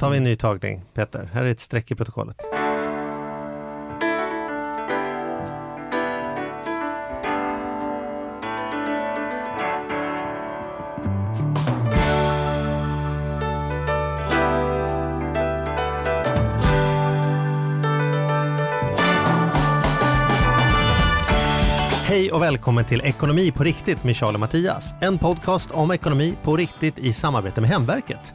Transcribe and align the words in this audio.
tar 0.00 0.10
vi 0.10 0.16
en 0.16 0.24
ny 0.24 0.36
tagning, 0.36 0.82
Peter. 0.94 1.30
Här 1.32 1.44
är 1.44 1.50
ett 1.50 1.60
streck 1.60 1.90
i 1.90 1.94
protokollet. 1.94 2.36
Hej 22.04 22.32
och 22.32 22.42
välkommen 22.42 22.84
till 22.84 23.00
Ekonomi 23.00 23.52
på 23.52 23.64
riktigt 23.64 24.04
med 24.04 24.16
Charlie 24.16 24.36
och 24.36 24.40
Mattias. 24.40 24.94
En 25.00 25.18
podcast 25.18 25.70
om 25.70 25.90
ekonomi 25.90 26.34
på 26.42 26.56
riktigt 26.56 26.98
i 26.98 27.12
samarbete 27.12 27.60
med 27.60 27.70
Hemverket. 27.70 28.34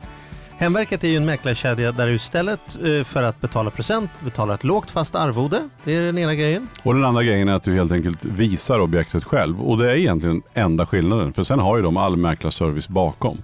Hemverket 0.58 1.04
är 1.04 1.08
ju 1.08 1.18
en 1.18 1.26
mäklarkedja 1.26 1.92
där 1.92 2.08
du 2.08 2.14
istället 2.14 2.78
eh, 2.84 3.04
för 3.04 3.24
att 3.24 3.42
betala 3.42 3.71
procent 3.71 4.11
betalar 4.20 4.56
ett 4.56 4.64
lågt 4.64 4.92
fast 4.92 5.16
arvode. 5.16 5.70
Det 5.84 5.96
är 5.96 6.02
den 6.02 6.18
ena 6.18 6.36
grejen. 6.36 6.68
Och 6.84 6.93
den 6.93 7.06
andra 7.06 7.24
grejen 7.24 7.50
är 7.50 7.54
att 7.54 7.64
du 7.64 7.74
helt 7.74 7.92
enkelt 7.92 8.25
visar 8.25 8.79
objektet 8.79 9.24
själv. 9.24 9.62
Och 9.62 9.78
det 9.78 9.92
är 9.92 9.96
egentligen 9.96 10.42
enda 10.54 10.86
skillnaden. 10.86 11.34
För 11.34 11.43
sen 11.43 11.60
har 11.60 11.78
ju 11.78 11.84
de 11.84 11.98
all 11.98 12.18
mäklarservice 12.18 12.89
bakom. 12.89 13.38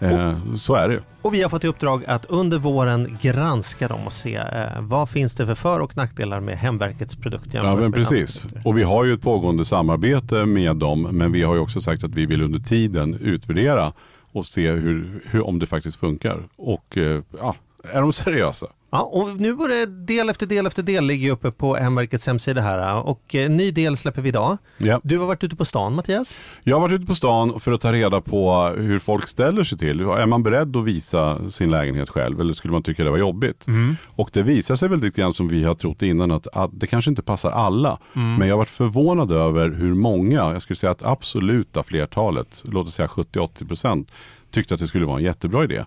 Eh, 0.00 0.54
så 0.54 0.74
är 0.74 0.88
det 0.88 0.94
ju. 0.94 1.00
Och 1.22 1.34
vi 1.34 1.42
har 1.42 1.50
fått 1.50 1.64
i 1.64 1.66
uppdrag 1.66 2.04
att 2.06 2.24
under 2.24 2.58
våren 2.58 3.18
granska 3.20 3.88
dem 3.88 4.00
och 4.06 4.12
se 4.12 4.34
eh, 4.36 4.80
vad 4.80 5.10
finns 5.10 5.34
det 5.34 5.46
för 5.46 5.54
för 5.54 5.80
och 5.80 5.96
nackdelar 5.96 6.40
med 6.40 6.58
Hemverkets 6.58 7.16
produkt 7.16 7.54
Ja 7.54 7.76
men 7.76 7.92
precis. 7.92 8.46
Och 8.64 8.78
vi 8.78 8.82
har 8.82 9.04
ju 9.04 9.14
ett 9.14 9.22
pågående 9.22 9.64
samarbete 9.64 10.34
med 10.46 10.76
dem. 10.76 11.02
Men 11.02 11.32
vi 11.32 11.42
har 11.42 11.54
ju 11.54 11.60
också 11.60 11.80
sagt 11.80 12.04
att 12.04 12.14
vi 12.14 12.26
vill 12.26 12.42
under 12.42 12.58
tiden 12.58 13.18
utvärdera 13.20 13.92
och 14.32 14.46
se 14.46 14.70
hur, 14.70 15.22
hur, 15.26 15.46
om 15.46 15.58
det 15.58 15.66
faktiskt 15.66 15.96
funkar. 15.96 16.48
Och 16.56 16.98
eh, 16.98 17.22
ja, 17.38 17.56
är 17.84 18.00
de 18.00 18.12
seriösa? 18.12 18.66
Ja, 18.92 19.02
och 19.02 19.40
nu 19.40 19.54
börjar 19.54 19.86
del 19.86 20.28
efter 20.28 20.46
del 20.46 20.66
efter 20.66 20.82
del 20.82 21.04
ligga 21.04 21.32
uppe 21.32 21.50
på 21.50 21.76
Hemverkets 21.76 22.26
hemsida 22.26 22.60
här 22.60 23.02
och 23.06 23.34
eh, 23.34 23.50
ny 23.50 23.70
del 23.70 23.96
släpper 23.96 24.22
vi 24.22 24.28
idag. 24.28 24.58
Ja. 24.78 25.00
Du 25.02 25.18
har 25.18 25.26
varit 25.26 25.44
ute 25.44 25.56
på 25.56 25.64
stan 25.64 25.94
Mattias? 25.94 26.40
Jag 26.62 26.76
har 26.76 26.80
varit 26.80 26.92
ute 26.92 27.06
på 27.06 27.14
stan 27.14 27.60
för 27.60 27.72
att 27.72 27.80
ta 27.80 27.92
reda 27.92 28.20
på 28.20 28.74
hur 28.78 28.98
folk 28.98 29.28
ställer 29.28 29.62
sig 29.64 29.78
till. 29.78 30.00
Är 30.00 30.26
man 30.26 30.42
beredd 30.42 30.76
att 30.76 30.84
visa 30.84 31.50
sin 31.50 31.70
lägenhet 31.70 32.08
själv 32.08 32.40
eller 32.40 32.52
skulle 32.52 32.72
man 32.72 32.82
tycka 32.82 33.04
det 33.04 33.10
var 33.10 33.18
jobbigt? 33.18 33.66
Och 34.06 34.30
det 34.32 34.42
visar 34.42 34.76
sig 34.76 34.88
väl 34.88 35.00
lite 35.00 35.20
grann 35.20 35.34
som 35.34 35.48
vi 35.48 35.64
har 35.64 35.74
trott 35.74 36.02
innan 36.02 36.30
att, 36.30 36.46
att 36.52 36.70
det 36.72 36.86
kanske 36.86 37.10
inte 37.10 37.22
passar 37.22 37.50
alla. 37.50 37.98
Men 38.12 38.48
jag 38.48 38.54
har 38.54 38.58
varit 38.58 38.68
förvånad 38.68 39.32
över 39.32 39.70
hur 39.70 39.94
många, 39.94 40.52
jag 40.52 40.62
skulle 40.62 40.76
säga 40.76 40.90
att 40.90 41.02
absoluta 41.02 41.82
flertalet, 41.82 42.62
låt 42.64 42.86
oss 42.86 42.94
säga 42.94 43.08
70-80% 43.08 44.06
tyckte 44.50 44.74
att 44.74 44.80
det 44.80 44.86
skulle 44.86 45.06
vara 45.06 45.18
en 45.18 45.24
jättebra 45.24 45.64
idé. 45.64 45.84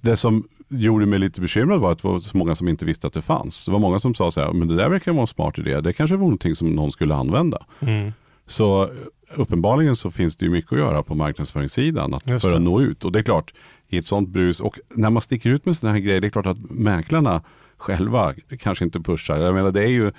Det 0.00 0.16
som 0.16 0.48
gjorde 0.68 1.06
mig 1.06 1.18
lite 1.18 1.40
bekymrad 1.40 1.80
var 1.80 1.92
att 1.92 2.02
det 2.02 2.08
var 2.08 2.20
så 2.20 2.36
många 2.36 2.54
som 2.54 2.68
inte 2.68 2.84
visste 2.84 3.06
att 3.06 3.12
det 3.12 3.22
fanns. 3.22 3.64
Det 3.66 3.72
var 3.72 3.78
många 3.78 3.98
som 3.98 4.14
sa 4.14 4.30
så 4.30 4.40
här, 4.40 4.52
men 4.52 4.68
det 4.68 4.76
där 4.76 4.88
verkar 4.88 5.12
vara 5.12 5.20
en 5.20 5.26
smart 5.26 5.58
idé. 5.58 5.80
Det 5.80 5.92
kanske 5.92 6.16
var 6.16 6.22
någonting 6.22 6.56
som 6.56 6.68
någon 6.68 6.92
skulle 6.92 7.14
använda. 7.14 7.66
Så 8.46 8.82
eh, 8.84 8.90
uppenbarligen 9.34 9.96
så 9.96 10.10
finns 10.10 10.36
det 10.36 10.44
ju 10.44 10.50
mycket 10.50 10.72
att 10.72 10.78
göra 10.78 11.02
på 11.02 11.14
marknadsföringssidan 11.14 12.14
att, 12.14 12.22
för 12.22 12.54
att 12.56 12.62
nå 12.62 12.80
ut. 12.80 13.04
Och 13.04 13.12
det 13.12 13.18
är 13.18 13.22
klart, 13.22 13.54
i 13.88 13.98
ett 13.98 14.06
sånt 14.06 14.28
brus 14.28 14.60
och 14.60 14.78
när 14.90 15.10
man 15.10 15.22
sticker 15.22 15.50
ut 15.50 15.66
med 15.66 15.76
sådana 15.76 15.94
här 15.94 16.00
grejer, 16.00 16.20
det 16.20 16.26
är 16.26 16.30
klart 16.30 16.46
att 16.46 16.70
mäklarna 16.70 17.42
själva 17.76 18.34
kanske 18.58 18.84
inte 18.84 19.00
pushar. 19.00 19.36
Jag 19.36 19.54
menar 19.54 19.70
det 19.70 19.82
är 19.82 19.88
ju, 19.88 20.12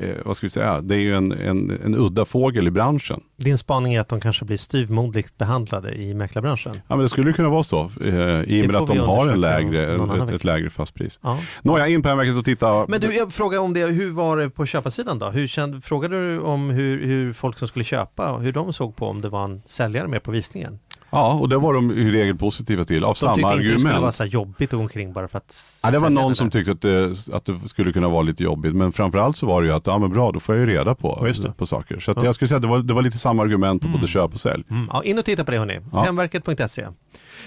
eh, 0.00 0.16
vad 0.24 0.36
ska 0.36 0.46
vi 0.46 0.50
säga, 0.50 0.80
det 0.80 0.94
är 0.94 0.98
ju 0.98 1.14
en, 1.14 1.32
en, 1.32 1.78
en 1.84 1.94
udda 1.94 2.24
fågel 2.24 2.68
i 2.68 2.70
branschen. 2.70 3.20
Din 3.36 3.58
spaning 3.58 3.94
är 3.94 4.00
att 4.00 4.08
de 4.08 4.20
kanske 4.20 4.44
blir 4.44 4.56
styvmoderligt 4.56 5.38
behandlade 5.38 5.94
i 5.94 6.14
mäklarbranschen? 6.14 6.80
Ja 6.88 6.96
men 6.96 6.98
det 6.98 7.08
skulle 7.08 7.32
kunna 7.32 7.48
vara 7.48 7.62
så, 7.62 7.90
eh, 8.04 8.10
i 8.42 8.62
och 8.62 8.72
med 8.72 8.76
att 8.76 8.86
de 8.86 8.98
har 8.98 9.28
en 9.28 9.40
lägre, 9.40 9.94
ett, 9.94 10.34
ett 10.34 10.44
lägre 10.44 10.70
fast 10.70 10.94
pris. 10.94 11.20
Ja. 11.22 11.38
Nåja, 11.62 11.88
in 11.88 12.02
på 12.02 12.08
Hemverket 12.08 12.36
och 12.36 12.44
titta. 12.44 12.86
Men 12.88 13.00
du, 13.00 13.14
jag 13.14 13.32
frågar 13.32 13.58
om 13.58 13.74
det, 13.74 13.86
hur 13.86 14.10
var 14.10 14.36
det 14.36 14.50
på 14.50 14.66
köparsidan 14.66 15.18
då? 15.18 15.26
Hur 15.30 15.46
kände, 15.46 15.80
frågade 15.80 16.32
du 16.32 16.40
om 16.40 16.70
hur, 16.70 17.06
hur 17.06 17.32
folk 17.32 17.58
som 17.58 17.68
skulle 17.68 17.84
köpa, 17.84 18.32
hur 18.32 18.52
de 18.52 18.72
såg 18.72 18.96
på 18.96 19.06
om 19.06 19.20
det 19.20 19.28
var 19.28 19.44
en 19.44 19.62
säljare 19.66 20.08
med 20.08 20.22
på 20.22 20.30
visningen? 20.30 20.78
Ja, 21.10 21.32
och 21.34 21.48
det 21.48 21.58
var 21.58 21.74
de 21.74 21.90
i 21.90 22.10
regel 22.10 22.36
positiva 22.36 22.84
till, 22.84 23.04
av 23.04 23.14
De 23.14 23.18
samma 23.18 23.34
tyckte 23.34 23.50
inte 23.52 23.62
det 23.62 23.68
skulle 23.68 23.88
argument. 23.88 24.02
vara 24.02 24.12
så 24.12 24.24
jobbigt 24.24 24.72
att 24.72 24.76
gå 24.76 24.82
omkring 24.82 25.12
bara 25.12 25.28
för 25.28 25.38
att 25.38 25.80
Ja, 25.82 25.90
det 25.90 25.98
var 25.98 26.10
någon 26.10 26.28
där. 26.28 26.34
som 26.34 26.50
tyckte 26.50 26.72
att 26.72 26.80
det, 26.80 27.14
att 27.32 27.44
det 27.44 27.60
skulle 27.68 27.92
kunna 27.92 28.08
vara 28.08 28.22
lite 28.22 28.42
jobbigt. 28.42 28.74
Men 28.74 28.92
framförallt 28.92 29.36
så 29.36 29.46
var 29.46 29.62
det 29.62 29.68
ju 29.68 29.74
att, 29.74 29.86
ja 29.86 29.98
men 29.98 30.10
bra, 30.12 30.32
då 30.32 30.40
får 30.40 30.54
jag 30.54 30.66
ju 30.68 30.70
reda 30.74 30.94
på, 30.94 31.26
det. 31.42 31.52
på 31.52 31.66
saker. 31.66 32.00
Så 32.00 32.10
Ja. 32.16 32.24
jag 32.24 32.34
skulle 32.34 32.48
säga 32.48 32.56
att 32.56 32.62
det 32.62 32.68
var, 32.68 32.78
det 32.78 32.94
var 32.94 33.02
lite 33.02 33.18
samma 33.18 33.42
argument 33.42 33.82
på 33.82 33.88
både 33.88 34.06
köp 34.06 34.34
och 34.34 34.40
sälj. 34.40 34.64
Mm, 34.70 34.90
ja, 34.92 35.02
in 35.04 35.18
och 35.18 35.24
titta 35.24 35.44
på 35.44 35.50
det 35.50 35.58
hörni, 35.58 35.80
Ja. 35.92 36.02
hemverket.se. 36.02 36.86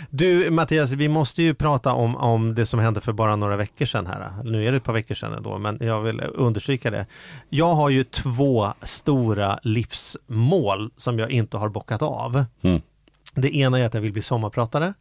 Du 0.09 0.51
Mattias, 0.51 0.91
vi 0.91 1.07
måste 1.07 1.43
ju 1.43 1.53
prata 1.53 1.93
om, 1.93 2.15
om 2.15 2.55
det 2.55 2.65
som 2.65 2.79
hände 2.79 3.01
för 3.01 3.13
bara 3.13 3.35
några 3.35 3.55
veckor 3.57 3.85
sedan 3.85 4.05
här. 4.07 4.29
Nu 4.43 4.67
är 4.67 4.71
det 4.71 4.77
ett 4.77 4.83
par 4.83 4.93
veckor 4.93 5.15
sedan 5.15 5.33
ändå, 5.33 5.57
men 5.57 5.77
jag 5.81 6.01
vill 6.01 6.21
understryka 6.35 6.91
det. 6.91 7.05
Jag 7.49 7.73
har 7.75 7.89
ju 7.89 8.03
två 8.03 8.67
stora 8.81 9.59
livsmål 9.63 10.91
som 10.97 11.19
jag 11.19 11.31
inte 11.31 11.57
har 11.57 11.69
bockat 11.69 12.01
av. 12.01 12.45
Mm. 12.61 12.81
Det 13.33 13.55
ena 13.55 13.79
är 13.79 13.85
att 13.85 13.93
jag 13.93 14.01
vill 14.01 14.13
bli 14.13 14.21
sommarpratare. 14.21 14.93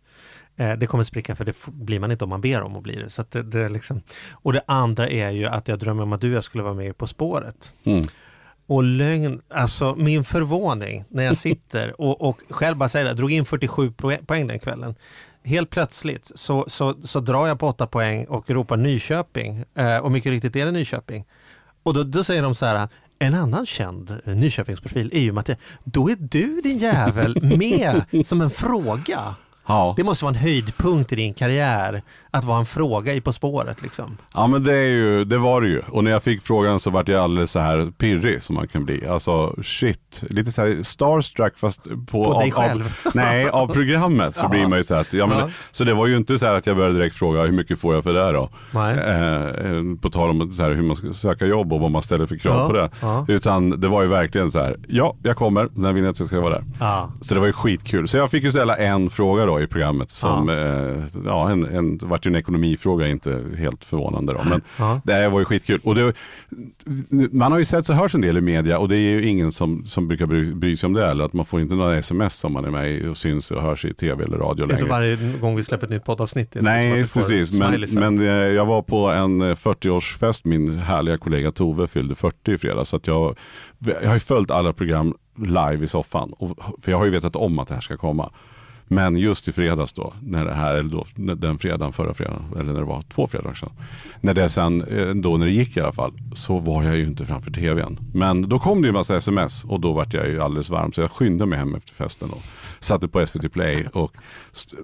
Eh, 0.56 0.72
Det 0.76 0.86
kommer 0.86 1.04
spricka 1.04 1.36
för 1.36 1.44
det 1.44 1.56
blir 1.66 2.00
man 2.00 2.10
inte 2.10 2.24
om 2.24 2.30
man 2.30 2.40
ber 2.40 2.62
om 2.62 2.76
att 2.76 2.82
bli 2.82 2.96
det. 2.96 3.10
Så 3.10 3.24
det, 3.30 3.42
det 3.42 3.60
är 3.60 3.68
liksom. 3.68 4.00
Och 4.30 4.52
det 4.52 4.62
andra 4.66 5.08
är 5.08 5.30
ju 5.30 5.46
att 5.46 5.68
jag 5.68 5.78
drömmer 5.78 6.02
om 6.02 6.12
att 6.12 6.20
du 6.20 6.30
och 6.30 6.36
jag 6.36 6.44
skulle 6.44 6.64
vara 6.64 6.74
med 6.74 6.96
På 6.98 7.06
spåret. 7.06 7.74
Mm. 7.84 8.02
Och 8.66 8.82
lögn, 8.84 9.40
alltså 9.48 9.94
min 9.94 10.24
förvåning 10.24 11.04
när 11.08 11.22
jag 11.24 11.36
sitter 11.36 12.00
och, 12.00 12.20
och 12.20 12.40
själv 12.50 12.76
bara 12.76 12.88
säger 12.88 13.06
det, 13.06 13.14
drog 13.14 13.32
in 13.32 13.44
47 13.44 13.90
poäng- 13.90 14.26
poäng 14.26 14.46
den 14.46 14.58
kvällen. 14.58 14.94
Helt 15.44 15.70
plötsligt 15.70 16.30
så, 16.34 16.64
så, 16.68 16.94
så 17.02 17.20
drar 17.20 17.46
jag 17.46 17.58
på 17.58 17.68
8 17.68 17.86
poäng 17.86 18.24
och 18.24 18.50
ropar 18.50 18.76
Nyköping 18.76 19.64
eh, 19.74 19.96
och 19.96 20.12
mycket 20.12 20.30
riktigt 20.30 20.56
är 20.56 20.64
det 20.66 20.72
Nyköping. 20.72 21.24
Och 21.82 21.94
då, 21.94 22.02
då 22.04 22.24
säger 22.24 22.42
de 22.42 22.54
så 22.54 22.66
här, 22.66 22.88
en 23.22 23.34
annan 23.34 23.66
känd 23.66 24.20
eh, 24.24 24.34
Nyköpingsprofil 24.34 25.10
är 25.12 25.20
ju 25.20 25.32
Mattias, 25.32 25.58
då 25.84 26.10
är 26.10 26.16
du 26.20 26.60
din 26.60 26.78
jävel 26.78 27.42
med 27.42 28.02
som 28.26 28.40
en 28.40 28.50
fråga. 28.50 29.34
Ja. 29.66 29.94
Det 29.96 30.04
måste 30.04 30.24
vara 30.24 30.34
en 30.34 30.40
höjdpunkt 30.40 31.12
i 31.12 31.16
din 31.16 31.34
karriär 31.34 32.02
att 32.30 32.44
vara 32.44 32.58
en 32.58 32.66
fråga 32.66 33.14
i 33.14 33.20
På 33.20 33.32
spåret 33.32 33.82
liksom. 33.82 34.16
ja, 34.34 34.46
men 34.46 34.64
det, 34.64 34.72
är 34.74 34.88
ju, 34.88 35.24
det 35.24 35.38
var 35.38 35.60
det 35.60 35.68
ju. 35.68 35.82
Och 35.90 36.04
när 36.04 36.10
jag 36.10 36.22
fick 36.22 36.42
frågan 36.42 36.80
så 36.80 36.90
vart 36.90 37.08
jag 37.08 37.20
alldeles 37.22 37.50
så 37.50 37.58
här 37.60 37.92
pirrig 37.98 38.42
som 38.42 38.54
man 38.56 38.68
kan 38.68 38.84
bli. 38.84 39.06
Alltså 39.06 39.54
shit, 39.62 40.22
lite 40.30 40.52
så 40.52 40.62
här 40.62 40.82
starstruck 40.82 41.58
fast 41.58 41.84
på, 41.84 41.96
På 42.24 42.32
av, 42.34 42.40
dig 42.40 42.50
själv. 42.50 42.84
Av, 43.04 43.12
nej, 43.14 43.48
av 43.48 43.66
programmet 43.66 44.36
så 44.36 44.44
Ja. 44.44 44.48
blir 44.48 44.66
man 44.66 44.78
ju 44.78 44.84
så 44.84 44.94
här 44.94 45.00
att, 45.00 45.12
ja, 45.12 45.26
men, 45.26 45.38
Ja. 45.38 45.48
Så 45.70 45.84
det 45.84 45.94
var 45.94 46.06
ju 46.06 46.16
inte 46.16 46.38
så 46.38 46.46
här 46.46 46.54
att 46.54 46.66
jag 46.66 46.76
började 46.76 46.94
direkt 46.94 47.16
fråga 47.16 47.42
hur 47.42 47.52
mycket 47.52 47.80
får 47.80 47.94
jag 47.94 48.04
för 48.04 48.12
det 48.12 48.32
då? 48.32 48.50
Eh, 48.80 49.96
på 50.02 50.08
tal 50.10 50.30
om 50.30 50.52
så 50.52 50.62
här, 50.62 50.70
hur 50.70 50.82
man 50.82 50.96
ska 50.96 51.12
söka 51.12 51.46
jobb 51.46 51.72
och 51.72 51.80
vad 51.80 51.90
man 51.90 52.02
ställer 52.02 52.26
för 52.26 52.36
krav 52.36 52.56
Ja, 52.60 52.66
på 52.66 52.72
det. 52.72 52.90
ja. 53.02 53.24
Utan 53.28 53.80
det 53.80 53.88
var 53.88 54.02
ju 54.02 54.08
verkligen 54.08 54.50
så 54.50 54.58
här, 54.58 54.76
ja 54.88 55.16
jag 55.22 55.36
kommer, 55.36 55.68
när 55.74 55.92
vill 55.92 56.02
ni 56.02 56.08
att 56.08 56.18
jag 56.18 56.28
ska 56.28 56.40
vara 56.40 56.54
där? 56.54 56.64
Så 57.20 57.34
det 57.34 57.40
var 57.40 57.46
ju 57.46 57.52
skitkul. 57.52 58.08
Så 58.08 58.16
jag 58.16 58.30
fick 58.30 58.44
ju 58.44 58.50
ställa 58.50 58.76
en 58.76 59.10
fråga 59.10 59.46
då 59.46 59.60
i 59.60 59.66
programmet 59.66 60.10
som, 60.10 60.48
ja, 60.48 60.54
eh, 60.56 61.04
ja 61.24 61.50
en, 61.50 61.64
en, 61.76 61.98
vart 62.20 62.26
ju 62.26 62.28
en 62.28 62.36
ekonomifråga, 62.36 63.06
inte 63.08 63.44
helt 63.58 63.84
förvånande 63.84 64.32
då. 64.32 64.40
Men 64.48 64.62
Ja. 64.78 65.00
det 65.04 65.12
här 65.12 65.28
var 65.30 65.38
ju 65.38 65.44
skitkul. 65.44 65.80
Och 65.84 65.94
det, 65.94 66.12
man 67.32 67.52
har 67.52 67.58
ju 67.58 67.64
sett 67.64 67.88
och 67.88 67.94
hört 67.94 68.14
en 68.14 68.20
del 68.20 68.38
i 68.38 68.40
media 68.40 68.78
och 68.78 68.88
det 68.88 68.96
är 68.96 69.10
ju 69.10 69.26
ingen 69.26 69.52
som, 69.52 69.84
som 69.84 70.08
brukar 70.08 70.26
bry, 70.26 70.54
bry 70.54 70.76
sig 70.76 70.86
om 70.86 70.92
det 70.92 71.06
eller 71.06 71.24
att 71.24 71.32
man 71.32 71.46
får 71.46 71.60
inte 71.60 71.74
några 71.74 71.96
sms 71.96 72.44
om 72.44 72.52
man 72.52 72.64
är 72.64 72.70
med 72.70 73.08
och 73.10 73.16
syns 73.16 73.50
och 73.50 73.62
hörs 73.62 73.84
i 73.84 73.94
tv 73.94 74.24
eller 74.24 74.38
radio 74.38 74.62
Inte 74.64 74.74
längre. 74.74 74.88
varje 74.88 75.16
gång 75.40 75.56
vi 75.56 75.62
släpper 75.62 75.86
ett 75.86 75.90
nytt 75.90 76.04
poddavsnitt. 76.04 76.56
Nej, 76.60 77.06
precis. 77.08 77.58
Men, 77.58 77.80
men 77.92 78.18
eh, 78.18 78.26
jag 78.32 78.66
var 78.66 78.82
på 78.82 79.08
en 79.08 79.40
eh, 79.40 79.54
40-årsfest, 79.54 80.40
min 80.44 80.78
härliga 80.78 81.18
kollega 81.18 81.52
Tove 81.52 81.86
fyllde 81.88 82.14
40 82.14 82.52
i 82.52 82.58
fredags. 82.58 82.88
Så 82.90 83.00
jag, 83.04 83.36
jag 83.78 84.06
har 84.06 84.14
ju 84.14 84.20
följt 84.20 84.50
alla 84.50 84.72
program 84.72 85.14
live 85.36 85.84
i 85.84 85.88
soffan. 85.88 86.32
Och, 86.38 86.58
för 86.82 86.90
jag 86.90 86.98
har 86.98 87.04
ju 87.04 87.10
vetat 87.10 87.36
om 87.36 87.58
att 87.58 87.68
det 87.68 87.74
här 87.74 87.80
ska 87.80 87.96
komma. 87.96 88.30
Men 88.92 89.16
just 89.16 89.48
i 89.48 89.52
fredags 89.52 89.92
då, 89.92 90.12
när 90.22 90.44
det 90.44 90.54
här, 90.54 90.74
eller 90.74 90.90
då, 90.90 91.34
den 91.34 91.58
fredagen, 91.58 91.92
förra 91.92 92.14
fredagen, 92.14 92.42
eller 92.54 92.72
när 92.72 92.80
det 92.80 92.86
var 92.86 93.02
två 93.02 93.26
fredagar 93.26 93.54
sedan. 93.54 93.70
När 94.20 94.34
det 94.34 94.48
sen, 94.48 94.82
eh, 94.82 95.08
då 95.08 95.36
när 95.36 95.46
det 95.46 95.52
gick 95.52 95.76
i 95.76 95.80
alla 95.80 95.92
fall, 95.92 96.12
så 96.34 96.58
var 96.58 96.82
jag 96.82 96.96
ju 96.96 97.06
inte 97.06 97.26
framför 97.26 97.50
tvn. 97.50 97.98
Men 98.14 98.48
då 98.48 98.58
kom 98.58 98.82
det 98.82 98.86
ju 98.86 98.88
en 98.88 98.94
massa 98.94 99.16
sms 99.16 99.64
och 99.64 99.80
då 99.80 99.92
vart 99.92 100.14
jag 100.14 100.28
ju 100.28 100.42
alldeles 100.42 100.70
varm. 100.70 100.92
Så 100.92 101.00
jag 101.00 101.10
skyndade 101.10 101.48
mig 101.48 101.58
hem 101.58 101.74
efter 101.74 101.94
festen 101.94 102.30
och 102.30 102.42
satte 102.80 103.08
på 103.08 103.26
SVT 103.26 103.52
Play 103.52 103.86
och 103.92 104.12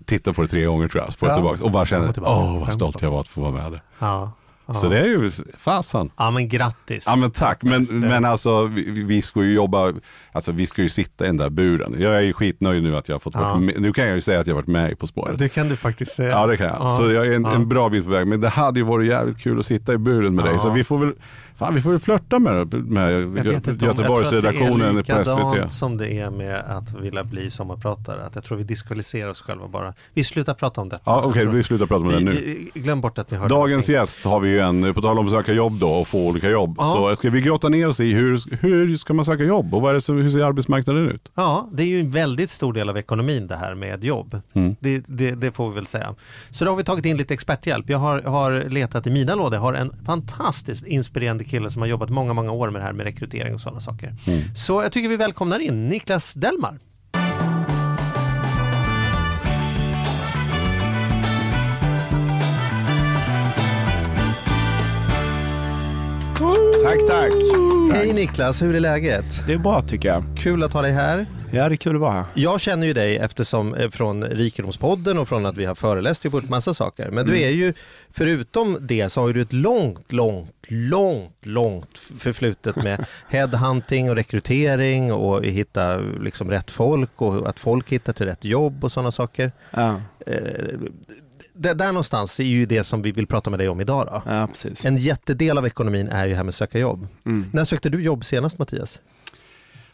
tittade 0.05 0.35
på 0.35 0.43
det 0.43 0.49
tre 0.49 0.65
gånger 0.65 0.89
tror 0.89 1.05
jag. 1.05 1.13
Spårade 1.13 1.33
Ja. 1.35 1.37
tillbaka 1.37 1.65
och 1.65 1.71
bara 1.71 1.87
kände, 1.87 2.13
åh 2.21 2.55
och 2.55 2.61
vad 2.61 2.73
stolt 2.73 3.03
jag 3.03 3.11
var 3.11 3.21
att 3.21 3.29
få 3.29 3.41
vara 3.41 3.53
med 3.53 3.73
där. 3.73 3.81
Ja. 3.99 4.33
Så 4.75 4.89
det 4.89 4.99
är 5.01 5.05
ju 5.07 5.31
fasen. 5.59 6.11
Ja 6.17 6.31
men 6.31 6.49
grattis. 6.49 7.05
Ja 7.07 7.17
men 7.17 7.31
tack, 7.31 7.63
men, 7.63 7.85
men 7.85 8.25
alltså 8.25 8.65
vi, 8.65 9.03
vi 9.03 9.23
ska 9.23 9.43
ju 9.43 9.55
jobba, 9.55 9.93
alltså 10.33 10.53
vi 10.53 10.67
ska 10.67 10.83
ju 10.83 10.89
sitta 10.89 11.25
i 11.25 11.27
den 11.27 11.37
där 11.37 11.51
buren. 11.51 11.95
Jag 11.99 12.17
är 12.17 12.21
ju 12.21 12.33
skitnöjd 12.33 12.83
nu 12.83 12.97
att 12.97 13.09
jag 13.09 13.15
har 13.15 13.21
fått 13.21 13.35
Ja. 13.35 13.59
med, 13.59 13.81
nu 13.81 13.93
kan 13.93 14.07
jag 14.07 14.15
ju 14.15 14.21
säga 14.21 14.41
att 14.41 14.47
jag 14.47 14.55
har 14.55 14.63
varit 14.63 14.67
med 14.67 14.99
På 14.99 15.07
spåret. 15.07 15.39
Det 15.39 15.49
kan 15.49 15.69
du 15.69 15.77
faktiskt 15.77 16.13
säga. 16.13 16.31
Ja 16.31 16.47
det 16.47 16.57
kan 16.57 16.67
jag. 16.67 16.91
Så 16.91 17.11
jag 17.11 17.27
är 17.27 17.35
en, 17.35 17.43
ja. 17.45 17.55
en 17.55 17.69
bra 17.69 17.89
bit 17.89 18.05
på 18.05 18.11
väg. 18.11 18.27
Men 18.27 18.41
det 18.41 18.49
hade 18.49 18.81
ju 18.81 18.87
varit 18.87 19.09
jävligt 19.09 19.39
kul 19.39 19.59
att 19.59 19.67
sitta 19.67 19.93
i 19.93 19.99
buren 19.99 20.35
med 20.35 20.45
dig. 20.45 20.53
Ja. 20.55 20.59
Så 20.59 20.71
vi 20.71 20.85
får 20.85 20.99
väl, 20.99 21.13
fan 21.59 21.75
vi 21.75 21.81
får 21.81 21.91
väl 21.91 21.99
flörta 21.99 22.39
med, 22.39 22.75
med 22.75 23.13
Jag 23.13 23.21
vet 23.27 23.69
inte 23.69 23.71
om- 23.71 23.91
Göteborgsredaktionen 23.91 24.81
Jag 24.97 24.97
på 24.97 25.25
tror 25.25 25.49
att 25.49 25.55
det 25.55 25.59
är 25.61 25.69
SVT. 25.69 25.73
som 25.73 25.97
det 25.97 26.13
är 26.13 26.31
med 26.31 26.57
att 26.57 26.95
vilja 27.01 27.25
bli 27.25 27.51
sommarpratare. 27.51 28.25
Att 28.27 28.35
jag 28.35 28.45
tror 28.45 28.59
vi 28.59 28.65
diskvalificerar 28.65 29.31
oss 29.31 29.41
själva 29.43 29.69
bara. 29.69 29.95
Vi 30.15 30.25
slutar 30.25 30.55
prata 30.55 30.81
om 30.81 30.89
detta. 30.89 31.03
Ja 31.07 31.23
okej, 31.25 31.43
tror- 31.43 31.53
vi 31.53 31.63
slutar 31.63 31.87
prata 31.87 32.05
om 32.05 32.09
det 32.13 32.21
nu. 32.21 32.67
Glöm 32.75 33.01
bort 33.01 33.19
att 33.19 33.31
ni 33.31 33.37
hörde 33.37 33.55
Dagens 33.55 33.89
gäst 33.89 34.25
har 34.25 34.41
vi 34.41 34.49
ju 34.49 34.61
en, 34.61 34.95
på 34.95 35.01
tal 35.03 35.19
om 35.19 35.25
att 35.27 35.33
söka 35.33 35.53
jobb 35.53 35.73
då 35.79 35.91
och 35.91 36.09
få 36.09 36.27
olika 36.29 36.51
jobb. 36.51 36.75
Ja. 36.79 36.85
Så 36.85 37.17
ska 37.17 37.31
vi 37.31 37.41
grotta 37.41 37.69
ner 37.69 37.89
oss 37.89 38.01
i 38.01 38.13
hur, 38.13 38.41
hur 38.61 38.97
ska 38.97 39.15
man 39.15 39.25
söka 39.25 39.45
jobb 39.45 39.75
och 39.75 39.83
vad 39.83 39.91
är 39.91 39.95
det 39.95 40.01
som, 40.01 40.17
hur 40.17 40.31
ser 40.31 40.45
arbetsmarknaden 40.45 41.09
ut? 41.09 41.31
Ja, 41.35 41.69
det 41.73 41.83
är 41.83 41.87
ju 41.87 42.01
en 42.01 42.11
väldigt 42.11 42.51
stor 42.51 42.73
del 42.73 42.89
av 42.89 42.97
ekonomin 42.99 43.47
det 43.47 43.57
här 43.57 43.75
med 43.75 44.05
jobb. 44.05 44.41
Mm. 44.53 44.77
Det, 44.81 45.03
det, 45.07 45.31
det 45.31 45.53
får 45.53 45.69
vi 45.69 45.75
väl 45.75 45.87
säga. 45.87 46.15
Så 46.51 46.65
då 46.65 46.71
har 46.71 46.77
vi 46.77 46.85
tagit 46.85 47.05
in 47.05 47.17
lite 47.17 47.35
experthjälp. 47.35 47.89
Jag 47.91 47.99
har, 47.99 48.23
har 48.23 48.71
letat 48.71 49.07
i 49.07 49.11
mina 49.11 49.35
lådor. 49.35 49.55
Jag 49.55 49.61
har 49.61 49.75
en 49.75 49.93
fantastiskt 50.05 50.87
inspirerande 50.87 51.45
kille 51.47 51.71
som 51.71 51.83
har 51.83 51.89
jobbat 51.89 52.11
många, 52.11 52.33
många 52.33 52.53
år 52.53 52.71
med 52.71 52.81
det 52.81 52.85
här 52.85 52.93
med 52.93 53.05
rekrytering 53.05 53.55
och 53.55 53.61
sådana 53.61 53.81
saker. 53.81 54.15
Mm. 54.27 54.43
Så 54.55 54.83
jag 54.83 54.93
tycker 54.93 55.09
vi 55.09 55.17
välkomnar 55.17 55.59
in 55.59 55.89
Niklas 55.89 56.35
Delmar. 56.35 56.79
Tack, 66.85 67.07
tack. 67.07 67.33
Hej 67.93 68.13
Niklas, 68.13 68.63
hur 68.63 68.77
är 68.77 68.81
läget? 68.81 69.47
Det 69.47 69.53
är 69.53 69.59
bra 69.59 69.81
tycker 69.81 70.09
jag. 70.09 70.25
Kul 70.37 70.63
att 70.63 70.73
ha 70.73 70.83
dig 70.83 70.93
här. 70.93 71.27
Det 71.57 71.75
är 71.75 71.77
kul 71.77 71.95
att 71.95 72.01
vara 72.01 72.13
här. 72.13 72.25
Jag 72.35 72.61
känner 72.61 72.87
ju 72.87 72.93
dig 72.93 73.17
eftersom 73.17 73.75
eh, 73.75 73.91
från 73.91 74.25
Rikedomspodden 74.25 75.19
och 75.19 75.29
från 75.29 75.47
att 75.47 75.57
vi 75.57 75.65
har 75.65 75.75
föreläst 75.75 76.31
på 76.31 76.39
ett 76.39 76.49
massa 76.49 76.75
saker. 76.75 77.11
Men 77.11 77.19
Mm. 77.27 77.31
du 77.31 77.41
är 77.43 77.51
ju, 77.51 77.73
förutom 78.11 78.79
det 78.81 79.09
så 79.13 79.21
har 79.21 79.33
du 79.33 79.41
ett 79.41 79.53
långt, 79.53 80.13
långt, 80.13 80.51
långt, 80.69 81.37
långt 81.47 81.99
förflutet 82.19 82.77
med 82.77 83.05
headhunting 83.29 84.11
och 84.11 84.17
rekrytering 84.17 85.13
och 85.13 85.45
hitta 85.45 85.97
liksom 86.21 86.51
rätt 86.51 86.71
folk 86.71 87.23
och 87.23 87.49
att 87.49 87.61
folk 87.61 87.93
hittar 87.93 88.13
till 88.13 88.27
rätt 88.27 88.45
jobb 88.45 88.85
och 88.85 88.93
sådana 88.93 89.13
saker. 89.13 89.53
Ja, 89.71 90.01
Eh, 90.27 90.43
det, 91.59 91.75
där 91.75 91.87
någonstans 91.87 92.41
är 92.41 92.45
ju 92.45 92.67
det 92.67 92.85
som 92.85 93.03
vi 93.03 93.13
vill 93.13 93.27
prata 93.27 93.51
med 93.51 93.59
dig 93.61 93.69
om 93.69 93.81
idag 93.81 94.07
då. 94.07 94.23
ja. 94.33 94.49
En 94.85 94.97
jättedel 94.97 95.59
av 95.59 95.67
ekonomin 95.67 96.09
är 96.09 96.27
ju 96.27 96.35
här 96.35 96.43
med 96.43 96.49
att 96.49 96.55
söka 96.55 96.79
jobb. 96.79 97.07
Mm. 97.27 97.51
När 97.53 97.65
sökte 97.65 97.89
du 97.89 98.03
jobb 98.03 98.25
senast 98.25 98.59
Mattias? 98.59 99.01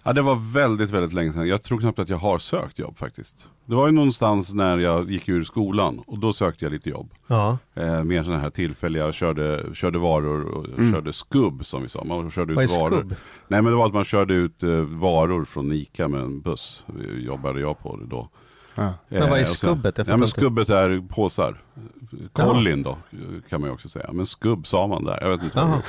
Ja 0.05 0.13
det 0.13 0.23
var 0.23 0.53
väldigt, 0.53 0.91
väldigt 0.91 1.13
länge 1.13 1.33
sedan. 1.33 1.49
Jag 1.49 1.63
tror 1.63 1.79
knappt 1.79 1.99
att 1.99 2.09
jag 2.09 2.17
har 2.17 2.39
sökt 2.39 2.79
jobb 2.79 2.99
faktiskt. 2.99 3.51
Det 3.67 3.75
var 3.75 3.87
ju 3.87 3.93
någonstans 3.93 4.55
när 4.55 4.79
jag 4.79 5.11
gick 5.11 5.29
ur 5.29 5.45
skolan 5.45 6.03
och 6.07 6.19
då 6.19 6.33
sökte 6.33 6.65
jag 6.65 6.73
lite 6.73 6.91
jobb. 6.91 7.11
Ja. 7.27 7.59
Eh, 7.75 8.05
mer 8.05 8.23
sådana 8.25 8.41
här 8.43 8.51
tillfälliga, 8.51 9.05
jag 9.05 9.15
körde, 9.15 9.65
körde 9.75 9.99
varor 9.99 10.43
och 10.45 10.65
Mm. 10.67 10.93
körde 10.93 11.13
skubb 11.13 11.65
som 11.67 11.83
vi 11.83 11.89
sa. 11.89 12.05
Man 12.05 12.31
körde 12.31 12.53
ut 12.53 12.57
Vad 12.57 12.65
är 12.65 12.81
varor. 12.81 12.97
skubb? 12.99 13.15
Nej 13.49 13.63
men 13.63 13.73
det 13.73 13.77
var 13.79 13.87
att 13.87 13.95
man 13.95 14.05
körde 14.05 14.35
ut 14.35 14.63
eh, 14.63 14.71
varor 14.81 15.45
från 15.45 15.73
ICA 15.73 16.09
med 16.09 16.21
en 16.21 16.41
buss. 16.41 16.85
Jobbade 17.19 17.61
jag 17.61 17.79
på 17.79 17.97
det 17.97 18.07
då. 18.07 18.29
Ja. 18.75 18.95
Men 19.09 19.21
vad 19.21 19.31
är 19.31 19.37
Eh, 19.39 19.45
sen- 19.45 19.55
skubbet? 19.57 19.99
Jag 19.99 20.09
Ja 20.09 20.17
men 20.17 20.29
skubbet 20.29 20.71
är 20.71 21.09
påsar. 21.09 21.63
Kollin 22.33 22.83
då 22.83 22.99
kan 23.49 23.61
man 23.61 23.71
ju 23.71 23.75
också 23.75 23.89
säga. 23.89 24.11
Men 24.13 24.27
skubb 24.27 24.67
sa 24.67 24.87
man 24.87 25.05
där. 25.05 25.19
Jag 25.21 25.31
vet 25.31 25.43
inte. 25.43 25.59
det 25.59 25.65
Jaha. 25.65 25.83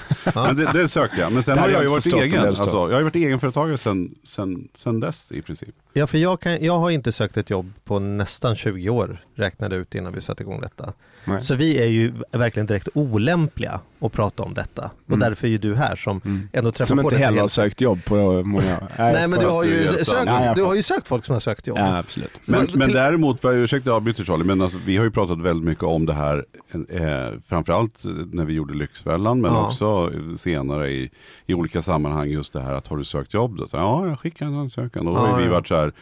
är. 0.47 0.53
Men 0.53 0.56
det, 0.56 0.80
det 0.80 0.88
sökte 0.88 1.21
jag. 1.21 1.31
Men 1.31 1.44
sen 1.44 1.56
Det 1.56 1.62
har 1.62 1.69
jag 1.69 1.83
jag 1.83 1.89
ju 1.91 1.95
inte 1.95 2.09
varit 2.15 2.24
egen. 2.25 2.41
det. 2.44 2.47
Alltså, 2.50 2.77
jag 2.77 2.91
har 2.91 2.97
ju 2.97 3.03
varit 3.03 3.15
egenföretagare 3.15 3.77
sen, 3.77 4.15
sen, 4.24 4.68
sen 4.77 5.00
dess 5.00 5.31
i 5.31 5.41
princip. 5.41 5.75
Ja, 5.94 6.07
för 6.07 6.18
jag, 6.18 6.39
kan, 6.39 6.63
jag 6.65 6.80
har 6.80 6.89
inte 6.89 7.12
sökt 7.12 7.38
ett 7.38 7.50
jobb 7.50 7.74
på 7.83 8.00
nästan 8.00 8.56
20 8.56 8.89
år, 8.89 9.21
räknade 9.35 9.75
ut 9.75 9.95
innan 9.95 10.13
vi 10.13 10.21
satte 10.21 10.44
igång 10.44 10.62
detta. 10.62 10.94
Nej. 11.25 11.41
Så 11.41 11.56
vi 11.56 11.77
är 11.83 11.88
ju 11.88 12.13
verkligen 12.31 12.68
direkt 12.68 12.88
olämpliga 12.94 13.79
att 14.00 14.12
prata 14.12 14.44
om 14.44 14.53
detta. 14.53 14.86
Och 15.06 15.07
Mm. 15.13 15.19
därför 15.19 15.47
är 15.47 15.51
ju 15.51 15.57
du 15.57 15.75
här 15.75 15.95
som 15.95 16.21
Mm. 16.25 16.50
ändå 16.53 16.71
träffar 16.71 16.86
Som 16.86 16.97
på 16.97 17.03
inte 17.03 17.15
detta 17.15 17.25
heller 17.25 17.41
har 17.41 17.47
sökt 17.47 17.81
jobb 17.81 18.06
på 18.06 18.15
många 18.44 18.77
år. 18.77 18.88
Nej, 18.97 19.13
Nej, 19.13 19.21
jag 19.21 19.29
men 19.29 19.39
du 19.39 19.45
har, 19.45 19.63
ju 19.63 19.83
det 19.83 20.06
sökt, 20.06 20.25
jag 20.27 20.56
du 20.56 20.63
har 20.63 20.75
ju 20.75 20.83
sökt 20.83 21.07
folk 21.07 21.25
som 21.25 21.33
har 21.33 21.39
sökt 21.39 21.68
jobb. 21.68 21.77
Ja, 21.77 21.97
absolut. 21.97 22.31
Men, 22.45 22.59
men 22.74 22.88
till- 22.88 22.94
däremot, 22.95 23.41
för- 23.41 23.53
ursäkta 23.56 23.89
jag 23.89 23.95
avbryter 23.95 24.24
Charlie, 24.24 24.44
men 24.44 24.62
alltså, 24.62 24.77
vi 24.86 24.97
har 24.97 25.03
ju 25.03 25.12
pratat 25.12 25.39
väldigt 25.41 25.65
mycket 25.65 25.72
om 25.81 26.05
det 26.05 26.13
här, 26.13 26.45
eh, 26.89 27.39
framförallt 27.47 28.03
när 28.31 28.45
vi 28.45 28.53
gjorde 28.53 28.73
Lyxfällan, 28.73 29.41
men 29.41 29.53
Ja. 29.53 29.65
också 29.67 30.11
senare 30.37 30.89
i, 30.91 31.11
i 31.45 31.53
olika 31.53 31.81
sammanhang, 31.81 32.29
just 32.29 32.53
det 32.53 32.61
här 32.61 32.73
att 32.73 32.87
har 32.87 32.97
du 32.97 33.03
sökt 33.03 33.33
jobb? 33.33 33.57
Då? 33.57 33.67
Så, 33.67 33.77
ja, 33.77 34.07
jag 34.07 34.19
skickar 34.19 34.45
en 34.45 34.55
ansökan. 34.55 35.07
Och 35.07 35.13
då 35.15 35.19
har 35.19 35.27
Ja, 35.29 35.35
vi 35.35 35.45
ja. 35.45 35.51
varit 35.51 35.67
så 35.67 35.75
här, 35.75 35.93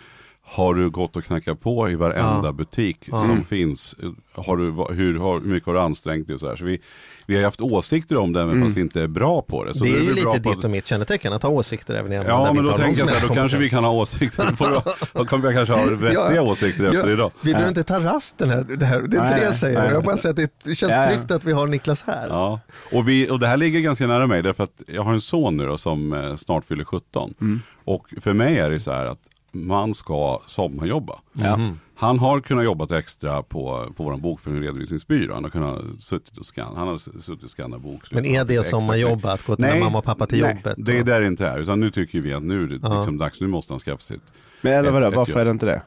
har 0.43 0.73
du 0.73 0.89
gått 0.89 1.15
och 1.15 1.23
knackat 1.23 1.61
på 1.61 1.89
i 1.89 1.95
varenda 1.95 2.47
Ja. 2.47 2.51
butik 2.51 2.97
Ja. 3.05 3.19
som 3.19 3.43
finns? 3.43 3.95
Har 4.33 4.57
du, 4.57 4.93
hur, 4.95 5.19
har, 5.19 5.39
hur 5.39 5.47
mycket 5.47 5.67
har 5.67 5.73
du 5.73 5.79
ansträngt 5.79 6.27
dig? 6.27 6.33
Och 6.33 6.39
så 6.39 6.47
här. 6.49 6.55
Så 6.55 6.65
vi, 6.65 6.81
vi 7.25 7.35
har 7.37 7.43
haft 7.43 7.61
åsikter 7.61 8.17
om 8.17 8.33
det, 8.33 8.39
men 8.39 8.49
Mm. 8.49 8.63
fast 8.63 8.77
vi 8.77 8.81
inte 8.81 9.01
är 9.01 9.07
bra 9.07 9.41
på 9.41 9.63
det. 9.63 9.73
Så 9.73 9.83
det 9.83 9.89
är 9.89 9.93
då 9.99 10.03
ju 10.03 10.13
lite 10.13 10.41
på 10.41 10.53
ditt 10.53 10.63
och 10.63 10.69
mitt 10.71 10.85
kännetecken, 10.87 11.33
att 11.33 11.43
ha 11.43 11.49
åsikter 11.49 11.93
även 11.93 12.11
i 12.11 12.15
ämnen 12.15 12.29
Ja, 12.31 12.53
men 12.53 12.63
då 12.65 12.77
tänker 12.77 12.99
jag 12.99 13.09
så 13.09 13.15
här, 13.15 13.27
då 13.27 13.33
kanske 13.33 13.57
vi 13.57 13.69
kan 13.69 13.83
ha 13.83 13.91
åsikter. 13.91 14.55
Du- 14.59 14.81
då 15.19 15.25
kommer 15.25 15.45
jag 15.45 15.53
kanske 15.55 15.73
ha 15.89 15.95
vettiga 15.95 16.35
Ja, 16.35 16.41
åsikter 16.41 16.83
efter 16.85 17.07
ja. 17.07 17.13
idag. 17.13 17.31
Vi 17.41 17.51
behöver 17.53 17.69
inte 17.69 17.83
ta 17.83 17.99
rasten 17.99 18.49
här, 18.49 18.63
det, 18.77 18.85
här, 18.85 19.01
det 19.01 19.17
är 19.17 19.23
inte 19.23 19.35
det 19.39 19.43
jag 19.43 19.55
säger. 19.55 19.81
nej. 19.83 19.91
Jag 19.91 20.03
bara 20.03 20.17
säger 20.17 20.43
att 20.45 20.51
det 20.63 20.75
känns 20.75 21.07
tryggt 21.07 21.31
att 21.31 21.43
vi 21.43 21.51
har 21.51 21.67
Niklas 21.67 22.01
här. 22.01 22.27
Ja, 22.29 22.59
och, 22.91 23.07
vi, 23.09 23.29
och 23.29 23.39
det 23.39 23.47
här 23.47 23.57
ligger 23.57 23.79
ganska 23.79 24.07
nära 24.07 24.27
mig 24.27 24.41
därför 24.43 24.63
att 24.63 24.81
jag 24.87 25.03
har 25.03 25.13
en 25.13 25.21
son 25.21 25.57
nu 25.57 25.65
då, 25.65 25.77
som 25.77 26.13
eh, 26.13 26.35
snart 26.35 26.65
fyller 26.65 26.83
17. 26.83 27.33
Mm. 27.41 27.59
Och 27.85 28.07
för 28.21 28.33
mig 28.33 28.57
är 28.57 28.69
det 28.69 28.79
så 28.79 28.91
här 28.91 29.05
att 29.05 29.19
man 29.51 29.93
ska 29.93 30.41
sommarjobba. 30.47 31.19
Ja. 31.33 31.57
Mhm. 31.57 31.79
Han 31.95 32.19
har 32.19 32.39
kunnat 32.39 32.65
jobba 32.65 32.97
extra 32.97 33.43
på, 33.43 33.93
på 33.97 34.03
vår 34.03 34.17
bokföring 34.17 34.57
och 34.57 34.63
redovisningsbyrå. 34.63 35.33
Han 35.33 35.43
har 35.43 35.51
kunnat 35.51 35.81
suttit 35.99 36.37
och 36.37 36.45
scanna, 36.45 36.79
han 36.79 36.87
har 36.87 36.97
suttit 36.97 37.43
och 37.43 37.49
scannat 37.49 37.81
bokslut. 37.81 38.11
Men 38.11 38.25
är 38.25 38.45
det 38.45 38.55
Extra 38.55 38.79
som 38.79 38.87
man 38.87 38.95
mycket. 38.97 39.11
jobbar, 39.11 39.33
att 39.33 39.45
gå 39.45 39.55
till 39.55 39.65
mamma 39.79 39.97
och 39.97 40.03
pappa 40.03 40.25
till 40.27 40.41
nej, 40.41 40.55
jobbet? 40.55 40.75
det 40.77 40.97
är 40.97 41.03
där 41.03 41.21
det 41.21 41.27
inte 41.27 41.47
är. 41.47 41.59
Utan 41.59 41.79
nu 41.79 41.91
tycker 41.91 42.21
vi 42.21 42.33
att 42.33 42.43
nu 42.43 42.63
är 42.63 42.67
det 42.67 42.73
liksom 42.73 43.17
dags, 43.17 43.41
nu 43.41 43.47
måste 43.47 43.73
han 43.73 43.79
skaffa 43.79 43.97
sitt 44.03 44.21
Men 44.61 44.73
eller 44.73 44.91
vadå, 44.91 45.09
varför 45.09 45.31
jobb. 45.31 45.41
är 45.41 45.45
det 45.45 45.51
inte 45.51 45.65
det? 45.65 45.81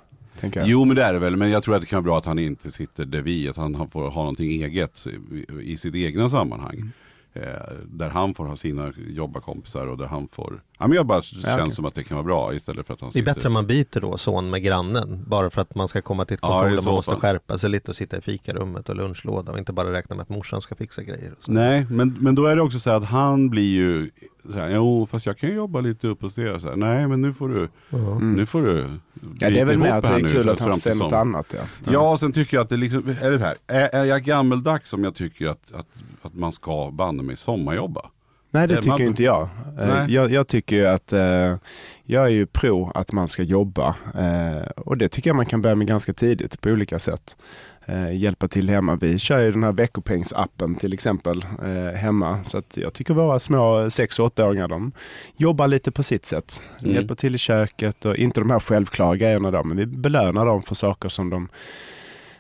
Jo 0.65 0.85
men 0.85 0.97
det 0.97 1.03
är 1.03 1.13
det 1.13 1.19
väl, 1.19 1.37
men 1.37 1.51
jag 1.51 1.63
tror 1.63 1.75
att 1.75 1.81
det 1.81 1.87
kan 1.87 1.97
vara 1.97 2.03
bra 2.03 2.19
att 2.19 2.25
han 2.27 2.39
inte 2.39 2.71
sitter 2.71 3.05
där 3.05 3.21
vi, 3.23 3.49
att 3.49 3.57
han 3.57 3.91
får 3.91 4.11
ha 4.11 4.21
någonting 4.21 4.51
eget 4.51 5.07
i, 5.07 5.73
i 5.73 5.77
sitt 5.77 5.95
egna 5.95 6.31
sammanhang. 6.31 6.75
Mm. 6.75 6.93
Eh, 7.33 7.75
där 7.87 8.11
han 8.11 8.35
får 8.35 8.47
ha 8.47 8.57
sina 8.57 8.93
jobbarkompisar 9.09 9.87
och 9.87 9.99
där 9.99 10.07
han 10.07 10.29
får, 10.33 10.63
ja 10.79 10.87
men 10.87 10.97
jag 10.97 11.07
bara 11.07 11.23
känns 11.23 11.47
okej. 11.47 11.73
som 11.73 11.85
att 11.85 11.95
det 11.95 12.05
kan 12.05 12.17
vara 12.17 12.25
bra 12.25 12.55
istället 12.55 12.87
för 12.87 12.95
att 12.95 13.01
han 13.01 13.11
Det 13.11 13.19
är 13.19 13.21
sitter 13.23 13.35
bättre 13.35 13.47
om 13.49 13.53
man 13.53 13.67
byter 13.67 14.01
då 14.01 14.19
son 14.19 14.51
med 14.51 14.63
grannen 14.63 15.25
bara 15.27 15.51
för 15.51 15.63
att 15.63 15.75
man 15.75 15.89
ska 15.89 16.01
komma 16.03 16.25
till 16.25 16.35
ett 16.35 16.41
Ja, 16.43 16.49
kontor 16.49 16.73
i 16.73 16.75
där 16.77 16.83
man 16.83 16.95
måste 16.95 17.11
fall. 17.11 17.21
skärpa 17.21 17.59
sig 17.59 17.71
lite 17.71 17.91
och 17.91 17.97
sitta 17.97 18.17
i 18.19 18.21
fikarummet 18.21 18.89
och 18.89 18.97
lunchlåda 18.97 19.53
och 19.53 19.59
inte 19.59 19.73
bara 19.73 19.93
räkna 19.93 20.17
med 20.17 20.23
att 20.23 20.29
morsan 20.29 20.61
ska 20.61 20.75
fixa 20.75 21.03
grejer. 21.03 21.33
Och 21.39 21.45
så. 21.45 21.53
Nej, 21.53 21.87
men, 21.91 22.17
men 22.21 22.35
då 22.35 22.47
är 22.47 22.57
det 22.57 22.63
också 22.63 22.79
så 22.79 22.91
här 22.91 22.97
att 22.97 23.05
han 23.05 23.51
blir 23.51 23.75
ju, 23.75 24.11
så 24.53 24.59
här, 24.59 24.71
jo 24.75 25.07
fast 25.11 25.27
jag 25.27 25.39
kan 25.39 25.49
ju 25.51 25.55
jobba 25.57 25.81
lite 25.81 26.09
upp 26.09 26.25
och 26.25 26.33
se 26.33 26.61
så 26.61 26.69
här, 26.69 26.77
nej 26.77 27.07
men 27.09 27.23
nu 27.23 27.35
får 27.35 27.49
du, 27.49 27.69
Mm. 27.93 28.33
nu 28.33 28.47
får 28.47 28.63
du 28.63 28.91
Ja, 29.39 29.51
det 29.51 29.61
är 29.61 29.65
väl 29.65 29.79
mer 29.79 29.91
att 29.91 30.03
det 30.03 30.09
är 30.09 30.29
kul 30.29 30.49
att 30.49 30.61
han 30.61 30.79
till 30.79 30.97
något 30.99 31.13
annat. 31.13 31.55
Ja. 31.57 31.93
Ja, 31.93 32.11
och 32.13 32.21
sen 32.21 32.33
tycker 32.33 32.57
jag 32.57 32.65
att 32.65 32.69
det 32.71 32.77
liksom, 32.77 33.09
är 33.21 33.31
det 33.31 33.39
så 33.39 33.45
här, 33.45 33.55
är, 33.67 33.89
är 33.95 34.05
jag 34.05 34.23
gammeldags 34.23 34.93
om 34.93 35.05
jag 35.05 35.15
tycker 35.15 35.47
att, 35.47 35.73
att, 35.75 35.87
att 36.23 36.35
man 36.35 36.53
ska 36.53 36.91
banne 36.91 37.23
mig 37.23 37.37
sommarjobba? 37.37 38.01
Nej 38.55 38.69
det 38.69 38.77
tycker 38.77 38.89
man- 38.89 39.03
inte 39.03 39.23
jag. 39.23 39.49
Eh, 39.81 40.05
jag. 40.09 40.31
Jag 40.31 40.49
tycker 40.49 40.77
ju 40.77 40.87
att 40.87 41.13
eh, 41.13 41.57
jag 42.05 42.25
är 42.25 42.29
ju 42.29 42.47
pro 42.47 42.91
att 42.95 43.13
man 43.13 43.29
ska 43.29 43.43
jobba 43.43 43.97
eh, 44.15 44.69
och 44.77 44.99
det 44.99 45.09
tycker 45.09 45.31
jag 45.31 45.37
man 45.37 45.47
kan 45.47 45.63
börja 45.63 45.75
med 45.75 45.87
ganska 45.87 46.13
tidigt 46.13 46.61
på 46.61 46.69
olika 46.69 46.99
sätt. 46.99 47.37
Eh, 47.87 48.17
hjälpa 48.17 48.49
till 48.49 48.69
hemma. 48.71 48.97
Vi 48.97 49.19
kör 49.19 49.39
ju 49.39 49.53
den 49.53 49.63
här 49.63 49.73
veckopengsappen 49.73 50.75
till 50.75 50.93
exempel 50.93 51.45
hemma 51.97 52.45
så 52.45 52.59
att 52.59 52.77
jag 52.77 52.93
tycker 52.93 53.15
våra 53.15 53.39
små 53.41 53.81
6-8-åringar 53.81 54.69
de 54.69 54.93
jobbar 55.37 55.67
lite 55.67 55.91
på 55.91 56.03
sitt 56.03 56.27
sätt. 56.27 56.63
Mm. 56.81 56.93
Hjälper 56.95 57.15
till 57.15 57.35
i 57.35 57.39
köket 57.39 58.05
och 58.05 58.17
inte 58.17 58.41
de 58.41 58.51
här 58.51 58.61
självklara 58.61 59.17
grejerna 59.17 59.51
då 59.51 59.65
men 59.65 59.77
vi 59.77 59.87
belönar 59.87 60.47
dem 60.47 60.63
för 60.63 60.75
saker 60.75 61.09
som 61.09 61.31
de 61.31 61.49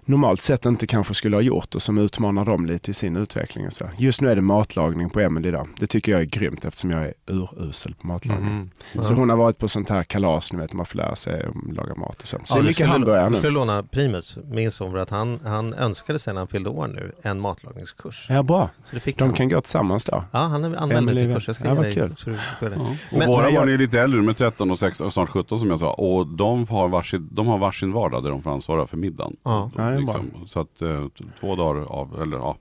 normalt 0.05 0.43
sett 0.43 0.65
inte 0.67 0.87
kanske 0.87 1.15
skulle 1.15 1.37
ha 1.37 1.41
gjort 1.41 1.75
och 1.75 1.83
som 1.83 1.99
utmanar 1.99 2.45
dem 2.45 2.67
lite 2.67 2.91
i 2.91 2.95
sin 2.95 3.17
utveckling. 3.17 3.71
Så. 3.71 3.85
Just 3.99 4.21
nu 4.21 4.31
är 4.31 4.37
det 4.37 4.43
matlagning 4.43 5.11
på 5.11 5.21
Emelie 5.21 5.49
idag. 5.49 5.69
Det 5.79 5.87
tycker 5.87 6.13
jag 6.13 6.21
är 6.21 6.25
grymt 6.25 6.65
eftersom 6.65 6.91
jag 6.91 7.03
är 7.05 7.15
urusel 7.27 7.95
på 7.95 8.07
matlagning. 8.07 8.55
Mhm. 8.55 8.71
Ja. 8.93 9.03
Så 9.03 9.15
hon 9.15 9.31
har 9.31 9.37
varit 9.37 9.59
på 9.59 9.69
sånt 9.69 9.89
här 9.89 10.03
kalas, 10.03 10.53
ni 10.53 10.59
vet 10.59 10.73
man 10.73 10.87
får 10.87 10.97
lära 10.99 11.17
sig 11.17 11.45
att 11.45 11.75
laga 11.75 11.95
mat 11.95 12.23
och 12.23 12.27
så. 12.29 12.37
Så 12.37 12.43
Ja, 12.47 12.55
det 12.55 12.59
är 12.59 12.63
du 12.63 12.63
mycket 12.63 12.75
skulle- 12.77 12.89
hamburgare 12.89 13.25
Du 13.25 13.31
nu. 13.31 13.37
skulle 13.37 13.53
låna 13.53 13.83
Primus, 13.83 14.39
min 14.45 14.71
son, 14.71 14.91
för 14.93 14.99
att 14.99 15.11
han, 15.11 15.41
han 15.45 15.75
önskade 15.75 16.19
sig 16.19 16.35
när 16.35 16.41
han 16.41 16.49
fyllde 16.49 16.71
år 16.71 16.87
nu 16.89 17.13
en 17.23 17.41
matlagningskurs. 17.41 18.27
Ja 18.29 18.43
bra, 18.43 18.71
Så 18.91 18.95
det 18.95 19.01
fick 19.01 19.19
de 19.19 19.25
han. 19.25 19.35
kan 19.35 19.49
gå 19.49 19.61
tillsammans 19.61 20.05
då. 20.05 20.25
Ja, 20.31 20.39
han 20.39 20.65
är 20.65 20.77
anmäld 20.77 20.93
Emelie 20.99 21.21
till 21.21 21.29
vet. 21.29 21.37
kurs. 21.37 21.47
Jag 21.47 21.57
ska 21.57 21.65
Ja, 21.65 21.75
vad 21.75 21.93
kul. 21.93 22.15
Så 22.17 22.31
du. 22.31 22.37
Ja. 22.61 22.67
Och 23.13 23.19
Men- 23.19 23.29
våra 23.29 23.53
barn 23.53 23.69
är 23.69 23.79
lite 23.79 24.01
äldre, 24.01 24.21
är 24.31 24.33
13 24.33 24.71
och 24.71 24.79
16, 24.79 25.07
och 25.07 25.13
snart 25.13 25.29
17 25.29 25.59
som 25.59 25.71
jag 25.71 25.79
sa. 25.79 25.93
Och 25.93 26.27
de 26.27 26.67
har 26.69 26.89
varsin, 26.89 27.29
de 27.33 27.47
har 27.47 27.59
varsin 27.59 27.93
vardag 27.93 28.23
där 28.23 28.31
de 28.31 28.43
får 28.43 28.51
ansvara 28.51 28.87
för 28.87 28.97
middagen. 28.97 29.37
Ja. 29.43 29.71
Det 29.97 30.03
är 30.13 30.19
liksom. 30.23 30.47
Så 30.47 30.61
att 30.61 30.83
eh, 30.83 31.07
två 31.41 31.57
dagar 31.57 31.81
av, 31.85 32.23
eller 32.23 32.37
ja, 32.37 32.57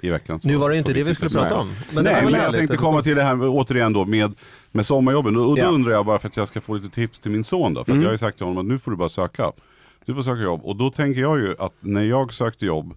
i 0.00 0.10
veckan. 0.10 0.40
Nu 0.44 0.56
var 0.56 0.70
det 0.70 0.78
inte 0.78 0.92
det 0.92 1.02
vi 1.08 1.14
skulle 1.14 1.30
prata 1.30 1.54
om. 1.60 1.72
Men 1.94 2.04
Nej, 2.04 2.24
men 2.24 2.32
jag 2.34 2.54
tänkte 2.54 2.76
komma 2.76 3.02
till 3.02 3.16
det 3.16 3.22
här 3.22 3.34
med- 3.34 3.48
återigen 3.48 3.92
då 3.92 4.04
med, 4.04 4.34
med 4.72 4.86
sommarjobben. 4.86 5.36
Och, 5.36 5.48
och 5.50 5.56
då 5.56 5.62
Ja. 5.62 5.66
undrar 5.68 5.92
jag 5.92 6.06
bara 6.06 6.18
för 6.18 6.28
att 6.28 6.36
jag 6.36 6.48
ska 6.48 6.60
få 6.60 6.74
lite 6.74 6.88
tips 6.94 7.20
till 7.20 7.30
min 7.30 7.44
son 7.44 7.74
då. 7.74 7.84
För 7.84 7.92
Mm. 7.92 8.00
att 8.00 8.02
jag 8.04 8.08
har 8.08 8.14
ju 8.14 8.18
sagt 8.18 8.36
till 8.36 8.46
honom 8.46 8.58
att 8.66 8.66
nu 8.72 8.78
får 8.78 8.90
du 8.90 8.96
bara 8.96 9.08
söka. 9.08 9.52
Du 10.04 10.14
får 10.14 10.22
söka 10.22 10.42
jobb. 10.42 10.60
Och 10.64 10.76
då 10.76 10.90
tänker 10.90 11.20
jag 11.20 11.38
ju 11.40 11.54
att 11.58 11.72
när 11.80 12.02
jag 12.04 12.34
sökte 12.34 12.66
jobb, 12.66 12.94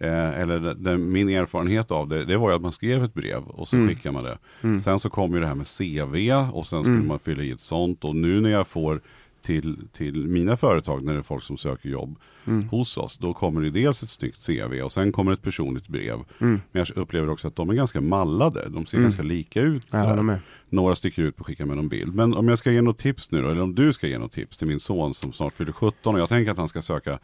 eh, 0.00 0.40
eller 0.40 0.60
den, 0.60 0.82
den, 0.82 1.12
min 1.12 1.28
erfarenhet 1.28 1.90
av 1.90 2.08
det, 2.08 2.24
det 2.24 2.36
var 2.36 2.50
ju 2.50 2.56
att 2.56 2.62
man 2.62 2.72
skrev 2.72 3.04
ett 3.04 3.14
brev 3.14 3.42
och 3.44 3.68
så 3.68 3.76
Mm. 3.76 3.88
skickar 3.88 4.12
man 4.12 4.24
det. 4.24 4.38
Mm. 4.62 4.80
Sen 4.80 4.98
så 4.98 5.10
kom 5.10 5.34
ju 5.34 5.40
det 5.40 5.46
här 5.46 5.54
med 5.54 5.66
CV 5.66 6.32
och 6.52 6.66
sen 6.66 6.82
skulle 6.82 6.96
Mm. 6.96 7.08
man 7.08 7.18
fylla 7.18 7.42
i 7.42 7.50
ett 7.50 7.60
sånt. 7.60 8.04
Och 8.04 8.16
nu 8.16 8.40
när 8.40 8.50
jag 8.50 8.66
får 8.66 9.00
till, 9.42 9.76
till 9.92 10.26
mina 10.26 10.56
företag, 10.56 11.04
när 11.04 11.12
det 11.12 11.18
är 11.18 11.22
folk 11.22 11.42
som 11.44 11.56
söker 11.56 11.88
jobb 11.88 12.16
Mm. 12.44 12.68
hos 12.68 12.96
oss, 12.98 13.18
då 13.18 13.34
kommer 13.34 13.60
det 13.60 13.70
dels 13.70 14.02
ett 14.02 14.08
snyggt 14.10 14.46
CV 14.46 14.80
och 14.82 14.92
sen 14.92 15.12
kommer 15.12 15.32
ett 15.32 15.42
personligt 15.42 15.88
brev. 15.88 16.14
Mm. 16.40 16.60
Men 16.72 16.84
jag 16.88 16.96
upplever 16.96 17.30
också 17.30 17.48
att 17.48 17.56
de 17.56 17.70
är 17.70 17.74
ganska 17.74 18.00
mallade. 18.00 18.68
De 18.68 18.86
ser 18.86 18.96
Mm. 18.96 19.04
ganska 19.04 19.22
lika 19.22 19.60
ut. 19.60 19.92
Med. 19.92 20.38
Några 20.68 20.96
sticker 20.96 21.22
ut 21.22 21.36
på 21.36 21.44
skicka 21.44 21.66
med 21.66 21.76
någon 21.76 21.88
bild. 21.88 22.14
Men 22.14 22.34
om 22.34 22.48
jag 22.48 22.58
ska 22.58 22.72
ge 22.72 22.82
något 22.82 22.98
tips 22.98 23.30
nu 23.30 23.42
då, 23.42 23.48
eller 23.50 23.60
om 23.62 23.74
du 23.74 23.92
ska 23.92 24.06
ge 24.08 24.18
något 24.18 24.32
tips 24.32 24.58
till 24.58 24.66
min 24.66 24.80
son 24.80 25.14
som 25.14 25.32
snart 25.32 25.54
fyller 25.54 25.72
17 25.72 26.14
och 26.14 26.20
jag 26.20 26.28
tänker 26.28 26.50
att 26.52 26.58
han 26.58 26.68
ska 26.68 26.82
söka 26.82 27.18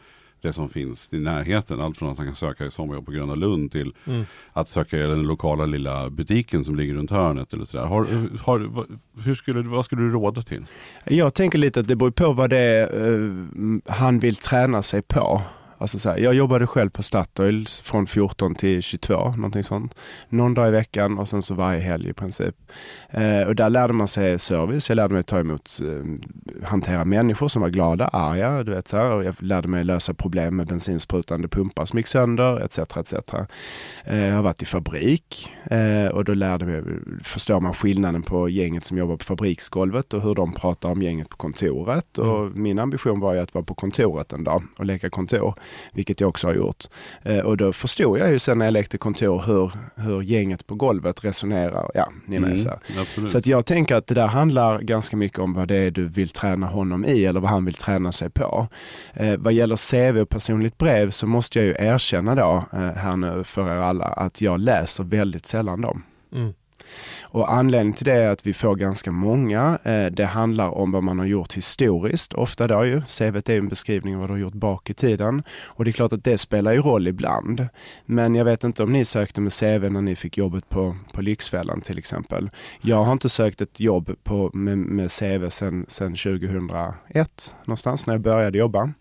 det 0.45 0.53
som 0.53 0.69
finns 0.69 1.13
i 1.13 1.19
närheten. 1.19 1.81
Allt 1.81 1.97
från 1.97 2.09
att 2.09 2.17
han 2.17 2.25
kan 2.27 2.35
söka 2.35 2.65
i 2.65 2.71
sommarjobb 2.71 3.05
på 3.05 3.11
Gröna 3.11 3.35
Lund 3.35 3.71
till 3.71 3.93
Mm. 4.05 4.25
att 4.53 4.69
söka 4.69 4.97
i 4.97 5.01
den 5.01 5.23
lokala 5.23 5.65
lilla 5.65 6.09
butiken 6.09 6.63
som 6.63 6.75
ligger 6.75 6.93
runt 6.93 7.11
hörnet 7.11 7.53
eller 7.53 7.65
sådär. 7.65 7.85
Har, 7.85 8.07
har, 8.43 8.85
hur 9.23 9.35
skulle, 9.35 9.61
vad 9.61 9.85
skulle 9.85 10.01
du 10.01 10.11
råda 10.11 10.41
till? 10.41 10.65
Jag 11.05 11.33
tänker 11.33 11.57
lite 11.57 11.79
att 11.79 11.87
det 11.87 11.95
beror 11.95 12.11
på 12.11 12.33
vad 12.33 12.49
det 12.49 12.57
är 12.57 13.11
eh, 13.13 13.93
han 13.93 14.19
vill 14.19 14.35
träna 14.35 14.81
sig 14.81 15.01
på. 15.01 15.41
Alltså 15.77 15.99
så 15.99 16.09
här, 16.09 16.17
jag 16.17 16.33
jobbade 16.33 16.67
själv 16.67 16.89
på 16.89 17.03
Statoil 17.03 17.65
från 17.83 18.07
14 18.07 18.55
till 18.55 18.81
22, 18.81 19.29
någonting 19.29 19.63
sånt. 19.63 19.95
Någon 20.29 20.53
dag 20.53 20.67
i 20.67 20.71
veckan 20.71 21.19
och 21.19 21.29
sen 21.29 21.41
så 21.41 21.53
varje 21.53 21.79
helg 21.79 22.09
i 22.09 22.13
princip. 22.13 22.55
Eh, 23.09 23.41
och 23.41 23.55
där 23.55 23.69
lärde 23.69 23.93
man 23.93 24.07
sig 24.07 24.39
service, 24.39 24.89
jag 24.89 24.95
lärde 24.95 25.13
mig 25.13 25.23
ta 25.23 25.39
emot, 25.39 25.79
eh, 25.81 26.67
hantera 26.67 27.05
människor 27.05 27.47
som 27.47 27.61
var 27.61 27.69
glada, 27.69 28.07
arga, 28.07 28.63
du 28.63 28.71
vet 28.71 28.87
så 28.87 28.97
här. 28.97 29.11
Och 29.11 29.23
jag 29.23 29.35
lärde 29.39 29.67
mig 29.67 29.83
lösa 29.83 30.13
problem 30.13 30.55
med 30.55 30.67
bensinsprutande 30.67 31.47
pumpar 31.47 31.85
som 31.85 31.99
gick 31.99 32.07
sönder, 32.07 32.59
etc. 32.59 32.79
etc. 32.97 33.13
Eh, 34.03 34.17
jag 34.17 34.35
har 34.35 34.43
varit 34.43 34.61
i 34.61 34.65
fabrik 34.65 35.53
eh, 35.63 36.07
och 36.07 36.23
då 36.23 36.33
lärde 36.33 36.65
mig, 36.65 36.83
förstår 37.23 37.59
man 37.59 37.73
skillnaden 37.73 38.23
på 38.23 38.49
gänget 38.49 38.85
som 38.85 38.97
jobbar 38.97 39.17
på 39.17 39.25
fabriksgolvet 39.25 40.13
och 40.13 40.21
hur 40.21 40.35
de 40.35 40.53
pratar 40.53 40.89
om 40.89 41.01
gänget 41.01 41.29
på 41.29 41.37
kontoret. 41.37 42.17
Och 42.17 42.51
min 42.51 42.79
ambition 42.79 43.19
var 43.19 43.33
ju 43.33 43.39
att 43.39 43.53
vara 43.53 43.65
på 43.65 43.73
kontoret 43.73 44.33
en 44.33 44.43
dag 44.43 44.63
och 44.79 44.85
leka 44.85 45.09
kontor, 45.09 45.55
vilket 45.93 46.21
jag 46.21 46.29
också 46.29 46.47
har 46.47 46.53
gjort. 46.53 46.83
Eh, 47.23 47.39
och 47.39 47.57
då 47.57 47.73
förstod 47.73 48.19
jag 48.19 48.31
ju 48.31 48.39
sen 48.39 48.57
när 48.57 48.65
jag 48.65 48.71
lekte 48.71 48.97
kontor 48.97 49.43
hur, 49.45 49.71
hur 49.95 50.21
gänget 50.21 50.67
på 50.67 50.75
golvet 50.75 51.23
resonerar. 51.23 51.91
Ja, 51.93 52.11
ni 52.25 52.39
med 52.39 52.61
så. 52.61 52.79
Så 53.27 53.37
att 53.37 53.45
jag 53.45 53.65
tänker 53.65 53.95
att 53.95 54.07
det 54.07 54.15
där 54.15 54.27
handlar 54.27 54.79
ganska 54.79 55.17
mycket 55.17 55.39
om 55.39 55.53
vad 55.53 55.67
det 55.67 55.75
är 55.75 55.91
du 55.91 56.07
vill 56.07 56.29
träna 56.29 56.67
honom 56.67 57.05
i 57.05 57.25
eller 57.25 57.39
vad 57.39 57.49
han 57.49 57.65
vill 57.65 57.73
träna 57.73 58.11
sig 58.11 58.29
på. 58.29 58.67
Eh, 59.13 59.37
vad 59.37 59.53
gäller 59.53 59.75
CV 59.91 60.21
och 60.21 60.29
personligt 60.29 60.77
brev 60.77 61.09
så 61.09 61.27
måste 61.27 61.59
jag 61.59 61.65
ju 61.65 61.87
erkänna 61.87 62.35
då 62.35 62.63
eh, 62.73 62.79
här 62.79 63.15
nu 63.15 63.43
för 63.43 63.75
er 63.75 63.79
alla 63.79 64.05
att 64.05 64.41
jag 64.41 64.59
läser 64.59 65.03
väldigt 65.03 65.45
sällan 65.45 65.81
dem. 65.81 66.03
Mm. 66.35 66.53
Och 67.21 67.53
anledningen 67.53 67.93
till 67.93 68.05
det 68.05 68.13
är 68.13 68.29
att 68.29 68.47
vi 68.47 68.53
får 68.53 68.75
ganska 68.75 69.11
många. 69.11 69.79
Eh, 69.83 70.05
det 70.05 70.25
handlar 70.25 70.69
om 70.69 70.91
vad 70.91 71.03
man 71.03 71.19
har 71.19 71.25
gjort 71.25 71.53
historiskt, 71.53 72.33
ofta 72.33 72.67
då 72.67 72.85
ju. 72.85 73.01
CV 73.01 73.35
är 73.35 73.49
en 73.49 73.67
beskrivning 73.67 74.15
av 74.15 74.19
vad 74.19 74.29
du 74.29 74.33
har 74.33 74.39
gjort 74.39 74.53
bak 74.53 74.89
i 74.89 74.93
tiden. 74.93 75.43
Och 75.63 75.85
det 75.85 75.91
är 75.91 75.93
klart 75.93 76.13
att 76.13 76.23
det 76.23 76.37
spelar 76.37 76.71
ju 76.71 76.81
roll 76.81 77.07
ibland. 77.07 77.67
Men 78.05 78.35
jag 78.35 78.45
vet 78.45 78.63
inte 78.63 78.83
om 78.83 78.91
ni 78.91 79.05
sökte 79.05 79.41
med 79.41 79.53
CV 79.53 79.89
när 79.89 80.01
ni 80.01 80.15
fick 80.15 80.37
jobbet 80.37 80.69
på, 80.69 80.95
på 81.13 81.21
Lyxfällan 81.21 81.81
till 81.81 81.97
exempel. 81.97 82.49
Jag 82.81 83.03
har 83.03 83.11
inte 83.11 83.29
sökt 83.29 83.61
ett 83.61 83.79
jobb 83.79 84.15
på, 84.23 84.49
med, 84.53 84.77
med 84.77 85.11
CV 85.11 85.49
sedan 85.49 85.85
2001 85.89 87.55
någonstans 87.65 88.07
när 88.07 88.13
jag 88.13 88.21
började 88.21 88.57
jobba. 88.57 88.93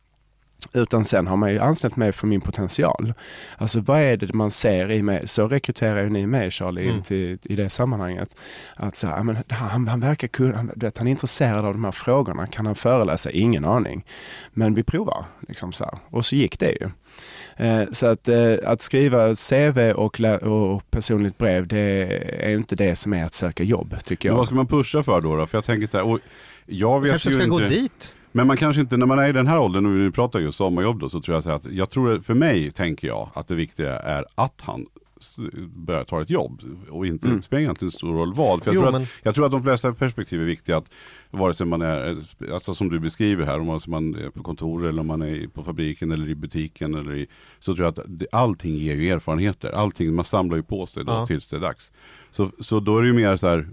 Utan 0.73 1.05
sen 1.05 1.27
har 1.27 1.37
man 1.37 1.53
ju 1.53 1.59
anställt 1.59 1.97
mig 1.97 2.13
för 2.13 2.27
min 2.27 2.41
potential. 2.41 3.15
Alltså 3.59 3.81
vad 3.81 4.01
är 4.01 4.17
det 4.17 4.33
man 4.35 4.51
ser 4.51 4.91
i 4.91 5.03
mig? 5.03 5.29
Så 5.29 5.49
rekryterar 5.49 6.03
ju 6.03 6.11
ni 6.11 6.27
mig 6.27 6.51
Charlie 6.51 6.83
in 6.85 6.91
Mm. 6.91 7.03
till, 7.03 7.39
i 7.45 7.57
det 7.57 7.71
sammanhanget. 7.71 8.37
Att 8.77 8.97
så 8.97 9.07
här, 9.07 9.23
men 9.23 9.37
han, 9.49 9.89
han 9.89 10.01
verkar 10.01 10.29
kunna, 10.29 10.57
han, 10.57 10.71
du 10.77 10.87
vet, 10.87 10.99
han 10.99 11.07
är 11.07 11.11
intresserad 11.11 11.65
av 11.65 11.73
de 11.73 11.85
här 11.85 11.93
frågorna. 11.93 12.47
Kan 12.47 12.67
han 12.67 12.75
föreläsa? 12.75 13.31
Ingen 13.31 13.65
aning. 13.65 14.05
Men 14.53 14.75
vi 14.75 14.83
provar. 14.83 15.25
Liksom 15.49 15.73
så 15.73 15.85
här. 15.85 15.99
Och 16.11 16.25
så 16.27 16.37
gick 16.37 16.59
det 16.59 16.71
ju. 16.81 16.91
Eh, 17.67 17.83
så 17.93 18.07
att, 18.07 18.29
eh, 18.29 18.55
att 18.65 18.83
skriva 18.83 19.35
CV 19.35 19.93
och, 19.93 20.21
och 20.43 20.91
personligt 20.91 21.39
brev, 21.39 21.67
det 21.67 21.79
är 22.47 22.51
inte 22.55 22.77
det 22.77 22.97
som 22.97 23.13
är 23.13 23.25
att 23.25 23.35
söka 23.35 23.63
jobb 23.63 23.95
tycker 24.05 24.29
Men 24.29 24.33
jag. 24.33 24.39
vad 24.39 24.47
ska 24.47 24.55
man 24.55 24.67
pusha 24.67 25.03
för 25.03 25.21
då? 25.21 25.37
då? 25.37 25.47
För 25.47 25.59
jag 25.59 25.65
tänker 25.65 25.87
så 25.87 25.97
här, 25.97 26.05
och 26.07 26.19
jag 26.67 27.01
vet 27.01 27.11
kanske 27.11 27.29
ju 27.29 27.35
ska 27.35 27.45
inte, 27.45 27.63
gå 27.63 27.69
dit. 27.69 28.17
Men 28.37 28.47
man 28.47 28.57
kanske 28.57 28.81
inte, 28.81 28.97
när 28.97 29.07
man 29.07 29.19
är 29.19 29.29
i 29.29 29.33
den 29.33 29.47
här 29.47 29.61
åldern, 29.61 29.87
och 29.87 29.93
vi 29.97 30.11
pratar 30.11 30.41
just 30.41 30.59
sommarjobb 30.59 31.01
då, 31.01 31.09
så 31.09 31.21
tror 31.21 31.35
jag 31.37 31.45
så 31.45 31.51
att, 31.51 31.65
jag 31.73 31.91
tror, 31.91 32.21
för 32.21 32.35
mig 32.35 32.71
tänker 32.71 33.09
jag 33.09 33.31
att 33.35 33.49
det 33.49 33.55
viktiga 33.55 33.99
är 33.99 34.25
att 34.35 34.61
han 34.61 34.87
börjar 35.77 36.05
ta 36.05 36.23
ett 36.23 36.31
jobb 36.31 36.61
och 36.91 37.07
inte 37.07 37.29
Mm. 37.29 37.43
spelar 37.43 37.61
egentligen 37.63 37.91
stor 37.91 38.13
roll 38.13 38.35
vad. 38.35 38.63
För 38.63 38.69
jag, 38.71 38.75
Jo, 38.75 38.81
tror 38.83 38.93
men- 38.93 39.03
att, 39.03 39.09
jag 39.23 39.35
tror 39.35 39.47
att 39.47 39.53
de 39.53 39.63
flesta 39.63 39.93
perspektiv 39.93 40.41
är 40.41 40.45
viktiga, 40.45 40.77
att 40.77 40.85
vare 41.31 41.55
sig 41.55 41.67
man 41.67 41.83
är, 41.83 42.17
alltså 42.53 42.75
som 42.75 42.89
du 42.89 42.99
beskriver 43.01 43.45
här, 43.45 43.59
om 43.61 43.81
man 43.87 44.15
är 44.15 44.31
på 44.31 44.43
kontor 44.43 44.87
eller 44.87 45.01
om 45.01 45.07
man 45.07 45.23
är 45.23 45.47
på 45.49 45.63
fabriken 45.63 46.13
eller 46.13 46.29
i 46.29 46.35
butiken 46.35 46.95
eller 46.95 47.15
i, 47.17 47.27
så 47.59 47.75
tror 47.75 47.85
jag 47.87 47.99
att 47.99 48.05
det, 48.09 48.27
allting 48.33 48.75
ger 48.75 48.97
ju 48.97 49.09
erfarenheter. 49.11 49.71
Allting, 49.71 50.15
man 50.15 50.25
samlar 50.25 50.57
ju 50.57 50.63
på 50.63 50.87
sig 50.87 51.05
då 51.05 51.13
Ja. 51.13 51.27
tills 51.27 51.49
det 51.49 51.57
är 51.57 51.61
dags. 51.61 51.93
Så, 52.31 52.51
så 52.59 52.81
då 52.81 52.99
är 52.99 53.03
det 53.03 53.09
ju 53.09 53.15
mer 53.15 53.37
så 53.37 53.49
här, 53.49 53.69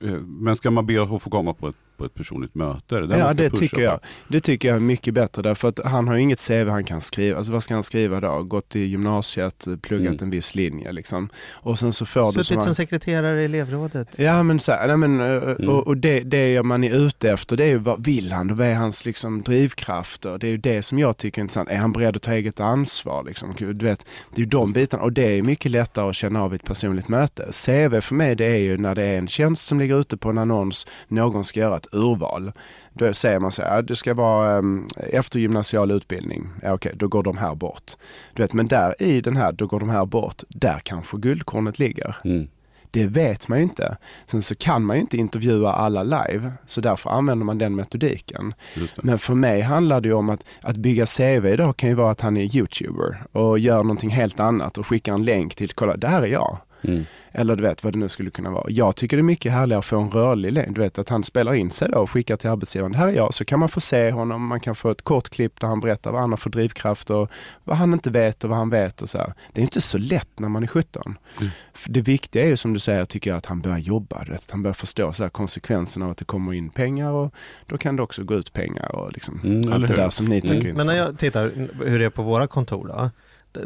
eh, 0.00 0.10
men 0.20 0.56
ska 0.56 0.70
man 0.70 0.86
be 0.86 1.02
att 1.02 1.22
få 1.22 1.30
komma 1.30 1.54
på 1.54 1.68
ett, 1.68 1.76
på 1.98 2.04
ett 2.04 2.14
personligt 2.14 2.54
möte? 2.54 3.00
Det 3.00 3.18
Ja, 3.18 3.32
det 3.34 3.50
tycker 3.50 3.80
jag. 3.82 4.00
Det 4.28 4.40
tycker 4.40 4.68
jag 4.68 4.76
är 4.76 4.80
mycket 4.80 5.14
bättre 5.14 5.42
därför 5.42 5.68
att 5.68 5.80
han 5.84 6.08
har 6.08 6.14
ju 6.14 6.20
inget 6.22 6.48
CV 6.48 6.68
han 6.68 6.84
kan 6.84 7.00
skriva. 7.00 7.38
Alltså 7.38 7.52
vad 7.52 7.62
ska 7.62 7.74
han 7.74 7.82
skriva 7.82 8.20
då? 8.20 8.42
Gått 8.42 8.76
i 8.76 8.80
gymnasiet, 8.80 9.66
pluggat 9.82 10.08
Mm. 10.12 10.24
en 10.24 10.30
viss 10.30 10.54
linje 10.54 10.92
liksom. 10.92 11.28
Och 11.52 11.78
sen 11.78 11.92
så 11.92 12.06
får 12.06 12.26
du 12.26 12.32
Suttit 12.32 12.46
som... 12.46 12.62
som 12.62 12.74
sekreterare 12.74 13.42
i 13.42 13.44
elevrådet. 13.44 14.08
Ja 14.18 14.42
men 14.42 14.60
så 14.60 14.72
här, 14.72 14.88
nej, 14.88 14.96
men, 14.96 15.20
eh, 15.20 15.42
Mm. 15.58 15.68
och, 15.68 15.86
och 15.86 15.96
det, 15.96 16.20
det 16.20 16.62
man 16.62 16.84
är 16.84 16.94
ute 17.06 17.30
efter 17.30 17.56
det 17.56 17.64
är 17.64 17.68
ju 17.68 17.78
vad 17.78 18.04
vill 18.04 18.32
han? 18.32 18.56
Vad 18.56 18.66
är 18.66 18.74
hans 18.74 19.04
liksom, 19.06 19.42
drivkrafter? 19.42 20.38
Det 20.38 20.46
är 20.46 20.50
ju 20.50 20.56
det 20.56 20.82
som 20.82 20.98
jag 20.98 21.16
tycker 21.16 21.40
är 21.40 21.42
intressant. 21.42 21.68
Är 21.70 21.76
han 21.76 21.92
beredd 21.92 22.16
att 22.16 22.22
ta 22.22 22.32
eget 22.32 22.60
ansvar? 22.60 23.24
Liksom? 23.24 23.54
Du 23.58 23.86
vet, 23.86 24.06
det 24.34 24.36
är 24.36 24.40
ju 24.40 24.46
de 24.46 24.72
bitarna 24.72 25.02
och 25.02 25.12
det 25.12 25.38
är 25.38 25.42
mycket 25.42 25.70
lättare 25.70 26.08
att 26.08 26.14
känna 26.16 26.42
av 26.42 26.52
i 26.52 26.56
ett 26.56 26.64
personligt 26.64 27.08
möte. 27.08 27.42
CV 27.42 28.00
för 28.00 28.14
mig 28.14 28.34
det 28.36 28.44
är 28.44 28.56
ju 28.56 28.78
när 28.78 28.94
det 28.94 29.02
är 29.02 29.18
en 29.18 29.28
tjänst 29.28 29.66
som 29.66 29.78
ligger 29.80 30.00
ute 30.00 30.16
på 30.16 30.30
en 30.30 30.38
annons, 30.38 30.86
någon 31.08 31.44
ska 31.44 31.60
göra 31.60 31.76
ett 31.76 31.87
urval. 31.92 32.52
Då 32.92 33.14
säger 33.14 33.40
man 33.40 33.52
så 33.52 33.62
här, 33.62 33.82
det 33.82 33.96
ska 33.96 34.14
vara 34.14 34.58
um, 34.58 34.88
eftergymnasial 34.96 35.90
utbildning. 35.90 36.48
Ja, 36.62 36.72
Okej, 36.72 36.92
då 36.96 37.08
går 37.08 37.22
de 37.22 37.38
här 37.38 37.54
bort. 37.54 37.92
Du 38.34 38.42
vet, 38.42 38.52
men 38.52 38.66
där 38.66 39.02
i 39.02 39.20
den 39.20 39.36
här, 39.36 39.52
då 39.52 39.66
går 39.66 39.80
de 39.80 39.88
här 39.88 40.06
bort. 40.06 40.42
Där 40.48 40.80
kanske 40.84 41.16
guldkornet 41.16 41.78
ligger. 41.78 42.16
Mm. 42.24 42.48
Det 42.90 43.06
vet 43.06 43.48
man 43.48 43.58
ju 43.58 43.64
inte. 43.64 43.96
Sen 44.26 44.42
så 44.42 44.54
kan 44.54 44.84
man 44.84 44.96
ju 44.96 45.00
inte 45.00 45.16
intervjua 45.16 45.72
alla 45.72 46.02
live, 46.02 46.52
så 46.66 46.80
därför 46.80 47.10
använder 47.10 47.44
man 47.44 47.58
den 47.58 47.74
metodiken. 47.74 48.54
Men 49.02 49.18
för 49.18 49.34
mig 49.34 49.60
handlar 49.60 50.00
det 50.00 50.08
ju 50.08 50.14
om 50.14 50.30
att, 50.30 50.44
att 50.62 50.76
bygga 50.76 51.06
CV 51.06 51.46
idag 51.46 51.76
kan 51.76 51.88
ju 51.88 51.94
vara 51.94 52.10
att 52.10 52.20
han 52.20 52.36
är 52.36 52.56
YouTuber 52.56 53.22
och 53.32 53.58
gör 53.58 53.82
någonting 53.82 54.10
helt 54.10 54.40
annat 54.40 54.78
och 54.78 54.86
skickar 54.86 55.14
en 55.14 55.24
länk 55.24 55.54
till, 55.54 55.72
kolla, 55.72 55.96
det 55.96 56.08
här 56.08 56.22
är 56.22 56.26
jag. 56.26 56.58
Mm. 56.82 57.04
Eller 57.32 57.56
du 57.56 57.62
vet 57.62 57.84
vad 57.84 57.92
det 57.92 57.98
nu 57.98 58.08
skulle 58.08 58.30
kunna 58.30 58.50
vara. 58.50 58.64
Jag 58.68 58.96
tycker 58.96 59.16
det 59.16 59.20
är 59.20 59.22
mycket 59.22 59.52
härligare 59.52 59.78
att 59.78 59.86
få 59.86 60.00
en 60.00 60.10
rörlig 60.10 60.52
länk. 60.52 60.74
Du 60.74 60.80
vet 60.80 60.98
att 60.98 61.08
han 61.08 61.24
spelar 61.24 61.54
in 61.54 61.70
sig 61.70 61.88
då 61.88 61.98
och 61.98 62.10
skickar 62.10 62.36
till 62.36 62.50
arbetsgivaren. 62.50 62.92
Det 62.92 62.98
här 62.98 63.08
är 63.08 63.12
jag. 63.12 63.34
Så 63.34 63.44
kan 63.44 63.58
man 63.58 63.68
få 63.68 63.80
se 63.80 64.10
honom. 64.10 64.46
Man 64.46 64.60
kan 64.60 64.74
få 64.74 64.90
ett 64.90 65.02
kort 65.02 65.28
klipp 65.28 65.60
där 65.60 65.68
han 65.68 65.80
berättar 65.80 66.12
vad 66.12 66.20
han 66.20 66.30
har 66.30 66.36
för 66.36 66.50
drivkraft 66.50 67.10
och 67.10 67.30
vad 67.64 67.76
han 67.76 67.92
inte 67.92 68.10
vet 68.10 68.44
och 68.44 68.50
vad 68.50 68.58
han 68.58 68.70
vet 68.70 69.02
och 69.02 69.10
så 69.10 69.18
här. 69.18 69.32
Det 69.52 69.60
är 69.60 69.62
inte 69.62 69.80
så 69.80 69.98
lätt 69.98 70.38
när 70.38 70.48
man 70.48 70.62
är 70.62 70.66
17. 70.66 71.18
Mm. 71.40 71.50
För 71.74 71.90
Det 71.90 72.00
viktiga 72.00 72.42
är 72.42 72.46
ju 72.46 72.56
som 72.56 72.72
du 72.72 72.80
säger, 72.80 73.04
tycker 73.04 73.30
jag, 73.30 73.38
att 73.38 73.46
han 73.46 73.60
börjar 73.60 73.78
jobba. 73.78 74.24
Du 74.24 74.32
vet, 74.32 74.40
att 74.40 74.50
han 74.50 74.62
börjar 74.62 74.74
förstå 74.74 75.12
så 75.12 75.22
här, 75.22 75.30
konsekvenserna 75.30 76.04
av 76.04 76.10
att 76.10 76.18
det 76.18 76.24
kommer 76.24 76.52
in 76.54 76.70
pengar 76.70 77.10
och 77.10 77.34
då 77.66 77.78
kan 77.78 77.96
det 77.96 78.02
också 78.02 78.24
gå 78.24 78.34
ut 78.34 78.52
pengar 78.52 78.94
och 78.94 79.12
liksom 79.12 79.40
Mm, 79.44 79.72
allt 79.72 79.88
det 79.88 79.96
där 79.96 80.10
som 80.10 80.26
ni 80.26 80.40
tycker 80.40 80.58
Mm. 80.58 80.76
Men 80.76 80.86
när 80.86 80.96
jag 80.96 81.18
tittar 81.18 81.52
hur 81.84 81.98
det 81.98 82.04
är 82.04 82.10
på 82.10 82.22
våra 82.22 82.46
kontor 82.46 82.86
då. 82.86 83.10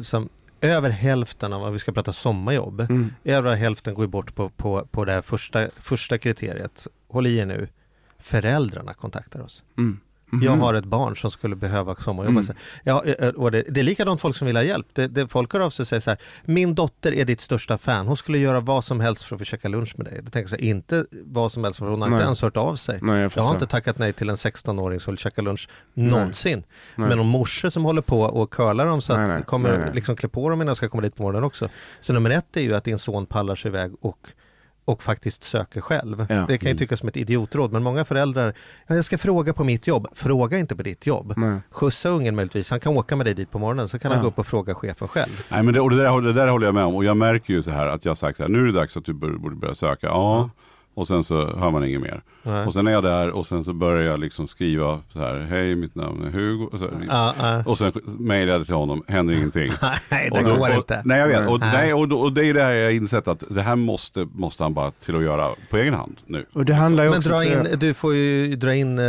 Som 0.03 0.29
över 0.63 0.91
hälften 0.91 1.53
av, 1.53 1.73
vi 1.73 1.79
ska 1.79 1.93
prata 1.93 2.13
sommarjobb, 2.13 2.81
Mm. 2.81 3.15
över 3.25 3.55
hälften 3.55 3.95
går 3.95 4.07
bort 4.07 4.35
på, 4.35 4.49
på, 4.49 4.87
på 4.91 5.05
det 5.05 5.13
här 5.13 5.23
första, 5.23 5.69
första 5.77 6.19
kriteriet. 6.19 6.87
Håll 7.09 7.27
i 7.27 7.37
er 7.37 7.47
nu. 7.47 7.69
Föräldrarna 8.19 8.95
kontaktar 8.95 9.41
oss. 9.41 9.63
Mm. 9.79 10.01
Jag 10.41 10.57
har 10.57 10.75
ett 10.75 10.85
barn 10.85 11.17
som 11.17 11.31
skulle 11.31 11.57
behöva 11.57 11.95
sommarjobba. 11.95 12.41
Mm. 12.41 12.57
Ja, 12.85 13.05
eh, 13.05 13.29
och 13.29 13.51
det, 13.51 13.63
det 13.69 13.81
är 13.81 13.85
likadant 13.85 14.21
folk 14.21 14.37
som 14.37 14.47
vill 14.47 14.57
ha 14.57 14.63
hjälp. 14.63 14.87
Det, 14.93 15.07
det, 15.07 15.29
folk 15.29 15.53
hör 15.53 15.61
av 15.61 15.71
sig 15.71 15.83
och 15.83 15.89
säger 15.89 16.01
så 16.01 16.11
här, 16.11 16.19
min 16.45 16.75
dotter 16.75 17.13
är 17.15 17.25
ditt 17.25 17.41
största 17.41 17.79
fan. 17.79 18.07
Hon 18.07 18.17
skulle 18.17 18.39
göra 18.39 18.61
vad 18.61 18.85
som 18.85 19.01
helst 19.01 19.25
för 19.25 19.37
att 19.37 19.41
få 19.41 19.45
käka 19.45 19.69
lunch 19.69 19.95
med 19.97 20.07
dig. 20.07 20.21
Det 20.23 20.31
tänker 20.31 20.53
jag 20.53 20.59
här, 20.59 20.65
inte 20.65 21.05
vad 21.11 21.53
som 21.53 21.65
helst 21.65 21.79
för 21.79 21.87
hon 21.87 22.03
har 22.03 22.09
Nej. 22.09 22.17
inte 22.17 22.25
ens 22.25 22.43
hört 22.43 22.57
av 22.57 22.77
sig. 22.77 22.99
Nej, 23.03 23.23
jag 23.23 23.33
Jag 23.37 23.43
har 23.43 23.55
inte 23.55 23.67
tackat 23.67 23.99
nej 23.99 24.13
till 24.13 24.31
en 24.31 24.37
16-åring 24.37 25.01
som 25.01 25.13
vill 25.13 25.19
käka 25.19 25.43
lunch 25.43 25.69
någonsin. 25.95 26.65
Nej. 26.97 27.09
Men 27.09 27.21
om 27.21 27.27
morsor 27.27 27.71
som 27.71 27.85
håller 27.85 28.03
på 28.03 28.21
och 28.21 28.51
curlar 28.51 28.87
dem 28.87 29.01
så 29.01 29.13
att 29.13 29.29
Nej, 29.29 29.43
kommer 29.43 29.91
liksom 29.95 30.17
klä 30.17 30.29
på 30.29 30.51
dem 30.51 30.63
innan 30.63 30.67
de 30.67 30.77
ska 30.77 30.89
komma 30.89 31.03
dit 31.03 31.17
på 31.17 31.23
morgonen 31.23 31.45
också. 31.45 31.69
Så 32.01 32.13
nummer 32.13 32.31
ett 32.31 32.57
är 32.57 32.61
ju 32.61 32.75
att 32.75 32.85
din 32.85 32.99
son 32.99 33.27
pallar 33.27 33.55
sig 33.55 33.69
iväg 33.69 33.93
och 34.01 34.29
och 34.85 35.03
faktiskt 35.03 35.45
söker 35.45 35.81
själv. 35.81 36.27
Ja. 36.29 36.45
Det 36.49 36.59
kan 36.59 36.71
ju 36.71 36.77
tyckas 36.77 37.01
som 37.01 37.09
ett 37.09 37.17
idiotråd 37.17 37.73
men 37.73 37.83
många 37.83 38.05
föräldrar, 38.05 38.55
ja, 38.87 38.95
jag 38.95 39.05
ska 39.05 39.19
fråga 39.19 39.53
på 39.53 39.65
mitt 39.65 39.87
jobb. 39.87 40.07
Fråga 40.15 40.59
inte 40.59 40.77
på 40.77 40.83
ditt 40.83 41.07
jobb. 41.07 41.35
Nej. 41.37 41.61
Skjutsa 41.71 42.09
ungen 42.09 42.37
möjligtvis, 42.37 42.71
han 42.71 42.81
kan 42.81 42.97
åka 42.97 43.17
med 43.17 43.27
dig 43.27 43.35
dit 43.35 43.51
på 43.51 43.59
morgonen 43.59 43.89
så 43.89 43.99
kan 43.99 44.11
han 44.11 44.19
Ja. 44.19 44.23
gå 44.23 44.29
upp 44.29 44.39
och 44.39 44.47
fråga 44.47 44.75
chefen 44.75 45.09
själv. 45.09 45.45
Nej, 45.49 45.63
men 45.63 45.75
det, 45.75 45.81
och 45.81 45.91
det, 45.91 45.97
där, 45.97 46.21
det 46.21 46.33
där 46.33 46.49
håller 46.49 46.67
jag 46.67 46.75
med 46.75 46.85
om. 46.85 46.95
Och 46.97 47.05
jag 47.05 47.17
märker 47.17 47.55
ju 47.55 47.63
så 47.63 47.71
här 47.71 47.87
att 47.87 48.05
jag 48.05 48.17
sagt 48.19 48.37
så 48.37 48.43
här, 48.43 48.51
nu 48.51 48.63
är 48.63 48.67
det 48.67 48.73
dags 48.73 48.97
att 48.97 49.05
du 49.05 49.13
borde 49.13 49.57
börja 49.57 49.75
söka. 49.75 50.07
Ja. 50.07 50.51
Och 50.95 51.09
sen 51.09 51.25
så 51.25 51.57
hör 51.57 51.71
man 51.71 51.85
inget 51.85 52.01
mer. 52.01 52.23
Nej. 52.43 52.67
Och 52.67 52.73
sen 52.75 52.87
är 52.87 52.93
jag 52.93 53.03
där 53.03 53.31
och 53.31 53.47
sen 53.47 53.65
så 53.65 53.73
börjar 53.73 54.11
jag 54.11 54.21
liksom 54.21 54.49
skriva 54.49 55.01
så 55.09 55.19
här, 55.19 55.39
hej 55.51 55.75
mitt 55.75 55.95
namn 55.95 56.25
är 56.25 56.31
Hugo. 56.31 56.69
Och, 56.73 56.79
så, 56.79 56.89
Ja, 57.09 57.35
ja. 57.39 57.63
och 57.67 57.79
sen 57.79 57.93
mejlar 58.05 58.53
jag 58.55 58.67
till 58.67 58.75
honom, 58.75 59.03
händer 59.09 59.35
ingenting. 59.35 59.73
Nej, 60.11 60.29
det 60.33 60.39
Och 60.39 60.45
då- 60.45 60.57
går 60.57 60.71
och, 60.71 60.77
inte. 60.77 61.03
Nej 61.05 61.19
jag 61.21 61.29
vet, 61.29 61.49
och, 61.51 61.61
Nej. 61.61 61.71
nej, 61.73 61.95
och, 61.95 62.09
då- 62.09 62.21
och 62.21 62.33
det 62.33 62.47
är 62.47 62.55
det 62.55 62.63
här 62.63 62.73
jag 62.73 62.85
har 62.87 62.93
insett 62.93 63.29
att 63.29 63.45
det 63.49 63.63
här 63.63 63.77
måste, 63.77 64.29
måste 64.33 64.63
han 64.63 64.75
bara 64.75 64.91
till 64.91 65.17
att 65.17 65.23
göra 65.23 65.51
på 65.71 65.77
egen 65.77 65.95
hand 65.95 66.17
nu. 66.27 66.47
Och 66.53 66.65
det 66.65 66.75
handlar 66.75 67.05
ju 67.05 67.11
Men 67.11 67.21
dra 67.21 67.45
jag- 67.45 67.67
in, 67.73 67.79
du 67.79 67.95
får 67.95 68.15
ju 68.15 68.57
dra 68.57 68.75
in 68.75 68.99
äh, 68.99 69.05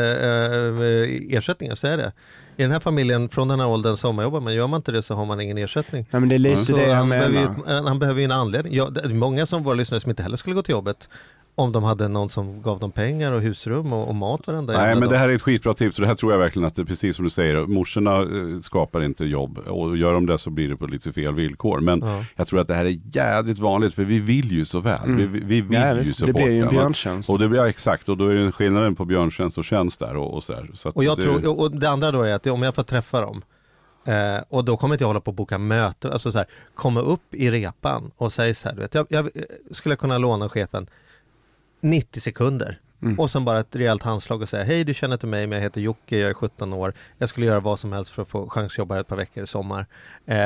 ersättningar, 1.37 1.75
så 1.75 1.87
är 1.87 1.97
det. 1.97 2.11
I 2.57 2.61
den 2.61 2.71
här 2.71 2.79
familjen, 2.79 3.29
från 3.29 3.47
den 3.47 3.59
här 3.59 3.67
åldern 3.67 3.97
sommarjobbar 3.97 4.39
men 4.41 4.53
gör 4.53 4.67
man 4.67 4.77
inte 4.77 4.91
det 4.91 5.01
så 5.01 5.13
har 5.13 5.25
man 5.25 5.41
ingen 5.41 5.57
ersättning. 5.57 6.05
Nej 6.11 6.19
men 6.19 6.29
det 6.29 6.35
är 6.35 6.39
lite 6.39 6.65
Så 6.65 6.75
det 6.75 6.93
han, 6.93 7.09
behöver 7.09 7.39
ju, 7.39 7.47
han 7.87 7.99
behöver 7.99 8.19
ju 8.19 8.25
en 8.25 8.31
anledning. 8.31 8.73
Ja, 8.75 8.89
det 8.89 9.01
är 9.01 9.09
många 9.09 9.45
som 9.45 9.63
våra 9.63 9.73
lyssnare 9.73 9.99
som 10.01 10.09
inte 10.09 10.23
heller 10.23 10.37
skulle 10.37 10.55
gå 10.55 10.61
till 10.61 10.71
jobbet 10.71 11.09
om 11.55 11.71
de 11.71 11.83
hade 11.83 12.07
någon 12.07 12.29
som 12.29 12.61
gav 12.61 12.79
dem 12.79 12.91
pengar 12.91 13.31
och 13.31 13.41
husrum 13.41 13.93
och, 13.93 14.07
och 14.07 14.15
mat 14.15 14.47
varenda 14.47 14.73
Nej 14.73 14.93
men 14.95 15.01
det 15.01 15.07
dag. 15.09 15.15
här 15.19 15.29
är 15.29 15.35
ett 15.35 15.41
skitbra 15.41 15.73
tips 15.73 15.97
och 15.97 16.01
det 16.01 16.07
här 16.07 16.15
tror 16.15 16.31
jag 16.31 16.39
verkligen 16.39 16.67
att 16.67 16.75
det 16.75 16.81
är 16.81 16.85
precis 16.85 17.15
som 17.15 17.23
du 17.25 17.29
säger. 17.29 17.65
Morsorna 17.65 18.21
eh, 18.21 18.59
skapar 18.61 19.03
inte 19.03 19.25
jobb 19.25 19.57
och 19.57 19.97
gör 19.97 20.13
de 20.13 20.25
det 20.25 20.37
så 20.37 20.49
blir 20.49 20.69
det 20.69 20.75
på 20.77 20.85
lite 20.87 21.13
fel 21.13 21.33
villkor. 21.33 21.79
Men 21.79 21.99
Ja. 22.01 22.25
jag 22.35 22.47
tror 22.47 22.59
att 22.59 22.67
det 22.67 22.73
här 22.73 22.85
är 22.85 22.97
jävligt 23.11 23.59
vanligt 23.59 23.93
för 23.93 24.03
vi 24.03 24.19
vill 24.19 24.51
ju 24.51 24.65
så 24.65 24.79
väl. 24.79 24.99
Vi, 25.15 25.25
vi 25.25 25.39
vi 25.39 25.61
vill 25.61 25.73
Ja, 25.79 25.91
ju 25.91 25.97
visst, 25.97 26.19
det 26.19 26.25
supporta. 26.25 26.45
blir 26.45 26.55
ju 26.55 26.61
en 26.61 26.69
björntjänst. 26.69 27.29
Och 27.29 27.39
det 27.39 27.47
blir 27.49 27.59
ja, 27.59 27.67
exakt 27.69 28.09
och 28.09 28.17
då 28.17 28.27
är 28.27 28.33
det 28.35 28.51
skillnaden 28.51 28.95
på 28.95 29.05
björntjänst 29.05 29.57
och 29.57 29.65
tjänst 29.65 29.99
där 29.99 30.15
och, 30.15 30.33
och 30.33 30.43
så 30.43 30.53
här. 30.53 30.69
Så 30.73 30.89
att 30.89 30.95
Och, 30.95 31.03
jag 31.03 31.17
det, 31.17 31.23
tror, 31.23 31.59
och 31.59 31.71
det 31.79 31.89
andra 31.89 32.11
då 32.11 32.21
är 32.21 32.33
att 32.33 32.47
om 32.47 32.63
jag 32.63 32.75
får 32.75 32.83
träffa 32.83 33.21
dem 33.21 33.41
eh, 34.05 34.43
och 34.49 34.65
då 34.65 34.77
kommer 34.77 34.95
inte 34.95 35.03
jag 35.03 35.07
hålla 35.09 35.19
på 35.21 35.31
att 35.31 35.37
boka 35.37 35.57
möte, 35.57 36.11
alltså 36.11 36.31
så 36.31 36.37
här, 36.37 36.47
komma 36.75 37.01
upp 37.01 37.33
i 37.35 37.51
repan 37.51 38.11
och 38.17 38.33
säga 38.33 38.53
så 38.53 38.67
här, 38.67 38.75
du 38.75 38.81
vet, 38.81 38.93
jag, 38.95 39.05
jag 39.09 39.29
skulle 39.71 39.95
kunna 39.95 40.17
låna 40.17 40.49
chefen 40.49 40.87
90 41.83 42.19
sekunder 42.19 42.79
Mm. 43.03 43.19
och 43.19 43.29
sen 43.31 43.45
bara 43.45 43.59
ett 43.59 43.75
rejält 43.75 44.03
handslag 44.03 44.41
och 44.41 44.49
säga 44.49 44.63
hej 44.63 44.83
du 44.83 44.93
känner 44.93 45.13
inte 45.13 45.27
mig 45.27 45.47
men 45.47 45.55
jag 45.57 45.63
heter 45.63 45.81
Jocke, 45.81 46.17
jag 46.17 46.29
är 46.29 46.33
17 46.33 46.73
år, 46.73 46.93
jag 47.17 47.29
skulle 47.29 47.45
göra 47.45 47.59
vad 47.59 47.79
som 47.79 47.93
helst 47.93 48.11
för 48.11 48.21
att 48.21 48.27
få 48.27 48.49
chans 48.49 48.73
att 48.73 48.77
jobba 48.77 48.99
ett 48.99 49.07
par 49.07 49.15
veckor 49.15 49.43
i 49.43 49.47
sommar. 49.47 49.85
Eh, 50.25 50.37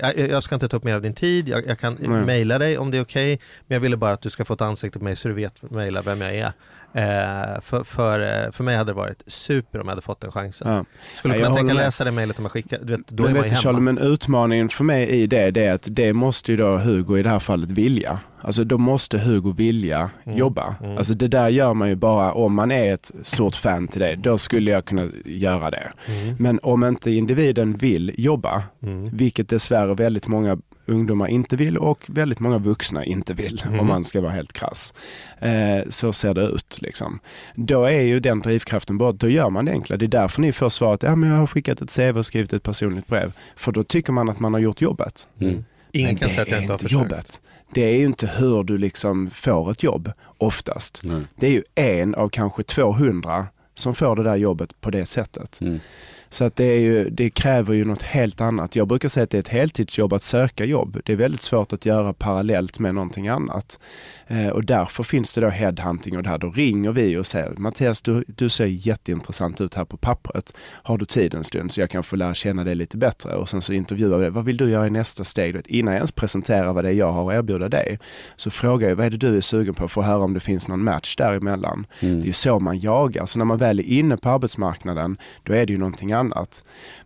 jag, 0.00 0.18
jag 0.18 0.42
ska 0.42 0.54
inte 0.54 0.68
ta 0.68 0.76
upp 0.76 0.84
mer 0.84 0.94
av 0.94 1.02
din 1.02 1.14
tid, 1.14 1.48
jag, 1.48 1.66
jag 1.66 1.78
kan 1.78 1.94
mejla 2.26 2.58
dig 2.58 2.78
om 2.78 2.90
det 2.90 2.98
är 2.98 3.02
okej, 3.02 3.40
men 3.66 3.74
jag 3.76 3.80
ville 3.80 3.96
bara 3.96 4.12
att 4.12 4.20
du 4.20 4.30
ska 4.30 4.44
få 4.44 4.54
ett 4.54 4.60
ansikte 4.60 4.98
på 4.98 5.04
mig 5.04 5.16
så 5.16 5.28
du 5.28 5.34
vet 5.34 5.70
mejla 5.70 6.02
vem 6.02 6.20
jag 6.20 6.34
är. 6.34 6.52
Eh, 6.96 7.60
för, 7.62 7.84
för, 7.84 8.20
eh, 8.46 8.50
för 8.52 8.64
mig 8.64 8.76
hade 8.76 8.90
det 8.90 8.96
varit 8.96 9.22
super 9.26 9.78
om 9.80 9.86
jag 9.86 9.90
hade 9.92 10.02
fått 10.02 10.20
den 10.20 10.32
chansen. 10.32 10.68
Ja. 10.72 10.84
Skulle 11.18 11.34
Ja, 11.34 11.40
jag 11.40 11.46
kunna 11.46 11.56
tänka 11.56 11.74
med. 11.74 11.84
läsa 11.84 12.04
det 12.04 12.10
mejlet 12.10 12.38
om 12.38 12.44
jag 12.44 12.52
skickar, 12.52 12.78
du 12.82 12.96
vet, 12.96 13.08
då 13.08 13.22
men 13.22 13.30
är 13.32 13.38
man 13.38 13.48
ju 13.48 13.54
du, 13.54 13.56
Charlie, 13.56 13.74
hemma. 13.76 13.92
men 13.92 13.98
utmaningen 13.98 14.68
för 14.68 14.84
mig 14.84 15.08
i 15.08 15.26
det, 15.26 15.50
det 15.50 15.64
är 15.66 15.74
att 15.74 15.86
det 15.86 16.12
måste 16.12 16.50
ju 16.50 16.56
då 16.56 16.76
Hugo 16.76 17.18
i 17.18 17.22
det 17.22 17.30
här 17.30 17.38
fallet 17.38 17.70
vilja. 17.70 18.18
Alltså 18.40 18.64
då 18.64 18.78
måste 18.78 19.18
Hugo 19.18 19.52
vilja 19.52 20.10
Mm, 20.24 20.38
jobba. 20.38 20.74
mm. 20.84 20.96
Alltså 20.98 21.14
det 21.14 21.28
där 21.28 21.48
gör 21.48 21.74
man 21.74 21.88
ju 21.88 21.94
bara 21.94 22.32
om 22.32 22.54
man 22.54 22.70
är 22.70 22.94
ett 22.94 23.10
stort 23.22 23.54
fan 23.56 23.88
till 23.88 24.00
det. 24.00 24.16
Då 24.16 24.38
skulle 24.38 24.70
jag 24.70 24.84
kunna 24.84 25.06
göra 25.24 25.70
det. 25.70 25.92
Mm. 26.06 26.36
Men 26.38 26.58
om 26.62 26.84
inte 26.84 27.10
individen 27.10 27.76
vill 27.76 28.12
jobba, 28.18 28.62
Mm. 28.82 29.04
vilket 29.04 29.48
dessvärre 29.48 29.94
väldigt 29.94 30.28
många 30.28 30.58
ungdomar 30.86 31.28
inte 31.28 31.56
vill 31.56 31.78
och 31.78 32.04
väldigt 32.08 32.40
många 32.40 32.58
vuxna 32.58 33.04
inte 33.04 33.34
vill, 33.34 33.62
Mm. 33.66 33.80
om 33.80 33.86
man 33.86 34.04
ska 34.04 34.20
vara 34.20 34.32
helt 34.32 34.52
krass. 34.52 34.94
Eh, 35.38 35.88
så 35.88 36.12
ser 36.12 36.34
det 36.34 36.42
ut 36.42 36.82
liksom. 36.82 37.18
Då 37.54 37.84
är 37.84 38.02
ju 38.02 38.20
den 38.20 38.40
drivkraften 38.40 38.98
bara, 38.98 39.12
då 39.12 39.28
gör 39.28 39.50
man 39.50 39.64
det 39.64 39.72
enkla. 39.72 39.96
Det 39.96 40.04
är 40.04 40.08
därför 40.08 40.40
ni 40.40 40.52
får 40.52 40.68
svaret, 40.68 41.02
ja 41.02 41.16
men 41.16 41.30
jag 41.30 41.36
har 41.36 41.46
skickat 41.46 41.80
ett 41.80 41.90
CV 41.96 42.18
och 42.18 42.26
skrivit 42.26 42.52
ett 42.52 42.62
personligt 42.62 43.06
brev. 43.06 43.32
För 43.56 43.72
då 43.72 43.84
tycker 43.84 44.12
man 44.12 44.28
att 44.28 44.40
man 44.40 44.52
har 44.54 44.60
gjort 44.60 44.80
jobbet. 44.80 45.26
Mm. 45.40 45.64
Ingen 45.92 46.08
men 46.08 46.16
kan 46.18 46.28
det 46.28 46.34
säga 46.34 46.42
att 46.42 46.48
jag 46.50 46.58
är 46.58 46.62
inte 46.62 46.72
har 46.72 46.78
försökt. 46.78 46.92
jobbet. 46.92 47.40
Det 47.74 47.82
är 47.82 47.98
ju 47.98 48.04
inte 48.04 48.26
hur 48.36 48.64
du 48.64 48.78
liksom 48.78 49.30
får 49.30 49.70
ett 49.70 49.82
jobb 49.82 50.12
oftast. 50.38 51.00
Nej. 51.04 51.22
Det 51.36 51.46
är 51.46 51.50
ju 51.50 51.62
en 51.74 52.14
av 52.14 52.28
kanske 52.28 52.62
200 52.62 53.46
som 53.74 53.94
får 53.94 54.16
det 54.16 54.22
där 54.22 54.36
jobbet 54.36 54.80
på 54.80 54.90
det 54.90 55.06
sättet. 55.06 55.60
Mm. 55.60 55.80
Så 56.34 56.44
att 56.44 56.56
det, 56.56 56.64
är 56.64 56.78
ju, 56.78 57.10
det 57.10 57.30
kräver 57.30 57.74
ju 57.74 57.84
något 57.84 58.02
helt 58.02 58.40
annat. 58.40 58.76
Jag 58.76 58.88
brukar 58.88 59.08
säga 59.08 59.24
att 59.24 59.30
det 59.30 59.36
är 59.36 59.40
ett 59.40 59.48
heltidsjobb 59.48 60.12
att 60.12 60.22
söka 60.22 60.64
jobb. 60.64 61.00
Det 61.04 61.12
är 61.12 61.16
väldigt 61.16 61.42
svårt 61.42 61.72
att 61.72 61.86
göra 61.86 62.12
parallellt 62.12 62.78
med 62.78 62.94
någonting 62.94 63.28
annat. 63.28 63.78
Eh, 64.26 64.48
och 64.48 64.64
därför 64.64 65.02
finns 65.02 65.34
det 65.34 65.40
då 65.40 65.48
headhunting 65.48 66.16
och 66.16 66.22
det 66.22 66.28
här. 66.28 66.38
Då 66.38 66.50
ringer 66.50 66.92
vi 66.92 67.16
och 67.16 67.26
säger 67.26 67.52
Mattias, 67.56 68.02
du, 68.02 68.24
du 68.26 68.48
ser 68.48 68.66
jätteintressant 68.66 69.60
ut 69.60 69.74
här 69.74 69.84
på 69.84 69.96
pappret. 69.96 70.52
Har 70.72 70.98
du 70.98 71.04
tid 71.04 71.34
en 71.34 71.44
stund 71.44 71.72
så 71.72 71.80
jag 71.80 71.90
kan 71.90 72.02
få 72.02 72.16
lära 72.16 72.34
känna 72.34 72.64
dig 72.64 72.74
lite 72.74 72.96
bättre? 72.96 73.34
Och 73.34 73.48
sen 73.48 73.62
så 73.62 73.72
intervjuar 73.72 74.18
vi 74.18 74.22
dig. 74.22 74.30
Vad 74.30 74.44
vill 74.44 74.56
du 74.56 74.70
göra 74.70 74.86
i 74.86 74.90
nästa 74.90 75.24
steg? 75.24 75.56
Innan 75.66 75.94
jag 75.94 75.98
ens 75.98 76.12
presenterar 76.12 76.72
vad 76.72 76.84
det 76.84 76.90
är 76.90 76.92
jag 76.92 77.12
har 77.12 77.32
att 77.32 77.38
erbjuda 77.38 77.68
dig 77.68 77.98
så 78.36 78.50
frågar 78.50 78.88
jag 78.88 78.96
vad 78.96 79.06
är 79.06 79.10
det 79.10 79.16
du 79.16 79.36
är 79.36 79.40
sugen 79.40 79.74
på 79.74 79.88
för 79.88 80.00
att 80.00 80.06
höra 80.06 80.24
om 80.24 80.34
det 80.34 80.40
finns 80.40 80.68
någon 80.68 80.84
match 80.84 81.16
däremellan. 81.16 81.86
Mm. 82.00 82.18
Det 82.18 82.24
är 82.24 82.26
ju 82.26 82.32
så 82.32 82.58
man 82.58 82.78
jagar. 82.78 83.26
Så 83.26 83.38
när 83.38 83.46
man 83.46 83.58
väl 83.58 83.80
är 83.80 83.84
inne 83.84 84.16
på 84.16 84.28
arbetsmarknaden, 84.28 85.16
då 85.42 85.52
är 85.52 85.66
det 85.66 85.72
ju 85.72 85.78
någonting 85.78 86.12
annat. 86.12 86.23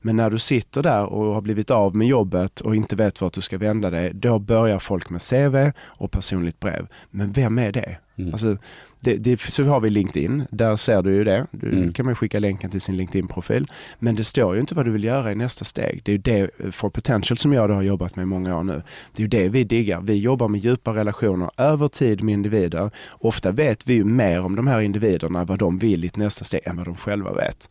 Men 0.01 0.17
när 0.17 0.31
du 0.31 0.39
sitter 0.39 0.83
där 0.83 1.07
och 1.07 1.35
har 1.35 1.41
blivit 1.41 1.71
av 1.71 1.97
med 1.97 2.07
jobbet 2.07 2.61
och 2.61 2.77
inte 2.77 2.97
vet 2.97 3.21
vart 3.21 3.33
du 3.33 3.41
ska 3.41 3.59
vända 3.59 3.91
dig, 3.91 4.13
då 4.15 4.39
börjar 4.39 4.79
folk 4.79 5.11
med 5.11 5.23
CV 5.23 5.71
och 5.87 6.11
personligt 6.11 6.61
brev. 6.61 6.87
Men 7.11 7.33
vem 7.33 7.59
är 7.59 7.73
det? 7.73 7.97
Mm. 8.19 8.33
Alltså, 8.33 8.57
det, 9.01 9.15
det, 9.17 9.41
så 9.41 9.65
har 9.65 9.81
vi 9.81 9.91
LinkedIn, 9.91 10.45
där 10.51 10.77
ser 10.77 11.03
du 11.03 11.15
ju 11.15 11.25
det. 11.25 11.47
Du 11.51 11.69
Mm. 11.69 11.93
kan 11.93 12.07
man 12.07 12.17
skicka 12.17 12.39
länken 12.39 12.71
till 12.71 12.81
sin 12.81 12.97
LinkedIn-profil. 12.97 13.71
Men 13.99 14.15
det 14.15 14.25
står 14.25 14.55
ju 14.55 14.61
inte 14.61 14.75
vad 14.75 14.85
du 14.85 14.91
vill 14.93 15.05
göra 15.05 15.33
i 15.33 15.35
nästa 15.35 15.65
steg. 15.65 16.01
Det 16.05 16.11
är 16.11 16.13
ju 16.13 16.19
det 16.19 16.51
eh, 16.65 16.71
for 16.71 16.91
potential 16.91 17.39
som 17.39 17.53
jag 17.53 17.69
har 17.69 17.83
jobbat 17.83 18.17
med 18.17 18.23
i 18.23 18.27
många 18.27 18.59
år 18.59 18.63
nu. 18.65 18.83
Det 19.13 19.21
är 19.21 19.23
ju 19.23 19.29
det 19.29 19.49
vi 19.49 19.65
diggar. 19.65 20.01
Vi 20.01 20.15
jobbar 20.15 20.49
med 20.49 20.61
djupa 20.61 20.95
relationer 20.95 21.51
över 21.57 21.89
tid 21.89 22.23
med 22.23 22.33
individer. 22.33 22.91
Ofta 23.11 23.51
vet 23.53 23.87
vi 23.89 23.95
ju 23.95 24.05
mer 24.05 24.41
om 24.41 24.57
de 24.57 24.67
här 24.67 24.81
individerna, 24.81 25.45
vad 25.45 25.59
de 25.59 25.79
vill 25.79 26.05
i 26.05 26.07
ett 26.07 26.17
nästa 26.17 26.45
steg, 26.45 26.61
än 26.65 26.77
vad 26.77 26.87
de 26.87 26.97
själva 26.97 27.33
vet. 27.33 27.71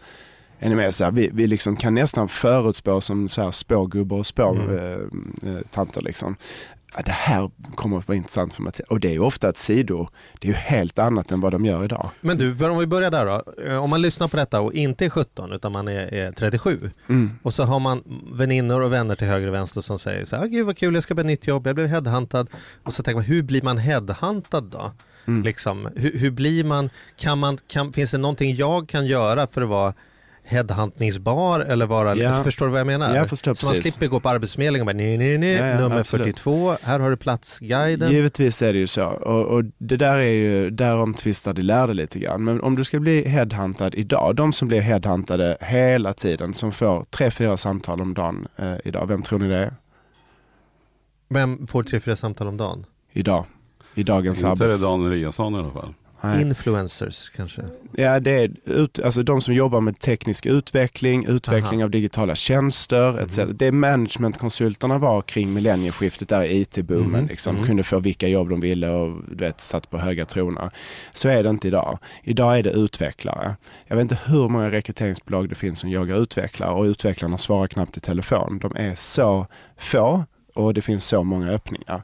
Är 0.59 0.69
ni 0.69 0.75
med? 0.75 0.95
Så 0.95 1.03
här, 1.03 1.11
vi 1.11 1.29
vi 1.33 1.47
liksom 1.47 1.75
kan 1.75 1.93
nästan 1.95 2.27
förutspå 2.27 3.01
som 3.01 3.29
så 3.29 3.41
här 3.41 3.51
spågubbar 3.51 4.17
och 4.17 4.27
spåtanter. 4.27 4.93
Mm. 4.95 5.35
Eh, 5.45 5.61
tanter 5.71 6.01
liksom. 6.01 6.35
Ja, 6.95 7.01
det 7.05 7.11
här 7.11 7.51
kommer 7.75 7.97
att 7.97 8.07
vara 8.07 8.15
intressant 8.15 8.53
för 8.53 8.61
Mattias. 8.63 8.87
Och 8.89 8.99
det 8.99 9.07
är 9.07 9.11
ju 9.11 9.19
ofta 9.19 9.49
ett 9.49 9.57
sido. 9.57 10.07
Det 10.39 10.47
är 10.47 10.51
ju 10.51 10.57
helt 10.57 10.99
annat 10.99 11.31
än 11.31 11.41
vad 11.41 11.51
de 11.51 11.65
gör 11.65 11.83
idag. 11.85 12.09
Men 12.21 12.37
du, 12.37 12.65
om 12.69 12.77
vi 12.77 12.85
börjar 12.87 13.11
där 13.11 13.25
då. 13.25 13.63
Eh, 13.67 13.83
Om 13.83 13.89
man 13.89 14.01
lyssnar 14.01 14.27
på 14.27 14.37
detta 14.37 14.61
och 14.61 14.73
inte 14.73 15.05
är 15.05 15.09
17 15.09 15.51
utan 15.51 15.71
man 15.71 15.87
är, 15.87 16.13
är 16.13 16.31
37 16.31 16.91
Mm. 17.09 17.31
och 17.43 17.53
så 17.53 17.63
har 17.63 17.79
man 17.79 18.03
väninnor 18.33 18.81
och 18.81 18.93
vänner 18.93 19.15
till 19.15 19.27
höger 19.27 19.47
och 19.47 19.53
vänster 19.53 19.81
som 19.81 19.99
säger 19.99 20.25
så 20.25 20.35
här, 20.35 20.43
"Ah, 20.43 20.47
gud 20.47 20.65
vad 20.65 20.77
kul, 20.77 20.93
jag 20.93 21.03
ska 21.03 21.15
börja 21.15 21.23
ett 21.23 21.27
nytt 21.39 21.47
jobb, 21.47 21.67
jag 21.67 21.75
blev 21.75 21.87
headhuntad. 21.87 22.47
Och 22.83 22.93
så 22.93 23.03
tänker 23.03 23.15
man, 23.15 23.25
hur 23.25 23.41
blir 23.43 23.61
man 23.61 23.77
headhuntad 23.77 24.61
då? 24.63 24.91
Mm. 25.27 25.43
Liksom, 25.43 25.89
hur, 25.95 26.17
hur 26.19 26.31
blir 26.31 26.63
man, 26.63 26.89
kan 27.17 27.37
man, 27.39 27.57
kan, 27.67 27.93
finns 27.93 28.11
det 28.11 28.17
någonting 28.17 28.55
jag 28.55 28.89
kan 28.89 29.05
göra 29.05 29.47
för 29.47 29.61
att 29.61 29.69
vara 29.69 29.93
headhuntningsbar 30.47 31.59
eller 31.59 31.85
vara, 31.85 32.15
Ja. 32.15 32.27
alltså, 32.27 32.43
förstår 32.43 32.65
du 32.65 32.71
vad 32.71 32.79
jag 32.79 32.87
menar? 32.87 33.15
Jag 33.15 33.29
förstår 33.29 33.53
så 33.53 33.65
man 33.65 33.75
slipper 33.75 34.07
gå 34.07 34.19
på 34.19 34.29
Arbetsförmedlingen 34.29 34.81
och 34.81 34.93
bara, 34.93 34.97
nej, 34.97 35.17
nej, 35.17 35.37
nej, 35.37 35.53
Ja, 35.53 35.65
ja, 35.67 35.79
nummer 35.79 35.99
absolut. 35.99 36.25
42, 36.39 36.75
här 36.83 36.99
har 36.99 37.09
du 37.09 37.17
platsguiden. 37.17 38.11
Givetvis 38.11 38.61
är 38.61 38.73
det 38.73 38.79
ju 38.79 38.87
så. 38.87 39.05
Och, 39.05 39.45
och 39.45 39.63
det 39.77 39.97
där 39.97 40.17
är 40.17 40.31
ju, 40.31 40.69
därom 40.69 41.13
tvistar 41.13 41.53
de 41.53 41.61
lärde 41.61 41.93
lite 41.93 42.19
grann. 42.19 42.43
Men 42.43 42.61
om 42.61 42.75
du 42.75 42.83
ska 42.83 42.99
bli 42.99 43.27
headhuntad 43.27 43.91
idag, 43.93 44.35
de 44.35 44.53
som 44.53 44.67
blir 44.67 44.81
headhuntade 44.81 45.57
hela 45.61 46.13
tiden, 46.13 46.53
som 46.53 46.71
får 46.71 47.03
tre, 47.09 47.31
fyra 47.31 47.57
samtal 47.57 48.01
om 48.01 48.13
dagen 48.13 48.47
eh, 48.57 48.73
idag, 48.85 49.07
vem 49.07 49.21
tror 49.21 49.39
ni 49.39 49.47
det 49.47 49.57
är? 49.57 49.73
Vem 51.29 51.67
får 51.67 51.83
tre, 51.83 51.99
fyra 51.99 52.15
samtal 52.15 52.47
om 52.47 52.57
dagen? 52.57 52.85
Idag. 53.11 53.45
I 53.95 54.03
dagens 54.03 54.43
Inte 54.43 54.51
är 54.51 54.55
det 54.55 54.63
arbets... 54.65 54.83
Dan 54.91 55.05
Eliasson 55.05 55.55
i 55.55 55.57
alla 55.57 55.71
fall. 55.71 55.93
Nej. 56.21 56.41
Influencers 56.41 57.29
kanske? 57.29 57.61
Ja, 57.91 58.19
det 58.19 58.31
är 58.31 58.51
ut, 58.65 58.99
alltså 58.99 59.23
de 59.23 59.41
som 59.41 59.53
jobbar 59.53 59.81
med 59.81 59.99
teknisk 59.99 60.45
utveckling, 60.45 61.25
utveckling 61.25 61.79
Aha. 61.79 61.83
av 61.85 61.89
digitala 61.91 62.35
tjänster 62.35 63.19
etc. 63.19 63.37
Mhm. 63.37 63.57
Det 63.57 63.71
managementkonsulterna 63.71 64.97
var 64.97 65.21
kring 65.21 65.53
millennieskiftet 65.53 66.29
där 66.29 66.43
i 66.43 66.61
IT-boomen. 66.61 67.19
Mhm. 67.21 67.27
Liksom, 67.27 67.55
Mhm. 67.55 67.65
Kunde 67.65 67.83
få 67.83 67.99
vilka 67.99 68.27
jobb 68.27 68.49
de 68.49 68.59
ville 68.59 68.89
och 68.89 69.21
du 69.31 69.45
vet, 69.45 69.61
satt 69.61 69.89
på 69.89 69.97
höga 69.97 70.25
troner. 70.25 70.69
Så 71.11 71.29
är 71.29 71.43
det 71.43 71.49
inte 71.49 71.67
idag. 71.67 71.99
Idag 72.23 72.57
är 72.59 72.63
det 72.63 72.69
utvecklare. 72.71 73.55
Jag 73.87 73.95
vet 73.95 74.01
inte 74.03 74.19
hur 74.25 74.49
många 74.49 74.71
rekryteringsbolag 74.71 75.49
det 75.49 75.55
finns 75.55 75.79
som 75.79 75.89
jagar 75.89 76.15
utvecklare 76.21 76.71
och 76.71 76.83
utvecklarna 76.83 77.37
svarar 77.37 77.67
knappt 77.67 77.97
i 77.97 77.99
telefon. 77.99 78.59
De 78.59 78.75
är 78.75 78.95
så 78.95 79.47
få 79.77 80.23
och 80.57 80.73
det 80.73 80.81
finns 80.81 81.05
så 81.05 81.23
många 81.23 81.49
öppningar. 81.51 82.03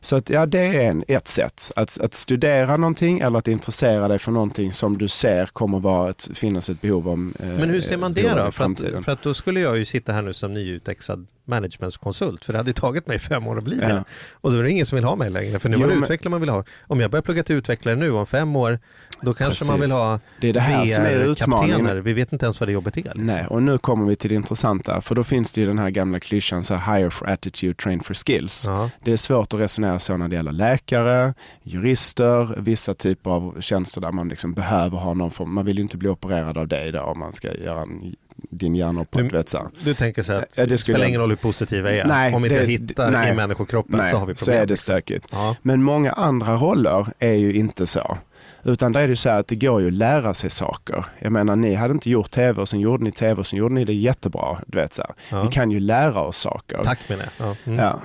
Så 0.00 0.16
att, 0.16 0.30
ja, 0.30 0.46
det 0.46 0.58
är 0.60 0.90
en, 0.90 1.04
ett 1.08 1.28
sätt. 1.28 1.72
Att, 1.76 2.00
att 2.00 2.14
studera 2.14 2.76
någonting 2.76 3.20
eller 3.20 3.38
att 3.38 3.48
intressera 3.48 4.08
dig 4.08 4.18
för 4.18 4.32
någonting 4.32 4.72
som 4.72 4.98
du 4.98 5.08
ser 5.08 5.46
kommer 5.46 5.80
vara 5.80 6.10
ett, 6.10 6.30
finnas 6.34 6.70
ett 6.70 6.80
behov 6.80 7.08
om. 7.08 7.34
Eh, 7.40 7.46
Men 7.46 7.70
hur 7.70 7.80
ser 7.80 7.96
man 7.96 8.14
det 8.14 8.34
då? 8.34 8.52
För 8.52 8.64
att, 8.64 9.04
för 9.04 9.12
att 9.12 9.22
då 9.22 9.34
skulle 9.34 9.60
jag 9.60 9.78
ju 9.78 9.84
sitta 9.84 10.12
här 10.12 10.22
nu 10.22 10.32
som 10.32 10.54
nyutexad 10.54 11.26
managementkonsult, 11.44 12.44
för 12.44 12.52
det 12.52 12.58
hade 12.58 12.72
tagit 12.72 13.06
mig 13.06 13.18
fem 13.18 13.46
år 13.46 13.58
att 13.58 13.64
bli 13.64 13.76
det. 13.76 13.88
Ja. 13.88 14.04
Och 14.32 14.52
då 14.52 14.58
är 14.58 14.62
det 14.62 14.70
ingen 14.70 14.86
som 14.86 14.96
vill 14.96 15.04
ha 15.04 15.16
mig 15.16 15.30
längre, 15.30 15.58
för 15.58 15.68
nu 15.68 15.76
Jo, 15.76 15.84
är 15.84 15.88
det 15.88 15.94
men- 15.94 16.02
utvecklare 16.04 16.30
man 16.30 16.40
vill 16.40 16.50
ha. 16.50 16.64
Om 16.86 17.00
jag 17.00 17.10
börjar 17.10 17.22
plugga 17.22 17.42
till 17.42 17.56
utvecklare 17.56 17.96
nu 17.96 18.10
om 18.10 18.26
fem 18.26 18.56
år, 18.56 18.78
då 19.20 19.34
kanske 19.34 19.64
man 19.64 19.74
vill 19.74 19.82
Precis. 19.82 19.96
ha 19.96 20.20
Det 20.40 20.48
är 20.48 20.52
det 20.52 20.60
här 20.60 20.86
som 20.86 21.04
är 21.04 21.10
utmaningen. 21.20 22.02
Vi 22.02 22.12
vet 22.12 22.32
inte 22.32 22.46
ens 22.46 22.60
vad 22.60 22.68
det 22.68 22.72
jobbet 22.72 22.96
är. 22.96 23.02
Liksom. 23.02 23.26
Nej, 23.26 23.46
och 23.46 23.62
nu 23.62 23.78
kommer 23.78 24.06
vi 24.06 24.16
till 24.16 24.28
det 24.30 24.34
intressanta. 24.36 25.00
För 25.00 25.14
då 25.14 25.24
finns 25.24 25.52
det 25.52 25.60
ju 25.60 25.66
den 25.66 25.78
här 25.78 25.90
gamla 25.90 26.20
klyschan, 26.20 26.64
så 26.64 26.76
hire 26.76 27.10
for 27.10 27.28
attitude, 27.28 27.74
train 27.74 28.00
for 28.00 28.14
skills. 28.14 28.64
Ja. 28.66 28.90
Det 29.04 29.12
är 29.12 29.16
svårt 29.16 29.54
att 29.54 29.60
resonera 29.60 29.98
så 29.98 30.16
när 30.16 30.28
det 30.28 30.36
gäller 30.36 30.52
läkare, 30.52 31.34
jurister, 31.62 32.54
vissa 32.60 32.94
typer 32.94 33.30
av 33.30 33.60
tjänster 33.60 34.00
där 34.00 34.12
man 34.12 34.28
liksom 34.28 34.52
behöver 34.54 34.98
ha 34.98 35.14
någon 35.14 35.30
form, 35.30 35.54
man 35.54 35.66
vill 35.66 35.76
ju 35.76 35.82
inte 35.82 35.96
bli 35.96 36.08
opererad 36.08 36.58
av 36.58 36.68
dig 36.68 36.92
då 36.92 37.00
om 37.00 37.18
man 37.18 37.32
ska 37.32 37.54
göra 37.54 37.80
en, 37.82 38.16
din 38.50 38.74
hjärnoperation. 38.74 39.22
Du- 39.28 39.30
du 39.30 39.36
vet 39.36 39.48
så 39.48 39.58
här. 39.58 39.66
Du 39.84 39.94
tänker 39.94 40.22
så 40.22 40.32
att 40.32 40.44
Ja, 40.54 40.66
det 40.66 40.78
spelar 40.78 41.06
ingen 41.06 41.20
roll 41.20 41.28
hur 41.30 41.36
positiva 41.36 41.90
är. 41.92 42.04
Nej, 42.04 42.34
Om 42.34 42.44
inte 42.44 42.54
det- 42.56 42.60
jag 42.62 42.68
hittar 42.68 43.10
nej. 43.10 43.30
i 43.30 43.34
människokroppen 43.34 43.96
Nej, 43.98 44.10
så 44.10 44.16
har 44.16 44.26
vi 44.26 44.34
så 44.34 44.44
problem. 44.44 44.62
är 44.62 44.66
det 44.66 44.76
stökigt. 44.76 45.28
Ja. 45.32 45.56
Men 45.62 45.82
många 45.82 46.12
andra 46.12 46.56
roller 46.56 47.06
är 47.18 47.32
ju 47.34 47.52
inte 47.52 47.86
så. 47.86 48.18
Utan 48.64 48.92
där 48.92 49.00
är 49.00 49.08
det 49.08 49.16
så 49.16 49.28
här 49.28 49.40
att 49.40 49.46
det 49.46 49.56
går 49.56 49.80
ju 49.80 49.86
att 49.86 49.92
lära 49.92 50.34
sig 50.34 50.50
saker. 50.50 51.04
Jag 51.18 51.32
menar 51.32 51.56
ni 51.56 51.74
hade 51.74 51.92
inte 51.92 52.10
gjort 52.10 52.30
tv 52.30 52.60
och 52.60 52.68
sen 52.68 52.80
gjorde 52.80 53.04
ni 53.04 53.12
tv 53.12 53.40
och 53.40 53.46
sen 53.46 53.58
gjorde 53.58 53.74
ni 53.74 53.84
det 53.84 53.92
jättebra. 53.92 54.58
Du 54.66 54.78
vet 54.78 54.94
så. 54.94 55.02
Ja. 55.30 55.42
Vi 55.42 55.48
kan 55.48 55.70
ju 55.70 55.80
lära 55.80 56.20
oss 56.20 56.38
saker. 56.38 56.80
Tack 56.84 56.98
menar 57.08 57.24
jag. 57.38 57.48
Ja. 57.48 57.56
Mm. 57.64 57.78
Ja. 57.78 58.00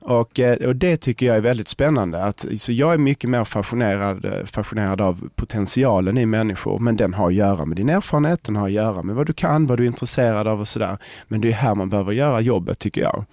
Och, 0.00 0.40
eh, 0.40 0.68
och 0.68 0.76
det 0.76 0.96
tycker 0.96 1.26
jag 1.26 1.36
är 1.36 1.40
väldigt 1.40 1.68
spännande. 1.68 2.24
Att, 2.24 2.46
så 2.58 2.72
jag 2.72 2.94
är 2.94 2.98
mycket 2.98 3.30
mer 3.30 3.44
fascinerad, 3.44 4.24
eh, 4.24 4.44
fascinerad 4.44 5.00
av 5.00 5.28
potentialen 5.34 6.18
i 6.18 6.26
människor. 6.26 6.78
Men 6.78 6.96
den 6.96 7.14
har 7.14 7.26
att 7.26 7.34
göra 7.34 7.64
med 7.64 7.76
din 7.76 7.88
erfarenhet, 7.88 8.44
den 8.44 8.56
har 8.56 8.66
att 8.66 8.72
göra 8.72 9.02
med 9.02 9.14
vad 9.14 9.26
du 9.26 9.32
kan, 9.32 9.66
vad 9.66 9.78
du 9.78 9.82
är 9.82 9.86
intresserad 9.86 10.46
av 10.46 10.60
och 10.60 10.68
sådär. 10.68 10.98
Men 11.28 11.40
det 11.40 11.48
är 11.48 11.52
här 11.52 11.74
man 11.74 11.90
behöver 11.90 12.12
göra 12.12 12.40
jobbet 12.40 12.78
tycker 12.78 13.00
jag. 13.00 13.24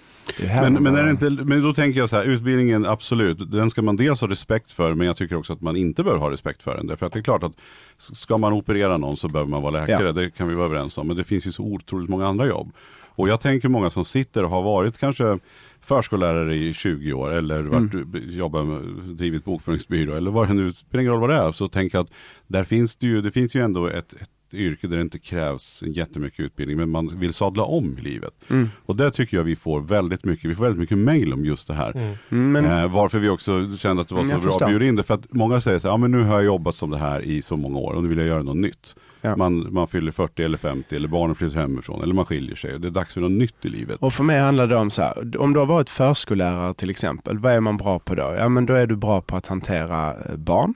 Men, 0.62 0.74
men, 0.84 0.96
är 0.96 1.10
inte, 1.10 1.30
men 1.30 1.62
då 1.63 1.74
tänker 1.74 2.00
jag 2.00 2.10
så 2.10 2.16
här, 2.16 2.24
utbildningen 2.26 2.86
absolut, 2.86 3.52
den 3.52 3.70
ska 3.70 3.82
man 3.82 3.96
dels 3.96 4.22
ha 4.22 4.28
respekt 4.28 4.72
för, 4.74 4.94
men 4.94 5.08
jag 5.08 5.18
tycker 5.18 5.36
också 5.36 5.54
att 5.54 5.62
man 5.62 5.76
inte 5.76 6.04
bör 6.04 6.18
ha 6.18 6.32
respekt 6.32 6.63
för 6.63 6.78
den. 6.78 6.88
Därför 6.88 7.06
att 7.06 7.13
det 7.13 7.20
är 7.20 7.24
klart 7.24 7.44
att 7.44 7.54
ska 7.98 8.38
man 8.38 8.54
operera 8.54 8.98
någon 8.98 9.18
så 9.18 9.28
behöver 9.28 9.52
man 9.52 9.62
vara 9.62 9.72
läkare, 9.72 10.06
Ja. 10.06 10.12
det 10.12 10.30
kan 10.30 10.48
vi 10.50 10.56
vara 10.56 10.66
överens 10.66 10.98
om. 10.98 11.08
Men 11.08 11.18
det 11.18 11.24
finns 11.24 11.48
ju 11.48 11.52
så 11.52 11.63
otroligt 11.63 12.10
många 12.10 12.28
andra 12.28 12.48
jobb. 12.48 12.72
Och 13.06 13.30
jag 13.30 13.42
tänker 13.42 13.70
många 13.70 13.90
som 13.90 14.06
sitter 14.06 14.44
och 14.44 14.50
har 14.50 14.62
varit 14.63 14.98
kanske 14.98 15.40
förskollärare 15.82 16.56
i 16.56 16.74
20 16.74 17.13
år 17.13 17.32
eller 17.32 17.63
varit, 17.63 17.94
jobbat 18.34 18.66
med, 18.68 18.82
drivit 19.16 19.46
bokföringsbyrå 19.46 20.16
eller 20.16 20.32
vad 20.32 20.48
det 20.48 20.54
nu 20.54 20.72
spelar 20.74 21.02
ingen 21.02 21.12
roll 21.13 21.22
vad 21.22 21.30
det 21.30 21.36
är. 21.36 21.52
Så 21.52 21.68
tänker 21.68 21.98
jag 21.98 22.04
att 22.04 22.12
där 22.48 22.63
finns 22.63 22.96
det 22.96 23.08
ju, 23.08 23.22
det 23.22 23.32
finns 23.32 23.56
ju 23.56 23.62
ändå 23.63 23.88
ett, 23.88 24.13
ett 24.13 24.30
yrke 24.54 24.88
där 24.88 24.96
det 24.98 25.02
inte 25.02 25.20
krävs 25.20 25.84
jättemycket 25.88 26.40
utbildning 26.40 26.78
men 26.78 26.90
man 26.90 27.20
vill 27.20 27.34
sadla 27.34 27.64
om 27.64 27.98
i 27.98 28.02
livet. 28.02 28.34
Mm. 28.50 28.70
Och 28.86 28.96
där 28.96 29.10
tycker 29.10 29.38
jag 29.38 29.44
vi 29.44 29.56
får 29.56 29.82
väldigt 29.82 30.26
mycket, 30.26 30.50
vi 30.52 30.56
får 30.56 30.64
väldigt 30.64 30.80
mycket 30.80 30.98
mail 30.98 31.34
om 31.34 31.46
just 31.46 31.68
det 31.68 31.74
här. 31.74 32.16
Mm, 32.30 32.52
Men, 32.52 32.66
Eh, 32.66 32.88
varför 32.94 33.20
vi 33.20 33.30
också 33.30 33.78
kände 33.78 34.02
att 34.02 34.10
det 34.10 34.16
var 34.16 34.22
Mm, 34.24 34.42
så 34.42 34.48
bra 34.48 34.66
att 34.66 34.70
bjuda 34.70 34.86
in 34.86 34.96
det. 34.96 35.04
För 35.04 35.14
att 35.14 35.34
många 35.34 35.62
säger 35.62 35.80
så 35.80 35.88
här, 35.88 35.94
ja 35.94 35.98
men 35.98 36.12
nu 36.12 36.24
har 36.24 36.34
jag 36.36 36.46
jobbat 36.46 36.76
som 36.76 36.90
det 36.90 36.98
här 36.98 37.22
i 37.22 37.42
så 37.42 37.58
många 37.58 37.78
år 37.80 37.94
och 37.94 38.04
nu 38.04 38.10
vill 38.10 38.18
jag 38.18 38.28
göra 38.28 38.44
något 38.44 38.58
nytt. 38.58 38.96
Ja. 39.22 39.36
Man, 39.36 39.74
man 39.74 39.88
fyller 39.88 40.12
40 40.12 40.44
eller 40.44 40.58
50 40.58 40.96
eller 40.96 41.08
barnen 41.08 41.36
flyttar 41.36 41.60
hemifrån 41.60 42.04
eller 42.04 42.14
man 42.14 42.26
skiljer 42.26 42.56
sig. 42.56 42.74
och 42.74 42.82
Det 42.82 42.88
är 42.88 42.92
dags 42.92 43.14
för 43.14 43.22
något 43.22 43.32
nytt 43.32 43.66
i 43.66 43.70
livet. 43.70 43.98
Och 44.00 44.14
för 44.14 44.24
mig 44.24 44.40
handlar 44.40 44.68
det 44.68 44.76
om 44.76 44.90
så 44.92 45.02
här, 45.02 45.38
om 45.42 45.54
du 45.54 45.60
har 45.60 45.66
varit 45.66 45.90
förskollärare 45.90 46.74
till 46.74 46.90
exempel, 46.90 47.38
vad 47.40 47.54
är 47.54 47.60
man 47.60 47.78
bra 47.78 48.00
på 48.00 48.16
då? 48.16 48.36
Ja 48.38 48.50
men 48.50 48.66
då 48.66 48.74
är 48.74 48.88
du 48.88 48.96
bra 48.96 49.22
på 49.22 49.36
att 49.36 49.48
hantera 49.48 50.14
eh, 50.14 50.36
barn. 50.36 50.74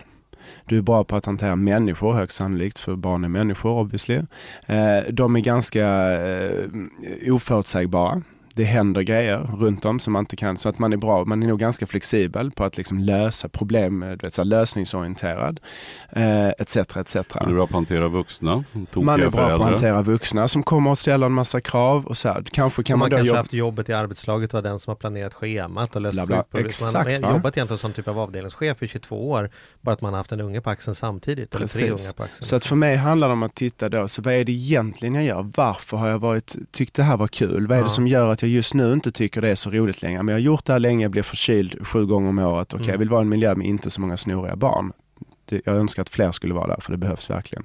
Du 0.66 0.78
är 0.78 0.82
bra 0.82 1.04
på 1.04 1.16
att 1.16 1.26
hantera 1.26 1.56
människor, 1.56 2.14
högst 2.14 2.38
sannolikt, 2.38 2.80
för 2.80 2.96
barn 2.96 3.24
är 3.24 3.30
människor 3.30 3.72
obviously. 3.72 4.16
Eh, 4.66 5.12
de 5.12 5.36
är 5.36 5.40
ganska 5.40 5.88
eh, 6.12 7.34
oförutsägbara. 7.34 8.22
Det 8.54 8.64
händer 8.64 9.02
grejer 9.02 9.40
runt 9.60 9.86
om 9.86 10.00
som 10.00 10.14
man 10.14 10.20
inte 10.20 10.36
kan, 10.36 10.58
så 10.58 10.70
att 10.70 10.80
man 10.80 10.94
är 10.94 10.98
bra, 10.98 11.26
man 11.26 11.44
är 11.44 11.48
nog 11.48 11.60
ganska 11.60 11.88
flexibel 11.88 12.52
på 12.52 12.64
att 12.64 12.78
liksom 12.78 13.00
lösa 13.00 13.50
problem, 13.50 14.04
eh, 14.04 14.10
du 14.10 14.16
vet, 14.18 14.34
så 14.34 14.42
här, 14.42 14.46
lösningsorienterad, 14.46 15.60
eh, 16.10 16.50
etc. 16.50 16.78
etc. 16.78 17.16
Man 17.16 17.50
är 17.50 17.54
bra 17.54 17.56
på 17.56 17.64
att 17.64 17.72
hantera 17.72 18.08
vuxna, 18.08 18.64
Man 18.96 19.22
är 19.22 19.30
bra 19.30 19.58
på 19.58 19.64
att 19.64 19.70
hantera 19.70 20.02
vuxna 20.02 20.48
som 20.48 20.64
kommer 20.64 20.92
och 20.92 20.98
ställer 20.98 21.26
en 21.26 21.32
massa 21.32 21.62
krav 21.62 22.06
och 22.06 22.18
så 22.18 22.28
här. 22.30 22.44
Kanske 22.52 22.84
kan 22.84 23.00
man, 23.00 23.04
man, 23.04 23.10
då 23.10 23.16
kanske 23.16 23.28
jobba... 23.28 23.38
haft 23.40 23.54
jobbet 23.54 23.90
i 23.90 23.94
arbetslaget 23.94 24.54
var 24.54 24.62
den 24.62 24.80
som 24.80 24.92
har 24.92 24.96
planerat 24.96 25.34
schemat 25.34 25.96
och 25.96 26.02
löst 26.02 26.14
Bla, 26.14 26.26
bla. 26.26 26.44
Exakt, 26.60 26.94
Man 27.12 27.22
va? 27.22 27.28
har 27.28 27.34
jobbat 27.34 27.58
egentligen 27.58 27.78
som 27.78 27.94
typ 27.94 28.08
av 28.08 28.20
avdelningschef 28.20 28.84
i 28.84 28.88
22 28.88 29.30
år, 29.32 29.50
bara 29.82 29.94
att 29.94 30.02
man 30.02 30.14
har 30.14 30.18
haft 30.18 30.32
en 30.32 30.42
unge 30.42 30.62
på 30.62 30.70
axeln 30.70 30.96
samtidigt, 30.96 31.56
eller 31.56 31.68
tre 31.68 31.86
unga 31.86 31.98
på 32.18 32.24
axeln. 32.24 32.46
Så 32.46 32.56
att 32.56 32.66
för 32.66 32.76
mig 32.76 32.96
handlar 32.96 33.28
det 33.28 33.34
om 33.34 33.44
att 33.44 33.56
titta 33.56 33.90
då, 33.90 34.08
så 34.08 34.22
vad 34.22 34.34
är 34.34 34.44
det 34.44 34.52
egentligen 34.52 35.16
jag 35.16 35.24
gör? 35.24 35.52
Varför 35.56 35.98
har 35.98 36.08
jag 36.08 36.20
varit, 36.20 36.56
tyckt 36.72 36.96
det 36.96 37.04
här 37.04 37.18
var 37.18 37.28
kul? 37.28 37.68
Vad 37.68 37.78
är 37.78 37.82
Ja. 37.82 37.84
det 37.84 37.90
som 37.90 38.08
gör 38.08 38.32
att 38.32 38.41
jag 38.42 38.50
just 38.52 38.74
nu 38.74 38.94
inte 38.94 39.12
tycker 39.12 39.42
det 39.42 39.50
är 39.50 39.56
så 39.56 39.70
roligt 39.70 40.02
längre? 40.02 40.24
Men 40.24 40.34
jag 40.34 40.40
har 40.40 40.44
gjort 40.46 40.66
det 40.66 40.74
här 40.74 40.80
länge, 40.80 41.06
jag 41.06 41.12
blir 41.12 41.24
förkyld 41.24 41.88
sju 41.88 42.06
gånger 42.06 42.30
om 42.30 42.40
året. 42.40 42.74
Okej, 42.74 42.84
Mm. 42.84 42.94
jag 42.94 43.00
vill 43.00 43.10
vara 43.10 43.22
i 43.22 43.24
en 43.24 43.30
miljö 43.30 43.56
med 43.56 43.68
inte 43.68 43.90
så 43.90 44.02
många 44.02 44.18
snoriga 44.18 44.56
barn. 44.56 44.92
Jag 45.50 45.76
önskar 45.76 46.02
att 46.02 46.10
fler 46.10 46.32
skulle 46.32 46.54
vara 46.54 46.68
där, 46.68 46.82
för 46.82 46.92
det 46.92 46.98
behövs 46.98 47.30
verkligen. 47.30 47.64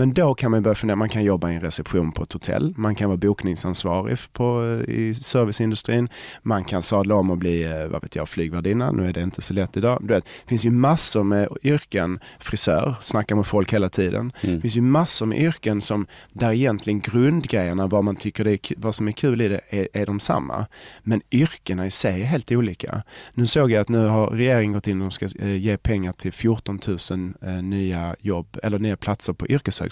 Men 0.00 0.14
då 0.14 0.34
kan 0.34 0.50
man 0.50 0.62
börja 0.62 0.74
fundera, 0.74 0.96
man 0.96 1.08
kan 1.08 1.24
jobba 1.24 1.50
i 1.50 1.54
en 1.54 1.60
reception 1.60 2.12
på 2.12 2.22
ett 2.22 2.32
hotell, 2.32 2.74
man 2.76 2.94
kan 2.94 3.08
vara 3.08 3.16
bokningsansvarig 3.16 4.18
på, 4.32 4.82
eh, 4.88 4.94
i 4.94 5.14
serviceindustrin, 5.14 6.08
man 6.42 6.64
kan 6.64 6.82
sadla 6.82 7.14
om 7.14 7.30
och 7.30 7.38
bli, 7.38 7.64
eh, 7.64 7.86
vad 7.86 8.02
vet 8.02 8.16
jag, 8.16 8.28
flygvärdinna. 8.28 8.92
Nu 8.92 9.08
är 9.08 9.12
det 9.12 9.22
inte 9.22 9.42
så 9.42 9.54
lätt 9.54 9.76
idag. 9.76 9.98
Du 10.00 10.14
vet, 10.14 10.24
det 10.24 10.48
finns 10.48 10.64
ju 10.64 10.70
massor 10.70 11.24
med 11.24 11.48
yrken, 11.62 12.20
frisör, 12.38 12.94
snackar 13.02 13.36
med 13.36 13.46
folk 13.46 13.72
hela 13.72 13.88
tiden. 13.88 14.32
Mm. 14.40 14.54
Det 14.54 14.60
finns 14.60 14.76
ju 14.76 14.80
massor 14.80 15.26
med 15.26 15.38
yrken 15.38 15.80
som, 15.80 16.06
där 16.32 16.52
egentligen 16.52 17.00
grundgrejerna, 17.00 17.86
vad 17.86 18.04
man 18.04 18.16
tycker 18.16 18.44
det 18.44 18.52
är, 18.52 18.74
vad 18.76 18.94
som 18.94 19.08
är 19.08 19.12
kul 19.12 19.40
i 19.40 19.48
det, 19.48 19.60
är, 19.68 19.88
är 19.92 20.06
de 20.06 20.20
samma. 20.20 20.66
Men 21.02 21.22
yrkena 21.30 21.86
i 21.86 21.90
sig 21.90 22.22
är 22.22 22.26
helt 22.26 22.52
olika. 22.52 23.02
Nu 23.34 23.46
såg 23.46 23.70
jag 23.70 23.80
att 23.80 23.88
nu 23.88 24.06
har 24.06 24.26
regeringen 24.26 24.72
gått 24.72 24.86
in 24.86 25.02
och 25.02 25.12
ska 25.12 25.26
eh, 25.38 25.56
ge 25.56 25.76
pengar 25.76 26.12
till 26.12 26.32
14 26.32 26.80
000 26.86 26.98
eh, 27.42 27.62
nya 27.62 28.16
jobb, 28.20 28.56
eller 28.62 28.78
nya 28.78 28.96
platser 28.96 29.32
på 29.32 29.46
yrkeshögskolan. 29.48 29.89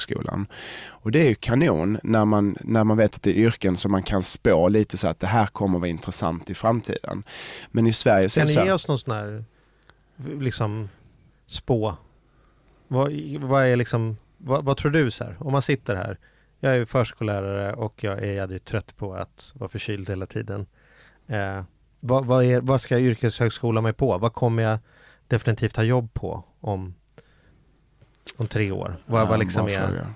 Och 0.87 1.11
det 1.11 1.21
är 1.21 1.29
ju 1.29 1.35
kanon 1.35 1.99
när 2.03 2.25
man, 2.25 2.57
när 2.61 2.85
man 2.85 2.97
vet 2.97 3.15
att 3.15 3.23
det 3.23 3.31
är 3.31 3.43
yrken 3.43 3.77
som 3.77 3.93
man 3.93 4.03
kan 4.03 4.23
spå 4.23 4.69
lite 4.69 4.97
så 4.97 5.09
att 5.09 5.21
det 5.21 5.27
här 5.27 5.47
kommer 5.47 5.79
vara 5.79 5.89
intressant 5.89 6.51
i 6.51 6.55
framtiden. 6.55 7.23
Men 7.71 7.87
i 7.87 7.93
Sverige 7.93 8.29
så 8.29 8.41
är 8.41 8.43
Kan 8.43 8.47
det 8.47 8.51
ni 8.51 8.55
så 8.55 8.61
ge 8.61 8.67
här, 8.67 8.75
oss 8.75 8.89
någon 8.89 8.99
sån 8.99 9.15
här, 9.15 9.45
liksom, 10.41 10.89
spå? 11.47 11.97
Vad, 12.89 13.13
vad 13.41 13.65
är 13.65 13.77
liksom, 13.77 14.17
vad, 14.37 14.65
vad 14.65 14.77
tror 14.77 14.91
du 14.91 15.11
så 15.11 15.25
här? 15.25 15.37
Om 15.41 15.53
man 15.53 15.63
sitter 15.63 15.97
här, 15.97 16.19
jag 16.61 16.77
är 16.77 16.85
förskollärare 16.85 17.73
och 17.73 18.05
jag 18.05 18.19
är 18.19 18.33
jädrigt 18.33 18.65
trött 18.65 18.97
på 18.97 19.15
att 19.15 19.53
vara 19.55 19.69
förkyld 19.69 20.09
hela 20.09 20.27
tiden. 20.27 20.67
Eh, 21.27 21.63
vad, 22.01 22.27
vad, 22.27 22.45
är, 22.45 22.61
vad 22.61 22.81
ska 22.81 22.95
jag 22.95 23.03
yrkeshögskola 23.03 23.81
mig 23.81 23.93
på? 23.93 24.19
Vad 24.19 24.33
kommer 24.33 24.63
jag 24.63 24.79
definitivt 25.27 25.77
ha 25.77 25.85
jobb 25.85 26.15
på 26.15 26.45
om, 26.61 26.95
om 28.39 28.47
tre 28.47 28.71
år? 28.73 28.97
Vad, 29.07 29.21
Ja, 29.21 29.27
vad 29.27 29.39
liksom 29.39 29.67
är... 29.67 29.69
fråga. 29.87 30.07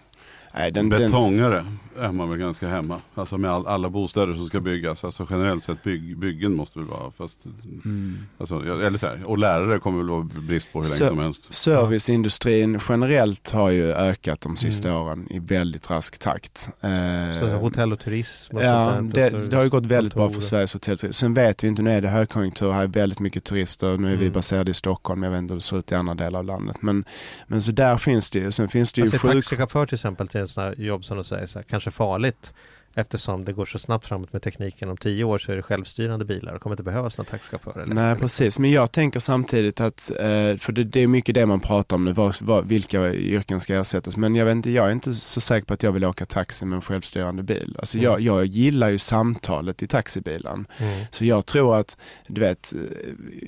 Nej, 0.54 0.72
den, 0.72 0.88
den, 0.88 1.00
Betongare 1.00 1.66
är 1.98 2.08
man 2.12 2.30
väl 2.30 2.38
ganska 2.38 2.68
hemma. 2.68 3.00
Alltså 3.14 3.38
med 3.38 3.50
all, 3.50 3.66
alla 3.66 3.88
bostäder 3.88 4.34
som 4.34 4.46
ska 4.46 4.60
byggas. 4.60 5.04
Alltså 5.04 5.26
generellt 5.30 5.64
sett 5.64 5.82
bygg, 5.82 6.18
byggen 6.18 6.54
måste 6.54 6.78
väl 6.78 6.88
vara. 6.88 7.10
Fast, 7.18 7.44
mm. 7.84 8.18
alltså, 8.38 8.60
eller 8.60 8.98
så 8.98 9.06
här, 9.06 9.24
och 9.24 9.38
lärare 9.38 9.78
kommer 9.78 9.98
väl 9.98 10.08
vara 10.08 10.24
brist 10.48 10.72
på 10.72 10.82
hur 10.82 10.88
länge 10.98 11.08
som 11.08 11.18
helst. 11.18 11.54
Serviceindustrin 11.54 12.80
generellt 12.88 13.50
har 13.50 13.70
ju 13.70 13.92
ökat 13.92 14.40
de 14.40 14.56
sista 14.56 14.88
Mm. 14.88 15.00
åren 15.02 15.26
i 15.30 15.38
väldigt 15.38 15.90
rask 15.90 16.18
takt. 16.18 16.68
Eh, 16.80 16.90
Så 17.40 17.46
hotell 17.56 17.92
och 17.92 17.98
turism 18.00 18.56
och 18.56 18.62
Ja, 18.64 18.94
sånt 18.96 19.14
det, 19.14 19.30
där, 19.30 19.38
det 19.50 19.56
har 19.56 19.62
ju 19.64 19.70
gått 19.70 19.86
väldigt 19.86 20.14
bra 20.14 20.30
för. 20.30 20.40
Sveriges 20.40 20.72
hotellturism. 20.74 21.20
Sen 21.20 21.34
vet 21.34 21.64
vi 21.64 21.68
inte, 21.68 21.82
nu 21.82 21.90
är 21.90 22.00
det 22.00 22.08
högkonjunktur, 22.08 22.72
här 22.72 22.82
är 22.82 22.86
väldigt 22.86 23.20
mycket 23.20 23.44
turister. 23.44 23.98
Nu 23.98 24.12
är 24.12 24.16
vi 24.16 24.24
Mm. 24.24 24.32
baserade 24.32 24.70
i 24.70 24.74
Stockholm, 24.74 25.22
jag 25.22 25.30
vet 25.30 25.38
inte 25.38 25.52
hur 25.54 25.58
det 25.58 25.64
ser 25.64 25.78
ut 25.78 25.92
i 25.92 25.94
andra 25.94 26.14
delar 26.14 26.38
av 26.38 26.44
landet. 26.44 26.76
Men, 26.80 27.04
men 27.46 27.62
så 27.62 27.72
där 27.72 27.96
finns 27.96 28.30
det 28.30 28.38
ju. 28.38 28.52
Sen 28.52 28.68
finns 28.68 28.92
det 28.92 29.00
ju 29.00 29.04
Alltså 29.06 29.18
sjuk... 29.26 29.32
taxichaufför 29.34 29.86
till 29.86 29.94
exempel 29.94 30.28
till 30.28 30.40
en 30.42 30.48
sån 30.48 30.64
här 30.64 30.74
jobb 30.78 31.04
som 31.04 31.18
du 31.18 31.24
säger, 31.24 31.46
så 31.46 31.58
här, 31.58 31.64
kanske 31.64 31.90
farligt. 31.90 32.54
Eftersom 32.94 33.44
det 33.44 33.52
går 33.52 33.64
så 33.64 33.78
snabbt 33.78 34.06
framåt 34.06 34.32
med 34.32 34.42
tekniken. 34.42 34.88
Om 34.88 34.96
tio 34.96 35.24
år 35.24 35.38
så 35.38 35.52
är 35.52 35.56
det 35.56 35.62
självstyrande 35.62 36.24
bilar 36.24 36.54
och 36.54 36.62
kommer 36.62 36.74
inte 36.74 36.82
behövas 36.82 37.18
någon 37.18 37.26
taxichaufför. 37.26 37.84
Nej, 37.86 38.16
precis. 38.16 38.58
Men 38.58 38.70
jag 38.70 38.92
tänker 38.92 39.20
samtidigt 39.20 39.80
att, 39.80 40.10
eh, 40.10 40.56
för 40.56 40.72
det, 40.72 41.00
är 41.00 41.06
mycket 41.06 41.34
det 41.34 41.46
man 41.46 41.60
pratar 41.60 41.96
om 41.96 42.04
nu, 42.04 42.12
var, 42.12 42.44
var, 42.44 42.62
vilka 42.62 43.14
yrken 43.14 43.60
ska 43.60 43.74
ersättas. 43.74 44.16
Men 44.16 44.34
jag 44.34 44.44
vet 44.44 44.52
inte, 44.52 44.70
jag 44.70 44.88
är 44.88 44.92
inte 44.92 45.14
så 45.14 45.40
säker 45.40 45.66
på 45.66 45.74
att 45.74 45.82
jag 45.82 45.92
vill 45.92 46.04
åka 46.04 46.26
taxi 46.26 46.64
med 46.64 46.76
en 46.76 46.82
självstyrande 46.82 47.42
bil. 47.42 47.76
Alltså 47.78 47.98
jag, 47.98 48.12
Mm. 48.12 48.24
jag 48.24 48.44
gillar 48.46 48.88
ju 48.88 48.98
samtalet 48.98 49.82
i 49.82 49.86
taxibilen. 49.86 50.66
Mm. 50.78 51.04
Så 51.10 51.24
jag 51.24 51.46
tror 51.46 51.76
att, 51.76 51.96
du 52.28 52.40
vet, 52.40 52.72
eh, 52.74 52.80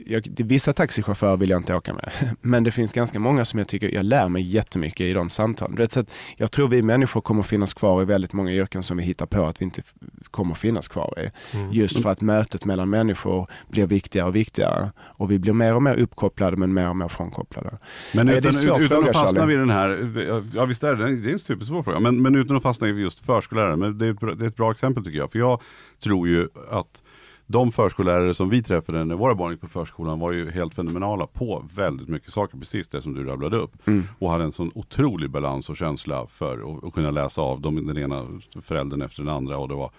jag, 0.07 0.29
vissa 0.37 0.73
taxichaufförer 0.73 1.37
vill 1.37 1.51
jag 1.51 1.61
inte 1.61 1.75
åka 1.75 1.95
med. 1.95 2.11
Men 2.41 2.65
det 2.65 2.71
finns 2.71 2.93
ganska 2.93 3.19
många 3.19 3.45
som 3.45 3.59
jag 3.59 3.69
tycker, 3.69 3.95
jag 3.95 4.05
lär 4.05 4.29
mig 4.29 4.43
jättemycket 4.43 5.01
i 5.01 5.13
de 5.13 5.31
samtalen. 5.31 5.77
Du 5.77 5.83
vet, 5.83 5.93
så 5.93 6.05
jag 6.37 6.51
tror 6.51 6.69
vi 6.69 6.83
människor 6.83 7.21
kommer 7.21 7.43
finnas 7.43 7.75
kvar 7.75 8.03
i 8.03 8.05
väldigt 8.05 8.33
många 8.33 8.53
yrken 8.53 8.83
som 8.83 8.97
vi 8.97 9.03
hittar 9.03 9.27
på 9.35 9.47
att 9.47 9.61
vi 9.61 9.65
inte 9.65 9.83
kommer 10.31 10.55
finnas 10.55 10.89
kvar 10.89 11.15
i. 11.19 11.57
Mm. 11.57 11.73
Just 11.73 12.03
för 12.03 12.11
att 12.11 12.21
mötet 12.21 12.65
mellan 12.65 12.91
människor 12.91 13.47
blir 13.69 13.87
viktigare 13.87 14.29
och 14.29 14.37
viktigare. 14.37 14.91
Och 14.99 15.31
vi 15.31 15.39
blir 15.39 15.53
mer 15.53 15.75
och 15.75 15.83
mer 15.83 15.95
uppkopplade 15.95 16.57
men 16.57 16.75
mer 16.75 16.89
och 16.89 16.97
mer 16.97 17.09
frånkopplade. 17.09 17.79
Men 18.13 18.29
utan, 18.29 18.51
utan 18.51 18.89
fråga, 18.89 19.11
att 19.11 19.17
fastna 19.17 19.47
vid 19.47 19.59
den 19.59 19.71
här, 19.71 20.09
ja 20.55 20.65
visst 20.65 20.85
är 20.85 20.95
det, 20.95 21.17
det 21.17 21.31
är 21.31 21.33
en 21.33 21.39
supersvår 21.39 21.83
fråga, 21.83 22.01
men, 22.01 22.23
men 22.23 22.35
utan 22.35 22.57
att 22.57 22.63
fastna 22.63 22.89
i 22.89 22.91
just 22.91 23.21
förskollärare, 23.27 23.77
men 23.77 23.99
det 23.99 24.07
är, 24.07 24.35
det 24.35 24.45
är 24.45 24.49
ett 24.49 24.57
bra 24.57 24.71
exempel 24.71 25.05
tycker 25.05 25.19
jag. 25.19 25.33
För 25.33 25.39
jag 25.39 25.61
tror 26.03 26.29
ju 26.29 26.49
att 26.71 27.03
de 27.47 27.73
förskollärare 27.73 28.35
som 28.35 28.51
vi 28.51 28.63
träffade 28.63 29.05
när 29.05 29.15
våra 29.15 29.35
barn 29.35 29.53
gick 29.53 29.61
på 29.61 29.69
förskolan 29.69 30.19
var 30.19 30.33
ju 30.33 30.51
helt 30.51 30.75
fenomenala 30.75 31.27
på 31.27 31.65
väldigt 31.75 32.09
mycket 32.09 32.33
saker, 32.33 32.59
precis 32.59 32.89
det 32.89 33.03
som 33.03 33.15
du 33.15 33.25
rabblade 33.25 33.57
upp. 33.57 33.87
Mm. 33.87 34.05
Och 34.19 34.31
hade 34.31 34.45
en 34.45 34.53
sån 34.53 34.71
otrolig 34.75 35.31
balans 35.31 35.71
och 35.71 35.77
känsla 35.77 36.27
för 36.27 36.87
att, 36.87 36.95
kunna 36.95 37.11
läsa 37.11 37.43
av 37.43 37.61
dem, 37.61 37.87
den 37.87 37.99
ena 37.99 38.27
föräldern 38.63 39.03
efter 39.03 39.23
den 39.23 39.35
andra 39.35 39.59
och 39.59 39.69
det 39.69 39.75
var, 39.75 39.91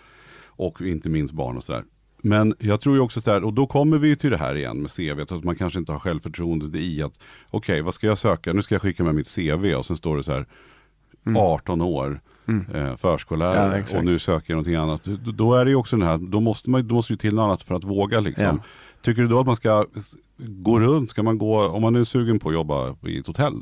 och 0.46 0.82
inte 0.82 1.10
minst 1.10 1.34
barn 1.34 1.58
och 1.58 1.64
sådär. 1.64 1.84
Men 2.18 2.56
jag 2.60 2.82
tror 2.82 2.96
ju 2.96 3.02
också 3.02 3.22
så 3.22 3.32
här, 3.32 3.44
och 3.44 3.54
då 3.54 3.68
kommer 3.68 3.98
vi 3.98 4.16
till 4.16 4.30
det 4.30 4.38
här 4.38 4.56
igen 4.56 4.82
med 4.82 4.92
CV, 4.92 5.22
att 5.22 5.44
man 5.44 5.56
kanske 5.56 5.80
inte 5.80 5.92
har 5.92 6.00
självförtroendet 6.00 6.76
i 6.76 7.02
att, 7.02 7.20
okej 7.50 7.82
vad 7.82 7.94
ska 7.94 8.08
jag 8.08 8.18
söka, 8.18 8.54
nu 8.54 8.62
ska 8.62 8.76
jag 8.76 8.82
skicka 8.82 9.04
med 9.04 9.16
mitt 9.16 9.36
CV 9.36 9.76
och 9.76 9.86
sen 9.86 9.98
står 9.98 10.18
det 10.18 10.24
så 10.24 10.32
här, 10.32 10.46
18 11.38 11.82
år, 11.82 12.22
Mm. 12.48 12.66
eh, 12.74 12.82
Ja, 12.82 12.98
förskollärare 12.98 13.78
exakt. 13.80 13.98
och 14.00 14.06
nu 14.06 14.20
söker 14.20 14.54
jag 14.54 14.56
någonting 14.56 14.76
annat. 14.76 15.04
Då- 15.38 15.54
är 15.54 15.66
det 15.66 15.72
ju 15.72 15.76
också 15.78 15.96
den 15.98 16.08
här, 16.08 16.18
då 16.18 16.40
måste, 16.40 16.70
man, 16.70 16.88
då 16.88 16.96
måste 16.96 17.14
det 17.14 17.18
till 17.18 17.36
något 17.36 17.44
annat 17.44 17.64
för 17.64 17.76
att 17.76 17.84
våga 17.84 18.20
liksom. 18.20 18.46
Ja. 18.46 18.58
Tycker 19.02 19.22
du 19.22 19.28
då 19.28 19.40
att 19.40 19.46
man 19.46 19.56
ska 19.56 19.86
gå 20.38 20.80
runt, 20.80 21.10
ska 21.10 21.24
man 21.24 21.38
gå, 21.38 21.68
om 21.68 21.82
man 21.82 21.96
är 21.96 22.04
sugen 22.04 22.40
på 22.40 22.50
att 22.50 22.56
jobba 22.56 22.96
i 23.08 23.18
ett 23.20 23.28
hotell, 23.28 23.62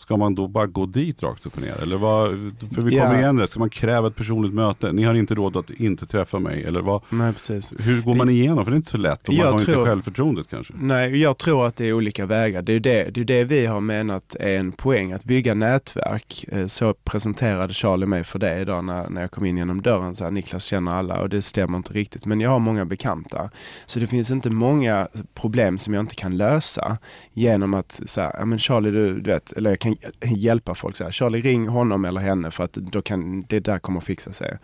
ska 0.00 0.16
man 0.16 0.34
då 0.34 0.48
bara 0.48 0.66
gå 0.66 0.86
dit 0.86 1.22
rakt 1.22 1.46
upp 1.46 1.56
och 1.56 1.62
ner? 1.62 1.82
Eller 1.82 1.96
vad, 1.96 2.28
för 2.74 2.82
vi 2.82 2.96
Ja. 2.96 3.04
kommer 3.04 3.18
igen 3.18 3.36
där, 3.36 3.46
ska 3.46 3.60
man 3.60 3.70
kräva 3.70 4.08
ett 4.08 4.16
personligt 4.16 4.54
möte? 4.54 4.92
Ni 4.92 5.02
har 5.02 5.14
inte 5.14 5.34
råd 5.34 5.56
att 5.56 5.70
inte 5.70 6.06
träffa 6.06 6.38
mig, 6.38 6.64
eller 6.64 6.80
vad? 6.80 7.02
Nej, 7.10 7.32
precis. 7.32 7.72
Hur 7.78 8.02
går 8.02 8.14
man 8.14 8.28
igenom? 8.30 8.64
För 8.64 8.70
det 8.70 8.74
är 8.74 8.76
inte 8.76 8.90
så 8.90 8.96
lätt 8.98 9.28
och 9.28 9.34
man 9.34 9.46
Jag 9.46 9.52
har 9.52 9.58
tror- 9.58 9.78
inte 9.78 9.90
självförtroendet 9.90 10.46
kanske. 10.50 10.72
Nej, 10.80 11.16
jag 11.22 11.38
tror 11.38 11.66
att 11.66 11.76
det 11.76 11.88
är 11.88 11.92
olika 11.92 12.26
vägar. 12.26 12.62
Det 12.62 12.72
är 12.72 12.80
det, 12.80 13.10
det, 13.14 13.20
är 13.20 13.24
det 13.24 13.44
vi 13.44 13.66
har 13.66 13.80
menat 13.80 14.36
är 14.40 14.58
en 14.58 14.72
poäng, 14.72 15.12
att 15.12 15.24
bygga 15.24 15.54
nätverk. 15.54 16.44
Eh, 16.52 16.66
Så 16.66 16.94
presenterade 16.94 17.74
Charlie 17.74 18.06
mig 18.06 18.24
för 18.24 18.38
det 18.38 18.60
idag 18.60 18.84
när, 18.84 19.10
när 19.10 19.20
jag 19.20 19.30
kom 19.30 19.44
in 19.44 19.56
genom 19.56 19.82
dörren. 19.82 20.14
Så 20.16 20.24
här, 20.24 20.30
Niklas 20.30 20.64
känner 20.64 20.92
alla 20.92 21.20
och 21.20 21.28
det 21.28 21.42
stämmer 21.42 21.76
inte 21.78 21.92
riktigt. 21.92 22.26
Men 22.26 22.40
jag 22.40 22.50
har 22.50 22.58
många 22.58 22.84
bekanta. 22.84 23.50
Så 23.86 23.98
det 24.00 24.06
finns 24.06 24.30
inte 24.30 24.50
många 24.50 25.08
problem 25.34 25.78
som 25.78 25.94
jag 25.94 26.02
inte 26.02 26.14
kan 26.14 26.36
lösa 26.36 26.98
genom 27.32 27.74
att 27.74 27.92
säga, 28.06 28.32
ja 28.38 28.44
men 28.44 28.58
Charlie 28.58 28.90
du, 28.90 29.20
du 29.20 29.30
vet, 29.30 29.52
eller 29.52 29.70
jag 29.70 29.78
kan 29.78 29.89
hjälpa 30.24 30.74
folk 30.74 30.96
så 30.96 31.04
här, 31.04 31.10
Charlie 31.10 31.40
ring 31.40 31.68
honom 31.68 32.04
eller 32.04 32.20
henne 32.20 32.50
för 32.50 32.64
att 32.64 32.72
då 32.72 33.02
kan, 33.02 33.42
det 33.48 33.60
där 33.60 33.78
kommer 33.78 33.98
att 33.98 34.04
fixa 34.04 34.32
sig. 34.32 34.58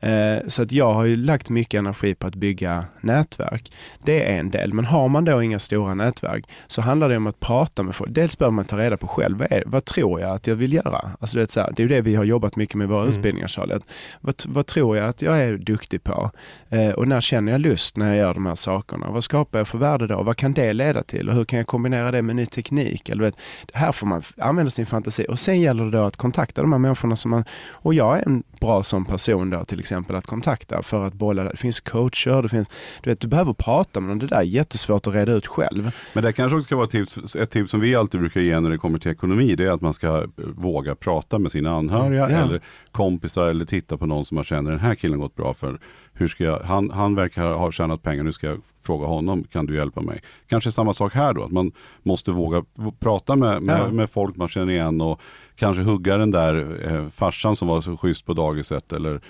Eh, 0.00 0.36
så 0.46 0.62
att 0.62 0.72
jag 0.72 0.94
har 0.94 1.04
ju 1.04 1.16
lagt 1.16 1.50
mycket 1.50 1.78
energi 1.78 2.14
på 2.14 2.26
att 2.26 2.34
bygga 2.34 2.84
nätverk. 3.00 3.72
Det 4.04 4.32
är 4.32 4.38
en 4.38 4.50
del, 4.50 4.72
men 4.74 4.84
har 4.84 5.08
man 5.08 5.24
då 5.24 5.42
inga 5.42 5.58
stora 5.58 5.94
nätverk 5.94 6.44
så 6.66 6.82
handlar 6.82 7.08
det 7.08 7.16
om 7.16 7.26
att 7.26 7.40
prata 7.40 7.82
med 7.82 7.94
folk. 7.94 8.10
Dels 8.14 8.38
bör 8.38 8.50
man 8.50 8.64
ta 8.64 8.78
reda 8.78 8.96
på 8.96 9.06
själv, 9.06 9.38
vad, 9.38 9.52
är, 9.52 9.62
vad 9.66 9.84
tror 9.84 10.20
jag 10.20 10.30
att 10.30 10.46
jag 10.46 10.54
vill 10.54 10.72
göra? 10.72 11.10
Alltså 11.20 11.36
det, 11.36 11.42
är 11.42 11.46
så 11.46 11.60
här, 11.60 11.72
det 11.76 11.82
är 11.82 11.88
det 11.88 12.00
vi 12.00 12.14
har 12.14 12.24
jobbat 12.24 12.56
mycket 12.56 12.74
med 12.74 12.84
i 12.84 12.88
våra 12.88 13.02
Mm. 13.02 13.14
utbildningar 13.14 13.48
Charlie. 13.48 13.74
Att, 13.74 13.82
vad, 14.20 14.34
vad 14.46 14.66
tror 14.66 14.96
jag 14.96 15.08
att 15.08 15.22
jag 15.22 15.40
är 15.42 15.56
duktig 15.56 16.04
på? 16.04 16.30
Eh, 16.70 16.90
och 16.90 17.08
när 17.08 17.20
känner 17.20 17.52
jag 17.52 17.60
lust 17.60 17.96
när 17.96 18.08
jag 18.08 18.16
gör 18.16 18.34
de 18.34 18.46
här 18.46 18.54
sakerna? 18.54 19.10
Vad 19.10 19.24
skapar 19.24 19.58
jag 19.58 19.68
för 19.68 19.78
värde 19.78 20.06
då? 20.06 20.22
Vad 20.22 20.36
kan 20.36 20.52
det 20.52 20.72
leda 20.72 21.02
till? 21.02 21.28
Och 21.28 21.34
hur 21.34 21.44
kan 21.44 21.56
jag 21.58 21.66
kombinera 21.66 22.10
det 22.10 22.22
med 22.22 22.36
ny 22.36 22.46
teknik? 22.46 23.08
Eller, 23.08 23.22
vet, 23.24 23.34
här 23.72 23.92
får 23.92 24.06
man 24.06 24.18
f- 24.18 24.32
använda 24.62 24.70
sin 24.70 24.86
fantasi 24.86 25.26
och 25.28 25.38
sen 25.38 25.60
gäller 25.60 25.84
det 25.84 25.90
då 25.90 26.04
att 26.04 26.16
kontakta 26.16 26.62
de 26.62 26.72
här 26.72 26.78
människorna 26.78 27.16
som 27.16 27.30
man, 27.30 27.44
och 27.70 27.94
jag 27.94 28.18
är 28.18 28.22
en 28.26 28.42
bra 28.60 28.82
som 28.82 29.04
person 29.04 29.50
då 29.50 29.64
till 29.64 29.80
exempel 29.80 30.16
att 30.16 30.26
kontakta 30.26 30.82
för 30.82 31.06
att 31.06 31.14
bolla 31.14 31.44
det. 31.44 31.56
Finns 31.56 31.80
coacher, 31.80 32.42
det 32.42 32.48
finns, 32.48 32.70
du 33.02 33.10
vet, 33.10 33.20
du 33.20 33.28
behöver 33.28 33.52
prata 33.52 34.00
med 34.00 34.10
dem. 34.10 34.18
Det 34.18 34.26
där 34.26 34.36
är 34.36 34.42
jättesvårt 34.42 35.06
att 35.06 35.14
reda 35.14 35.32
ut 35.32 35.46
själv. 35.46 35.90
Men 36.12 36.24
det 36.24 36.32
kanske 36.32 36.56
också 36.56 36.64
ska 36.66 36.76
vara 36.76 36.84
ett 36.86 36.90
tips, 36.90 37.36
ett 37.36 37.50
tips 37.50 37.70
som 37.70 37.80
vi 37.80 37.94
alltid 37.94 38.20
brukar 38.20 38.40
ge 38.40 38.60
när 38.60 38.70
det 38.70 38.78
kommer 38.78 38.98
till 38.98 39.10
ekonomi. 39.10 39.54
Det 39.56 39.64
är 39.64 39.70
att 39.70 39.80
man 39.80 39.94
ska 39.94 40.18
eh, 40.18 40.24
våga 40.56 40.94
prata 40.94 41.38
med 41.38 41.52
sina 41.52 41.70
anhöriga 41.76 42.30
Ja. 42.30 42.36
eller 42.38 42.60
kompisar 42.92 43.48
eller 43.48 43.64
titta 43.64 43.96
på 43.96 44.06
någon 44.06 44.24
som 44.24 44.34
man 44.34 44.44
känner 44.44 44.70
den 44.70 44.80
här 44.80 44.94
killen 44.94 45.18
gått 45.20 45.36
bra 45.36 45.54
för. 45.54 45.78
Hur 46.14 46.28
ska 46.28 46.44
jag, 46.44 46.60
han, 46.60 46.90
han 46.90 47.14
verkar 47.14 47.52
ha 47.52 47.72
tjänat 47.72 48.02
pengar, 48.02 48.22
nu 48.22 48.32
ska 48.32 48.46
jag 48.46 48.60
fråga 48.82 49.06
honom, 49.06 49.44
kan 49.44 49.66
du 49.66 49.76
hjälpa 49.76 50.00
mig? 50.00 50.20
Kanske 50.48 50.72
samma 50.72 50.92
sak 50.92 51.14
här 51.14 51.32
då, 51.34 51.44
att 51.44 51.52
man 51.52 51.72
måste 52.02 52.30
våga 52.30 52.64
prata 53.00 53.36
med, 53.36 53.62
med, 53.62 53.80
Ja. 53.80 53.92
med 53.92 54.10
folk 54.10 54.36
man 54.36 54.48
känner 54.48 54.72
igen 54.72 55.00
och 55.00 55.20
kanske 55.56 55.82
hugga 55.82 56.16
den 56.16 56.30
där 56.30 56.78
eh, 56.94 57.08
farsan 57.08 57.56
som 57.56 57.68
var 57.68 57.80
så 57.80 57.96
schysst 57.96 58.26
på 58.26 58.32
dagiset 58.34 58.92
eller 58.92 59.20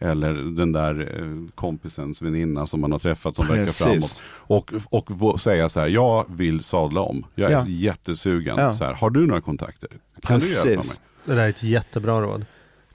eller 0.00 0.34
den 0.34 0.72
där 0.72 1.20
eh, 1.20 1.50
kompisens 1.54 2.22
väninna 2.22 2.66
som 2.66 2.80
man 2.80 2.92
har 2.92 2.98
träffat 2.98 3.36
som 3.36 3.46
verkar 3.46 3.66
framåt. 3.66 3.94
Precis. 3.94 4.22
Och, 4.30 4.72
och 4.90 5.40
säga 5.40 5.68
så 5.68 5.80
här, 5.80 5.86
jag 5.88 6.24
vill 6.28 6.62
sadla 6.62 7.00
om. 7.00 7.24
Jag 7.34 7.50
är 7.52 7.54
Ja. 7.56 7.64
jättesugen. 7.66 8.56
Ja. 8.58 8.74
Så 8.74 8.84
här, 8.84 8.94
har 8.94 9.10
du 9.10 9.26
några 9.26 9.40
kontakter? 9.40 9.90
Kan 10.22 10.38
du 10.38 10.46
hjälpa 10.46 10.66
mig? 10.68 10.76
Precis. 10.76 11.00
Det 11.24 11.34
där 11.34 11.42
är 11.44 11.48
ett 11.48 11.62
jättebra 11.62 12.20
råd. 12.20 12.44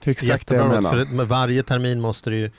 Det 0.04 0.10
är 0.10 0.12
exakt 0.12 0.46
det 0.48 0.54
jag 0.54 0.62
Jättebra 0.64 0.76
råd, 0.76 0.92
menar. 0.92 1.04
för 1.06 1.14
med 1.14 1.28
varje 1.28 1.62
termin 1.62 2.00
måste 2.00 2.30
det 2.30 2.36
ju 2.36 2.50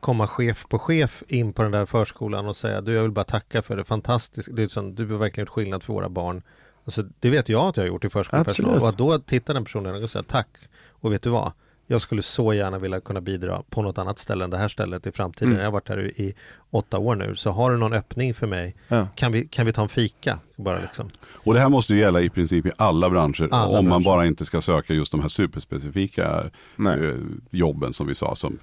komma 0.00 0.26
chef 0.26 0.68
på 0.68 0.78
chef 0.78 1.22
in 1.28 1.52
på 1.52 1.62
den 1.62 1.72
där 1.72 1.86
förskolan 1.86 2.46
och 2.46 2.56
säga 2.56 2.80
du 2.80 2.94
jag 2.94 3.02
vill 3.02 3.10
bara 3.10 3.24
tacka 3.24 3.62
för 3.62 3.76
det 3.76 3.84
fantastiska, 3.84 4.52
det 4.52 4.62
är 4.62 4.68
som, 4.68 4.94
du 4.94 5.06
har 5.06 5.18
verkligen 5.18 5.44
gjort 5.44 5.54
skillnad 5.54 5.82
för 5.82 5.92
våra 5.92 6.08
barn. 6.08 6.42
Alltså, 6.84 7.02
det 7.20 7.30
vet 7.30 7.48
jag 7.48 7.68
att 7.68 7.76
jag 7.76 7.84
har 7.84 7.88
gjort 7.88 8.04
i 8.04 8.10
förskolepersonal 8.10 8.70
Absolut. 8.70 8.82
och 8.82 8.88
att 8.88 8.98
då 8.98 9.18
tittar 9.18 9.54
den 9.54 9.64
personen 9.64 10.02
och 10.02 10.10
säger 10.10 10.24
tack 10.24 10.48
och 10.90 11.12
vet 11.12 11.22
du 11.22 11.30
vad? 11.30 11.52
Jag 11.86 12.00
skulle 12.00 12.22
så 12.22 12.54
gärna 12.54 12.78
vilja 12.78 13.00
kunna 13.00 13.20
bidra 13.20 13.62
på 13.70 13.82
något 13.82 13.98
annat 13.98 14.18
ställe 14.18 14.44
än 14.44 14.50
det 14.50 14.56
här 14.56 14.68
stället 14.68 15.06
i 15.06 15.12
framtiden. 15.12 15.48
Mm. 15.48 15.58
Jag 15.58 15.66
har 15.66 15.72
varit 15.72 15.88
här 15.88 16.00
i 16.00 16.22
i 16.22 16.34
åtta 16.70 16.98
år 16.98 17.14
nu, 17.16 17.36
så 17.36 17.50
har 17.50 17.70
du 17.70 17.76
någon 17.76 17.92
öppning 17.92 18.34
för 18.34 18.46
mig? 18.46 18.76
Ja. 18.88 19.06
Kan 19.14 19.32
vi, 19.32 19.48
kan 19.48 19.66
vi 19.66 19.72
ta 19.72 19.82
en 19.82 19.88
fika? 19.88 20.38
Bara 20.56 20.80
liksom. 20.80 21.10
Och 21.34 21.54
det 21.54 21.60
här 21.60 21.68
måste 21.68 21.94
ju 21.94 22.00
gälla 22.00 22.20
i 22.20 22.30
princip 22.30 22.66
i 22.66 22.70
alla 22.76 23.10
branscher. 23.10 23.48
Alla 23.50 23.66
om 23.66 23.74
man 23.74 23.84
branscher. 23.84 24.04
bara 24.04 24.26
inte 24.26 24.44
ska 24.44 24.60
söka 24.60 24.94
just 24.94 25.12
de 25.12 25.20
här 25.20 25.28
superspecifika 25.28 26.50
Nej. 26.76 27.08
eh, 27.08 27.16
jobben 27.50 27.92
som 27.92 28.06
vi 28.06 28.14
sa 28.14 28.34
som 28.34 28.58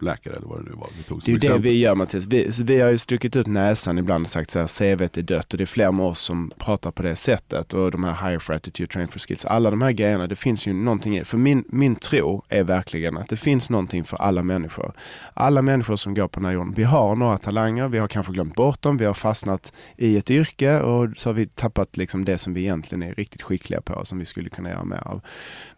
läkare 0.00 0.34
eller 0.36 0.46
vad 0.46 0.58
det 0.58 0.70
nu 0.70 0.76
var. 0.76 0.88
Vi 0.96 1.02
tog 1.02 1.22
Det 1.24 1.30
är 1.30 1.32
ju 1.32 1.38
det 1.38 1.58
vi 1.58 1.78
gör 1.78 1.94
Mattias. 1.94 2.26
Vi, 2.26 2.50
vi 2.62 2.80
har 2.80 2.90
ju 2.90 2.98
stuckit 2.98 3.36
ut 3.36 3.46
näsan 3.46 3.98
ibland 3.98 4.24
och 4.24 4.30
sagt 4.30 4.50
så 4.50 4.58
här, 4.58 4.66
CVt 4.66 5.16
är 5.16 5.22
dött 5.22 5.52
och 5.52 5.58
det 5.58 5.64
är 5.64 5.66
fler 5.66 5.92
med 5.92 6.06
oss 6.06 6.20
som 6.20 6.52
pratar 6.58 6.90
på 6.90 7.02
det 7.02 7.16
sättet 7.16 7.74
och 7.74 7.90
de 7.90 8.04
här 8.04 8.28
higher 8.28 8.38
for 8.38 8.54
attitude, 8.54 8.92
train 8.92 9.08
for 9.08 9.18
skills. 9.18 9.44
Alla 9.44 9.70
de 9.70 9.82
här 9.82 9.92
grejerna, 9.92 10.26
det 10.26 10.36
finns 10.36 10.66
ju 10.66 10.72
någonting 10.72 11.16
i 11.16 11.18
det. 11.18 11.24
För 11.24 11.38
min, 11.38 11.64
min 11.68 11.96
tro 11.96 12.42
är 12.48 12.64
verkligen 12.64 13.16
att 13.16 13.28
det 13.28 13.36
finns 13.36 13.70
någonting 13.70 14.04
för 14.04 14.16
alla 14.16 14.42
människor. 14.42 14.92
Alla 15.34 15.62
människor 15.62 15.96
som 15.96 16.14
går 16.14 16.28
på 16.28 16.40
den 16.40 16.46
här 16.46 16.52
jorden. 16.52 16.74
Vi 16.76 16.84
har 16.84 17.16
några 17.16 17.38
talanger, 17.38 17.88
vi 17.88 17.98
har 17.98 18.08
kanske 18.08 18.32
glömt 18.32 18.54
bort 18.54 18.82
dem, 18.82 18.96
vi 18.96 19.04
har 19.04 19.14
fastnat 19.14 19.72
i 19.96 20.16
ett 20.16 20.30
yrke 20.30 20.80
och 20.80 21.08
så 21.16 21.28
har 21.28 21.34
vi 21.34 21.46
tappat 21.46 21.96
liksom 21.96 22.24
det 22.24 22.38
som 22.38 22.54
vi 22.54 22.60
egentligen 22.60 23.02
är 23.02 23.14
riktigt 23.14 23.42
skickliga 23.42 23.80
på, 23.80 24.04
som 24.04 24.18
vi 24.18 24.24
skulle 24.24 24.50
kunna 24.50 24.70
göra 24.70 24.84
mer 24.84 25.08
av. 25.08 25.20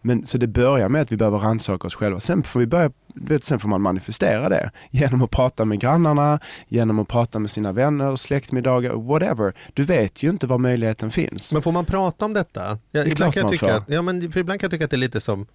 Men 0.02 0.26
så 0.26 0.38
det 0.38 0.46
börjar 0.46 0.88
med 0.88 1.02
att 1.02 1.12
vi 1.12 1.16
behöver 1.16 1.38
rannsaka 1.38 1.86
oss 1.86 1.94
själva. 1.94 2.20
Sen 2.20 2.42
får 2.42 2.60
vi 2.60 2.66
börja, 2.66 2.90
vet, 3.14 3.44
sen 3.44 3.58
får 3.58 3.68
man 3.68 3.82
manifestera 3.90 4.48
det 4.48 4.70
genom 4.90 5.22
att 5.22 5.30
prata 5.30 5.64
med 5.64 5.80
grannarna, 5.80 6.40
genom 6.68 6.98
att 6.98 7.08
prata 7.08 7.38
med 7.38 7.50
sina 7.50 7.72
vänner, 7.72 8.16
släktmiddagar, 8.16 8.92
whatever. 8.92 9.52
Du 9.74 9.84
vet 9.84 10.22
ju 10.22 10.30
inte 10.30 10.46
var 10.46 10.58
möjligheten 10.58 11.10
finns. 11.10 11.52
Men 11.52 11.62
får 11.62 11.72
man 11.72 11.84
prata 11.84 12.24
om 12.24 12.32
detta? 12.32 12.78
Ja, 12.90 13.00
är 13.00 13.06
ibland, 13.06 13.34
kan 13.34 13.42
jag 13.42 13.52
tycka 13.52 13.74
att, 13.74 13.88
ja, 13.88 14.02
men 14.02 14.22
ibland 14.22 14.60
kan 14.60 14.66
jag 14.66 14.70
tycka 14.70 14.84
att 14.84 14.90
det 14.90 14.96
är 14.96 14.98
lite 14.98 15.20
som 15.20 15.46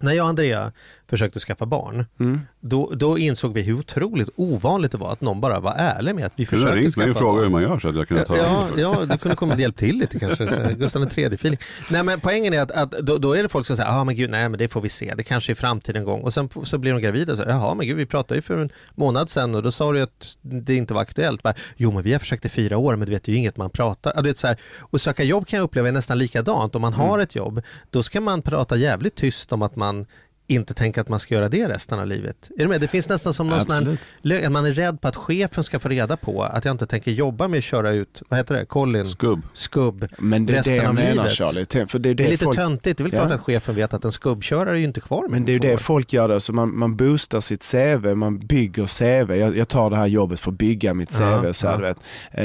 när 0.00 0.12
jag 0.12 0.24
och 0.24 0.28
Andrea 0.28 0.72
försökte 1.08 1.40
skaffa 1.40 1.66
barn, 1.66 2.06
Mm. 2.20 2.40
då, 2.60 2.90
då 2.94 3.18
insåg 3.18 3.52
vi 3.54 3.62
hur 3.62 3.74
otroligt 3.78 4.28
ovanligt 4.36 4.92
det 4.92 4.98
var 4.98 5.12
att 5.12 5.20
någon 5.20 5.40
bara 5.40 5.60
var 5.60 5.74
ärlig 5.78 6.14
med 6.14 6.26
att 6.26 6.32
vi 6.36 6.44
Du 6.44 6.50
kunde 6.50 6.64
ha 6.64 6.72
försökte 6.72 6.86
ringt 6.86 6.96
mig 6.96 7.04
och 7.10 7.14
skaffa 7.16 7.18
frågat 7.20 7.36
hur 7.36 7.42
barn. 7.42 7.52
man 7.52 7.62
gör 7.62 7.78
så 7.78 7.88
att 7.88 7.94
jag 7.96 8.08
kunde 8.08 8.24
ta 8.24 8.36
Ja, 8.36 8.66
över. 8.68 8.82
ja, 8.82 9.06
du 9.10 9.18
kunde 9.18 9.36
komma 9.36 9.54
och 9.54 9.60
hjälpt 9.60 9.78
till 9.78 9.98
lite 9.98 10.18
kanske. 10.18 10.74
Gustav 10.78 11.04
tredje 11.04 11.34
feeling. 11.34 11.58
Nej 11.90 12.02
men 12.02 12.20
poängen 12.20 12.54
är 12.54 12.60
att, 12.60 12.70
att 12.70 12.90
då, 12.90 13.18
då 13.18 13.32
är 13.32 13.42
det 13.42 13.48
folk 13.48 13.66
som 13.66 13.76
säger, 13.76 13.90
ja 13.90 14.00
ah, 14.00 14.04
men 14.04 14.16
gud, 14.16 14.30
nej 14.30 14.48
men 14.48 14.58
det 14.58 14.68
får 14.68 14.80
vi 14.80 14.88
se, 14.88 15.14
det 15.16 15.22
kanske 15.22 15.52
är 15.52 15.54
framtiden 15.54 16.00
en 16.00 16.04
gång. 16.06 16.20
Och 16.20 16.34
sen 16.34 16.48
så 16.64 16.78
blir 16.78 16.92
de 16.92 17.02
gravida 17.02 17.32
och 17.32 17.38
säger, 17.38 17.50
jaha 17.50 17.74
men 17.74 17.86
gud 17.86 17.96
vi 17.96 18.06
pratade 18.06 18.34
ju 18.38 18.42
för 18.42 18.58
en 18.58 18.70
månad 18.94 19.30
sedan 19.30 19.54
och 19.54 19.62
då 19.62 19.70
sa 19.72 19.92
du 19.92 20.00
att 20.02 20.36
det 20.42 20.74
inte 20.74 20.94
var 20.94 21.00
aktuellt. 21.02 21.42
Bara, 21.42 21.54
jo 21.76 21.92
men 21.92 22.02
vi 22.02 22.12
har 22.12 22.18
försökt 22.18 22.44
i 22.44 22.48
fyra 22.48 22.76
år 22.78 22.96
men 22.96 23.06
du 23.06 23.12
vet 23.12 23.28
ju 23.28 23.34
inget 23.36 23.56
man 23.56 23.70
pratar. 23.70 24.12
Ja, 24.16 24.22
du 24.22 24.28
vet, 24.30 24.38
så 24.38 24.46
här, 24.46 24.56
och 24.80 25.00
söka 25.00 25.24
jobb 25.24 25.46
kan 25.46 25.56
jag 25.56 25.64
uppleva 25.64 25.88
är 25.88 25.92
nästan 25.92 26.18
likadant. 26.18 26.74
Om 26.74 26.82
man 26.82 26.92
har 26.92 27.18
ett 27.18 27.34
jobb, 27.34 27.62
då 27.90 28.02
ska 28.02 28.20
man 28.20 28.42
prata 28.42 28.76
jävligt 28.76 29.14
tyst 29.14 29.52
om 29.52 29.62
att 29.62 29.76
man 29.76 30.06
inte 30.50 30.74
tänka 30.74 31.00
att 31.00 31.08
man 31.08 31.20
ska 31.20 31.34
göra 31.34 31.48
det 31.48 31.68
resten 31.68 31.98
av 31.98 32.06
livet. 32.06 32.50
Är 32.58 32.62
du 32.62 32.68
med? 32.68 32.80
Det 32.80 32.88
finns 32.88 33.08
nästan 33.08 33.34
som 33.34 33.48
någon 33.48 33.60
sån 33.64 33.98
här, 34.22 34.48
man 34.50 34.64
är 34.66 34.72
rädd 34.72 35.00
på 35.00 35.08
att 35.08 35.16
chefen 35.16 35.64
ska 35.64 35.78
få 35.78 35.88
reda 35.88 36.16
på 36.16 36.42
att 36.42 36.64
jag 36.64 36.74
inte 36.74 36.86
tänker 36.86 37.10
jobba 37.10 37.48
med 37.48 37.58
att 37.58 37.64
köra 37.64 37.90
ut, 37.92 38.22
vad 38.28 38.38
heter 38.38 38.54
det, 38.54 38.64
Colin, 38.64 39.06
Skubb. 39.06 39.42
skubb. 39.52 40.06
Men 40.18 40.46
det 40.46 40.52
är 40.52 40.56
resten 40.56 40.72
det 40.74 40.78
jag 40.82 40.88
av 40.88 40.94
menar 40.94 41.10
livet. 41.12 41.32
Charlie. 41.32 41.86
För 41.86 41.98
det 41.98 42.08
är 42.08 42.14
Det 42.14 42.22
det 42.22 42.28
är 42.28 42.30
lite 42.30 42.44
folk, 42.44 42.56
töntigt, 42.56 42.98
det 42.98 43.02
är 43.02 43.04
väl 43.04 43.12
Ja. 43.14 43.20
klart 43.20 43.32
att 43.32 43.40
chefen 43.44 43.74
vet 43.74 43.94
att 43.94 44.04
en 44.04 44.12
skubbkörare 44.12 44.70
är 44.70 44.78
ju 44.78 44.84
inte 44.84 45.00
kvar. 45.00 45.26
Men 45.30 45.44
det 45.44 45.52
är 45.52 45.54
ju 45.54 45.58
det 45.58 45.72
år. 45.74 45.76
folk 45.78 46.12
gör 46.12 46.38
så 46.38 46.52
man, 46.52 46.78
man 46.78 46.96
boostar 46.96 47.40
sitt 47.40 47.70
CV, 47.72 48.14
man 48.14 48.38
bygger 48.38 48.86
CV. 48.86 49.34
Jag, 49.34 49.56
jag 49.56 49.68
tar 49.68 49.90
det 49.90 49.96
här 49.96 50.06
jobbet 50.06 50.40
för 50.40 50.50
att 50.50 50.58
bygga 50.58 50.94
mitt 50.94 51.16
CV. 51.18 51.22
Ja, 51.22 51.52
så 51.52 51.66
här, 51.68 51.74
ja. 51.74 51.80
vet. 51.80 51.98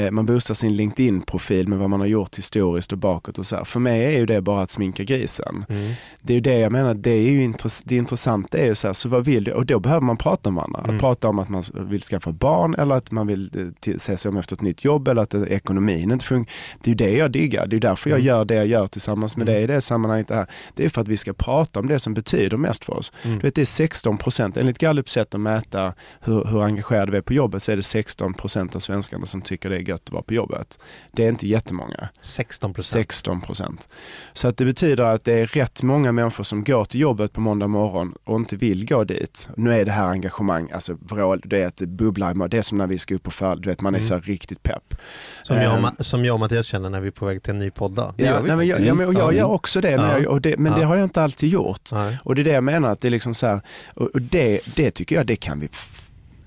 Eh, 0.04 0.10
man 0.10 0.26
boostar 0.26 0.54
sin 0.54 0.76
LinkedIn-profil 0.76 1.68
med 1.68 1.78
vad 1.78 1.90
man 1.90 2.00
har 2.00 2.06
gjort 2.06 2.38
historiskt 2.38 2.92
och 2.92 2.98
bakåt 2.98 3.38
och 3.38 3.46
så 3.46 3.56
här. 3.56 3.64
För 3.64 3.80
mig 3.80 4.04
är 4.04 4.18
ju 4.18 4.26
det 4.26 4.40
bara 4.40 4.62
att 4.62 4.70
sminka 4.70 5.04
grisen. 5.04 5.64
Mm. 5.68 5.92
Det 6.22 6.32
är 6.32 6.34
ju 6.34 6.40
det 6.40 6.58
jag 6.58 6.72
menar, 6.72 6.94
det 6.94 7.10
är 7.10 7.30
ju 7.30 7.42
intress- 7.52 7.82
det 7.94 7.98
intressanta 7.98 8.58
är 8.58 8.66
ju 8.66 8.74
så 8.74 8.86
här, 8.86 8.94
så 8.94 9.08
vad 9.08 9.24
vill 9.24 9.44
du? 9.44 9.52
Och 9.52 9.66
då 9.66 9.80
behöver 9.80 10.00
man 10.00 10.16
prata 10.16 10.50
med 10.50 10.56
varandra. 10.56 10.80
Mm. 10.80 10.96
Att 10.96 11.00
prata 11.00 11.28
om 11.28 11.38
att 11.38 11.48
man 11.48 11.62
vill 11.72 12.02
skaffa 12.02 12.32
barn 12.32 12.74
eller 12.74 12.94
att 12.94 13.10
man 13.10 13.26
vill 13.26 13.74
eh, 13.86 13.96
se 13.98 14.16
sig 14.16 14.28
om 14.28 14.36
efter 14.36 14.56
ett 14.56 14.62
nytt 14.62 14.84
jobb 14.84 15.08
eller 15.08 15.22
att 15.22 15.34
eh, 15.34 15.42
ekonomin 15.42 16.12
inte 16.12 16.24
funkar. 16.24 16.54
Det 16.80 16.88
är 16.88 16.90
ju 16.90 16.94
det 16.94 17.16
jag 17.16 17.30
diggar, 17.30 17.66
det 17.66 17.76
är 17.76 17.80
därför 17.80 18.10
jag 18.10 18.18
Mm. 18.18 18.26
gör 18.26 18.44
det 18.44 18.54
jag 18.54 18.66
gör 18.66 18.86
tillsammans 18.86 19.36
med 19.36 19.46
dig 19.46 19.62
i 19.62 19.66
det 19.66 19.80
sammanhanget. 19.80 20.28
Det, 20.28 20.34
här. 20.34 20.46
det 20.74 20.84
är 20.84 20.88
för 20.88 21.00
att 21.00 21.08
vi 21.08 21.16
ska 21.16 21.32
prata 21.32 21.80
om 21.80 21.88
det 21.88 21.98
som 21.98 22.14
betyder 22.14 22.56
mest 22.56 22.84
för 22.84 22.92
oss. 22.96 23.12
Mm. 23.22 23.38
Du 23.38 23.42
vet, 23.42 23.54
det 23.54 23.60
är 23.60 23.66
16 23.66 24.18
procent, 24.18 24.56
enligt 24.56 24.78
Gallups 24.78 25.12
sätt 25.12 25.34
att 25.34 25.40
mäta 25.40 25.94
hur, 26.20 26.44
hur 26.44 26.64
engagerade 26.64 27.12
vi 27.12 27.18
är 27.18 27.22
på 27.22 27.32
jobbet 27.34 27.62
så 27.62 27.72
är 27.72 27.76
det 27.76 27.82
16 27.82 28.34
procent 28.34 28.76
av 28.76 28.80
svenskarna 28.80 29.26
som 29.26 29.42
tycker 29.42 29.70
det 29.70 29.76
är 29.76 29.88
gött 29.88 30.02
att 30.04 30.12
vara 30.12 30.22
på 30.22 30.34
jobbet. 30.34 30.78
Det 31.12 31.24
är 31.24 31.28
inte 31.28 31.46
jättemånga. 31.48 32.08
16 32.20 32.74
procent. 32.74 32.92
16 32.92 33.40
procent. 33.40 33.88
Så 34.32 34.48
att 34.48 34.56
det 34.56 34.64
betyder 34.64 35.04
att 35.04 35.24
det 35.24 35.32
är 35.32 35.46
rätt 35.46 35.82
många 35.82 36.12
människor 36.12 36.44
som 36.44 36.64
går 36.64 36.84
till 36.84 37.00
jobbet 37.00 37.32
på 37.32 37.40
måndag 37.40 37.66
morgon 37.68 37.83
och 38.24 38.36
inte 38.36 38.56
vill 38.56 38.86
gå 38.86 39.04
dit. 39.04 39.48
Nu 39.56 39.72
är 39.80 39.84
det 39.84 39.90
här 39.92 40.08
engagemang, 40.08 40.70
alltså 40.74 40.96
vrål, 41.08 41.40
det 41.44 41.62
är 41.62 41.66
att 41.66 41.76
det 41.76 41.86
bubblar 41.86 42.44
i. 42.46 42.48
Det 42.48 42.58
är 42.58 42.62
som 42.62 42.78
när 42.78 42.86
vi 42.86 42.98
ska 42.98 43.14
upp 43.14 43.22
på 43.22 43.30
fall, 43.30 43.60
du 43.60 43.68
vet 43.68 43.80
man 43.80 43.94
är 43.94 43.98
Mm. 43.98 44.08
så 44.08 44.14
här 44.14 44.20
riktigt 44.20 44.62
pepp. 44.62 44.94
Som, 45.42 45.56
jag. 45.56 45.80
Ma- 45.80 46.02
som 46.02 46.24
jag 46.24 46.34
och 46.34 46.40
Mattias 46.40 46.66
känner 46.66 46.90
när 46.90 47.00
vi 47.00 47.06
är 47.06 47.10
på 47.10 47.26
väg 47.26 47.42
till 47.42 47.50
en 47.50 47.58
ny 47.58 47.70
podda. 47.70 48.14
Det 48.16 48.24
Ja, 48.24 48.40
nej, 48.46 48.56
men 48.56 48.66
jag, 48.66 48.80
ja, 48.80 48.94
men, 48.94 49.06
och 49.06 49.14
jag 49.14 49.32
Ja. 49.34 49.38
gör 49.38 49.44
också 49.46 49.80
det, 49.80 49.90
Ja. 49.90 50.18
jag, 50.18 50.26
och 50.32 50.40
det 50.40 50.58
men 50.58 50.72
det 50.72 50.80
Ja. 50.80 50.86
har 50.86 50.96
jag 50.96 51.04
inte 51.04 51.22
alltid 51.22 51.48
gjort. 51.48 51.92
Nej. 51.92 52.18
Och 52.24 52.34
det 52.34 52.42
är 52.42 52.44
det 52.44 52.52
jag 52.52 52.64
menar, 52.64 52.90
att 52.90 53.00
det 53.00 53.08
är 53.08 53.10
liksom 53.10 53.34
så 53.34 53.46
här, 53.46 53.60
och, 53.94 54.06
och 54.06 54.22
det, 54.22 54.60
det 54.76 54.90
tycker 54.90 55.16
jag, 55.16 55.26
det 55.26 55.36
kan 55.36 55.60
vi 55.60 55.68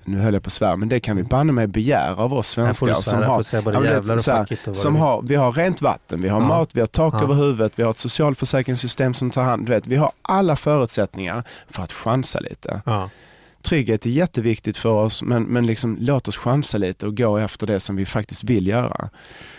nu 0.08 0.18
höll 0.18 0.34
jag 0.34 0.42
på 0.42 0.46
att 0.48 0.52
svära, 0.52 0.76
men 0.76 0.88
det 0.88 1.00
kan 1.00 1.16
vi 1.16 1.22
banne 1.22 1.52
mig 1.52 1.66
begära 1.66 2.16
av 2.16 2.34
oss 2.34 2.48
svenskar 2.48 2.86
du 2.86 2.92
som 2.94 3.02
svära, 3.02 3.26
har, 3.26 3.34
Ja, 3.34 4.00
det 4.00 4.18
så 4.18 4.32
här, 4.32 4.74
som 4.74 4.96
har, 4.96 5.22
vi 5.22 5.34
har 5.34 5.52
rent 5.52 5.82
vatten, 5.82 6.22
vi 6.22 6.28
har 6.28 6.40
Ja. 6.40 6.46
mat, 6.48 6.70
vi 6.74 6.80
har 6.80 6.86
tak 6.86 7.14
Ja. 7.14 7.22
över 7.22 7.34
huvudet, 7.34 7.78
vi 7.78 7.82
har 7.82 7.90
ett 7.90 7.98
socialförsäkringssystem 7.98 9.14
som 9.14 9.30
tar 9.30 9.42
hand, 9.42 9.66
du 9.66 9.72
vet, 9.72 9.86
vi 9.86 9.96
har 9.96 10.12
alla 10.22 10.56
förutsättningar 10.56 11.42
för 11.70 11.82
att 11.82 11.92
chansa 11.92 12.40
lite. 12.40 12.80
Ja. 12.86 13.10
Trygghet 13.62 14.06
är 14.06 14.10
jätteviktigt 14.10 14.76
för 14.76 14.88
oss, 14.88 15.22
men, 15.22 15.42
men 15.42 15.66
liksom, 15.66 15.96
låt 16.00 16.28
oss 16.28 16.36
chansa 16.36 16.78
lite 16.78 17.06
och 17.06 17.16
gå 17.16 17.36
efter 17.38 17.66
det 17.66 17.80
som 17.80 17.96
vi 17.96 18.06
faktiskt 18.06 18.44
vill 18.44 18.66
göra. 18.66 19.08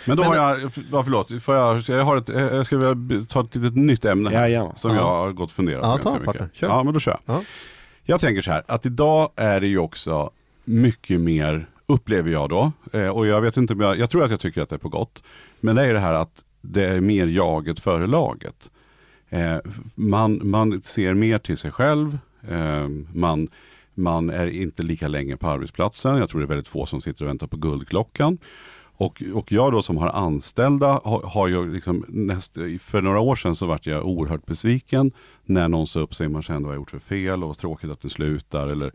Men 0.05 0.17
då 0.17 0.23
Men- 0.23 0.31
har 0.31 0.35
jag, 0.37 0.71
ja, 0.91 1.03
förlåt, 1.03 1.43
får 1.43 1.55
jag, 1.55 1.81
jag, 1.87 2.03
har 2.03 2.17
ett, 2.17 2.29
jag 2.29 2.65
ska 2.65 2.77
vilja 2.77 3.25
ta 3.29 3.41
ett 3.41 3.55
litet 3.55 3.75
nytt 3.75 4.05
ämne 4.05 4.29
här, 4.29 4.47
Ja, 4.47 4.73
som 4.75 4.91
Ja. 4.91 4.97
jag 4.97 5.03
har 5.05 5.31
gått 5.31 5.49
och 5.49 5.55
funderat 5.55 5.81
Ja, 5.83 5.97
på 5.97 6.03
ta 6.03 6.09
ganska 6.09 6.25
partner. 6.25 6.43
mycket. 6.43 6.59
Kör. 6.59 6.67
Ja, 6.67 6.83
men 6.83 6.93
då 6.93 6.99
kör 6.99 7.17
jag. 7.25 7.35
Ja. 7.35 7.41
Jag 8.03 8.21
tänker 8.21 8.41
så 8.41 8.51
här, 8.51 8.63
att 8.67 8.85
idag 8.85 9.29
är 9.35 9.61
det 9.61 9.67
ju 9.67 9.79
också 9.79 10.29
mycket 10.69 11.21
mer, 11.21 11.69
upplever 11.85 12.31
jag 12.31 12.49
då, 12.49 12.71
eh, 12.93 13.07
och 13.07 13.27
jag 13.27 13.41
vet 13.41 13.57
inte 13.57 13.73
om 13.73 13.79
jag, 13.79 13.99
jag 13.99 14.09
tror 14.09 14.23
att 14.23 14.31
jag 14.31 14.39
tycker 14.39 14.61
att 14.61 14.69
det 14.69 14.75
är 14.75 14.79
på 14.79 14.89
gott, 14.89 15.23
men 15.59 15.75
det 15.75 15.85
är 15.85 15.93
det 15.93 15.99
här 15.99 16.13
att 16.13 16.43
det 16.61 16.85
är 16.85 17.01
mer 17.01 17.27
jaget 17.27 17.79
före 17.79 18.07
laget. 18.07 18.71
Eh, 19.29 19.57
man, 19.95 20.41
man 20.43 20.81
ser 20.81 21.13
mer 21.13 21.39
till 21.39 21.57
sig 21.57 21.71
själv, 21.71 22.17
eh, 22.49 22.87
man, 23.13 23.47
man 23.93 24.29
är 24.29 24.47
inte 24.47 24.83
lika 24.83 25.07
länge 25.07 25.37
på 25.37 25.47
arbetsplatsen, 25.47 26.17
jag 26.17 26.29
tror 26.29 26.41
det 26.41 26.45
är 26.45 26.47
väldigt 26.47 26.67
få 26.67 26.85
som 26.85 27.01
sitter 27.01 27.23
och 27.25 27.29
väntar 27.29 27.47
på 27.47 27.57
guldklockan. 27.57 28.37
Och, 29.01 29.23
och 29.33 29.51
jag 29.51 29.71
då 29.71 29.81
som 29.81 29.97
har 29.97 30.09
anställda 30.09 31.01
har, 31.03 31.21
har 31.21 31.47
ju 31.47 31.73
liksom 31.73 32.05
näst, 32.07 32.57
för 32.79 33.01
några 33.01 33.19
år 33.19 33.35
sedan 33.35 33.55
så 33.55 33.65
vart 33.65 33.85
jag 33.85 34.05
oerhört 34.05 34.45
besviken. 34.45 35.11
När 35.45 35.67
någon 35.67 35.87
sa 35.87 35.99
upp 35.99 36.15
sig, 36.15 36.29
man 36.29 36.43
kände 36.43 36.67
vad 36.67 36.75
jag 36.75 36.79
gjort 36.79 36.91
för 36.91 36.99
fel 36.99 37.43
och 37.43 37.57
tråkigt 37.57 37.89
att 37.89 38.01
det 38.01 38.09
slutar 38.09 38.67
eller 38.67 38.91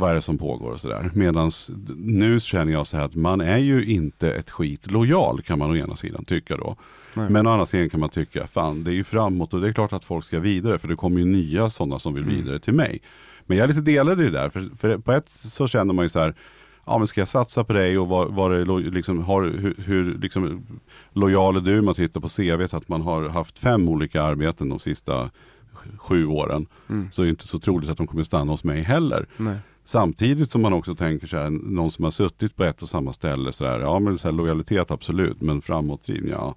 vad 0.00 0.10
är 0.10 0.14
det 0.14 0.22
som 0.22 0.38
pågår 0.38 0.70
och 0.70 0.80
sådär. 0.80 1.10
Medan 1.14 1.50
nu 1.96 2.40
känner 2.40 2.72
jag 2.72 2.86
så 2.86 2.96
här 2.96 3.04
att 3.04 3.14
man 3.14 3.40
är 3.40 3.58
ju 3.58 3.84
inte 3.84 4.32
ett 4.32 4.50
skit 4.50 4.90
lojal 4.90 5.42
kan 5.42 5.58
man 5.58 5.70
å 5.70 5.76
ena 5.76 5.96
sidan 5.96 6.24
tycka 6.24 6.56
då. 6.56 6.76
Nej. 7.14 7.30
Men 7.30 7.46
å 7.46 7.50
andra 7.50 7.66
sidan 7.66 7.90
kan 7.90 8.00
man 8.00 8.08
tycka, 8.08 8.46
fan 8.46 8.84
det 8.84 8.90
är 8.90 8.94
ju 8.94 9.04
framåt 9.04 9.54
och 9.54 9.60
det 9.60 9.68
är 9.68 9.72
klart 9.72 9.92
att 9.92 10.04
folk 10.04 10.24
ska 10.24 10.40
vidare 10.40 10.78
för 10.78 10.88
det 10.88 10.96
kommer 10.96 11.20
ju 11.20 11.26
nya 11.26 11.70
sådana 11.70 11.98
som 11.98 12.14
vill 12.14 12.22
Mm. 12.22 12.36
vidare 12.36 12.58
till 12.58 12.74
mig. 12.74 13.00
Men 13.46 13.56
jag 13.56 13.64
är 13.64 13.68
lite 13.68 13.80
delad 13.80 14.20
i 14.20 14.24
det 14.24 14.30
där, 14.30 14.48
för, 14.50 14.64
för 14.78 14.98
på 14.98 15.12
ett 15.12 15.28
så 15.28 15.66
känner 15.66 15.94
man 15.94 16.04
ju 16.04 16.08
så 16.08 16.20
här, 16.20 16.34
ja 16.86 16.98
men 16.98 17.06
ska 17.06 17.20
jag 17.20 17.28
satsa 17.28 17.64
på 17.64 17.72
dig 17.72 17.98
och 17.98 18.08
var, 18.08 18.26
var 18.26 18.50
det, 18.50 18.90
liksom, 18.90 19.24
har, 19.24 19.42
hur, 19.42 19.74
hur 19.78 20.18
liksom, 20.18 20.66
lojal 21.12 21.56
är 21.56 21.60
du 21.60 21.78
om 21.78 21.84
man 21.84 21.94
tittar 21.94 22.20
på 22.20 22.28
CV 22.28 22.76
att 22.76 22.88
man 22.88 23.02
har 23.02 23.28
haft 23.28 23.58
fem 23.58 23.88
olika 23.88 24.22
arbeten 24.22 24.68
de 24.68 24.78
sista 24.78 25.30
sju 25.98 26.26
åren. 26.26 26.66
Mm. 26.88 27.08
Så 27.12 27.22
är 27.22 27.26
det 27.26 27.30
inte 27.30 27.46
så 27.46 27.58
troligt 27.58 27.90
att 27.90 27.96
de 27.96 28.06
kommer 28.06 28.22
stanna 28.22 28.52
hos 28.52 28.64
mig 28.64 28.80
heller. 28.82 29.26
Nej. 29.36 29.56
Samtidigt 29.84 30.50
som 30.50 30.62
man 30.62 30.72
också 30.72 30.94
tänker 30.94 31.26
så 31.26 31.36
här, 31.36 31.50
någon 31.50 31.90
som 31.90 32.04
har 32.04 32.10
suttit 32.10 32.56
på 32.56 32.64
ett 32.64 32.82
och 32.82 32.88
samma 32.88 33.12
ställe, 33.12 33.52
så 33.52 33.66
här, 33.66 33.80
ja 33.80 33.98
men 33.98 34.18
så 34.18 34.28
här, 34.28 34.32
lojalitet 34.32 34.90
absolut, 34.90 35.40
men 35.40 35.62
framåtdrivning, 35.62 36.30
ja. 36.30 36.54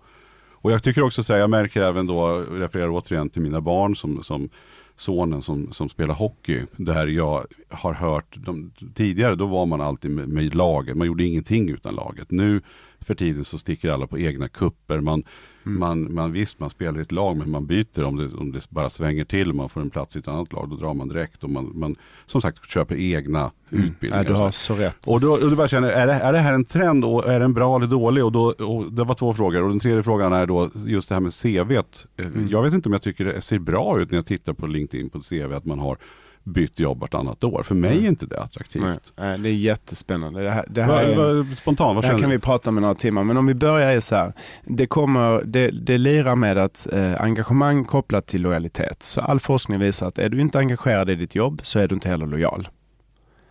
Och 0.51 0.71
jag 0.71 0.83
tycker 0.83 1.01
också 1.03 1.23
så 1.23 1.33
här, 1.33 1.39
jag 1.39 1.49
märker 1.49 1.81
även 1.81 2.07
då, 2.07 2.37
refererar 2.37 2.89
återigen 2.89 3.29
till 3.29 3.41
mina 3.41 3.61
barn 3.61 3.95
som, 3.95 4.23
som 4.23 4.49
sonen 4.95 5.41
som, 5.41 5.71
som 5.71 5.89
spelar 5.89 6.15
hockey, 6.15 6.61
där 6.75 7.07
jag 7.07 7.45
har 7.69 7.93
hört, 7.93 8.35
de, 8.37 8.71
tidigare 8.93 9.35
då 9.35 9.45
var 9.45 9.65
man 9.65 9.81
alltid 9.81 10.11
med, 10.11 10.29
med 10.29 10.55
laget, 10.55 10.97
man 10.97 11.07
gjorde 11.07 11.23
ingenting 11.23 11.69
utan 11.69 11.95
laget. 11.95 12.31
Nu 12.31 12.61
för 13.01 13.13
tiden 13.13 13.45
så 13.45 13.57
sticker 13.57 13.89
alla 13.89 14.07
på 14.07 14.19
egna 14.19 14.47
kupper, 14.47 14.99
man, 14.99 15.23
Mm. 15.65 15.79
man, 15.79 16.13
man 16.13 16.31
visst 16.31 16.59
man 16.59 16.69
spelar 16.69 16.99
i 16.99 17.01
ett 17.01 17.11
lag 17.11 17.37
men 17.37 17.51
man 17.51 17.65
byter 17.65 18.03
om 18.03 18.17
det, 18.17 18.33
om 18.37 18.51
det 18.51 18.69
bara 18.69 18.89
svänger 18.89 19.25
till 19.25 19.49
och 19.49 19.55
man 19.55 19.69
får 19.69 19.81
en 19.81 19.89
plats 19.89 20.15
i 20.15 20.19
ett 20.19 20.27
annat 20.27 20.53
lag, 20.53 20.69
då 20.69 20.75
drar 20.75 20.93
man 20.93 21.07
direkt 21.07 21.43
och 21.43 21.49
man, 21.49 21.71
man 21.75 21.95
som 22.25 22.41
sagt 22.41 22.69
köper 22.69 22.95
egna 22.95 23.51
Mm. 23.71 23.85
utbildningar. 23.85 24.23
Ja, 24.25 24.29
du 24.31 24.35
har 24.35 24.51
så 24.51 24.73
rätt. 24.75 25.07
Och 25.07 25.19
då, 25.21 25.31
och 25.31 25.49
då 25.49 25.55
bara 25.55 25.67
känner 25.67 25.89
är 25.89 26.07
det, 26.07 26.13
är 26.13 26.33
det 26.33 26.39
här 26.39 26.53
en 26.53 26.65
trend 26.65 27.05
och 27.05 27.27
är 27.31 27.39
den 27.39 27.53
bra 27.53 27.75
eller 27.75 27.87
dålig? 27.87 28.25
Och, 28.25 28.31
då, 28.31 28.45
och 28.51 28.91
det 28.91 29.03
var 29.03 29.15
två 29.15 29.33
frågor 29.33 29.63
och 29.63 29.69
den 29.69 29.79
tredje 29.79 30.03
frågan 30.03 30.33
är 30.33 30.45
då 30.45 30.69
just 30.75 31.09
det 31.09 31.15
här 31.15 31.19
med 31.21 31.33
CV. 31.33 31.71
Eh, 31.75 31.83
Mm. 32.17 32.47
Jag 32.49 32.63
vet 32.63 32.73
inte 32.73 32.89
om 32.89 32.93
jag 32.93 33.01
tycker 33.01 33.25
det 33.25 33.41
ser 33.41 33.59
bra 33.59 33.99
ut 34.01 34.11
när 34.11 34.17
jag 34.17 34.25
tittar 34.25 34.53
på 34.53 34.67
LinkedIn 34.67 35.09
på 35.09 35.19
CV 35.19 35.53
att 35.53 35.65
man 35.65 35.79
har 35.79 35.97
bytt 36.43 36.79
jobb 36.79 36.99
vartannat 36.99 37.43
år. 37.43 37.63
För 37.63 37.75
mig 37.75 38.03
är 38.03 38.07
inte 38.07 38.25
det 38.25 38.41
attraktivt. 38.41 39.13
Nej, 39.17 39.39
det 39.39 39.49
är 39.49 39.53
jättespännande. 39.53 40.43
Det 40.43 40.51
här, 40.51 40.65
det 40.69 40.83
här, 40.83 41.03
är, 41.03 41.55
spontant, 41.55 41.95
vad 41.95 42.03
det 42.03 42.07
här 42.07 42.19
kan 42.19 42.29
vi 42.29 42.39
prata 42.39 42.69
om 42.69 42.77
i 42.77 42.81
några 42.81 42.95
timmar, 42.95 43.23
men 43.23 43.37
om 43.37 43.45
vi 43.45 43.53
börjar 43.53 43.91
är 43.91 43.99
så 43.99 44.15
här. 44.15 44.33
Det, 44.63 44.87
kommer, 44.87 45.43
det, 45.45 45.71
det 45.71 45.97
lirar 45.97 46.35
med 46.35 46.57
att 46.57 46.87
eh, 46.93 47.21
engagemang 47.21 47.85
kopplat 47.85 48.27
till 48.27 48.41
lojalitet. 48.41 49.03
Så 49.03 49.21
all 49.21 49.39
forskning 49.39 49.79
visar 49.79 50.07
att 50.07 50.17
är 50.17 50.29
du 50.29 50.41
inte 50.41 50.59
engagerad 50.59 51.09
i 51.09 51.15
ditt 51.15 51.35
jobb 51.35 51.61
så 51.63 51.79
är 51.79 51.87
du 51.87 51.95
inte 51.95 52.09
heller 52.09 52.25
lojal. 52.25 52.67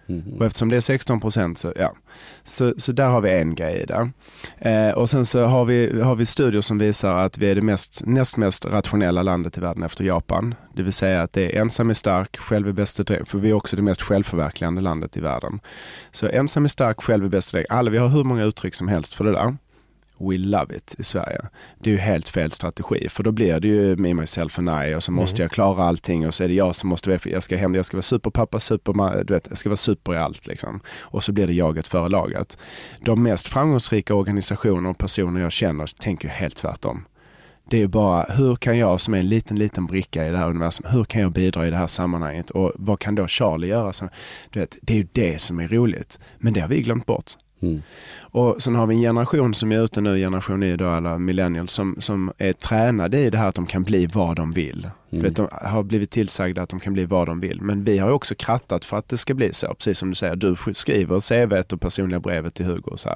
Mm. 0.07 0.39
Och 0.39 0.47
eftersom 0.47 0.69
det 0.69 0.77
är 0.77 0.81
16 0.81 1.21
procent 1.21 1.59
så, 1.59 1.73
ja. 1.77 1.93
så, 2.45 2.75
så 2.79 2.93
där 2.93 3.09
har 3.09 3.21
vi 3.21 3.31
en 3.31 3.55
grej 3.55 3.87
där. 3.89 4.11
Eh, 4.59 4.95
och 4.95 5.11
sen 5.11 5.27
så 5.27 5.45
har 5.45 5.65
vi, 5.65 6.01
har 6.01 6.15
vi 6.15 6.27
studier 6.27 6.61
som 6.61 6.79
visar 6.79 7.17
att 7.17 7.39
vi 7.39 7.51
är 7.51 7.55
det 7.55 7.63
mest, 7.63 8.03
näst 8.07 8.37
mest 8.37 8.67
rationella 8.67 9.23
landet 9.23 9.59
i 9.59 9.61
världen 9.61 9.83
efter 9.83 10.05
Japan. 10.05 10.55
Det 10.75 10.83
vill 10.83 10.93
säga 10.93 11.23
att 11.23 11.33
det 11.33 11.57
är 11.57 11.61
ensam 11.61 11.91
är 11.91 11.95
stark, 11.95 12.37
själv 12.37 12.69
är 12.69 12.73
bäst 12.73 13.07
dräng, 13.07 13.25
för 13.25 13.39
vi 13.39 13.51
är 13.51 13.55
också 13.55 13.77
det 13.77 13.83
mest 13.83 14.03
självförverkligande 14.03 14.81
landet 14.81 15.17
i 15.17 15.21
världen. 15.21 15.61
Så 16.11 16.29
ensam 16.29 16.65
är 16.65 16.69
stark, 16.69 17.03
själv 17.03 17.25
är 17.25 17.29
bäst 17.29 17.53
dräng. 17.53 17.65
Alla, 17.69 17.91
vi 17.91 17.99
har 17.99 18.09
hur 18.09 18.25
många 18.25 18.45
uttryck 18.45 18.75
som 18.75 18.89
helst 18.89 19.15
för 19.15 19.25
det 19.25 19.33
där. 19.33 19.57
We 20.31 20.39
love 20.39 20.77
it 20.77 20.95
i 20.99 21.03
Sverige. 21.03 21.41
Det 21.79 21.91
är 21.91 21.95
ju 21.95 22.01
helt 22.01 22.29
fel 22.29 22.51
strategi 22.51 23.09
för 23.09 23.23
då 23.23 23.33
blir 23.33 23.61
det 23.61 23.69
ju 23.69 23.97
me, 23.97 24.15
myself 24.15 24.59
and 24.59 24.69
I 24.69 24.95
och 24.95 25.03
så 25.03 25.13
måste 25.13 25.37
Mm. 25.37 25.45
jag 25.45 25.51
klara 25.51 25.85
allting 25.85 26.27
och 26.27 26.35
så 26.35 26.45
är 26.45 26.49
det 26.49 26.55
jag 26.55 26.75
som 26.75 26.89
måste 26.89 27.11
vara, 27.11 27.21
jag 27.25 27.43
ska 27.43 27.57
hem, 27.57 27.75
jag 27.75 27.87
ska 27.87 27.97
vara 27.97 28.03
superpappa, 28.03 28.61
super, 28.61 29.25
du 29.25 29.35
vet, 29.35 29.47
jag 29.49 29.59
ska 29.59 29.69
vara 29.69 29.77
super 29.77 30.15
i 30.15 30.17
allt 30.17 30.47
liksom. 30.47 30.81
Och 31.01 31.25
så 31.25 31.33
blir 31.33 31.47
det 31.47 31.53
jaget 31.53 31.87
före 31.89 32.09
laget. 32.09 32.59
De 33.01 33.23
mest 33.23 33.47
framgångsrika 33.49 34.15
organisationer 34.15 34.91
och 34.91 34.99
personer 34.99 35.41
jag 35.41 35.53
känner 35.53 35.87
tänker 35.87 36.29
helt 36.29 36.57
tvärtom. 36.57 37.05
Det 37.71 37.77
är 37.77 37.81
ju 37.81 37.89
bara, 37.89 38.23
hur 38.23 38.57
kan 38.57 38.79
jag 38.79 39.01
som 39.01 39.15
är 39.15 39.19
en 39.19 39.29
liten, 39.29 39.59
liten 39.59 39.87
bricka 39.87 40.27
i 40.27 40.31
det 40.31 40.39
här 40.39 40.49
universum, 40.51 40.87
hur 40.91 41.05
kan 41.05 41.21
jag 41.21 41.33
bidra 41.33 41.67
i 41.67 41.71
det 41.71 41.77
här 41.77 41.87
sammanhanget 41.87 42.51
och 42.51 42.73
vad 42.75 42.99
kan 42.99 43.15
då 43.15 43.27
Charlie 43.29 43.67
göra? 43.67 43.93
Som, 43.93 44.09
du 44.51 44.61
vet, 44.61 44.79
det 44.83 44.93
är 44.93 44.97
ju 44.97 45.07
det 45.13 45.41
som 45.41 45.61
är 45.61 45.69
roligt. 45.69 46.19
Men 46.39 46.53
det 46.53 46.61
har 46.61 46.69
vi 46.69 46.83
glömt 46.83 47.07
bort. 47.07 47.31
Mm. 47.63 47.83
Och 48.33 48.63
sen 48.63 48.75
har 48.75 48.87
vi 48.87 48.95
en 48.95 49.01
generation 49.01 49.55
som 49.55 49.73
är 49.73 49.85
ute 49.85 50.01
nu, 50.01 50.17
generation 50.17 50.63
Y 50.63 50.77
då, 50.77 50.89
alla 50.89 51.19
millennials, 51.19 51.73
som, 51.73 51.97
som 51.99 52.33
är 52.39 52.53
tränade 52.53 53.19
i 53.19 53.31
det 53.31 53.39
här 53.39 53.49
att 53.49 53.55
de 53.55 53.67
kan 53.67 53.83
bli 53.83 54.07
vad 54.07 54.37
de 54.37 54.53
vill. 54.53 54.91
Du 55.11 55.21
vet, 55.21 55.37
de 55.37 55.49
har 55.51 55.83
blivit 55.83 56.11
tillsagda 56.11 56.63
att 56.63 56.69
de 56.69 56.81
kan 56.81 56.93
bli 56.93 57.05
vad 57.05 57.27
de 57.27 57.41
vill. 57.41 57.61
Men 57.63 57.85
vi 57.85 57.99
har 57.99 58.11
också 58.11 58.35
krattat 58.35 58.85
för 58.85 58.97
att 58.97 59.09
det 59.09 59.17
ska 59.17 59.35
bli 59.35 59.53
så. 59.53 59.75
Precis 59.75 59.99
som 59.99 60.09
du 60.09 60.15
säger, 60.15 60.37
du 60.37 60.57
skriver 60.75 61.21
CVt 61.21 61.73
och 61.73 61.81
personliga 61.81 62.21
brevet 62.21 62.55
till 62.55 62.67
Hugo. 62.67 62.91
Och 62.91 63.01
så. 63.01 63.11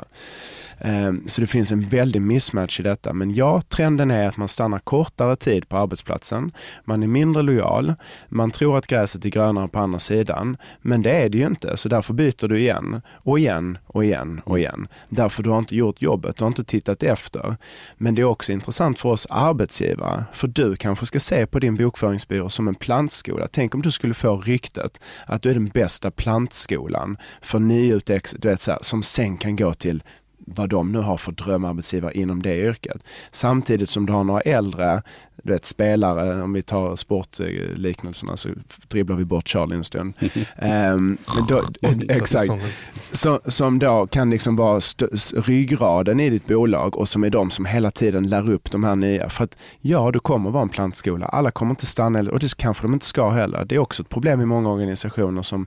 Ehm, 0.79 1.29
så 1.29 1.41
det 1.41 1.47
finns 1.47 1.73
en 1.73 1.89
väldig 1.89 2.23
mismatch 2.23 2.81
i 2.81 2.83
detta. 2.83 3.13
Men 3.13 3.35
ja, 3.35 3.61
trenden 3.61 4.11
är 4.11 4.29
att 4.29 4.37
man 4.37 4.49
stannar 4.49 4.79
kortare 4.79 5.37
tid 5.37 5.69
på 5.69 5.77
arbetsplatsen. 5.77 6.53
Man 6.85 7.03
är 7.03 7.07
mindre 7.07 7.43
lojal. 7.43 7.95
Man 8.29 8.51
tror 8.51 8.79
att 8.79 8.87
gräset 8.87 9.25
är 9.25 9.29
grönare 9.29 9.69
på 9.69 9.79
andra 9.79 9.99
sidan. 9.99 10.57
Men 10.83 11.03
det 11.03 11.11
är 11.11 11.29
det 11.29 11.39
ju 11.39 11.47
inte. 11.47 11.77
Så 11.77 11.89
därför 11.89 12.15
byter 12.15 12.49
du 12.49 12.59
igen 12.59 13.01
och 13.13 13.39
igen 13.39 13.79
och 13.87 14.05
igen 14.05 14.41
och 14.45 14.59
igen. 14.59 14.89
Därför 15.09 15.43
du 15.43 15.51
har 15.51 15.59
inte 15.59 15.77
gjort 15.77 16.03
jobbet. 16.03 16.37
Du 16.37 16.45
har 16.45 16.49
inte 16.49 16.65
tittat 16.65 17.03
efter. 17.03 17.57
Men 17.97 18.15
det 18.15 18.23
är 18.23 18.27
också 18.27 18.53
intressant 18.53 18.99
för 18.99 19.09
oss 19.09 19.27
arbetsgivare. 19.31 20.25
För 20.33 20.49
du 20.49 20.77
kanske 20.77 21.07
ska 21.07 21.21
se 21.21 21.47
på 21.47 21.59
din 21.59 21.77
bokföringsbyrå 21.77 22.49
som 22.49 22.69
en 22.69 22.75
plantskola. 22.75 23.49
Tänk 23.53 23.75
om 23.75 23.83
du 23.83 23.91
skulle 23.91 24.15
få 24.15 24.37
ryktet 24.37 25.01
att 25.27 25.43
du 25.43 25.51
är 25.51 25.55
den 25.55 25.69
bästa 25.69 26.11
plantskolan 26.11 27.17
för 27.43 27.59
nyutex, 27.59 28.37
du 28.39 28.49
vet 28.49 28.61
så 28.61 28.71
här, 28.71 28.79
som 28.83 29.03
sen 29.03 29.37
kan 29.37 29.57
gå 29.57 29.75
till 29.75 30.03
vad 30.47 30.69
de 30.69 30.93
nu 30.93 30.99
har 30.99 31.17
för 31.17 31.33
drömarbetsgivare 31.33 32.13
inom 32.15 32.43
det 32.43 32.59
yrket. 32.59 33.05
Samtidigt 33.31 33.91
som 33.91 34.07
du 34.07 34.13
har 34.13 34.25
några 34.25 34.41
äldre 34.41 35.03
du 35.47 35.53
vet, 35.53 35.65
spelare, 35.65 36.43
om 36.43 36.53
vi 36.53 36.63
tar 36.63 36.97
sportliknelserna 36.97 38.37
så 38.37 38.49
dribblar 38.89 39.17
vi 39.17 39.25
bort 39.25 39.49
Charlie 39.49 39.75
en 39.75 39.85
stund. 39.85 40.15
um, 40.95 41.19
då, 41.49 41.63
exakt. 42.09 42.53
Så, 43.11 43.41
som 43.45 43.79
då 43.79 44.07
kan 44.07 44.31
liksom 44.31 44.57
vara 44.57 44.81
ryggraden 45.35 46.21
i 46.21 46.31
ditt 46.31 46.47
bolag 46.47 46.97
och 46.97 47.09
som 47.09 47.25
är 47.25 47.31
de 47.31 47.51
som 47.51 47.65
hela 47.65 47.91
tiden 47.91 48.29
lär 48.29 48.51
upp 48.51 48.71
de 48.71 48.85
här 48.85 48.97
nya. 48.97 49.31
För 49.31 49.45
att 49.45 49.57
ja, 49.81 50.11
du 50.11 50.21
kommer 50.21 50.51
vara 50.51 50.63
en 50.63 50.69
plantskola. 50.69 51.27
Alla 51.27 51.51
kommer 51.51 51.71
inte 51.71 51.87
stanna 51.87 52.31
och 52.31 52.39
det 52.39 52.57
kanske 52.57 52.83
de 52.85 52.93
inte 52.95 53.07
ska 53.07 53.31
heller. 53.31 53.65
Det 53.65 53.75
är 53.75 53.79
också 53.79 54.03
ett 54.03 54.09
problem 54.09 54.41
i 54.41 54.47
många 54.47 54.71
organisationer 54.71 55.43
som 55.43 55.67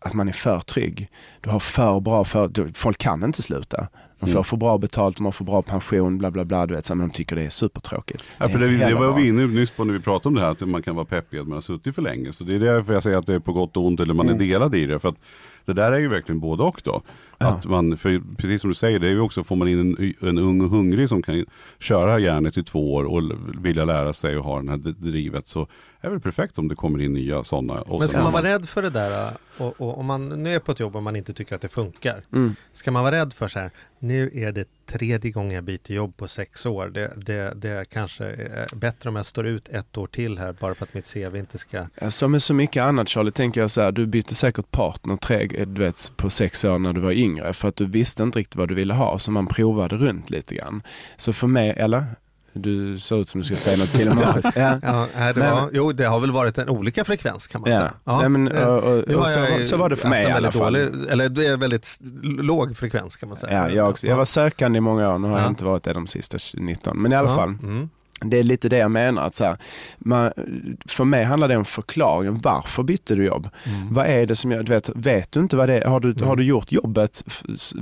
att 0.00 0.12
man 0.12 0.28
är 0.28 0.32
för 0.32 0.60
trygg. 0.60 1.08
Du 1.40 1.50
har 1.50 1.60
för 1.60 2.00
bra 2.00 2.24
för, 2.24 2.72
folk 2.74 2.98
kan 2.98 3.24
inte 3.24 3.42
sluta. 3.42 3.88
De 4.20 4.26
får 4.26 4.32
mm. 4.32 4.44
för 4.44 4.56
bra 4.56 4.78
betalt, 4.78 5.16
de 5.16 5.24
har 5.24 5.32
för 5.32 5.44
bra 5.44 5.62
pension, 5.62 6.18
bla 6.18 6.30
bla 6.30 6.44
bla. 6.44 6.66
Du 6.66 6.74
vet, 6.74 6.88
men 6.88 6.98
de 6.98 7.10
tycker 7.10 7.36
det 7.36 7.42
är 7.42 7.48
supertråkigt. 7.48 8.24
Ja, 8.38 8.48
för 8.48 8.58
det, 8.58 8.66
det, 8.66 8.86
det 8.86 8.94
var 8.94 9.16
vi 9.16 9.28
inne 9.28 9.46
nyss 9.46 9.70
på 9.70 9.84
när 9.84 9.92
vi 9.92 10.00
pratade 10.00 10.28
om 10.28 10.34
det 10.34 10.40
här, 10.40 10.50
att 10.50 10.60
man 10.60 10.82
kan 10.82 10.96
vara 10.96 11.04
peppig 11.04 11.38
att 11.38 11.48
man 11.48 11.54
har 11.54 11.60
suttit 11.60 11.94
för 11.94 12.02
länge. 12.02 12.32
Så 12.32 12.44
det 12.44 12.54
är 12.54 12.58
därför 12.58 12.92
jag 12.92 13.02
säger 13.02 13.18
att 13.18 13.26
det 13.26 13.34
är 13.34 13.38
på 13.38 13.52
gott 13.52 13.76
och 13.76 13.86
ont, 13.86 14.00
eller 14.00 14.14
man 14.14 14.28
mm. 14.28 14.40
är 14.40 14.46
delad 14.46 14.74
i 14.74 14.86
det. 14.86 14.98
För 14.98 15.08
att 15.08 15.16
det 15.64 15.72
där 15.72 15.92
är 15.92 15.98
ju 15.98 16.08
verkligen 16.08 16.40
både 16.40 16.62
och 16.62 16.80
då. 16.84 17.02
Ja. 17.38 17.46
Att 17.46 17.66
man, 17.66 17.98
för 17.98 18.22
precis 18.36 18.60
som 18.60 18.70
du 18.70 18.74
säger, 18.74 18.98
det 18.98 19.06
är 19.06 19.10
ju 19.12 19.20
också, 19.20 19.44
får 19.44 19.56
man 19.56 19.68
in 19.68 19.80
en, 19.80 20.28
en 20.28 20.38
ung 20.38 20.60
och 20.60 20.70
hungrig 20.70 21.08
som 21.08 21.22
kan 21.22 21.44
köra 21.78 22.18
järnet 22.18 22.56
i 22.56 22.62
två 22.62 22.94
år 22.94 23.04
och 23.04 23.22
vilja 23.64 23.84
lära 23.84 24.12
sig 24.12 24.36
och 24.38 24.44
ha 24.44 24.56
den 24.56 24.68
här 24.68 24.76
drivet. 24.76 25.48
Så 25.48 25.66
är 26.00 26.10
väl 26.10 26.20
perfekt 26.20 26.58
om 26.58 26.68
det 26.68 26.74
kommer 26.74 27.00
in 27.00 27.12
nya 27.12 27.44
sådana. 27.44 27.84
Men 27.98 28.08
ska 28.08 28.22
man 28.22 28.32
vara 28.32 28.42
rädd 28.42 28.68
för 28.68 28.82
det 28.82 28.90
där? 28.90 29.32
Och, 29.56 29.80
och, 29.80 29.98
om 29.98 30.06
man 30.06 30.28
nu 30.28 30.54
är 30.54 30.58
på 30.58 30.72
ett 30.72 30.80
jobb 30.80 30.96
och 30.96 31.02
man 31.02 31.16
inte 31.16 31.32
tycker 31.32 31.54
att 31.54 31.62
det 31.62 31.68
funkar. 31.68 32.22
Mm. 32.32 32.54
Ska 32.72 32.90
man 32.90 33.02
vara 33.02 33.16
rädd 33.16 33.32
för 33.32 33.48
så 33.48 33.58
här, 33.58 33.70
nu 33.98 34.30
är 34.34 34.52
det 34.52 34.68
tredje 34.86 35.30
gången 35.30 35.52
jag 35.52 35.64
byter 35.64 35.92
jobb 35.92 36.16
på 36.16 36.28
sex 36.28 36.66
år. 36.66 36.88
Det, 36.88 37.12
det, 37.16 37.54
det 37.56 37.84
kanske 37.90 38.24
är 38.24 38.76
bättre 38.76 39.08
om 39.08 39.16
jag 39.16 39.26
står 39.26 39.46
ut 39.46 39.68
ett 39.68 39.98
år 39.98 40.06
till 40.06 40.38
här 40.38 40.52
bara 40.60 40.74
för 40.74 40.84
att 40.84 40.94
mitt 40.94 41.12
CV 41.12 41.36
inte 41.36 41.58
ska... 41.58 41.86
Som 42.08 42.32
med 42.32 42.42
så 42.42 42.54
mycket 42.54 42.82
annat 42.82 43.08
Charlie, 43.08 43.30
tänker 43.30 43.60
jag 43.60 43.70
så 43.70 43.80
här, 43.80 43.92
du 43.92 44.06
bytte 44.06 44.34
säkert 44.34 44.70
partner 44.70 45.16
tre, 45.16 45.46
du 45.46 45.82
vet, 45.82 46.12
på 46.16 46.30
sex 46.30 46.64
år 46.64 46.78
när 46.78 46.92
du 46.92 47.00
var 47.00 47.12
yngre 47.12 47.52
för 47.52 47.68
att 47.68 47.76
du 47.76 47.86
visste 47.86 48.22
inte 48.22 48.38
riktigt 48.38 48.56
vad 48.56 48.68
du 48.68 48.74
ville 48.74 48.94
ha 48.94 49.18
så 49.18 49.30
man 49.30 49.46
provade 49.46 49.96
runt 49.96 50.30
lite 50.30 50.54
grann. 50.54 50.82
Så 51.16 51.32
för 51.32 51.46
mig, 51.46 51.70
eller? 51.70 52.04
Du 52.52 52.98
ser 52.98 53.20
ut 53.20 53.28
som 53.28 53.40
du 53.40 53.44
ska 53.44 53.56
säga 53.56 53.76
något 53.76 53.92
till 53.92 54.12
ja. 54.54 54.78
Ja, 54.82 55.32
det 55.32 55.40
var, 55.40 55.70
jo, 55.72 55.92
det 55.92 56.04
har 56.04 56.20
väl 56.20 56.30
varit 56.30 56.58
en 56.58 56.68
olika 56.68 57.04
frekvens 57.04 57.48
kan 57.48 57.60
man 57.60 57.70
ja. 57.70 57.78
säga. 57.78 57.92
Ja, 58.04 58.20
Nej, 58.20 58.28
men, 58.28 58.48
och, 58.48 58.78
och, 58.78 58.98
och 58.98 59.26
så, 59.26 59.46
så, 59.62 59.76
var 59.76 59.88
det 59.88 59.96
för 59.96 60.08
mig 60.08 60.28
i 60.28 60.30
alla 60.32 60.52
fall. 60.52 60.72
Dålig, 60.72 61.10
eller 61.10 61.28
det 61.28 61.46
är 61.46 61.56
väldigt 61.56 61.98
låg 62.22 62.76
frekvens 62.76 63.16
kan 63.16 63.28
man 63.28 63.38
säga. 63.38 63.52
Ja, 63.52 63.70
jag, 63.70 63.90
också. 63.90 64.06
jag 64.06 64.16
var 64.16 64.24
sökande 64.24 64.76
i 64.76 64.80
många 64.80 65.14
år, 65.14 65.18
nu 65.18 65.28
har 65.28 65.38
jag 65.38 65.48
inte 65.48 65.64
varit 65.64 65.82
det 65.82 65.92
de 65.92 66.06
sista 66.06 66.38
19. 66.54 67.02
Men 67.02 67.12
i 67.12 67.16
alla 67.16 67.36
fall. 67.36 67.48
Mm 67.62 67.90
det 68.20 68.38
är 68.38 68.42
lite 68.42 68.68
det 68.68 68.78
jag 68.78 68.90
menar. 68.90 69.26
Att 69.26 69.34
så 69.34 69.44
här, 69.44 69.56
man, 69.98 70.32
för 70.86 71.04
mig 71.04 71.24
handlar 71.24 71.48
det 71.48 71.56
om 71.56 71.64
förklaringen. 71.64 72.40
Varför 72.42 72.82
bytte 72.82 73.14
du 73.14 73.24
jobb? 73.24 73.48
Mm. 73.64 73.94
Vad 73.94 74.06
är 74.06 74.26
det 74.26 74.36
som 74.36 74.50
jag, 74.50 74.68
vet, 74.68 74.88
vet 74.88 75.32
du 75.32 75.40
inte 75.40 75.56
vad 75.56 75.68
det 75.68 75.78
är? 75.78 75.88
Har 75.88 76.00
du, 76.00 76.10
mm. 76.10 76.28
har 76.28 76.36
du 76.36 76.44
gjort 76.44 76.72
jobbet? 76.72 77.24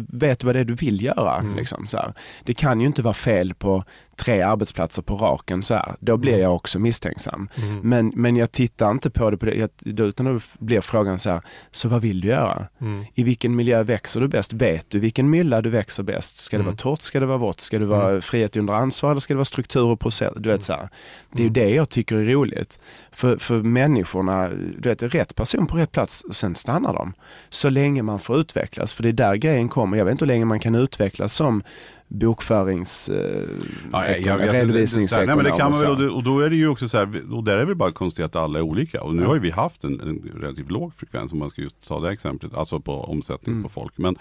Vet 0.09 0.39
du 0.39 0.47
vad 0.47 0.57
det 0.57 0.61
är 0.61 0.65
du 0.65 0.75
vill 0.75 1.03
göra? 1.03 1.37
Mm. 1.37 1.57
Liksom, 1.57 1.87
så 1.87 1.97
här. 1.97 2.13
Det 2.45 2.55
kan 2.55 2.81
ju 2.81 2.87
inte 2.87 3.03
vara 3.03 3.15
fel 3.15 3.55
på 3.55 3.85
tre 4.19 4.43
arbetsplatser 4.43 5.03
på 5.03 5.17
raken 5.17 5.63
så 5.63 5.75
här, 5.75 5.95
då 6.01 6.17
blir 6.17 6.33
mm. 6.33 6.43
jag 6.43 6.55
också 6.55 6.79
misstänksam. 6.79 7.49
Mm. 7.57 7.81
Men, 7.81 8.13
men 8.15 8.37
jag 8.37 8.53
tittar 8.53 8.91
inte 8.91 9.11
på 9.11 9.31
det 9.31 9.37
på 9.37 9.47
det, 9.47 9.71
utan 9.87 10.27
då 10.27 10.41
blir 10.59 10.81
frågan 10.81 11.19
så 11.19 11.31
här, 11.31 11.41
så 11.71 11.89
vad 11.89 12.03
vill 12.03 12.21
du 12.21 12.29
göra? 12.29 12.67
Mm. 12.81 13.05
I 13.15 13.23
vilken 13.23 13.57
miljö 13.57 13.83
växer 13.83 14.21
du 14.21 14.29
bäst? 14.29 14.53
Vet 14.53 14.91
du 14.91 14.99
vilken 14.99 15.31
mylla 15.31 15.63
du 15.63 15.71
växer 15.71 16.03
bäst? 16.03 16.39
Ska 16.39 16.59
det 16.59 16.65
vara 16.65 16.77
torrt? 16.77 17.03
Ska 17.03 17.21
det 17.21 17.27
vara 17.27 17.39
vått? 17.39 17.61
Ska 17.61 17.79
det 17.79 17.87
vara 17.87 18.21
frihet 18.21 18.57
under 18.57 18.75
ansvar 18.75 19.11
eller 19.11 19.21
ska 19.21 19.35
det 19.35 19.39
vara 19.39 19.45
struktur 19.45 19.85
och 19.85 20.01
process? 20.01 20.28
Du 20.37 20.49
vet 20.49 20.63
så 20.63 20.73
här. 20.73 20.89
Det 21.33 21.43
är 21.43 21.45
ju 21.45 21.51
det 21.51 21.71
jag 21.71 21.89
tycker 21.89 22.17
är 22.17 22.25
roligt. 22.25 22.81
För, 23.13 23.37
för 23.37 23.63
människorna, 23.63 24.49
du 24.79 24.89
vet, 24.89 25.03
rätt 25.03 25.35
person 25.35 25.67
på 25.67 25.77
rätt 25.77 25.93
plats, 25.93 26.25
sen 26.31 26.55
stannar 26.55 26.93
de. 26.93 27.13
Så 27.49 27.71
länge 27.71 28.03
man 28.03 28.21
får 28.21 28.41
utvecklas, 28.41 28.93
för 28.93 29.03
det 29.03 29.09
är 29.09 29.13
där 29.13 29.37
grejen 29.37 29.69
kommer. 29.69 29.97
Jag 29.97 30.05
vet 30.05 30.13
inte 30.13 30.25
hur 30.25 30.33
länge 30.33 30.45
man 30.45 30.61
kan 30.61 30.75
utvecklas 30.75 31.33
som 31.33 31.63
bokförings 32.09 33.09
eh, 33.09 33.49
ja, 33.93 34.09
jag, 34.09 34.21
jag, 34.21 34.55
redovisningsekonom. 34.55 35.27
Nej, 35.27 35.37
men 35.37 35.45
det 35.45 35.59
kan 35.59 35.71
man 35.71 35.81
väl, 35.81 36.11
och, 36.11 36.23
då 36.23 36.41
är 36.41 36.51
det 36.51 36.57
ju 36.57 36.69
också 36.69 36.89
så 36.89 36.99
här, 36.99 37.33
och 37.33 37.45
där 37.45 37.57
är 37.57 37.67
det 37.67 37.75
bara 37.75 37.93
konstigt 37.93 38.25
att 38.25 38.37
alla 38.37 38.59
är 38.59 38.63
olika. 38.63 39.03
Och 39.03 39.15
nu 39.15 39.25
har 39.25 39.35
ju 39.35 39.41
vi 39.41 39.51
haft 39.51 39.85
en, 39.85 40.01
en, 40.01 40.33
relativt 40.41 40.71
låg 40.71 40.95
frekvens 40.95 41.33
om 41.33 41.39
man 41.39 41.51
ska 41.51 41.63
just 41.63 41.89
ta 41.89 42.01
det 42.01 42.13
exemplet, 42.13 42.55
alltså 42.55 42.81
på 42.81 43.05
omsättning 43.05 43.53
mm. 43.53 43.63
på 43.63 43.69
folk. 43.69 43.93
Men, 43.97 44.19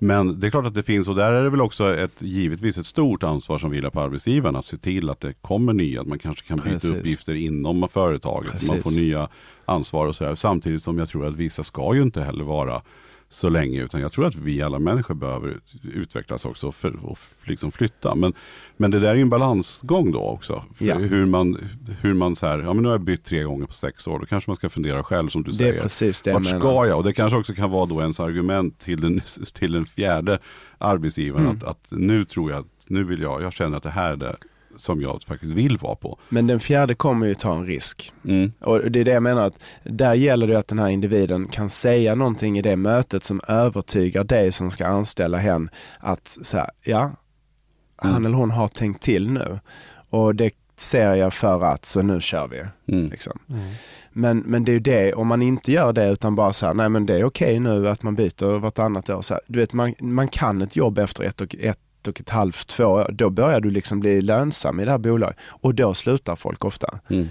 men 0.00 0.40
det 0.40 0.46
är 0.46 0.50
klart 0.50 0.66
att 0.66 0.74
det 0.74 0.82
finns 0.82 1.08
och 1.08 1.14
där 1.14 1.32
är 1.32 1.44
det 1.44 1.50
väl 1.50 1.60
också 1.60 1.96
ett, 1.96 2.22
givetvis 2.22 2.78
ett 2.78 2.86
stort 2.86 3.22
ansvar 3.22 3.58
som 3.58 3.70
vilar 3.70 3.90
på 3.90 4.00
arbetsgivaren 4.00 4.56
att 4.56 4.66
se 4.66 4.76
till 4.76 5.10
att 5.10 5.20
det 5.20 5.32
kommer 5.32 5.72
nya, 5.72 6.00
att 6.00 6.06
man 6.06 6.18
kanske 6.18 6.46
kan 6.46 6.56
byta 6.56 6.70
Precis. 6.70 6.90
uppgifter 6.90 7.34
inom 7.34 7.88
företaget, 7.88 8.52
Precis. 8.52 8.68
man 8.68 8.82
får 8.82 9.00
nya 9.00 9.28
ansvar 9.64 10.06
och 10.06 10.16
sådär. 10.16 10.34
Samtidigt 10.34 10.82
som 10.82 10.98
jag 10.98 11.08
tror 11.08 11.26
att 11.26 11.36
vissa 11.36 11.62
ska 11.62 11.94
ju 11.94 12.02
inte 12.02 12.22
heller 12.22 12.44
vara 12.44 12.82
så 13.30 13.48
länge. 13.48 13.82
Utan 13.82 14.00
jag 14.00 14.12
tror 14.12 14.26
att 14.26 14.34
vi 14.34 14.62
alla 14.62 14.78
människor 14.78 15.14
behöver 15.14 15.60
utvecklas 15.82 16.44
också 16.44 16.72
för, 16.72 17.04
och 17.04 17.18
liksom 17.44 17.72
flytta. 17.72 18.14
Men, 18.14 18.32
men 18.76 18.90
det 18.90 19.00
där 19.00 19.14
är 19.14 19.16
en 19.16 19.28
balansgång 19.28 20.12
då 20.12 20.20
också. 20.20 20.64
Ja. 20.78 20.94
Hur 20.94 21.26
man, 21.26 21.68
hur 22.00 22.14
man 22.14 22.36
så 22.36 22.46
här, 22.46 22.58
ja 22.58 22.72
men 22.72 22.82
nu 22.82 22.88
har 22.88 22.94
jag 22.94 23.00
bytt 23.00 23.24
tre 23.24 23.42
gånger 23.42 23.66
på 23.66 23.72
sex 23.72 24.06
år. 24.06 24.18
Då 24.18 24.26
kanske 24.26 24.50
man 24.50 24.56
ska 24.56 24.68
fundera 24.70 25.04
själv 25.04 25.28
som 25.28 25.42
du 25.42 25.52
säger. 25.52 25.72
Det 25.72 25.78
är 25.78 25.82
precis 25.82 26.22
det 26.22 26.32
Vart 26.32 26.46
ska 26.46 26.86
jag? 26.86 26.96
Och 26.96 27.04
det 27.04 27.12
kanske 27.12 27.38
också 27.38 27.54
kan 27.54 27.70
vara 27.70 27.86
då 27.86 28.00
ens 28.00 28.20
argument 28.20 28.78
till 28.78 29.00
den, 29.00 29.20
till 29.52 29.72
den 29.72 29.86
fjärde 29.86 30.38
arbetsgivaren. 30.78 31.46
Mm. 31.46 31.56
Att, 31.56 31.64
att 31.64 31.86
nu 31.90 32.24
tror 32.24 32.50
jag, 32.50 32.64
nu 32.86 33.04
vill 33.04 33.20
jag, 33.20 33.42
jag 33.42 33.52
känner 33.52 33.76
att 33.76 33.82
det 33.82 33.90
här 33.90 34.12
är 34.12 34.16
det 34.16 34.36
som 34.78 35.02
jag 35.02 35.22
faktiskt 35.22 35.52
vill 35.52 35.78
vara 35.78 35.94
på. 35.94 36.18
Men 36.28 36.46
den 36.46 36.60
fjärde 36.60 36.94
kommer 36.94 37.26
ju 37.26 37.34
ta 37.34 37.54
en 37.54 37.66
risk. 37.66 38.12
Mm. 38.24 38.52
Och 38.60 38.90
det 38.90 39.00
är 39.00 39.04
det 39.04 39.10
jag 39.10 39.22
menar 39.22 39.46
att 39.46 39.60
där 39.84 40.14
gäller 40.14 40.46
det 40.46 40.58
att 40.58 40.68
den 40.68 40.78
här 40.78 40.88
individen 40.88 41.48
kan 41.48 41.70
säga 41.70 42.14
någonting 42.14 42.58
i 42.58 42.62
det 42.62 42.76
mötet 42.76 43.24
som 43.24 43.40
övertygar 43.48 44.24
dig 44.24 44.52
som 44.52 44.70
ska 44.70 44.86
anställa 44.86 45.38
hen 45.38 45.70
att 45.98 46.38
så 46.42 46.56
här, 46.56 46.70
ja, 46.82 47.00
mm. 47.00 47.14
han 48.14 48.26
eller 48.26 48.36
hon 48.36 48.50
har 48.50 48.68
tänkt 48.68 49.02
till 49.02 49.30
nu. 49.30 49.58
Och 50.10 50.34
det 50.34 50.50
ser 50.76 51.14
jag 51.14 51.34
för 51.34 51.64
att, 51.64 51.84
så 51.84 52.02
nu 52.02 52.20
kör 52.20 52.48
vi. 52.48 52.62
Mm. 52.94 53.10
Liksom. 53.10 53.38
Mm. 53.48 53.68
Men, 54.12 54.38
men 54.38 54.64
det 54.64 54.70
är 54.70 54.74
ju 54.74 54.80
det, 54.80 55.14
om 55.14 55.26
man 55.26 55.42
inte 55.42 55.72
gör 55.72 55.92
det 55.92 56.08
utan 56.08 56.34
bara 56.34 56.52
så 56.52 56.66
här, 56.66 56.74
nej 56.74 56.88
men 56.88 57.06
det 57.06 57.14
är 57.14 57.24
okej 57.24 57.60
nu 57.60 57.88
att 57.88 58.02
man 58.02 58.14
byter 58.14 58.58
vartannat 58.58 59.10
år. 59.10 59.22
Så 59.22 59.34
här, 59.34 59.40
du 59.46 59.58
vet, 59.58 59.72
man, 59.72 59.94
man 59.98 60.28
kan 60.28 60.62
ett 60.62 60.76
jobb 60.76 60.98
efter 60.98 61.24
ett 61.24 61.40
och 61.40 61.54
ett 61.60 61.78
och 62.08 62.20
ett 62.20 62.30
halvt, 62.30 62.66
två 62.66 62.84
år, 62.84 63.10
då 63.12 63.30
börjar 63.30 63.60
du 63.60 63.70
liksom 63.70 64.00
bli 64.00 64.22
lönsam 64.22 64.80
i 64.80 64.84
det 64.84 64.90
här 64.90 64.98
bolaget. 64.98 65.36
Och 65.40 65.74
då 65.74 65.94
slutar 65.94 66.36
folk 66.36 66.64
ofta. 66.64 66.98
Mm. 67.10 67.28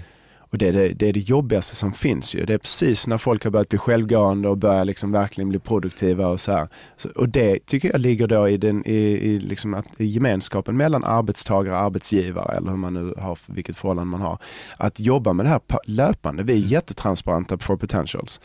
Och 0.50 0.58
det 0.58 0.68
är 0.68 0.72
det, 0.72 0.88
det 0.88 1.08
är 1.08 1.12
det 1.12 1.20
jobbigaste 1.20 1.76
som 1.76 1.92
finns 1.92 2.34
ju. 2.34 2.44
Det 2.44 2.54
är 2.54 2.58
precis 2.58 3.06
när 3.06 3.18
folk 3.18 3.44
har 3.44 3.50
börjat 3.50 3.68
bli 3.68 3.78
självgående 3.78 4.48
och 4.48 4.58
börjar 4.58 4.84
liksom 4.84 5.12
verkligen 5.12 5.48
bli 5.48 5.58
produktiva 5.58 6.26
och 6.26 6.40
så 6.40 6.52
här. 6.52 6.68
Så, 6.96 7.08
och 7.08 7.28
det 7.28 7.66
tycker 7.66 7.90
jag 7.90 8.00
ligger 8.00 8.26
då 8.26 8.48
i, 8.48 8.56
den, 8.56 8.86
i, 8.86 8.96
i, 8.96 9.40
liksom 9.40 9.74
att, 9.74 10.00
i 10.00 10.06
gemenskapen 10.06 10.76
mellan 10.76 11.04
arbetstagare 11.04 11.74
och 11.74 11.80
arbetsgivare 11.80 12.56
eller 12.56 12.70
hur 12.70 12.76
man 12.76 12.94
nu 12.94 13.14
har, 13.18 13.38
vilket 13.46 13.76
förhållande 13.76 14.10
man 14.10 14.20
har. 14.20 14.38
Att 14.76 15.00
jobba 15.00 15.32
med 15.32 15.46
det 15.46 15.50
här 15.50 15.60
löpande. 15.84 16.42
Vi 16.42 16.52
är 16.52 16.66
jättetransparenta 16.66 17.56
på 17.56 17.64
For 17.64 17.76
Potentials. 17.76 18.40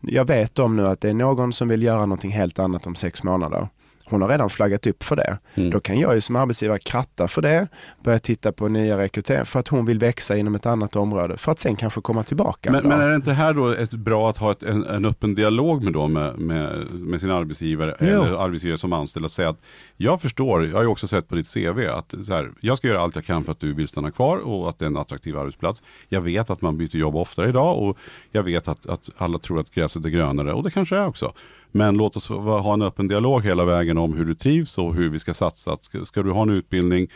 Jag 0.00 0.26
vet 0.26 0.58
om 0.58 0.76
nu 0.76 0.88
att 0.88 1.00
det 1.00 1.10
är 1.10 1.14
någon 1.14 1.52
som 1.52 1.68
vill 1.68 1.82
göra 1.82 2.00
någonting 2.00 2.30
helt 2.30 2.58
annat 2.58 2.86
om 2.86 2.94
sex 2.94 3.22
månader 3.22 3.68
hon 4.04 4.22
har 4.22 4.28
redan 4.28 4.50
flaggat 4.50 4.86
upp 4.86 5.02
för 5.02 5.16
det. 5.16 5.38
Mm. 5.54 5.70
Då 5.70 5.80
kan 5.80 5.98
jag 5.98 6.14
ju 6.14 6.20
som 6.20 6.36
arbetsgivare 6.36 6.78
kratta 6.78 7.28
för 7.28 7.42
det, 7.42 7.68
börja 8.04 8.18
titta 8.18 8.52
på 8.52 8.68
nya 8.68 8.98
rekryteringar 8.98 9.44
för 9.44 9.60
att 9.60 9.68
hon 9.68 9.86
vill 9.86 9.98
växa 9.98 10.36
inom 10.36 10.54
ett 10.54 10.66
annat 10.66 10.96
område 10.96 11.36
för 11.36 11.52
att 11.52 11.58
sen 11.58 11.76
kanske 11.76 12.00
komma 12.00 12.22
tillbaka. 12.22 12.68
en 12.68 12.72
Men, 12.72 12.88
men 12.88 13.00
är 13.00 13.08
det 13.08 13.16
inte 13.16 13.32
här 13.32 13.54
då 13.54 13.68
ett 13.68 13.90
bra 13.90 14.30
att 14.30 14.38
ha 14.38 14.52
ett, 14.52 14.62
en, 14.62 14.84
en 14.84 15.04
öppen 15.04 15.34
dialog 15.34 15.84
med, 15.84 15.92
då, 15.92 16.08
med, 16.08 16.38
med, 16.38 16.90
med 16.90 17.20
sin 17.20 17.30
arbetsgivare 17.30 17.96
Jo. 18.00 18.06
eller 18.06 18.44
arbetsgivare 18.44 18.78
som 18.78 18.92
anställd 18.92 19.26
att 19.26 19.32
säga 19.32 19.48
att 19.48 19.60
jag 19.96 20.20
förstår, 20.20 20.66
jag 20.66 20.76
har 20.76 20.82
ju 20.82 20.88
också 20.88 21.08
sett 21.08 21.28
på 21.28 21.34
ditt 21.34 21.54
CV 21.54 21.88
att 21.90 22.14
så 22.22 22.34
här, 22.34 22.50
jag 22.60 22.78
ska 22.78 22.88
göra 22.88 23.00
allt 23.00 23.14
jag 23.14 23.24
kan 23.24 23.44
för 23.44 23.52
att 23.52 23.60
du 23.60 23.72
vill 23.72 23.88
stanna 23.88 24.10
kvar 24.10 24.36
och 24.36 24.68
att 24.68 24.78
det 24.78 24.84
är 24.84 24.86
en 24.86 24.96
attraktiv 24.96 25.38
arbetsplats. 25.38 25.82
Jag 26.08 26.20
vet 26.20 26.50
att 26.50 26.62
man 26.62 26.76
byter 26.76 26.96
jobb 26.96 27.16
oftare 27.16 27.48
idag 27.48 27.78
och 27.78 27.98
jag 28.30 28.42
vet 28.42 28.68
att, 28.68 28.86
att 28.86 29.10
alla 29.16 29.38
tror 29.38 29.60
att 29.60 29.70
gräset 29.70 30.04
är 30.04 30.10
grönare 30.10 30.52
och 30.52 30.62
det 30.62 30.70
kanske 30.70 30.96
är 30.96 31.06
också. 31.06 31.32
Men 31.72 31.96
låt 31.96 32.16
oss 32.16 32.28
ha 32.28 32.72
en 32.74 32.82
öppen 32.82 33.08
dialog 33.08 33.44
hela 33.44 33.64
vägen 33.64 33.98
om 33.98 34.12
hur 34.12 34.24
du 34.24 34.34
trivs 34.34 34.78
och 34.78 34.94
hur 34.94 35.08
vi 35.10 35.18
ska 35.18 35.34
satsa. 35.34 35.72
Att 35.72 35.84
Ska, 35.84 36.04
ska 36.04 36.22
du 36.22 36.30
ha 36.30 36.42
en 36.42 36.50
utbildning 36.50 37.08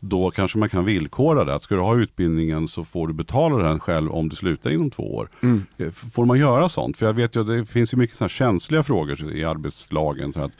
då 0.00 0.30
kanske 0.30 0.58
man 0.58 0.68
kan 0.68 0.84
villkora 0.84 1.44
det. 1.44 1.54
Att 1.54 1.62
ska 1.62 1.74
du 1.74 1.80
ha 1.80 1.96
utbildningen 1.96 2.68
så 2.68 2.84
får 2.84 3.08
du 3.08 3.14
betala 3.14 3.56
den 3.68 3.80
själv 3.80 4.10
om 4.12 4.28
du 4.28 4.36
slutar 4.36 4.70
inom 4.70 4.90
två 4.90 5.14
år. 5.14 5.28
Mm. 5.42 5.64
Eh, 5.78 5.90
Får 5.90 6.24
man 6.24 6.38
göra 6.38 6.68
sånt? 6.68 6.96
För 6.96 7.06
jag 7.06 7.12
vet 7.12 7.36
ju, 7.36 7.44
det 7.44 7.64
finns 7.64 7.94
ju 7.94 7.98
mycket 7.98 8.16
sådana 8.16 8.28
känsliga 8.28 8.82
frågor 8.82 9.32
i 9.32 9.44
arbetslagen. 9.44 10.32
Så 10.32 10.40
att 10.42 10.50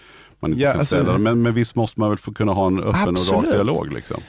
man 0.41 0.51
inte 0.53 0.63
Ja, 0.63 0.71
kan 0.71 0.79
alltså- 0.79 0.97
ställa 1.05 1.19
men, 1.19 1.43
men 1.43 1.55
visst 1.55 1.75
måste 1.77 2.01
man 2.01 2.09
väl 2.09 2.19
få 2.19 2.33
kunna 2.35 2.53
ha 2.53 2.67
en 2.67 2.79
öppen 2.79 2.91
och 2.91 2.97
rak 3.07 3.09
Absolut. 3.09 3.51
dialog. 3.51 3.93
Liksom. 3.93 4.21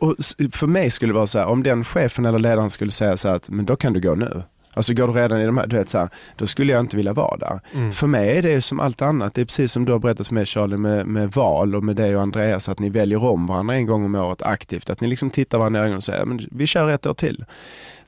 Och 0.00 0.14
för 0.52 0.66
mig 0.66 0.90
skulle 0.90 1.12
det 1.12 1.16
vara 1.16 1.26
så 1.26 1.38
här, 1.38 1.46
om 1.46 1.62
den 1.62 1.84
chefen 1.84 2.24
eller 2.24 2.38
ledaren 2.38 2.70
skulle 2.70 2.90
säga 2.90 3.16
så 3.16 3.28
här 3.28 3.34
att, 3.34 3.48
men 3.50 3.64
då 3.64 3.76
kan 3.76 3.92
du 3.92 4.00
gå 4.00 4.14
nu. 4.14 4.42
Alltså 4.74 4.94
går 4.94 5.06
du 5.06 5.12
redan 5.12 5.40
i 5.40 5.46
de 5.46 5.58
här, 5.58 5.66
du 5.66 5.76
vet 5.76 5.88
så 5.88 5.98
här, 5.98 6.08
då 6.36 6.46
skulle 6.46 6.72
jag 6.72 6.80
inte 6.80 6.96
vilja 6.96 7.12
vara 7.12 7.36
där. 7.36 7.60
Mm. 7.74 7.92
För 7.92 8.06
mig 8.06 8.36
är 8.36 8.42
det 8.42 8.62
som 8.62 8.80
allt 8.80 9.02
annat, 9.02 9.34
det 9.34 9.40
är 9.40 9.44
precis 9.44 9.72
som 9.72 9.84
du 9.84 9.92
har 9.92 9.98
berättat 9.98 10.26
för 10.26 10.34
mig 10.34 10.46
Charlie 10.46 10.76
med, 10.76 11.06
med 11.06 11.32
val 11.32 11.74
och 11.74 11.84
med 11.84 11.96
dig 11.96 12.16
och 12.16 12.22
Andreas, 12.22 12.68
att 12.68 12.78
ni 12.78 12.90
väljer 12.90 13.24
om 13.24 13.46
varandra 13.46 13.74
en 13.74 13.86
gång 13.86 14.04
om 14.04 14.14
året 14.14 14.42
aktivt. 14.42 14.90
Att 14.90 15.00
ni 15.00 15.08
liksom 15.08 15.30
tittar 15.30 15.58
varandra 15.58 15.80
i 15.80 15.82
ögonen 15.82 15.96
och 15.96 16.04
säger, 16.04 16.24
men 16.24 16.40
vi 16.50 16.66
kör 16.66 16.88
ett 16.88 17.06
år 17.06 17.14
till. 17.14 17.44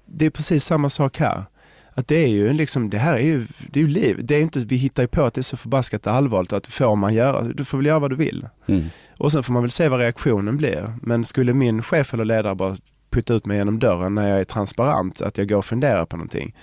Det 0.06 0.26
är 0.26 0.30
precis 0.30 0.64
samma 0.64 0.90
sak 0.90 1.18
här. 1.18 1.44
Att 1.94 2.08
det 2.08 2.24
är 2.24 2.28
ju 2.28 2.52
liksom, 2.52 2.90
det 2.90 2.98
här 2.98 3.14
är 3.14 3.22
ju, 3.22 3.46
det 3.70 3.80
är 3.80 3.84
ju 3.84 3.88
liv. 3.88 4.20
Det 4.22 4.34
är 4.34 4.40
inte, 4.40 4.58
vi 4.58 4.76
hittar 4.76 5.02
ju 5.02 5.06
på 5.06 5.22
att 5.22 5.34
det 5.34 5.40
är 5.40 5.42
så 5.42 5.56
förbaskat 5.56 6.06
allvarligt 6.06 6.52
att 6.52 6.66
får 6.66 6.96
man 6.96 7.14
göra, 7.14 7.42
du 7.42 7.64
får 7.64 7.78
väl 7.78 7.86
göra 7.86 7.98
vad 7.98 8.10
du 8.10 8.16
vill. 8.16 8.46
Mm. 8.66 8.84
Och 9.18 9.32
sen 9.32 9.42
får 9.42 9.52
man 9.52 9.62
väl 9.62 9.70
se 9.70 9.88
vad 9.88 10.00
reaktionen 10.00 10.56
blir. 10.56 10.94
Men 11.02 11.24
skulle 11.24 11.54
min 11.54 11.82
chef 11.82 12.14
eller 12.14 12.24
ledare 12.24 12.54
bara 12.54 12.76
putta 13.12 13.34
ut 13.34 13.46
mig 13.46 13.56
genom 13.56 13.78
dörren 13.78 14.14
när 14.14 14.28
jag 14.28 14.40
är 14.40 14.44
transparent, 14.44 15.20
att 15.20 15.38
jag 15.38 15.48
går 15.48 15.56
och 15.56 15.64
funderar 15.64 16.04
på 16.04 16.16
någonting, 16.16 16.54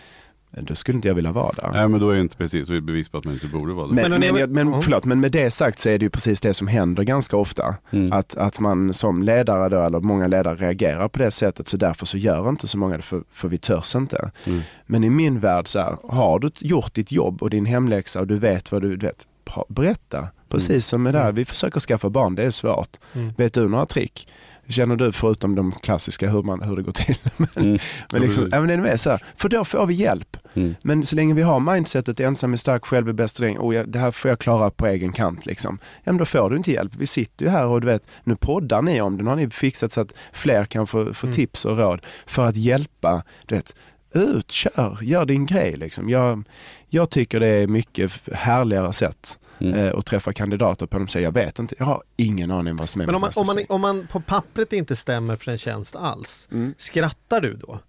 då 0.62 0.76
skulle 0.76 0.96
inte 0.96 1.08
jag 1.08 1.16
vilja 1.16 1.32
vara 1.32 1.52
där. 1.52 1.70
Nej 1.74 1.88
men 1.88 2.00
då 2.00 2.10
är 2.10 2.16
det 2.16 2.22
inte 2.22 2.38
precis, 2.38 2.68
då 2.68 2.74
är 2.74 2.76
det 2.76 2.82
bevis 2.82 3.10
på 3.10 3.18
att 3.18 3.26
man 3.26 3.34
inte 3.34 3.48
borde 3.48 3.74
vara 3.74 3.88
det. 3.88 3.94
Men, 3.94 4.12
Men 4.12 4.20
men, 4.20 4.36
jag- 4.36 4.50
men, 4.50 4.82
förlåt, 4.82 5.06
men 5.06 5.20
med 5.20 5.32
det 5.32 5.52
sagt 5.52 5.80
så 5.80 5.90
är 5.90 5.98
det 5.98 6.04
ju 6.06 6.10
precis 6.10 6.42
det 6.42 6.54
som 6.54 6.68
händer 6.68 7.04
ganska 7.04 7.38
ofta. 7.38 7.76
Mm. 7.92 8.14
Att, 8.14 8.38
att 8.38 8.60
man 8.60 8.94
som 8.94 9.24
ledare 9.24 9.70
då, 9.70 9.82
eller 9.82 10.00
många 10.00 10.28
ledare 10.28 10.56
reagerar 10.56 11.08
på 11.08 11.20
det 11.20 11.32
sättet 11.32 11.68
så 11.68 11.78
därför 11.78 12.06
så 12.06 12.18
gör 12.18 12.50
inte 12.50 12.68
så 12.68 12.78
många 12.78 12.96
det 12.98 13.04
för, 13.04 13.24
för 13.32 13.48
vi 13.48 13.58
törs 13.58 13.96
inte. 13.96 14.32
Mm. 14.46 14.62
Men 14.86 15.04
i 15.04 15.10
min 15.10 15.40
värld 15.40 15.68
så 15.68 15.80
här, 15.80 15.98
har 16.04 16.40
du 16.40 16.52
gjort 16.60 16.94
ditt 16.94 17.12
jobb 17.12 17.44
och 17.44 17.50
din 17.50 17.66
hemläxa 17.66 18.20
och 18.20 18.28
du 18.28 18.38
vet 18.40 18.72
vad 18.72 18.82
du 18.82 18.96
du 18.96 19.06
vet, 19.06 19.28
berätta. 19.68 20.28
Precis 20.50 20.86
som 20.88 21.04
med 21.04 21.14
det 21.14 21.20
här, 21.20 21.32
vi 21.32 21.46
försöker 21.46 21.80
skaffa 21.80 22.10
barn, 22.10 22.36
det 22.36 22.44
är 22.44 22.52
svårt. 22.52 22.98
Mm. 23.14 23.34
Vet 23.38 23.54
du 23.54 23.68
några 23.70 23.86
trick? 23.86 24.28
Känner 24.70 24.96
du 24.96 25.12
förutom 25.12 25.56
de 25.56 25.72
klassiska 25.72 26.30
hur, 26.30 26.44
man, 26.44 26.62
hur 26.62 26.76
det 26.76 26.82
går 26.82 26.92
till? 26.92 27.16
Mm. 27.56 27.80
Men 28.12 28.22
liksom, 28.22 28.44
precis. 28.44 28.54
ja, 28.54 28.60
men 28.60 28.68
det 28.68 28.74
är 28.74 28.78
med 28.78 29.00
så 29.00 29.10
här, 29.10 29.24
för 29.36 29.50
då 29.50 29.66
får 29.66 29.86
vi 29.86 29.94
hjälp. 29.94 30.38
Mm. 30.54 30.76
Men 30.82 31.06
så 31.06 31.16
länge 31.16 31.34
vi 31.34 31.42
har 31.42 31.60
mindsetet 31.60 32.20
ensam 32.20 32.54
är 32.54 32.58
stark, 32.58 32.86
själv 32.86 33.10
är 33.10 33.14
bäst 33.14 33.38
dräng, 33.38 33.58
oh, 33.58 33.76
ja, 33.76 33.84
det 33.84 34.00
här 34.00 34.12
får 34.12 34.30
jag 34.30 34.40
klara 34.40 34.70
på 34.70 34.88
egen 34.88 35.14
kant 35.14 35.46
liksom. 35.46 35.80
Ja 36.04 36.12
men 36.12 36.18
då 36.18 36.26
får 36.26 36.50
du 36.50 36.58
inte 36.58 36.72
hjälp. 36.72 36.92
Vi 36.98 37.08
sitter 37.08 37.46
ju 37.46 37.52
här 37.52 37.66
och 37.66 37.82
du 37.82 37.88
vet, 37.88 38.04
nu 38.24 38.36
poddar 38.36 38.82
ni 38.82 39.02
om 39.02 39.18
det, 39.18 39.24
nu 39.24 39.30
har 39.30 39.36
ni 39.36 39.50
fixat 39.50 39.92
så 39.92 40.02
att 40.02 40.14
fler 40.34 40.66
kan 40.66 40.88
få, 40.88 41.14
få 41.14 41.28
Mm. 41.28 41.36
tips 41.36 41.66
och 41.66 41.78
råd 41.78 42.02
för 42.26 42.46
att 42.46 42.56
hjälpa, 42.56 43.24
du 43.46 43.56
vet, 43.56 43.76
ut, 44.14 44.52
kör, 44.52 44.98
gör 45.02 45.26
din 45.26 45.46
grej 45.46 45.76
liksom. 45.76 46.10
Jag, 46.10 46.44
jag 46.88 47.10
tycker 47.10 47.40
det 47.40 47.48
är 47.48 47.68
mycket 47.68 48.12
härligare 48.34 48.94
sätt 48.94 49.40
Mm. 49.62 49.74
eh, 49.80 49.94
att 49.98 50.06
träffa 50.06 50.34
kandidater 50.34 50.86
på. 50.86 50.98
De 51.00 51.08
säger, 51.08 51.28
jag 51.28 51.32
vet 51.34 51.60
inte, 51.60 51.76
jag 51.78 51.86
har 51.86 52.04
ingen 52.18 52.52
aning 52.52 52.76
vad 52.76 52.90
som 52.90 53.02
är 53.02 53.06
Men 53.06 53.16
om 53.16 53.22
man, 53.22 53.32
om, 53.36 53.48
man, 53.48 53.66
om 53.70 53.82
man 53.82 54.08
på 54.08 54.20
pappret 54.22 54.74
inte 54.74 54.96
stämmer 54.96 55.36
för 55.36 55.52
en 55.52 55.58
tjänst 55.58 55.96
alls, 55.96 56.48
Mm. 56.52 56.74
skrattar 56.78 57.42
du 57.42 57.54
då? 57.54 57.80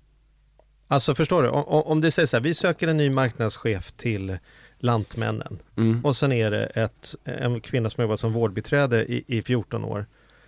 Alltså 0.89 1.15
förstår 1.15 1.43
du, 1.43 1.49
om, 1.49 1.65
om 1.83 2.01
det 2.01 2.11
säger 2.11 2.27
så 2.27 2.37
här, 2.37 2.43
vi 2.43 2.55
söker 2.55 2.89
en 2.89 2.97
ny 2.97 3.11
marknadschef 3.11 3.93
till 3.93 4.39
Lantmännen 4.79 5.59
Mm. 5.77 6.05
och 6.05 6.17
sen 6.17 6.33
är 6.33 6.51
det 6.51 6.65
ett, 6.67 7.15
en 7.25 7.61
kvinna 7.61 7.91
som 7.91 8.03
jobbat 8.03 8.21
som 8.21 8.33
vårdbiträde 8.33 9.05
i, 9.13 9.25
i 9.27 9.43
14 9.43 9.85
år 9.85 10.07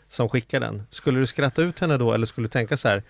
som 0.08 0.28
skickar 0.28 0.60
den. 0.60 0.82
Skulle 0.90 1.18
du 1.20 1.26
skratta 1.26 1.62
ut 1.62 1.78
henne 1.80 1.96
då 1.96 2.12
eller 2.12 2.26
skulle 2.26 2.44
du 2.44 2.50
tänka 2.50 2.76
så 2.76 2.88
här 2.88 3.02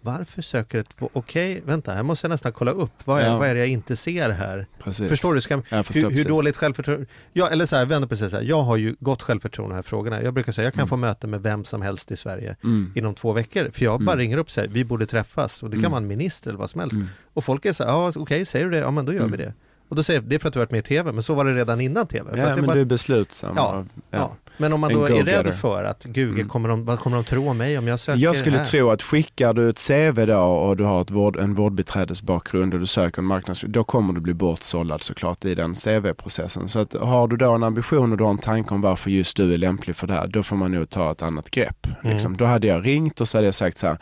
varför 0.00 0.42
söker 0.42 0.78
ett... 0.78 0.94
Okej, 1.12 1.62
vänta, 1.66 1.92
här 1.94 2.02
måste 2.02 2.24
jag 2.26 2.30
nästan 2.30 2.52
kolla 2.52 2.70
upp. 2.70 2.90
Vad 3.04 3.20
är, 3.22 3.26
Ja. 3.26 3.38
vad 3.38 3.48
är 3.48 3.54
det 3.54 3.60
jag 3.60 3.68
inte 3.68 3.96
ser 3.96 4.30
här? 4.30 4.66
Precis. 4.84 5.08
Förstår 5.10 5.34
du? 5.34 5.40
Ska, 5.40 5.62
Jag 5.70 5.86
förstår 5.86 6.00
hur, 6.02 6.08
hur 6.10 6.16
precis. 6.16 6.26
dåligt 6.26 6.56
självförtroende... 6.56 7.06
Ja, 7.32 7.48
eller 7.48 7.66
så 7.66 7.76
här, 7.76 7.84
vända 7.84 8.08
på 8.08 8.16
sig 8.16 8.30
så 8.30 8.36
här. 8.36 8.42
Jag 8.44 8.62
har 8.62 8.76
ju 8.76 8.96
gott 9.00 9.22
självförtroende 9.22 9.72
i 9.72 9.74
de 9.74 9.76
här 9.76 9.82
frågorna. 9.82 10.22
Jag 10.22 10.34
brukar 10.34 10.52
säga, 10.52 10.64
jag 10.66 10.72
kan 10.74 10.80
Mm. 10.80 10.88
få 10.88 10.96
möte 10.96 11.26
med 11.26 11.42
vem 11.42 11.64
som 11.64 11.82
helst 11.82 12.10
i 12.10 12.16
Sverige 12.16 12.56
Mm. 12.64 12.92
inom 12.94 13.14
två 13.14 13.32
veckor. 13.32 13.70
För 13.72 13.84
jag 13.84 14.00
bara 14.00 14.12
Mm. 14.12 14.18
ringer 14.18 14.36
upp 14.38 14.46
och 14.46 14.50
säger, 14.50 14.68
vi 14.68 14.84
borde 14.84 15.06
träffas. 15.06 15.62
Och 15.62 15.70
det 15.70 15.74
kan 15.76 15.80
Mm. 15.80 15.90
vara 15.90 16.00
en 16.02 16.08
minister 16.08 16.50
eller 16.50 16.58
vad 16.58 16.70
som 16.70 16.80
helst. 16.80 16.96
Mm. 16.96 17.08
Och 17.34 17.44
folk 17.44 17.64
är 17.66 17.72
så 17.72 17.84
här, 17.84 17.90
ja 17.90 18.12
okej, 18.16 18.46
säger 18.46 18.64
du 18.64 18.70
det? 18.70 18.78
Ja 18.78 18.90
men 18.90 19.04
då 19.06 19.12
gör 19.12 19.20
Mm. 19.20 19.30
vi 19.30 19.36
det. 19.36 19.52
Och 19.88 19.96
då 19.96 20.02
säger 20.02 20.20
jag, 20.20 20.28
det 20.28 20.34
är 20.34 20.38
för 20.38 20.48
att 20.48 20.54
du 20.54 20.58
har 20.58 20.66
varit 20.66 20.70
med 20.70 20.78
i 20.78 20.82
TV, 20.82 21.12
men 21.12 21.22
så 21.22 21.34
var 21.34 21.44
det 21.44 21.54
redan 21.54 21.80
innan 21.80 22.06
TV. 22.06 22.30
Ja, 22.40 22.56
men 22.56 22.66
bara, 22.66 22.74
du 22.74 22.80
är 22.80 22.84
beslutsam. 22.84 23.52
Ja, 23.56 23.78
och- 23.78 23.86
ja. 24.10 24.36
Men 24.60 24.72
om 24.72 24.80
man 24.80 24.92
då 24.92 25.04
är 25.04 25.24
rädd 25.24 25.54
för 25.54 25.84
att, 25.84 26.04
gud, 26.04 26.34
Mm. 26.34 26.48
kommer 26.48 26.68
de, 26.68 26.84
vad 26.84 26.98
kommer 26.98 27.16
de 27.16 27.24
tro 27.24 27.48
om 27.48 27.56
mig 27.58 27.78
om 27.78 27.86
jag 27.88 28.00
söker 28.00 28.20
Jag 28.22 28.36
skulle 28.36 28.58
här? 28.58 28.64
tro 28.64 28.90
att 28.90 29.02
skickar 29.02 29.54
du 29.54 29.68
ett 29.70 29.78
CV 29.88 30.26
då 30.26 30.38
och 30.40 30.76
du 30.76 30.84
har 30.84 31.02
ett 31.02 31.10
vård, 31.10 31.36
en 31.36 31.54
vårdbiträdesbakgrund 31.54 32.74
och 32.74 32.80
du 32.80 32.86
söker 32.86 33.18
en 33.18 33.24
marknads... 33.26 33.64
Då 33.68 33.84
kommer 33.84 34.12
du 34.12 34.20
bli 34.20 34.34
bortsållad 34.34 35.02
såklart 35.02 35.44
i 35.44 35.54
den 35.54 35.74
CV-processen. 35.74 36.68
Så 36.68 36.78
att 36.80 36.92
har 36.94 37.28
du 37.28 37.36
då 37.36 37.52
en 37.52 37.62
ambition 37.62 38.12
och 38.12 38.18
du 38.18 38.24
har 38.24 38.30
en 38.30 38.38
tanke 38.38 38.74
om 38.74 38.80
varför 38.80 39.10
just 39.10 39.36
du 39.36 39.52
är 39.54 39.58
lämplig 39.58 39.96
för 39.96 40.06
det 40.06 40.14
här, 40.14 40.26
då 40.26 40.42
får 40.42 40.56
man 40.56 40.72
nog 40.72 40.90
ta 40.90 41.12
ett 41.12 41.22
annat 41.22 41.50
grepp. 41.50 41.86
Mm. 42.02 42.12
Liksom. 42.12 42.36
Då 42.36 42.44
hade 42.44 42.66
jag 42.66 42.86
ringt 42.86 43.20
och 43.20 43.28
så 43.28 43.38
hade 43.38 43.46
jag 43.46 43.54
sagt 43.54 43.78
så 43.78 43.86
här, 43.86 43.98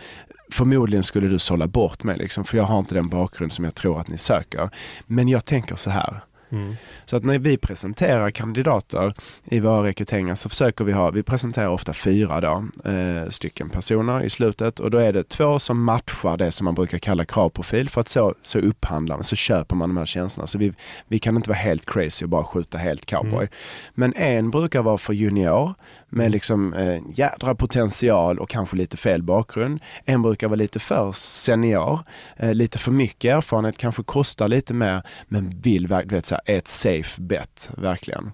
förmodligen 0.52 1.02
skulle 1.02 1.28
du 1.28 1.38
sålla 1.38 1.66
bort 1.66 2.02
mig 2.02 2.16
liksom, 2.18 2.44
för 2.44 2.56
jag 2.56 2.64
har 2.64 2.78
inte 2.78 2.94
den 2.94 3.08
bakgrund 3.08 3.52
som 3.52 3.64
jag 3.64 3.74
tror 3.74 4.00
att 4.00 4.08
ni 4.08 4.18
söker. 4.18 4.70
Men 5.06 5.28
jag 5.28 5.44
tänker 5.44 5.76
så 5.76 5.90
här, 5.90 6.20
Mm. 6.50 6.76
så 7.04 7.16
att 7.16 7.24
när 7.24 7.38
vi 7.38 7.56
presenterar 7.56 8.30
kandidater 8.30 9.14
i 9.44 9.60
våra 9.60 9.86
rekryteringar 9.86 10.34
så 10.34 10.48
försöker 10.48 10.84
vi 10.84 10.92
ha, 10.92 11.10
vi 11.10 11.22
presenterar 11.22 11.68
ofta 11.68 11.94
fyra 11.94 12.40
då, 12.40 12.64
eh, 12.90 13.28
stycken 13.28 13.68
personer 13.68 14.22
i 14.22 14.30
slutet 14.30 14.80
och 14.80 14.90
då 14.90 14.98
är 14.98 15.12
det 15.12 15.28
två 15.28 15.58
som 15.58 15.82
matchar 15.82 16.36
det 16.36 16.52
som 16.52 16.64
man 16.64 16.74
brukar 16.74 16.98
kalla 16.98 17.24
kravprofil 17.24 17.88
för 17.88 18.00
att 18.00 18.08
så, 18.08 18.34
så 18.42 18.58
upphandlar 18.58 19.16
man, 19.16 19.24
så 19.24 19.36
köper 19.36 19.76
man 19.76 19.88
de 19.88 19.96
här 19.96 20.06
tjänsterna. 20.06 20.46
Så 20.46 20.58
vi, 20.58 20.72
vi 21.08 21.18
kan 21.18 21.36
inte 21.36 21.50
vara 21.50 21.58
helt 21.58 21.86
crazy 21.86 22.24
och 22.24 22.28
bara 22.28 22.44
skjuta 22.44 22.78
helt 22.78 23.06
cowboy. 23.06 23.32
Mm. 23.32 23.48
Men 23.94 24.14
en 24.14 24.50
brukar 24.50 24.82
vara 24.82 24.98
för 24.98 25.12
junior 25.12 25.74
med 26.16 26.30
liksom 26.30 26.74
eh, 26.74 27.02
jädra 27.14 27.54
potential 27.54 28.38
och 28.38 28.48
kanske 28.48 28.76
lite 28.76 28.96
fel 28.96 29.22
bakgrund. 29.22 29.80
En 30.04 30.22
brukar 30.22 30.48
vara 30.48 30.56
lite 30.56 30.78
för 30.78 31.12
senior, 31.12 32.00
eh, 32.36 32.54
lite 32.54 32.78
för 32.78 32.92
mycket 32.92 33.36
erfarenhet, 33.36 33.78
kanske 33.78 34.02
kostar 34.02 34.48
lite 34.48 34.74
mer 34.74 35.02
men 35.28 35.60
vill 35.60 35.86
verkligen, 35.86 36.16
vet, 36.16 36.26
så 36.26 36.34
här, 36.34 36.54
är 36.54 36.58
ett 36.58 36.68
safe 36.68 37.20
bet 37.20 37.70
verkligen. 37.76 38.32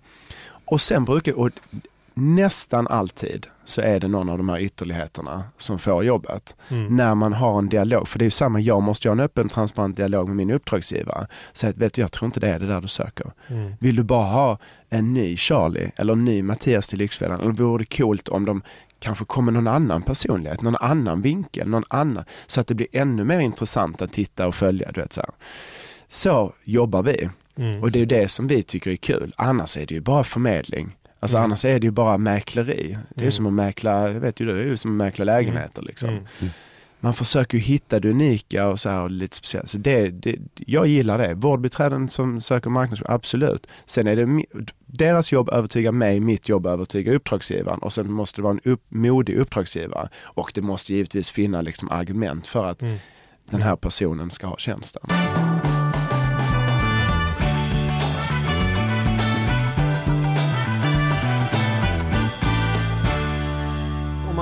Och 0.64 0.80
sen 0.80 1.04
brukar, 1.04 1.32
och 1.32 1.50
nästan 2.14 2.88
alltid 2.88 3.46
så 3.64 3.80
är 3.80 4.00
det 4.00 4.08
någon 4.08 4.28
av 4.28 4.38
de 4.38 4.48
här 4.48 4.60
ytterligheterna 4.60 5.44
som 5.58 5.78
får 5.78 6.04
jobbet. 6.04 6.56
Mm. 6.68 6.96
När 6.96 7.14
man 7.14 7.32
har 7.32 7.58
en 7.58 7.68
dialog, 7.68 8.08
för 8.08 8.18
det 8.18 8.22
är 8.22 8.26
ju 8.26 8.30
samma, 8.30 8.60
jag 8.60 8.82
måste 8.82 9.08
ha 9.08 9.12
en 9.12 9.20
öppen 9.20 9.48
transparent 9.48 9.96
dialog 9.96 10.28
med 10.28 10.36
min 10.36 10.50
uppdragsgivare. 10.50 11.26
Så 11.52 11.66
att, 11.66 11.76
vet 11.76 11.94
du, 11.94 12.00
jag 12.00 12.12
tror 12.12 12.26
inte 12.26 12.40
det 12.40 12.48
är 12.48 12.58
det 12.58 12.66
där 12.66 12.80
du 12.80 12.88
söker. 12.88 13.32
Mm. 13.46 13.74
Vill 13.80 13.96
du 13.96 14.02
bara 14.02 14.32
ha 14.32 14.58
en 14.90 15.14
ny 15.14 15.36
Charlie 15.36 15.90
eller 15.96 16.12
en 16.12 16.24
ny 16.24 16.42
Mattias 16.42 16.88
till 16.88 16.98
Lyxfällan? 16.98 17.40
Eller 17.40 17.52
vore 17.52 17.82
det 17.84 17.96
coolt 17.96 18.28
om 18.28 18.44
de 18.44 18.62
kanske 18.98 19.24
kommer 19.24 19.52
någon 19.52 19.66
annan 19.68 20.02
personlighet, 20.02 20.62
någon 20.62 20.76
annan 20.76 21.22
vinkel, 21.22 21.68
någon 21.68 21.84
annan, 21.88 22.24
så 22.46 22.60
att 22.60 22.66
det 22.66 22.74
blir 22.74 22.88
ännu 22.92 23.24
mer 23.24 23.40
intressant 23.40 24.02
att 24.02 24.12
titta 24.12 24.46
och 24.46 24.54
följa. 24.54 24.92
Du 24.92 25.00
vet, 25.00 25.12
så, 25.12 25.20
här. 25.20 25.30
så 26.08 26.52
jobbar 26.64 27.02
vi 27.02 27.28
Mm. 27.56 27.82
och 27.82 27.90
det 27.92 28.00
är 28.00 28.06
det 28.06 28.28
som 28.28 28.46
vi 28.46 28.62
tycker 28.62 28.90
är 28.90 28.96
kul. 28.96 29.34
Annars 29.36 29.76
är 29.76 29.86
det 29.86 29.94
ju 29.94 30.00
bara 30.00 30.24
förmedling. 30.24 30.96
Alltså 31.22 31.36
Mm. 31.36 31.44
annars 31.44 31.64
är 31.64 31.78
det 31.80 31.84
ju 31.86 31.90
bara 31.90 32.18
mäkleri. 32.18 32.98
Det 33.14 33.20
är 33.20 33.22
ju 33.22 33.22
Mm. 33.22 33.32
som 33.32 33.46
att 33.46 33.52
mäkla, 33.52 34.08
vet 34.08 34.40
ju 34.40 34.46
det, 34.46 34.52
det 34.54 34.60
är 34.60 34.64
ju 34.64 34.76
som 34.76 34.90
att 34.90 34.96
mäkla 35.06 35.24
lägenheter 35.24 35.82
liksom. 35.82 36.08
Mm. 36.10 36.24
Man 37.00 37.14
försöker 37.14 37.58
ju 37.58 37.64
hitta 37.64 38.00
det 38.00 38.10
unika 38.10 38.68
och 38.68 38.80
så 38.80 38.88
här 38.90 39.00
och 39.02 39.10
lite 39.10 39.36
speciellt. 39.36 39.68
Så 39.68 39.78
det, 39.78 40.08
det, 40.10 40.36
jag 40.54 40.86
gillar 40.86 41.18
det. 41.18 41.34
Vårdbiträden 41.34 42.08
som 42.08 42.40
söker 42.40 42.70
marknadsföring, 42.70 43.14
absolut. 43.14 43.66
Sen 43.86 44.06
är 44.06 44.16
det 44.16 44.44
deras 44.86 45.32
jobb 45.32 45.50
övertygar 45.52 45.92
mig, 45.92 46.20
mitt 46.20 46.48
jobb 46.48 46.66
övertygar 46.66 47.12
uppdragsgivaren 47.12 47.78
och 47.78 47.92
sen 47.92 48.12
måste 48.12 48.38
det 48.38 48.42
vara 48.42 48.52
en 48.64 48.70
upp, 48.72 48.82
modig 48.88 49.34
uppdragsgivare. 49.36 50.08
Och 50.22 50.52
det 50.54 50.62
måste 50.62 50.94
givetvis 50.94 51.30
finna 51.30 51.62
liksom 51.62 51.90
argument 51.90 52.46
för 52.46 52.66
att 52.66 52.82
Mm. 52.82 52.96
den 53.50 53.62
här 53.62 53.76
personen 53.76 54.30
ska 54.30 54.46
ha 54.46 54.56
tjänsten. 54.58 55.02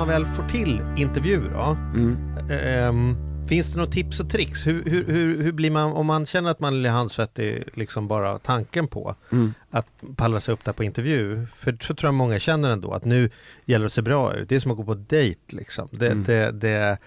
Man 0.01 0.07
väl 0.07 0.25
får 0.25 0.43
till 0.43 0.81
intervju 0.97 1.41
då. 1.53 1.77
Mm. 1.95 2.17
Ehm, 2.51 3.15
finns 3.47 3.73
det 3.73 3.79
något 3.79 3.91
tips 3.91 4.19
och 4.19 4.29
tricks? 4.29 4.67
Hur, 4.67 4.83
hur, 4.83 5.05
hur, 5.05 5.43
hur 5.43 5.51
blir 5.51 5.71
man, 5.71 5.93
om 5.93 6.05
man 6.05 6.25
känner 6.25 6.49
att 6.51 6.59
man 6.59 6.85
är 6.85 6.89
handsvettig 6.89 7.63
liksom 7.73 8.07
bara 8.07 8.39
tanken 8.39 8.87
på 8.87 9.15
Mm. 9.31 9.53
att 9.71 9.87
pallra 10.15 10.39
sig 10.39 10.53
upp 10.53 10.65
där 10.65 10.73
på 10.73 10.83
intervju. 10.83 11.45
För 11.55 11.77
så 11.81 11.93
tror 11.95 12.07
jag 12.07 12.13
många 12.13 12.39
känner 12.39 12.69
ändå 12.69 12.91
att 12.91 13.05
nu 13.05 13.29
gäller 13.65 13.83
det 13.83 13.85
att 13.85 13.93
se 13.93 14.01
bra 14.01 14.33
ut. 14.35 14.49
Det 14.49 14.55
är 14.55 14.59
som 14.59 14.71
att 14.71 14.77
gå 14.77 14.83
på 14.83 14.93
dejt 14.95 15.39
liksom. 15.47 15.87
Det, 15.91 16.07
Mm. 16.07 16.23
det, 16.23 16.51
det, 16.51 16.97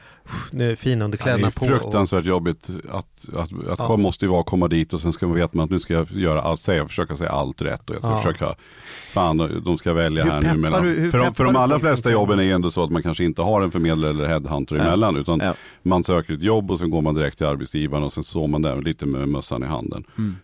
nu 0.50 0.76
finunderkläderna 0.76 1.38
det 1.42 1.46
är 1.46 1.50
på. 1.50 1.66
fruktansvärt 1.66 2.24
jobbigt 2.24 2.70
att, 2.92 3.28
att, 3.36 3.68
att 3.68 3.78
Ja. 3.78 3.96
måste 3.96 4.24
ju 4.24 4.30
vara 4.30 4.40
att 4.40 4.46
komma 4.46 4.68
dit 4.68 4.92
och 4.92 5.00
sen 5.00 5.12
ska 5.12 5.26
man 5.26 5.36
veta 5.36 5.62
att 5.62 5.70
nu 5.70 5.80
ska 5.80 5.94
jag 5.94 6.10
göra 6.12 6.42
allt, 6.42 6.60
säga, 6.60 6.86
försöka 6.88 7.16
säga 7.16 7.30
allt 7.30 7.62
rätt 7.62 7.90
och 7.90 7.94
jag 7.96 8.02
ska 8.02 8.10
Ja. 8.10 8.16
försöka, 8.16 8.54
fan 9.12 9.62
de 9.64 9.78
ska 9.78 9.92
välja 9.92 10.24
Hur 10.24 10.30
här 10.30 10.40
nu 10.40 10.56
mellan. 10.58 10.84
du- 10.84 11.10
för, 11.10 11.18
de, 11.18 11.34
för 11.34 11.44
de 11.44 11.56
allra 11.56 11.80
flesta 11.80 12.10
jobben 12.10 12.38
är 12.38 12.42
ju 12.42 12.52
ändå 12.52 12.70
så 12.70 12.84
att 12.84 12.90
man 12.90 13.02
kanske 13.02 13.24
inte 13.24 13.42
har 13.42 13.62
en 13.62 13.70
förmedlare 13.70 14.10
eller 14.10 14.26
headhunter 14.28 14.76
Ja. 14.76 14.82
emellan 14.82 15.16
utan 15.16 15.40
Ja. 15.40 15.54
man 15.82 16.04
söker 16.04 16.34
ett 16.34 16.42
jobb 16.42 16.70
och 16.70 16.78
sen 16.78 16.90
går 16.90 17.02
man 17.02 17.14
direkt 17.14 17.38
till 17.38 17.46
arbetsgivaren 17.46 18.04
och 18.04 18.12
sen 18.12 18.24
står 18.24 18.48
man 18.48 18.62
där 18.62 18.82
lite 18.82 19.06
med 19.06 19.28
mössan 19.28 19.62
i 19.62 19.66
handen. 19.66 20.04
Mm. 20.18 20.36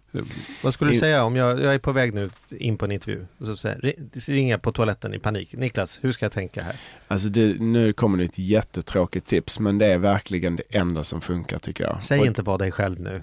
Vad 0.63 0.75
skulle 0.75 0.91
du 0.93 0.99
säga 0.99 1.25
om 1.25 1.37
jag, 1.37 1.61
jag 1.61 1.75
är 1.75 1.79
på 1.79 1.93
väg 1.93 2.15
nu 2.15 2.31
in 2.51 2.77
på 2.79 2.85
en 2.85 2.93
intervju 2.93 3.27
och 3.39 3.47
så 3.47 3.57
säger, 3.57 3.79
ri- 3.81 4.11
ringer 4.33 4.59
på 4.59 4.73
toaletten 4.73 5.15
i 5.15 5.19
panik. 5.19 5.53
Niklas, 5.53 5.99
hur 6.03 6.13
ska 6.13 6.25
jag 6.25 6.33
tänka 6.33 6.63
här? 6.63 6.77
Alltså 7.09 7.29
det, 7.29 7.61
nu 7.61 7.93
kommer 7.93 8.19
det 8.19 8.25
ett 8.25 8.39
jättetråkigt 8.39 9.27
tips 9.27 9.61
men 9.61 9.79
det 9.79 9.87
är 9.87 9.99
verkligen 9.99 10.57
det 10.57 10.63
enda 10.71 11.05
som 11.05 11.21
funkar 11.21 11.59
tycker 11.59 11.85
jag. 11.85 12.03
Säg 12.03 12.21
och, 12.21 12.27
inte 12.27 12.43
var 12.43 12.59
dig 12.59 12.73
själv 12.73 13.01
nu. 13.01 13.23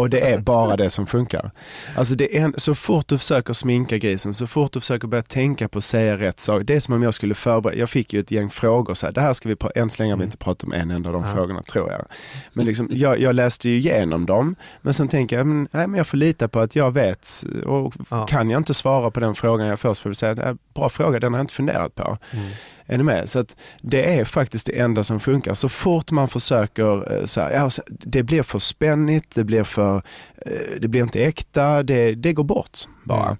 Och 0.00 0.10
det 0.10 0.20
är 0.20 0.38
bara 0.38 0.76
det 0.76 0.90
som 0.90 1.06
funkar. 1.06 1.50
Alltså 1.96 2.14
det 2.14 2.36
är 2.38 2.44
en, 2.44 2.54
så 2.56 2.74
fort 2.74 3.08
du 3.08 3.18
försöker 3.18 3.52
sminka 3.52 3.98
grisen, 3.98 4.34
så 4.34 4.46
fort 4.46 4.72
du 4.72 4.80
försöker 4.80 5.08
börja 5.08 5.22
tänka 5.22 5.68
på 5.68 5.78
att 5.78 5.84
säga 5.84 6.18
rätt 6.18 6.40
sak. 6.40 6.62
Det 6.64 6.74
är 6.76 6.80
som 6.80 6.94
om 6.94 7.02
jag 7.02 7.14
skulle 7.14 7.34
förbereda, 7.34 7.78
jag 7.78 7.90
fick 7.90 8.12
ju 8.12 8.20
ett 8.20 8.30
gäng 8.30 8.50
frågor 8.50 8.94
så 8.94 9.06
här, 9.06 9.12
det 9.12 9.20
här 9.20 9.32
ska 9.32 9.48
vi, 9.48 9.56
än 9.74 9.90
så 9.90 10.02
länge 10.02 10.12
har 10.12 10.16
vi 10.16 10.22
Mm. 10.22 10.26
inte 10.28 10.36
pratat 10.36 10.64
om 10.64 10.72
en 10.72 10.90
enda 10.90 11.08
av 11.08 11.12
de 11.12 11.24
Ja. 11.24 11.34
frågorna 11.34 11.62
tror 11.62 11.90
jag. 11.92 12.04
Men 12.52 12.66
liksom, 12.66 12.88
jag, 12.92 13.20
jag 13.20 13.34
läste 13.34 13.68
ju 13.68 13.76
igenom 13.76 14.26
dem, 14.26 14.56
men 14.82 14.94
sen 14.94 15.08
tänker 15.08 15.36
jag, 15.36 15.46
men, 15.46 15.68
nej 15.70 15.86
men 15.86 15.98
jag 15.98 16.06
får 16.06 16.16
lita 16.16 16.48
på 16.48 16.60
att 16.60 16.76
jag 16.76 16.90
vet 16.90 17.28
och 17.66 17.94
Ja. 18.10 18.26
kan 18.26 18.50
jag 18.50 18.60
inte 18.60 18.74
svara 18.74 19.10
på 19.10 19.20
den 19.20 19.34
frågan 19.34 19.66
jag 19.66 19.80
först 19.80 20.02
får 20.02 20.12
säga, 20.12 20.34
det 20.34 20.42
är 20.42 20.48
en 20.50 20.58
bra 20.74 20.88
fråga, 20.88 21.20
den 21.20 21.32
har 21.32 21.38
jag 21.38 21.42
inte 21.44 21.54
funderat 21.54 21.94
på. 21.94 22.18
Mm. 22.32 22.46
Är 22.90 22.98
ni 22.98 23.04
med? 23.04 23.28
Så 23.28 23.38
att 23.38 23.56
det 23.82 24.18
är 24.18 24.24
faktiskt 24.24 24.66
det 24.66 24.78
enda 24.78 25.04
som 25.04 25.20
funkar. 25.20 25.54
Så 25.54 25.68
fort 25.68 26.10
man 26.10 26.28
försöker, 26.28 27.12
eh, 27.12 27.24
så 27.24 27.40
här, 27.40 27.50
ja, 27.50 27.70
det 27.88 28.22
blir 28.22 28.42
för 28.42 28.58
spännigt, 28.58 29.34
det 29.34 29.44
blir 29.44 29.64
för, 29.64 29.96
eh, 30.46 30.80
det 30.80 30.88
blir 30.88 31.02
inte 31.02 31.24
äkta, 31.24 31.82
det, 31.82 32.14
det 32.14 32.32
går 32.32 32.44
bort 32.44 32.78
bara. 33.04 33.36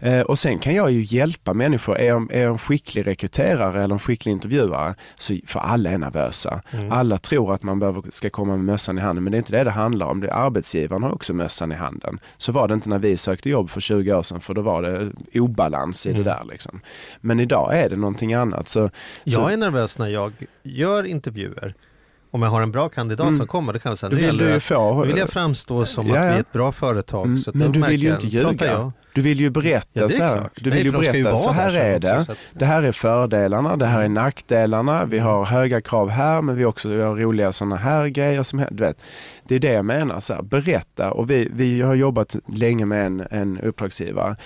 Mm. 0.00 0.20
Eh, 0.20 0.24
Och 0.26 0.38
sen 0.38 0.58
kan 0.58 0.74
jag 0.74 0.90
ju 0.90 1.02
hjälpa 1.16 1.54
människor. 1.54 1.98
Är 1.98 2.06
jag, 2.06 2.32
är 2.32 2.42
jag 2.42 2.50
en 2.52 2.58
skicklig 2.58 3.06
rekryterare 3.06 3.82
eller 3.84 3.94
en 3.94 3.98
skicklig 3.98 4.32
intervjuare, 4.32 4.94
så 5.18 5.36
för 5.46 5.60
alla 5.60 5.90
är 5.90 5.98
nervösa. 5.98 6.62
Mm. 6.70 6.92
Alla 6.92 7.18
tror 7.18 7.54
att 7.54 7.62
man 7.62 7.78
behöver, 7.78 8.02
ska 8.10 8.30
komma 8.30 8.56
med 8.56 8.64
mössan 8.64 8.98
i 8.98 9.00
handen, 9.00 9.24
men 9.24 9.30
det 9.30 9.36
är 9.36 9.38
inte 9.38 9.52
det 9.52 9.64
det 9.64 9.70
handlar 9.70 10.06
om. 10.06 10.20
Det, 10.20 10.32
arbetsgivaren 10.34 11.02
har 11.02 11.12
också 11.14 11.34
mössan 11.34 11.72
i 11.72 11.74
handen. 11.74 12.20
Så 12.36 12.52
var 12.52 12.68
det 12.68 12.74
inte 12.74 12.88
när 12.88 12.98
vi 12.98 13.16
sökte 13.16 13.50
jobb 13.50 13.70
för 13.70 13.80
20 13.80 14.12
år 14.14 14.22
sedan, 14.22 14.40
för 14.40 14.54
då 14.54 14.62
var 14.62 14.82
det 14.82 15.10
obalans 15.40 16.06
i 16.06 16.10
Mm. 16.10 16.22
det 16.24 16.30
där. 16.30 16.44
Liksom. 16.50 16.80
Men 17.20 17.40
idag 17.40 17.78
är 17.78 17.88
det 17.90 17.96
någonting 17.96 18.34
annat. 18.34 18.68
Så, 18.68 18.90
Jag 19.24 19.52
är 19.52 19.56
nervös 19.56 19.98
när 19.98 20.06
jag 20.06 20.32
gör 20.62 21.04
intervjuer. 21.04 21.74
Om 22.32 22.42
jag 22.42 22.50
har 22.50 22.62
en 22.62 22.72
bra 22.72 22.88
kandidat 22.88 23.26
Mm. 23.26 23.38
som 23.38 23.46
kommer, 23.46 23.72
då 23.72 23.78
kan 23.78 23.90
jag 23.90 23.98
säga, 23.98 24.10
då 24.10 24.16
nu 24.16 24.22
vill 24.26 24.36
du 24.38 24.60
få... 24.60 25.02
vill 25.04 25.16
jag 25.16 25.30
framstå 25.30 25.86
som 25.86 26.06
Ja, 26.06 26.14
att 26.16 26.22
vi 26.22 26.26
ja. 26.26 26.32
är 26.34 26.40
ett 26.40 26.52
bra 26.52 26.72
företag. 26.72 27.24
Mm, 27.26 27.38
Så 27.38 27.50
men 27.54 27.72
du 27.72 27.82
vill 27.82 28.02
ju 28.02 28.10
inte 28.14 28.26
ljuga. 28.26 28.66
jag. 28.66 28.92
Du 29.14 29.20
vill 29.20 29.40
ju 29.40 29.50
berätta 29.50 29.88
Ja, 29.92 30.00
det 30.06 30.14
är 30.14 30.16
så 30.16 30.22
här. 30.22 30.36
klart. 30.38 30.52
Du 30.56 30.70
Nej, 30.70 30.78
vill 30.78 30.86
ju 30.86 30.92
de 30.92 31.02
ska 31.04 31.16
ju 31.16 31.22
berätta, 31.22 31.30
vara 31.30 31.36
så 31.42 31.50
här 31.50 31.76
är 31.76 31.96
också, 31.96 32.08
det. 32.08 32.24
så 32.24 32.32
att- 32.32 32.38
Det 32.52 32.64
här 32.66 32.82
är 32.82 32.92
fördelarna, 32.92 33.76
det 33.76 33.86
här 33.86 34.00
är 34.02 34.08
nackdelarna, 34.08 35.04
vi 35.04 35.18
har 35.18 35.44
höga 35.44 35.80
krav 35.80 36.08
här 36.10 36.42
men 36.42 36.56
vi 36.56 36.64
också 36.64 36.88
vi 36.88 37.02
har 37.02 37.16
roliga 37.16 37.52
sådana 37.52 37.76
här 37.76 38.06
grejer 38.08 38.42
som. 38.42 38.64
Du 38.70 38.84
vet, 38.84 39.02
det 39.44 39.54
är 39.54 39.58
det 39.58 39.72
jag 39.72 39.84
menar, 39.84 40.20
så 40.20 40.34
här, 40.34 40.42
berätta 40.42 41.12
och 41.12 41.30
vi, 41.30 41.48
vi 41.52 41.80
har 41.82 41.94
jobbat 41.94 42.36
länge 42.46 42.86
med 42.86 43.06
en, 43.06 43.26
en 43.30 43.58
uppdragsgivare. 43.60 44.36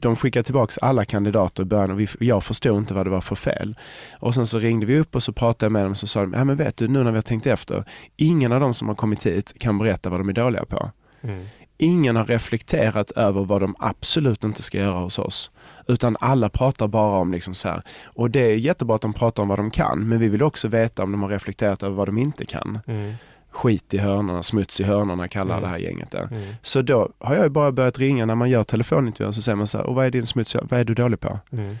De 0.00 0.16
skickade 0.16 0.42
tillbaks 0.44 0.78
alla 0.78 1.04
kandidater 1.04 1.62
i 1.62 1.66
början 1.66 1.90
och 1.90 2.00
vi, 2.00 2.08
jag 2.20 2.44
förstod 2.44 2.76
inte 2.78 2.94
vad 2.94 3.06
det 3.06 3.10
var 3.10 3.20
för 3.20 3.34
fel. 3.36 3.74
Och 4.20 4.34
sen 4.34 4.46
så 4.46 4.58
ringde 4.58 4.86
vi 4.86 4.98
upp 4.98 5.14
och 5.14 5.22
så 5.22 5.32
pratade 5.32 5.64
jag 5.64 5.72
med 5.72 5.84
dem 5.84 5.90
och 5.90 5.98
så 5.98 6.06
sa 6.06 6.20
de, 6.20 6.32
ja 6.32 6.44
men 6.44 6.56
vet 6.56 6.76
du 6.76 6.88
nu 6.88 7.02
när 7.02 7.10
vi 7.10 7.16
har 7.16 7.22
tänkt 7.22 7.46
efter, 7.46 7.84
ingen 8.16 8.52
av 8.52 8.60
dem 8.60 8.74
som 8.74 8.88
har 8.88 8.94
kommit 8.94 9.26
hit 9.26 9.52
kan 9.58 9.78
berätta 9.78 10.10
vad 10.10 10.20
de 10.20 10.28
är 10.28 10.32
dåliga 10.32 10.64
på. 10.64 10.90
Mm. 11.22 11.46
Ingen 11.78 12.16
har 12.16 12.24
reflekterat 12.24 13.10
över 13.10 13.44
vad 13.44 13.60
de 13.62 13.74
absolut 13.78 14.44
inte 14.44 14.62
ska 14.62 14.78
göra 14.78 14.98
hos 14.98 15.18
oss. 15.18 15.50
Utan 15.86 16.16
alla 16.20 16.48
pratar 16.48 16.88
bara 16.88 17.18
om 17.18 17.32
liksom 17.32 17.54
så 17.54 17.68
här. 17.68 17.82
Och 18.04 18.30
det 18.30 18.40
är 18.40 18.54
jättebra 18.56 18.96
att 18.96 19.02
de 19.02 19.12
pratar 19.12 19.42
om 19.42 19.48
vad 19.48 19.58
de 19.58 19.70
kan, 19.70 20.08
men 20.08 20.18
vi 20.18 20.28
vill 20.28 20.42
också 20.42 20.68
veta 20.68 21.02
om 21.02 21.12
de 21.12 21.22
har 21.22 21.28
reflekterat 21.28 21.82
över 21.82 21.96
vad 21.96 22.08
de 22.08 22.18
inte 22.18 22.46
kan. 22.46 22.78
Mm. 22.86 23.14
Skit 23.50 23.94
i 23.94 23.98
hörnorna, 23.98 24.42
smuts 24.42 24.80
i 24.80 24.84
hörnorna 24.84 25.28
kallar 25.28 25.54
Mm. 25.58 25.62
det 25.62 25.68
här 25.68 25.78
gänget 25.78 26.10
det. 26.10 26.28
Mm. 26.30 26.42
Så 26.62 26.82
då 26.82 27.08
har 27.18 27.34
jag 27.34 27.52
bara 27.52 27.72
börjat 27.72 27.98
ringa 27.98 28.26
när 28.26 28.34
man 28.34 28.50
gör 28.50 28.64
telefonintervjun 28.64 29.32
så 29.32 29.42
säger 29.42 29.56
man 29.56 29.66
så 29.66 29.78
här, 29.78 29.86
och 29.86 29.94
vad 29.94 30.06
är 30.06 30.10
din 30.10 30.26
smuts, 30.26 30.56
vad 30.62 30.80
är 30.80 30.84
du 30.84 30.94
dålig 30.94 31.20
på? 31.20 31.38
Mm. 31.52 31.76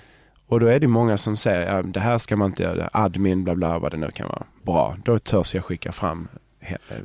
Och 0.46 0.60
då 0.60 0.66
är 0.66 0.80
det 0.80 0.88
många 0.88 1.18
som 1.18 1.36
säger, 1.36 1.76
ja, 1.76 1.82
det 1.82 2.00
här 2.00 2.18
ska 2.18 2.36
man 2.36 2.46
inte 2.50 2.62
göra, 2.62 2.90
admin, 2.92 3.44
bla 3.44 3.54
bla, 3.54 3.78
vad 3.78 3.90
det 3.90 3.96
nu 3.96 4.10
kan 4.10 4.28
vara. 4.28 4.42
Bra, 4.62 4.96
då 5.04 5.18
törs 5.18 5.54
jag 5.54 5.64
skicka 5.64 5.92
fram 5.92 6.28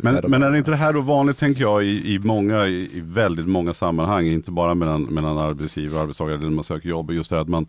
Men, 0.02 0.20
men 0.28 0.44
är 0.44 0.56
inte 0.56 0.72
det 0.72 0.78
här 0.78 0.94
då 0.94 1.02
vanligt 1.02 1.38
tänker 1.38 1.62
jag 1.62 1.84
i, 1.84 2.14
i, 2.14 2.20
många, 2.20 2.68
i, 2.68 2.98
i 2.98 3.02
väldigt 3.02 3.48
många 3.48 3.74
sammanhang, 3.74 4.26
inte 4.26 4.52
bara 4.52 4.74
mellan, 4.74 5.04
mellan 5.04 5.38
arbetsgivare 5.38 5.96
och 5.96 6.02
arbetstagare 6.02 6.36
eller 6.36 6.46
när 6.46 6.56
man 6.56 6.64
söker 6.64 6.90
jobb, 6.90 7.12
just 7.12 7.30
det 7.30 7.36
här 7.36 7.42
att 7.42 7.50
man 7.50 7.68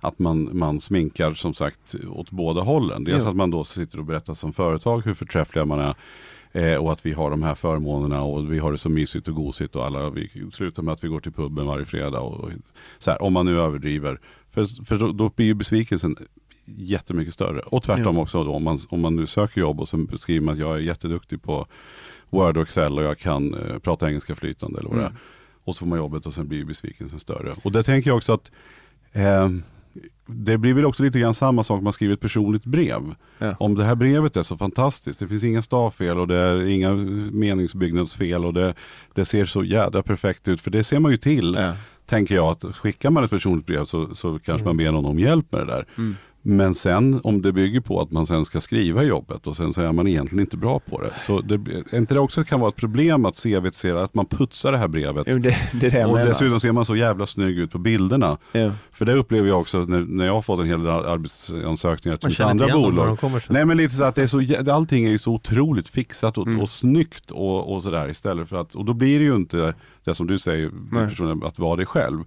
att 0.00 0.18
man, 0.18 0.50
man 0.52 0.80
sminkar 0.80 1.34
som 1.34 1.54
sagt 1.54 1.94
åt 2.08 2.30
båda 2.30 2.60
hållen. 2.60 3.04
Dels 3.04 3.22
Jo. 3.22 3.30
att 3.30 3.36
man 3.36 3.50
då 3.50 3.64
sitter 3.64 3.98
och 3.98 4.04
berättar 4.04 4.34
som 4.34 4.52
företag 4.52 5.04
hur 5.04 5.14
förträffliga 5.14 5.64
man 5.64 5.80
är 5.80 5.94
eh, 6.52 6.76
och 6.76 6.92
att 6.92 7.06
vi 7.06 7.12
har 7.12 7.30
de 7.30 7.42
här 7.42 7.54
förmånerna 7.54 8.22
och 8.22 8.52
vi 8.52 8.58
har 8.58 8.72
det 8.72 8.78
så 8.78 8.88
mysigt 8.88 9.28
och 9.28 9.34
gosigt 9.34 9.76
och 9.76 9.86
alla, 9.86 10.10
vi 10.10 10.30
slutar 10.52 10.82
med 10.82 10.92
att 10.92 11.04
vi 11.04 11.08
går 11.08 11.20
till 11.20 11.32
puben 11.32 11.66
varje 11.66 11.86
fredag. 11.86 12.20
Och, 12.20 12.40
och 12.40 12.50
så 12.98 13.10
här, 13.10 13.22
om 13.22 13.32
man 13.32 13.46
nu 13.46 13.60
överdriver. 13.60 14.20
För, 14.50 14.84
för 14.84 14.96
då, 14.96 15.12
då 15.12 15.30
blir 15.36 15.46
ju 15.46 15.54
besvikelsen 15.54 16.16
jättemycket 16.76 17.34
större. 17.34 17.60
Och 17.60 17.82
tvärtom 17.82 18.16
Ja. 18.16 18.22
också 18.22 18.44
då, 18.44 18.52
om 18.54 18.64
man, 18.64 18.78
om 18.88 19.00
man 19.00 19.16
nu 19.16 19.26
söker 19.26 19.60
jobb 19.60 19.80
och 19.80 19.88
så 19.88 20.06
skriver 20.18 20.44
man 20.44 20.52
att 20.54 20.60
jag 20.60 20.74
är 20.76 20.80
jätteduktig 20.80 21.42
på 21.42 21.66
Word 22.30 22.56
och 22.56 22.62
Excel 22.62 22.98
och 22.98 23.04
jag 23.04 23.18
kan 23.18 23.54
eh, 23.54 23.78
prata 23.78 24.08
engelska 24.08 24.34
flytande 24.34 24.78
eller 24.78 24.88
vad 24.88 24.98
det 24.98 25.02
är. 25.02 25.06
Mm. 25.06 25.18
Och 25.64 25.74
så 25.74 25.78
får 25.78 25.86
man 25.86 25.98
jobbet 25.98 26.26
och 26.26 26.34
sen 26.34 26.48
blir 26.48 26.64
besvikelsen 26.64 27.18
större. 27.18 27.52
Och 27.62 27.72
det 27.72 27.82
tänker 27.82 28.10
jag 28.10 28.16
också 28.16 28.32
att 28.32 28.50
eh, 29.12 29.48
det 30.26 30.58
blir 30.58 30.74
väl 30.74 30.84
också 30.86 31.02
lite 31.02 31.18
grann 31.20 31.34
samma 31.34 31.64
sak 31.64 31.78
om 31.78 31.84
man 31.84 31.92
skriver 31.92 32.14
ett 32.14 32.20
personligt 32.20 32.64
brev. 32.64 33.14
Ja. 33.38 33.54
Om 33.58 33.74
det 33.74 33.84
här 33.84 33.94
brevet 33.94 34.36
är 34.36 34.42
så 34.42 34.56
fantastiskt, 34.56 35.18
det 35.18 35.28
finns 35.28 35.44
inga 35.44 35.62
stavfel 35.62 36.18
och 36.18 36.28
det 36.28 36.36
är 36.36 36.66
inga 36.66 36.92
meningsbyggnadsfel 37.32 38.44
och 38.44 38.54
det, 38.54 38.74
det 39.14 39.24
ser 39.24 39.44
så 39.44 39.64
jädra 39.64 40.02
perfekt 40.02 40.48
ut. 40.48 40.60
För 40.60 40.70
det 40.70 40.84
ser 40.84 40.98
man 41.00 41.10
ju 41.10 41.16
till, 41.16 41.54
Ja. 41.60 41.72
tänker 42.06 42.34
jag, 42.34 42.46
att 42.48 42.76
skickar 42.76 43.10
man 43.10 43.24
ett 43.24 43.30
personligt 43.30 43.66
brev 43.66 43.84
så, 43.84 44.14
så 44.14 44.38
kanske 44.38 44.66
man 44.66 44.76
ber 44.76 44.92
någon 44.92 45.04
om 45.04 45.18
hjälp 45.18 45.52
med 45.52 45.60
det 45.60 45.66
där. 45.72 45.86
Mm. 45.98 46.16
Men 46.42 46.74
sen 46.74 47.20
om 47.24 47.42
det 47.42 47.52
bygger 47.52 47.80
på 47.80 48.00
att 48.00 48.10
man 48.10 48.26
sen 48.26 48.44
ska 48.44 48.60
skriva 48.60 49.02
jobbet 49.02 49.46
och 49.46 49.56
sen 49.56 49.72
så 49.72 49.80
är 49.80 49.92
man 49.92 50.08
egentligen 50.08 50.40
inte 50.40 50.56
bra 50.56 50.78
på 50.78 51.00
det. 51.00 51.12
Så 51.20 51.40
det, 51.40 51.54
är 51.92 51.98
inte 51.98 52.14
det 52.14 52.20
också 52.20 52.44
kan 52.44 52.60
vara 52.60 52.68
ett 52.68 52.76
problem 52.76 53.24
att 53.24 53.42
CV 53.42 53.70
ser 53.72 53.94
att 53.94 54.14
man 54.14 54.26
putsar 54.26 54.72
det 54.72 54.78
här 54.78 54.88
brevet. 54.88 55.24
Det, 55.26 55.40
det 55.40 55.88
det 55.90 56.04
Och 56.04 56.12
menar. 56.14 56.26
dessutom 56.26 56.60
ser 56.60 56.72
man 56.72 56.84
så 56.84 56.96
jävla 56.96 57.26
snygg 57.26 57.58
ut 57.58 57.70
på 57.72 57.78
bilderna. 57.78 58.38
Ja. 58.52 58.72
För 58.92 59.04
det 59.04 59.12
upplever 59.14 59.48
jag 59.48 59.60
också 59.60 59.78
när, 59.78 60.00
när 60.00 60.26
jag 60.26 60.32
har 60.34 60.42
fått 60.42 60.60
en 60.60 60.66
hel 60.66 60.82
del 60.82 60.90
arbetsansökningar 60.92 62.16
till 62.16 62.28
mitt 62.28 62.40
andra 62.40 62.68
bolag. 62.72 63.18
Nej 63.48 63.64
men 63.64 63.76
lite 63.76 63.94
så 63.94 64.04
att 64.04 64.14
det 64.14 64.22
är 64.22 64.26
så, 64.26 64.72
allting 64.72 65.04
är 65.04 65.10
ju 65.10 65.18
så 65.18 65.32
otroligt 65.32 65.88
fixat 65.88 66.38
och, 66.38 66.46
Mm. 66.48 66.60
och 66.60 66.68
snyggt 66.70 67.30
och, 67.30 67.74
och 67.74 67.82
sådär 67.82 68.08
istället 68.10 68.48
för 68.48 68.56
att, 68.60 68.74
och 68.74 68.84
då 68.84 68.92
blir 68.94 69.18
det 69.18 69.24
ju 69.24 69.36
inte 69.36 69.74
det 70.04 70.14
som 70.14 70.26
du 70.26 70.38
säger, 70.38 70.70
personen, 71.08 71.42
att 71.44 71.58
vara 71.58 71.76
dig 71.76 71.86
själv. 71.86 72.24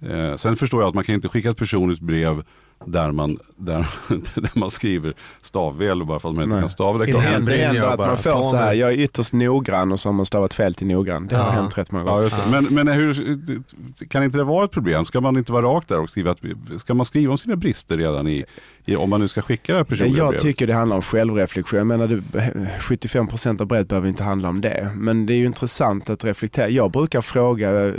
Eh, 0.00 0.36
sen 0.36 0.56
förstår 0.56 0.80
jag 0.82 0.88
att 0.88 0.94
man 0.94 1.04
kan 1.04 1.14
inte 1.14 1.28
skicka 1.28 1.50
ett 1.50 1.56
personligt 1.58 2.00
brev 2.00 2.42
där 2.86 3.12
man, 3.12 3.38
där, 3.56 3.86
där 4.40 4.50
man 4.58 4.70
skriver 4.70 5.14
stavvel 5.42 6.04
bara 6.04 6.18
för 6.20 6.28
att 6.28 6.34
man 6.34 6.44
inte 6.44 6.54
Nej. 6.54 6.62
kan 6.62 6.70
stava. 6.70 6.98
Det 6.98 7.12
Det 7.12 7.18
händer 7.20 7.74
jag 7.74 7.92
att 7.92 7.98
man 7.98 8.16
får 8.18 8.42
så 8.42 8.56
här, 8.56 8.74
jag 8.74 8.92
är 8.92 8.96
ytterst 8.98 9.32
noggrann 9.32 9.92
och 9.92 10.00
så 10.00 10.08
har 10.08 10.12
man 10.14 10.26
stavat 10.26 10.54
fel 10.54 10.74
till 10.74 10.86
noggrann. 10.86 11.26
Det 11.26 11.36
har 11.36 11.44
Ja. 11.44 11.50
hänt 11.50 11.78
rätt 11.78 11.92
många 11.92 12.04
Ja, 12.04 12.10
gånger. 12.10 12.22
just 12.24 12.36
det. 12.36 12.50
Men, 12.50 12.64
men 12.64 12.88
hur, 12.88 13.16
kan 14.08 14.24
inte 14.24 14.38
det 14.38 14.44
vara 14.44 14.64
ett 14.64 14.70
problem? 14.70 15.04
Ska 15.04 15.20
man 15.20 15.36
inte 15.36 15.52
vara 15.52 15.66
rakt 15.66 15.88
där 15.88 16.00
och 16.00 16.10
skriva 16.10 16.30
att, 16.30 16.38
ska 16.76 16.94
man 16.94 17.06
skriva 17.06 17.32
om 17.32 17.38
sina 17.38 17.56
brister 17.56 17.96
redan 17.96 18.26
i, 18.28 18.44
i 18.84 18.96
om 18.96 19.10
man 19.10 19.20
nu 19.20 19.28
ska 19.28 19.42
skicka 19.42 19.72
det 19.72 19.78
här 19.78 19.84
personliga 19.84 20.16
jag 20.18 20.28
brevet? 20.28 20.42
tycker 20.42 20.66
det 20.66 20.74
handlar 20.74 20.96
om 20.96 21.02
självreflektion. 21.02 21.78
Jag 21.78 21.86
menar, 21.86 22.06
det, 22.06 22.22
75% 22.80 23.60
av 23.60 23.66
brevet 23.66 23.88
behöver 23.88 24.08
inte 24.08 24.24
handla 24.24 24.48
om 24.48 24.60
det. 24.60 24.90
Men 24.94 25.26
det 25.26 25.32
är 25.34 25.38
ju 25.38 25.44
intressant 25.44 26.10
att 26.10 26.24
reflektera. 26.24 26.68
Jag 26.68 26.90
brukar 26.90 27.22
fråga 27.22 27.86
eh, 27.86 27.92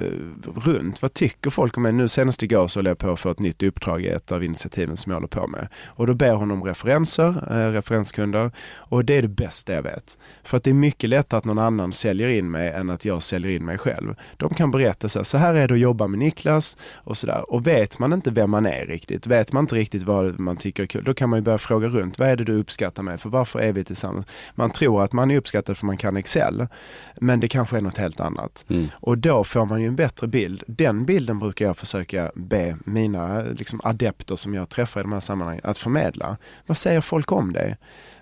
runt, 0.55 1.01
vad 1.01 1.13
tycker 1.13 1.49
folk 1.49 1.77
om 1.77 1.84
mig? 1.84 1.91
Nu 1.93 2.07
senast 2.07 2.43
igår 2.43 2.67
så 2.67 2.80
höll 2.80 2.86
jag 2.86 2.97
på 2.97 3.11
att 3.11 3.19
få 3.19 3.30
ett 3.32 3.39
nytt 3.39 3.63
uppdrag 3.63 4.01
i 4.03 4.07
ett 4.07 4.32
av 4.32 4.43
ins- 4.43 4.68
initiativen 4.70 4.97
som 4.97 5.11
jag 5.11 5.15
håller 5.15 5.28
på 5.28 5.47
med. 5.47 5.67
Och 5.88 6.07
då 6.07 6.13
ber 6.13 6.34
hon 6.34 6.51
om 6.51 6.63
referenser, 6.63 7.28
eh, 7.28 7.72
referenskunder 7.72 8.51
och 8.89 9.05
det 9.05 9.17
är 9.17 9.22
det 9.22 9.28
bästa 9.28 9.74
jag 9.74 9.84
vet. 9.84 10.17
För 10.43 10.57
att 10.57 10.63
det 10.63 10.70
är 10.70 10.74
mycket 10.74 11.09
lättare 11.09 11.38
att 11.38 11.45
någon 11.45 11.59
annan 11.59 11.93
säljer 11.93 12.28
in 12.28 12.51
mig 12.51 12.70
än 12.70 12.89
att 12.89 13.05
jag 13.05 13.24
säljer 13.24 13.51
in 13.51 13.65
mig 13.65 13.78
själv. 13.78 14.15
De 14.38 14.49
kan 14.53 14.72
berätta 14.72 15.09
så 15.09 15.20
här, 15.20 15.24
så 15.24 15.38
här 15.38 15.53
är 15.53 15.67
det 15.67 15.74
att 15.74 15.80
jobba 15.80 16.07
med 16.07 16.20
Niklas 16.20 16.78
och 16.93 17.17
sådär. 17.17 17.51
Och 17.51 17.67
vet 17.67 17.99
man 17.99 18.13
inte 18.13 18.32
vem 18.32 18.51
man 18.51 18.65
är 18.65 18.86
riktigt, 18.86 19.28
vet 19.28 19.53
man 19.53 19.63
inte 19.63 19.76
riktigt 19.76 20.03
vad 20.03 20.39
man 20.39 20.57
tycker 20.57 20.84
är 20.84 20.88
kul, 20.88 21.03
då 21.03 21.13
kan 21.13 21.30
man 21.30 21.39
ju 21.39 21.43
börja 21.43 21.57
fråga 21.57 21.88
runt. 21.88 22.20
Vad 22.20 22.30
är 22.30 22.36
det 22.36 22.43
du 22.43 22.53
uppskattar 22.53 23.03
mig 23.03 23.17
för? 23.17 23.30
Varför 23.30 23.59
är 23.59 23.74
vi 23.74 23.84
tillsammans? 23.84 24.26
Man 24.55 24.70
tror 24.70 25.03
att 25.03 25.13
man 25.13 25.32
är 25.32 25.38
uppskattad 25.38 25.78
för 25.78 25.86
man 25.86 25.97
kan 25.97 26.17
Excel, 26.17 26.67
men 27.15 27.39
det 27.39 27.47
kanske 27.47 27.78
är 27.78 27.82
något 27.82 27.97
helt 27.97 28.20
annat. 28.20 28.65
Mm. 28.70 28.88
Och 28.93 29.17
då 29.17 29.43
får 29.43 29.65
man 29.65 29.82
ju 29.82 29.88
en 29.88 29.95
bättre 29.95 30.28
bild. 30.28 30.63
Den 30.67 31.05
bilden 31.05 31.39
brukar 31.39 31.65
jag 31.65 31.78
försöka 31.78 32.32
be 32.36 32.78
mina 32.86 33.41
liksom, 33.41 33.82
adepter 33.84 34.36
som 34.36 34.53
jag 34.53 34.59
jag 34.60 34.70
träffar 34.70 34.99
i 34.99 35.03
de 35.03 35.12
här 35.12 35.20
sammanhangen 35.20 35.62
att 35.64 35.78
förmedla. 35.78 36.38
Vad 36.66 36.78
säger 36.78 37.01
folk 37.01 37.32
om 37.32 37.53
dig? 37.53 37.78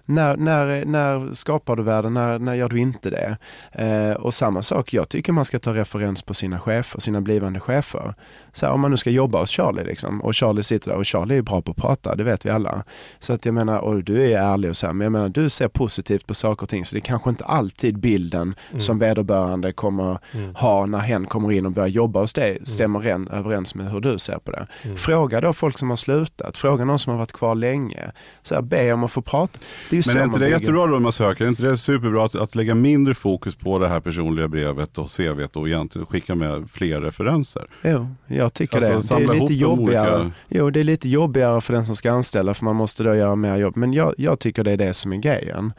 När, 0.09 0.37
när, 0.37 0.85
när 0.85 1.33
skapar 1.33 1.75
du 1.75 1.83
världen, 1.83 2.13
när, 2.13 2.39
när 2.39 2.53
gör 2.53 2.69
du 2.69 2.79
inte 2.79 3.09
det? 3.09 3.37
Eh, 3.71 4.15
och 4.17 4.33
samma 4.33 4.61
sak, 4.61 4.93
jag 4.93 5.09
tycker 5.09 5.33
man 5.33 5.45
ska 5.45 5.59
ta 5.59 5.73
referens 5.73 6.21
på 6.23 6.33
sina 6.33 6.59
chefer, 6.59 6.99
sina 6.99 7.21
blivande 7.21 7.59
chefer. 7.59 8.13
Så 8.53 8.65
här, 8.65 8.73
om 8.73 8.81
man 8.81 8.91
nu 8.91 8.97
ska 8.97 9.09
jobba 9.09 9.39
hos 9.39 9.49
Charlie 9.49 9.83
liksom, 9.83 10.21
och 10.21 10.35
Charlie 10.35 10.63
sitter 10.63 10.91
där 10.91 10.97
och 10.97 11.07
Charlie 11.07 11.37
är 11.37 11.41
bra 11.41 11.61
på 11.61 11.71
att 11.71 11.77
prata, 11.77 12.15
det 12.15 12.23
vet 12.23 12.45
vi 12.45 12.49
alla. 12.49 12.83
Så 13.19 13.33
att 13.33 13.45
jag 13.45 13.53
menar, 13.53 13.79
och 13.79 14.03
du 14.03 14.31
är 14.31 14.39
ärlig 14.39 14.69
och 14.69 14.77
så 14.77 14.85
här, 14.85 14.93
men 14.93 15.05
jag 15.05 15.11
menar 15.11 15.29
du 15.29 15.49
ser 15.49 15.67
positivt 15.67 16.27
på 16.27 16.33
saker 16.33 16.63
och 16.63 16.69
ting, 16.69 16.85
så 16.85 16.95
det 16.95 16.99
är 16.99 17.01
kanske 17.01 17.29
inte 17.29 17.45
alltid 17.45 17.99
bilden 17.99 18.55
Mm. 18.69 18.81
som 18.81 18.99
vederbörande 18.99 19.73
kommer 19.73 20.17
Mm. 20.33 20.55
ha 20.55 20.85
när 20.85 20.99
hen 20.99 21.25
kommer 21.25 21.51
in 21.51 21.65
och 21.65 21.71
börjar 21.71 21.87
jobba 21.89 22.19
hos 22.19 22.33
dig 22.33 22.59
stämmer 22.63 22.99
ren, 22.99 23.27
överens 23.27 23.75
med 23.75 23.91
hur 23.91 23.99
du 23.99 24.19
ser 24.19 24.37
på 24.39 24.51
det. 24.51 24.67
Mm. 24.83 24.97
Fråga 24.97 25.41
då 25.41 25.53
folk 25.53 25.77
som 25.79 25.89
har 25.89 25.97
slutat, 25.97 26.57
fråga 26.57 26.85
någon 26.85 26.99
som 26.99 27.11
har 27.11 27.17
varit 27.17 27.31
kvar 27.33 27.55
länge. 27.55 28.11
Så 28.43 28.55
här, 28.55 28.61
be 28.61 28.93
om 28.93 29.03
att 29.03 29.11
få 29.11 29.21
prata. 29.21 29.59
Det 29.89 29.96
ju 29.97 30.03
Men 30.13 30.17
är 30.21 30.25
inte 30.25 30.39
det 30.39 30.49
jättebra 30.49 30.85
då 30.85 30.93
när 30.93 30.99
man 30.99 31.11
söker? 31.11 31.45
Är 31.45 31.49
inte 31.49 31.63
det 31.63 31.77
superbra 31.77 32.25
att, 32.25 32.35
att 32.35 32.55
lägga 32.55 32.75
mindre 32.75 33.15
fokus 33.15 33.55
på 33.55 33.79
det 33.79 33.87
här 33.87 33.99
personliga 33.99 34.47
brevet 34.47 34.97
och 34.97 35.09
CVt 35.17 35.55
och 35.55 35.67
egentligen 35.67 36.05
skicka 36.05 36.35
med 36.35 36.69
fler 36.71 37.01
referenser? 37.01 37.65
Jo, 37.83 38.07
jag 38.27 38.53
tycker 38.53 38.77
Alltså, 38.93 39.15
det. 39.15 39.25
Det 39.27 39.33
är 39.37 39.39
lite 39.41 39.53
jobbigare. 39.53 40.19
olika- 40.21 40.31
Jo, 40.49 40.69
det 40.69 40.79
är 40.79 40.83
lite 40.83 41.09
jobbigare 41.09 41.61
för 41.61 41.73
den 41.73 41.85
som 41.85 41.95
ska 41.95 42.11
anställa 42.11 42.53
för 42.53 42.65
man 42.65 42.75
måste 42.75 43.03
då 43.03 43.15
göra 43.15 43.35
mer 43.35 43.55
jobb. 43.57 43.77
Men 43.77 43.93
jag, 43.93 44.13
jag 44.17 44.39
tycker 44.39 44.63
det 44.63 44.71
är 44.71 44.77
det 44.77 44.93
som 44.93 45.13
är 45.13 45.17
grejen. 45.17 45.73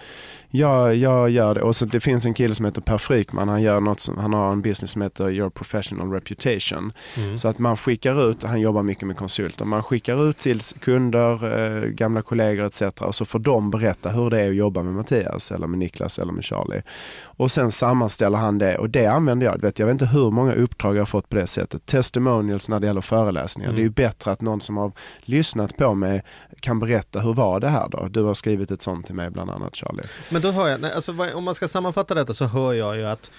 Jag, 0.51 0.95
jag 0.95 1.31
gör 1.31 1.55
det. 1.55 1.63
Och 1.63 1.77
så 1.77 1.85
det 1.85 2.01
finns 2.01 2.27
en 2.27 2.35
kille 2.35 2.55
som 2.55 2.65
heter 2.65 2.81
Per 2.81 2.99
Frykman. 2.99 3.49
Han, 3.49 3.63
gör 3.63 3.81
något 3.81 4.01
som, 4.01 4.19
han 4.19 4.33
har 4.33 4.53
en 4.53 4.63
business 4.63 4.91
som 4.91 5.03
heter 5.03 5.31
Your 5.31 5.51
Professional 5.51 6.13
Reputation. 6.13 6.93
Mm. 7.17 7.39
Så 7.39 7.49
att 7.49 7.59
man 7.59 7.77
skickar 7.77 8.31
ut, 8.31 8.43
han 8.43 8.61
jobbar 8.61 8.83
mycket 8.83 9.07
med 9.07 9.17
konsulter, 9.17 9.65
man 9.65 9.83
skickar 9.83 10.29
ut 10.29 10.39
till 10.39 10.61
kunder, 10.61 11.61
eh, 11.61 11.89
gamla 11.89 12.23
kollegor 12.23 12.67
etc. 12.67 12.83
Och 13.01 13.15
så 13.15 13.25
får 13.25 13.39
de 13.39 13.71
berätta 13.71 14.11
hur 14.11 14.31
det 14.31 14.41
är 14.41 14.49
att 14.49 14.55
jobba 14.55 14.83
med 14.83 14.95
Mattias 14.95 15.53
eller 15.53 15.67
med 15.67 15.79
Niklas 15.79 16.19
eller 16.19 16.33
med 16.33 16.45
Charlie. 16.45 16.83
Och 17.23 17.51
sen 17.51 17.71
sammanställer 17.71 18.39
han 18.39 18.59
det 18.59 18.79
och 18.79 18.91
det 18.91 19.07
använder 19.07 19.47
jag. 19.47 19.61
Vet, 19.61 19.79
jag 19.79 19.87
vet 19.87 19.93
inte 19.93 20.07
hur 20.07 20.31
många 20.31 20.53
uppdrag 20.53 20.97
jag 20.97 21.01
har 21.01 21.07
fått 21.07 21.29
på 21.29 21.37
det 21.37 21.47
sättet. 21.47 21.87
Testimonials 21.87 22.69
när 22.69 22.81
det 22.81 22.87
gäller 22.87 23.01
föreläsningar. 23.01 23.69
Mm. 23.69 23.77
Det 23.77 23.83
är 23.83 23.85
ju 23.85 23.91
bättre 23.91 24.33
att 24.33 24.41
någon 24.41 24.61
som 24.61 24.77
har 24.77 24.93
lyssnat 25.21 25.77
på 25.77 25.95
mig 25.95 26.23
kan 26.61 26.81
berätta 26.81 27.21
hur 27.21 27.35
var 27.35 27.61
det 27.61 27.69
här 27.69 27.89
då? 27.89 28.09
Du 28.09 28.23
har 28.23 28.35
skrivit 28.35 28.71
ett 28.71 28.83
sånt 28.83 29.07
till 29.07 29.15
mig 29.15 29.31
bland 29.31 29.51
annat 29.51 29.77
Charlie. 29.77 30.03
Men 30.31 30.43
då 30.43 30.51
hör 30.51 30.69
jag, 30.69 30.85
alltså, 30.85 31.13
om 31.35 31.45
man 31.45 31.55
ska 31.55 31.69
sammanfatta 31.69 32.15
detta 32.15 32.35
så 32.35 32.45
hör 32.45 32.73
jag 32.73 32.97
ju 32.97 33.07
att 33.07 33.31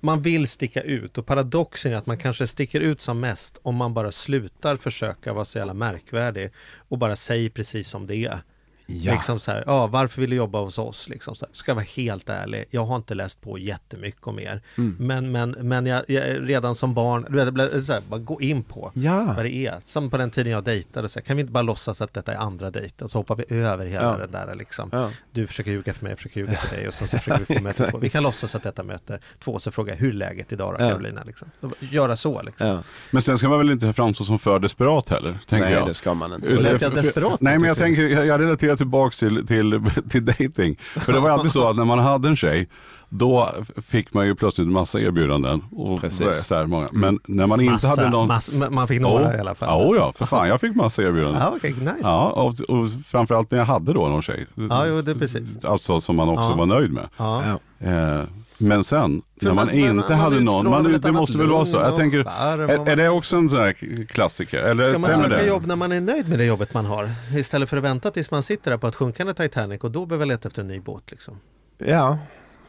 man 0.00 0.22
vill 0.22 0.48
sticka 0.48 0.82
ut 0.82 1.18
och 1.18 1.26
paradoxen 1.26 1.92
är 1.92 1.96
att 1.96 2.06
man 2.06 2.18
kanske 2.18 2.46
sticker 2.46 2.80
ut 2.80 3.00
som 3.00 3.20
mest 3.20 3.58
om 3.62 3.76
man 3.76 3.94
bara 3.94 4.12
slutar 4.12 4.76
försöka 4.76 5.32
vara 5.32 5.44
så 5.44 5.58
jävla 5.58 5.74
märkvärdig 5.74 6.50
och 6.88 6.98
bara 6.98 7.16
säger 7.16 7.50
precis 7.50 7.88
som 7.88 8.06
det 8.06 8.16
är. 8.16 8.38
Liksom 8.86 9.38
så 9.38 9.50
här, 9.52 9.64
ja 9.66 9.86
varför 9.86 10.20
vill 10.20 10.30
du 10.30 10.36
jobba 10.36 10.60
hos 10.60 10.78
oss? 10.78 11.08
Liksom 11.08 11.34
så 11.34 11.46
här, 11.46 11.54
ska 11.54 11.74
vara 11.74 11.84
helt 11.96 12.28
ärlig, 12.28 12.64
jag 12.70 12.84
har 12.84 12.96
inte 12.96 13.14
läst 13.14 13.40
på 13.40 13.58
jättemycket 13.58 14.22
och 14.22 14.34
mer. 14.34 14.62
Mm. 14.78 14.96
Men, 14.98 15.32
men, 15.32 15.50
men 15.68 15.86
jag, 15.86 16.02
jag 16.10 16.48
redan 16.50 16.74
som 16.74 16.94
barn, 16.94 17.26
du 17.30 17.44
vet, 17.44 17.86
så 17.86 17.92
här, 17.92 18.02
bara 18.08 18.20
gå 18.20 18.40
in 18.40 18.62
på 18.62 18.90
Ja. 18.94 19.32
vad 19.36 19.44
det 19.44 19.54
är. 19.54 19.74
Som 19.84 20.10
på 20.10 20.16
den 20.16 20.30
tiden 20.30 20.52
jag 20.52 20.64
dejtade, 20.64 21.08
så 21.08 21.18
här, 21.18 21.24
kan 21.24 21.36
vi 21.36 21.40
inte 21.40 21.52
bara 21.52 21.62
låtsas 21.62 22.00
att 22.00 22.14
detta 22.14 22.32
är 22.32 22.36
andra 22.36 22.70
dejten? 22.70 23.08
Så 23.08 23.18
hoppar 23.18 23.36
vi 23.36 23.56
över 23.56 23.86
hela 23.86 24.04
Ja. 24.04 24.16
det 24.16 24.26
där 24.26 24.54
liksom. 24.54 24.88
Ja. 24.92 25.10
Du 25.32 25.46
försöker 25.46 25.70
ljuga 25.70 25.94
för 25.94 26.02
mig, 26.04 26.10
jag 26.10 26.18
försöker 26.18 26.40
ljuga 26.40 26.52
för 26.56 26.76
dig 26.76 26.88
och 26.88 26.94
sen 26.94 27.08
så 27.08 27.18
försöker 27.18 27.44
vi 27.48 27.54
få 27.56 27.62
möte 27.62 27.90
två. 27.90 27.98
Vi 28.04 28.08
kan 28.10 28.22
låtsas 28.22 28.54
att 28.54 28.62
detta 28.62 28.82
möte 28.82 29.18
två, 29.38 29.58
så 29.58 29.70
frågar 29.70 29.92
jag 29.94 30.00
hur 30.00 30.08
är 30.08 30.12
läget 30.12 30.52
idag 30.52 30.74
då 30.78 30.84
Ja. 30.84 30.90
Carolina? 30.90 31.22
Liksom. 31.26 31.48
Göra 31.80 32.16
så 32.16 32.42
liksom. 32.42 32.66
Ja. 32.66 32.82
Men 33.10 33.22
sen 33.22 33.38
ska 33.38 33.48
man 33.48 33.58
väl 33.58 33.70
inte 33.70 33.92
framstå 33.92 34.24
som 34.24 34.38
för 34.38 34.58
desperat 34.58 35.08
heller, 35.08 35.38
tänker 35.48 35.64
Nej 35.66 35.74
jag. 35.74 35.86
det 35.88 35.94
ska 35.94 36.14
man 36.14 36.32
inte. 36.34 36.48
Lät 36.56 36.82
jag 36.82 36.94
desperat 36.94 37.40
Nej 37.40 37.58
men 37.58 37.68
jag 37.68 37.76
tänker, 37.78 38.02
jag 38.08 38.26
jag 38.26 38.40
relaterar 38.40 38.73
tillbaks 38.76 39.16
till, 39.18 39.46
till, 39.46 39.80
till 40.08 40.24
dating. 40.24 40.78
För 40.96 41.12
det 41.12 41.20
var 41.20 41.30
alltid 41.30 41.52
så 41.52 41.68
att 41.68 41.76
när 41.76 41.84
man 41.84 41.98
hade 41.98 42.28
en 42.28 42.36
tjej, 42.36 42.68
då 43.08 43.50
fick 43.76 44.14
man 44.14 44.26
ju 44.26 44.34
plötsligt 44.34 44.68
massa 44.68 45.00
erbjudanden. 45.00 45.64
Och 45.72 46.00
Precis. 46.00 46.36
Så 46.46 46.54
här 46.54 46.66
många. 46.66 46.88
Men 46.92 47.20
när 47.26 47.46
man 47.46 47.60
inte 47.60 47.72
Massa, 47.72 47.88
hade 47.88 48.08
någon... 48.10 48.28
massa, 48.28 48.52
man 48.70 48.88
fick 48.88 49.00
några 49.00 49.28
Oh, 49.28 49.36
i 49.36 49.38
alla 49.38 49.54
fall. 49.54 49.68
Ja, 49.68 49.88
oh 49.90 49.96
ja, 49.96 50.12
för 50.12 50.26
fan 50.26 50.48
jag 50.48 50.60
fick 50.60 50.76
massa 50.76 51.02
erbjudanden. 51.02 51.42
Ja, 51.42 51.52
okej, 51.56 51.74
nice. 51.78 51.94
Ja, 52.02 52.30
och, 52.30 52.60
och 52.60 52.88
framförallt 53.06 53.50
när 53.50 53.58
jag 53.58 53.66
hade 53.66 53.92
då 53.92 54.08
någon 54.08 54.22
tjej. 54.22 54.46
Ja, 54.54 54.86
jo, 54.86 55.00
det 55.02 55.10
är 55.10 55.14
precis. 55.14 55.64
Alltså 55.64 56.00
som 56.00 56.16
man 56.16 56.28
också 56.28 56.44
Ja. 56.50 56.54
var 56.56 56.66
nöjd 56.66 56.92
med. 56.92 57.08
Ja. 57.16 57.42
Eh, 57.78 58.20
men 58.58 58.84
sen, 58.84 59.22
För 59.38 59.46
när 59.46 59.52
man, 59.54 59.66
man- 59.66 59.74
inte 59.74 59.94
man 60.10 60.18
hade 60.20 60.40
någon, 60.40 60.70
man, 60.70 61.00
det 61.00 61.12
måste 61.12 61.38
väl 61.38 61.48
vara 61.48 61.66
så. 61.66 61.76
Jag 61.76 61.96
tänker, 61.96 62.18
är, 62.18 62.88
är 62.88 62.96
det 62.96 63.08
också 63.08 63.36
en 63.36 63.48
sån 63.48 63.58
här 63.58 63.72
klassiker? 64.08 64.62
Eller 64.62 64.90
Ska 64.90 64.98
man 64.98 65.10
söka 65.10 65.28
det? 65.28 65.46
jobb 65.46 65.66
när 65.66 65.76
man 65.76 65.92
är 65.92 66.00
nöjd 66.00 66.28
med 66.28 66.38
det 66.38 66.44
jobbet 66.44 66.74
man 66.74 66.86
har? 66.86 67.10
Istället 67.36 67.68
för 67.68 67.76
att 67.76 67.82
vänta 67.84 68.10
tills 68.10 68.30
man 68.30 68.42
sitter 68.42 68.70
där 68.70 68.78
på 68.78 68.86
ett 68.86 68.94
sjunkande 68.94 69.34
Titanic 69.34 69.80
och 69.80 69.90
då 69.90 70.06
behöver 70.06 70.26
leta 70.26 70.48
efter 70.48 70.62
en 70.62 70.68
ny 70.68 70.80
båt 70.80 71.10
liksom. 71.10 71.38
Ja, 71.78 72.18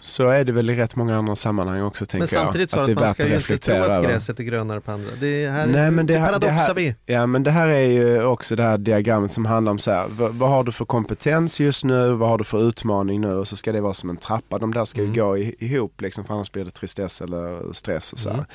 så 0.06 0.28
är 0.30 0.43
det 0.45 0.51
väl 0.51 0.70
i 0.70 0.76
rätt 0.76 0.95
många 0.95 1.18
andra 1.18 1.36
sammanhang 1.36 1.82
också 1.82 2.01
Men 2.03 2.08
tänker 2.08 2.36
jag. 2.36 2.43
samtidigt 2.45 2.70
så 2.70 2.80
att 2.80 2.89
att, 2.89 2.95
man 2.99 3.14
ska 3.14 3.28
ju 3.28 3.36
inte 3.36 3.58
tro 3.58 3.76
att 3.84 4.03
gräset 4.03 4.39
är 4.39 4.43
grönare 4.43 4.82
på 4.82 4.91
andra. 4.91 5.10
Det 5.20 5.49
här, 5.49 5.68
Nej, 5.68 5.91
men 5.91 6.06
det 6.06 6.14
det 6.14 6.20
här- 6.20 6.39
det 6.39 6.49
här-. 6.49 6.95
Ja 7.06 7.26
men 7.26 7.43
det 7.43 7.51
här 7.51 7.68
är 7.68 7.86
ju 7.86 8.24
också 8.24 8.56
det 8.56 8.64
här 8.64 8.78
diagrammet 8.78 9.32
som 9.32 9.45
handlar 9.45 9.72
om 9.72 9.80
så 9.80 9.91
här, 9.91 10.08
vad, 10.10 10.36
vad 10.36 10.49
har 10.49 10.64
du 10.64 10.72
för 10.72 10.86
kompetens 10.86 11.60
just 11.60 11.84
nu, 11.84 12.14
vad 12.14 12.30
har 12.30 12.38
du 12.38 12.43
för 12.43 12.68
utmaning 12.70 13.22
nu 13.22 13.34
och 13.34 13.47
så 13.47 13.56
ska 13.56 13.72
det 13.72 13.82
vara 13.82 13.93
som 13.93 14.10
en 14.10 14.18
trappa. 14.18 14.58
De 14.60 14.74
där 14.74 14.86
ska 14.86 14.99
ju 15.01 15.06
Mm. 15.08 15.18
gå 15.18 15.38
i, 15.38 15.56
ihop 15.60 16.01
liksom 16.01 16.24
för 16.26 16.34
annars 16.34 16.51
blir 16.51 16.66
det 16.66 16.72
tristess 16.72 17.22
eller 17.22 17.74
stress 17.74 18.14
och 18.14 18.20
så 18.20 18.30
här. 18.30 18.36
Mm. 18.36 18.45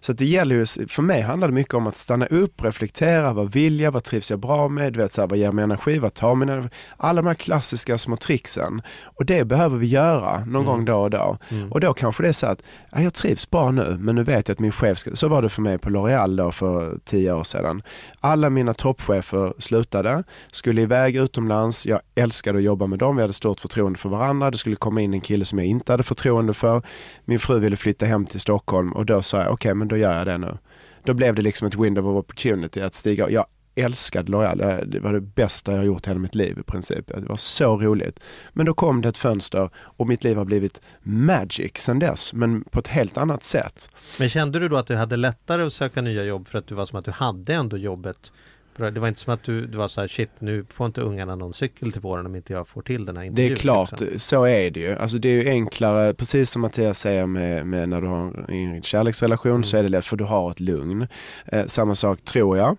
Så 0.00 0.12
det 0.12 0.24
gäller 0.24 0.54
ju, 0.54 0.66
för 0.88 1.02
mig 1.02 1.20
handlar 1.22 1.48
det 1.48 1.54
mycket 1.54 1.74
om 1.74 1.86
att 1.86 1.96
stanna 1.96 2.26
upp, 2.26 2.62
reflektera, 2.64 3.32
vad 3.32 3.52
vill 3.52 3.80
jag, 3.80 3.92
vad 3.92 4.04
trivs 4.04 4.30
jag 4.30 4.40
bra 4.40 4.68
med, 4.68 4.92
du 4.92 4.98
vet 5.00 5.12
så 5.12 5.20
här, 5.20 5.28
vad 5.28 5.38
ger 5.38 5.52
mig 5.52 5.62
energi, 5.64 5.98
vad 5.98 6.14
tar 6.14 6.34
mig 6.34 6.48
energi. 6.48 6.68
Alla 6.96 7.22
de 7.22 7.28
här 7.28 7.34
klassiska 7.34 7.98
små 7.98 8.16
tricksen. 8.16 8.82
Och 9.04 9.26
det 9.26 9.44
behöver 9.44 9.76
vi 9.78 9.86
göra 9.86 10.38
någon 10.38 10.46
Mm. 10.48 10.64
gång 10.64 10.84
då 10.92 10.98
och 10.98 11.10
då. 11.10 11.38
Mm. 11.50 11.72
Och 11.72 11.80
då 11.80 11.94
kanske 11.94 12.22
det 12.22 12.28
är 12.28 12.32
så 12.32 12.46
att, 12.46 12.62
ja, 12.92 13.00
jag 13.00 13.14
trivs 13.14 13.50
bra 13.50 13.70
nu, 13.70 13.96
men 13.98 14.14
nu 14.14 14.24
vet 14.24 14.48
jag 14.48 14.54
att 14.54 14.60
min 14.60 14.72
chef 14.72 14.98
ska, 14.98 15.14
så 15.14 15.28
var 15.28 15.42
det 15.42 15.48
för 15.48 15.62
mig 15.62 15.78
på 15.78 15.90
L'Oreal 15.90 16.36
då 16.36 16.52
för 16.52 16.98
tio 17.04 17.32
år 17.32 17.44
sedan. 17.44 17.82
Alla 18.20 18.50
mina 18.50 18.74
toppchefer 18.74 19.54
slutade, 19.58 20.24
skulle 20.52 20.82
iväg 20.82 21.16
utomlands, 21.16 21.86
jag 21.86 22.00
älskade 22.14 22.58
att 22.58 22.64
jobba 22.64 22.86
med 22.86 22.98
dem, 22.98 23.16
vi 23.16 23.22
hade 23.22 23.32
stort 23.32 23.60
förtroende 23.60 23.98
för 23.98 24.08
varandra, 24.08 24.50
det 24.50 24.58
skulle 24.58 24.76
komma 24.76 25.00
in 25.00 25.14
en 25.14 25.20
kille 25.20 25.44
som 25.44 25.58
jag 25.58 25.66
inte 25.66 25.92
hade 25.92 26.02
förtroende 26.02 26.54
för. 26.54 26.82
Min 27.24 27.38
fru 27.38 27.58
ville 27.58 27.76
flytta 27.76 28.06
hem 28.06 28.26
till 28.26 28.40
Stockholm 28.40 28.92
och 28.92 29.06
då 29.06 29.22
sa 29.22 29.42
jag, 29.42 29.52
okej 29.52 29.74
men 29.74 29.88
då 29.88 29.96
gör 29.96 30.18
jag 30.18 30.26
det 30.26 30.38
nu. 30.38 30.58
Då 31.04 31.14
blev 31.14 31.34
det 31.34 31.42
liksom 31.42 31.68
ett 31.68 31.74
window 31.74 32.08
of 32.08 32.16
opportunity 32.16 32.80
att 32.80 32.94
stiga, 32.94 33.30
jag 33.30 33.46
älskade 33.74 34.32
L'Oreal, 34.32 34.56
Det- 34.58 34.84
det 34.86 35.00
var 35.00 35.12
det 35.12 35.20
bästa 35.20 35.72
jag 35.72 35.84
gjort 35.84 36.06
i 36.06 36.10
hela 36.10 36.20
mitt 36.20 36.34
liv 36.34 36.58
i 36.58 36.62
princip. 36.62 37.06
Det 37.06 37.28
var 37.28 37.36
så 37.36 37.76
roligt. 37.76 38.20
Men 38.52 38.66
då 38.66 38.74
kom 38.74 39.00
det 39.00 39.08
ett 39.08 39.16
fönster 39.18 39.70
och 39.76 40.06
mitt 40.06 40.24
liv 40.24 40.36
har 40.36 40.44
blivit 40.44 40.80
magic 41.02 41.72
sedan 41.76 41.98
dess, 41.98 42.32
men 42.32 42.64
på 42.64 42.78
ett 42.78 42.88
helt 42.88 43.16
annat 43.16 43.44
sätt. 43.44 43.90
Men 44.18 44.28
kände 44.28 44.58
du 44.58 44.68
då 44.68 44.76
att 44.76 44.86
du 44.86 44.96
hade 44.96 45.16
lättare 45.16 45.62
att 45.62 45.72
söka 45.72 46.02
nya 46.02 46.24
jobb 46.24 46.48
för 46.48 46.58
att 46.58 46.66
du 46.66 46.74
var 46.74 46.86
som 46.86 46.98
att 46.98 47.04
du 47.04 47.10
hade 47.10 47.54
ändå 47.54 47.76
jobbet? 47.76 48.32
Det 48.76 48.98
var 48.98 49.08
inte 49.08 49.20
som 49.20 49.34
att 49.34 49.42
du, 49.42 49.66
du 49.66 49.78
var 49.78 49.88
så 49.88 50.00
här, 50.00 50.08
shit 50.08 50.30
nu 50.38 50.64
får 50.68 50.86
inte 50.86 51.00
ungarna 51.00 51.34
någon 51.36 51.52
cykel 51.52 51.92
till 51.92 52.00
våren 52.00 52.26
om 52.26 52.36
inte 52.36 52.52
jag 52.52 52.68
får 52.68 52.82
till 52.82 53.04
den 53.04 53.16
här 53.16 53.22
Det 53.22 53.28
intervjun. 53.28 53.52
är 53.52 53.56
klart, 53.56 54.00
liksom. 54.00 54.18
så 54.18 54.44
är 54.46 54.70
det 54.70 54.80
ju. 54.80 54.92
Alltså 54.94 55.18
det 55.18 55.28
är 55.28 55.32
ju 55.42 55.48
enklare, 55.48 56.14
precis 56.14 56.50
som 56.50 56.62
Mattias 56.62 56.98
säger 56.98 57.26
med, 57.26 57.66
med 57.66 57.88
när 57.88 58.00
du 58.00 58.06
har 58.06 58.50
en 58.50 58.82
kärleksrelation 58.82 59.52
Mm. 59.52 59.64
så 59.64 59.76
är 59.76 59.82
det 59.82 59.88
lätt 59.88 60.06
för 60.06 60.16
du 60.16 60.24
har 60.24 60.50
ett 60.50 60.60
lugn. 60.60 61.06
Eh, 61.46 61.66
samma 61.66 61.94
sak 61.94 62.24
tror 62.24 62.56
jag. 62.58 62.76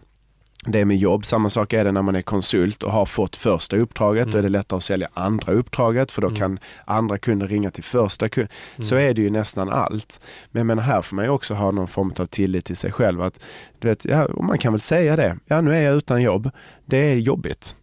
Det 0.66 0.80
är 0.80 0.86
med 0.86 0.98
jobb, 0.98 1.26
samma 1.26 1.50
sak 1.50 1.74
är 1.74 1.86
det 1.86 1.92
när 1.92 2.02
man 2.02 2.16
är 2.16 2.22
konsult 2.22 2.84
och 2.84 2.92
har 2.92 3.06
fått 3.06 3.36
första 3.36 3.78
uppdraget. 3.78 4.32
Då 4.32 4.38
är 4.38 4.42
det 4.42 4.50
lättare 4.50 4.78
att 4.78 4.84
sälja 4.84 5.08
andra 5.14 5.54
uppdraget 5.54 6.12
för 6.12 6.22
då 6.22 6.28
Mm. 6.28 6.40
kan 6.40 6.60
andra 6.86 7.18
kunder 7.18 7.48
ringa 7.48 7.72
till 7.72 7.84
första 7.84 8.30
kunden. 8.30 8.52
Så 8.80 8.96
Mm. 8.96 9.10
är 9.10 9.14
det 9.14 9.22
ju 9.22 9.30
nästan 9.30 9.70
allt. 9.70 10.20
Men 10.52 10.68
menar 10.68 10.84
här 10.84 11.02
får 11.02 11.16
man 11.16 11.26
ju 11.26 11.32
också 11.32 11.54
ha 11.54 11.72
någon 11.72 11.88
form 11.88 12.14
av 12.20 12.26
tillit 12.26 12.66
till 12.66 12.78
sig 12.78 12.92
själv. 12.92 13.22
Att, 13.22 13.40
du 13.80 13.88
vet, 13.88 14.06
ja, 14.06 14.28
man 14.42 14.58
kan 14.58 14.74
väl 14.74 14.82
säga 14.82 15.16
det, 15.16 15.38
ja 15.46 15.62
nu 15.62 15.76
är 15.76 15.82
jag 15.82 15.96
utan 15.96 16.22
jobb, 16.22 16.50
det 16.86 16.98
är 16.98 17.16
jobbigt. 17.16 17.76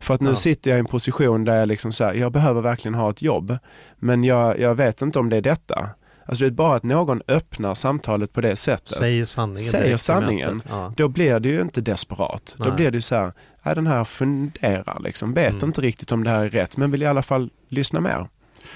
För 0.00 0.14
att 0.14 0.20
nu 0.20 0.30
Ja. 0.30 0.36
sitter 0.36 0.70
jag 0.70 0.76
i 0.76 0.80
en 0.80 0.86
position 0.86 1.44
där 1.44 1.56
jag 1.56 1.68
liksom 1.68 1.92
så 1.92 2.04
här, 2.04 2.14
jag 2.14 2.32
behöver 2.32 2.60
verkligen 2.62 2.94
ha 2.94 3.10
ett 3.10 3.22
jobb. 3.22 3.58
Men 3.98 4.24
jag, 4.24 4.60
jag 4.60 4.74
vet 4.74 5.02
inte 5.02 5.18
om 5.18 5.28
det 5.28 5.36
är 5.36 5.40
detta. 5.40 5.88
Alltså 6.26 6.44
det 6.44 6.48
är 6.48 6.50
bara 6.50 6.76
att 6.76 6.82
någon 6.82 7.22
öppnar 7.28 7.74
samtalet 7.74 8.32
på 8.32 8.40
det 8.40 8.56
sättet. 8.56 8.88
Säger 8.98 9.24
sanningen. 9.24 9.62
Säger 9.62 9.96
sanningen. 9.96 10.62
Ja. 10.68 10.92
Då 10.96 11.08
blir 11.08 11.40
det 11.40 11.48
ju 11.48 11.60
inte 11.60 11.80
desperat. 11.80 12.54
Då 12.58 12.64
Nej. 12.64 12.72
blir 12.76 12.90
det 12.90 12.96
ju 12.96 13.02
så 13.02 13.14
här, 13.14 13.32
ja, 13.62 13.74
den 13.74 13.86
här 13.86 14.04
funderar 14.04 15.00
liksom, 15.00 15.34
vet 15.34 15.52
Mm. 15.54 15.64
inte 15.64 15.80
riktigt 15.80 16.12
om 16.12 16.24
det 16.24 16.30
här 16.30 16.44
är 16.44 16.50
rätt 16.50 16.76
men 16.76 16.90
vill 16.90 17.02
i 17.02 17.06
alla 17.06 17.22
fall 17.22 17.50
lyssna 17.68 18.00
mer. 18.00 18.28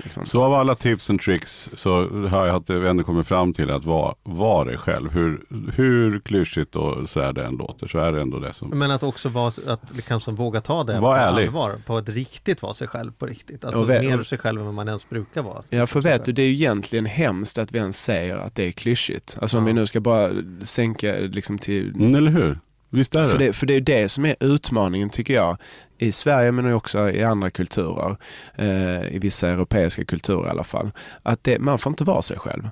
Liksom. 0.04 0.26
Så 0.26 0.42
av 0.44 0.54
alla 0.54 0.74
tips 0.74 1.10
och 1.10 1.20
tricks 1.20 1.70
så 1.74 2.08
har 2.28 2.46
jag 2.46 2.56
att 2.56 2.70
vi 2.70 2.88
ändå 2.88 3.04
kommit 3.04 3.26
fram 3.26 3.52
till 3.52 3.70
att 3.70 3.84
vara 3.84 4.14
var 4.22 4.64
dig 4.64 4.76
själv. 4.78 5.10
Hur, 5.12 5.44
hur 5.76 6.20
klyschigt 6.20 6.76
och 6.76 7.08
så 7.10 7.20
här 7.20 7.32
det 7.32 7.44
än 7.44 7.56
låter 7.56 7.86
så 7.86 7.98
är 7.98 8.12
det 8.12 8.20
ändå 8.20 8.38
det 8.38 8.52
som... 8.52 8.68
Men 8.68 8.90
att 8.90 9.02
också 9.02 9.28
vara, 9.28 9.52
att 9.66 9.80
liksom 10.08 10.34
våga 10.34 10.60
ta 10.60 10.84
det 10.84 11.00
Var 11.00 11.14
på 11.16 11.22
ärlig. 11.22 11.46
allvar. 11.46 11.72
På 11.86 11.98
ett 11.98 12.08
riktigt 12.08 12.62
vara 12.62 12.74
sig 12.74 12.88
själv 12.88 13.12
på 13.12 13.26
riktigt. 13.26 13.64
Alltså 13.64 13.84
vä- 13.84 14.16
mer 14.16 14.22
sig 14.22 14.38
själv 14.38 14.60
än 14.60 14.66
vad 14.66 14.74
man 14.74 14.88
ens 14.88 15.08
brukar 15.08 15.42
vara. 15.42 15.62
Ja 15.70 15.86
för 15.86 16.00
vet 16.00 16.24
du, 16.24 16.32
det 16.32 16.42
är 16.42 16.46
ju 16.46 16.52
egentligen 16.54 17.06
hemskt 17.06 17.58
att 17.58 17.72
vi 17.72 17.78
ens 17.78 18.02
säger 18.02 18.36
att 18.36 18.54
det 18.54 18.64
är 18.68 18.72
klyschigt. 18.72 19.38
Alltså 19.40 19.58
om 19.58 19.64
Ja. 19.64 19.66
vi 19.66 19.72
nu 19.72 19.86
ska 19.86 20.00
bara 20.00 20.30
sänka 20.62 21.12
liksom 21.12 21.58
till 21.58 21.94
Mm, 21.94 22.14
eller 22.14 22.30
hur? 22.30 22.58
Visst 22.90 23.14
är 23.14 23.22
det? 23.22 23.28
För 23.28 23.38
det, 23.38 23.52
för 23.52 23.66
det 23.66 23.74
är 23.74 23.80
det 23.80 24.08
som 24.08 24.24
är 24.24 24.36
utmaningen 24.40 25.10
tycker 25.10 25.34
jag. 25.34 25.56
I 25.98 26.12
Sverige 26.12 26.52
men 26.52 26.72
också 26.72 27.10
i 27.10 27.24
andra 27.24 27.50
kulturer. 27.50 28.16
Eh, 28.54 29.14
I 29.14 29.18
vissa 29.18 29.48
europeiska 29.48 30.04
kulturer 30.04 30.46
i 30.46 30.50
alla 30.50 30.64
fall. 30.64 30.90
Att 31.22 31.44
det, 31.44 31.58
man 31.58 31.78
får 31.78 31.90
inte 31.90 32.04
vara 32.04 32.22
sig 32.22 32.38
själv. 32.38 32.68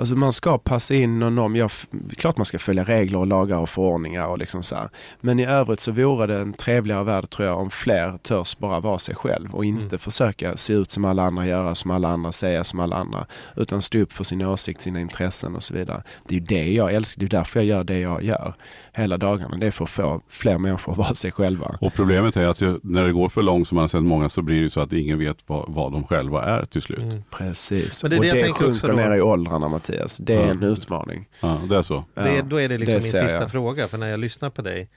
Alltså 0.00 0.16
man 0.16 0.32
ska 0.32 0.58
passa 0.58 0.94
in 0.94 1.18
någon 1.18 1.34
norm. 1.34 1.56
Ja, 1.56 1.66
f- 1.66 1.86
klart 2.16 2.36
man 2.36 2.44
ska 2.46 2.58
följa 2.58 2.84
regler 2.84 3.18
och 3.18 3.26
lagar 3.26 3.56
och 3.58 3.68
förordningar 3.68 4.26
och 4.26 4.38
liksom 4.38 4.62
så 4.62 4.74
här. 4.76 4.88
Men 5.20 5.38
i 5.40 5.46
övrigt 5.46 5.80
så 5.80 5.92
vore 5.92 6.26
det 6.26 6.38
en 6.40 6.52
trevligare 6.52 7.04
värld 7.04 7.30
tror 7.30 7.48
jag 7.48 7.58
om 7.58 7.70
fler 7.70 8.18
törs 8.18 8.58
bara 8.58 8.80
vara 8.80 8.98
sig 8.98 9.14
själv 9.14 9.54
och 9.54 9.64
inte 9.64 9.80
Mm. 9.84 9.98
försöka 9.98 10.56
se 10.56 10.72
ut 10.72 10.90
som 10.92 11.04
alla 11.04 11.22
andra, 11.22 11.46
göra 11.46 11.74
som 11.74 11.90
alla 11.90 12.08
andra, 12.08 12.32
säga 12.32 12.64
som 12.64 12.80
alla 12.80 12.96
andra. 12.96 13.26
Utan 13.56 13.82
stå 13.82 13.98
upp 13.98 14.12
för 14.12 14.24
sin 14.24 14.42
åsikt, 14.42 14.80
sina 14.80 15.00
intressen 15.00 15.56
och 15.56 15.62
så 15.62 15.74
vidare. 15.74 16.02
Det 16.28 16.34
är 16.34 16.40
ju 16.40 16.46
det 16.46 16.72
jag 16.72 16.94
älskar, 16.94 17.20
det 17.20 17.26
är 17.26 17.38
därför 17.38 17.60
jag 17.60 17.66
gör 17.66 17.84
det 17.84 17.98
jag 18.00 18.22
gör 18.22 18.54
hela 18.92 19.16
dagarna. 19.16 19.56
Det 19.56 19.66
är 19.66 19.70
för 19.70 19.84
att 19.84 19.90
få 19.90 20.20
fler 20.28 20.58
människor 20.58 20.92
att 20.92 20.98
vara 20.98 21.14
sig 21.14 21.32
själva. 21.32 21.76
Och 21.80 21.94
problemet 21.94 22.36
är 22.36 22.46
att 22.46 22.60
när 22.82 23.06
det 23.06 23.12
går 23.12 23.28
för 23.28 23.42
långt 23.42 23.68
som 23.68 23.74
man 23.76 23.82
har 23.82 23.88
sett 23.88 24.02
många 24.02 24.28
så 24.28 24.42
blir 24.42 24.62
det 24.62 24.70
så 24.70 24.80
att 24.80 24.92
ingen 24.92 25.18
vet 25.18 25.36
vad, 25.46 25.64
vad 25.68 25.92
de 25.92 26.04
själva 26.04 26.44
är 26.44 26.64
till 26.64 26.82
slut. 26.82 27.02
Mm. 27.02 27.22
Precis. 27.30 28.02
Men 28.02 28.10
det 28.10 28.16
är 28.16 28.18
och 28.18 28.22
det 28.24 28.28
jag 28.28 28.36
det 28.46 28.50
också 28.50 28.64
sjunker 28.64 28.88
då. 28.88 28.94
ner 28.94 29.16
i 29.16 29.20
åldrarna 29.20 29.68
Mattias. 29.68 29.89
Det 30.20 30.34
är 30.34 30.40
Ja. 30.40 30.50
en 30.50 30.62
utmaning. 30.62 31.28
Ja, 31.40 31.60
det 31.68 31.76
är 31.76 31.82
så. 31.82 32.04
Det, 32.14 32.42
då 32.42 32.56
är 32.60 32.68
det 32.68 32.78
liksom 32.78 32.92
min 32.94 33.02
ser 33.02 33.22
sista 33.26 33.40
jag. 33.40 33.50
fråga, 33.50 33.88
för 33.88 33.98
när 33.98 34.06
jag 34.06 34.20
lyssnar 34.20 34.50
på 34.50 34.62
dig 34.62 34.88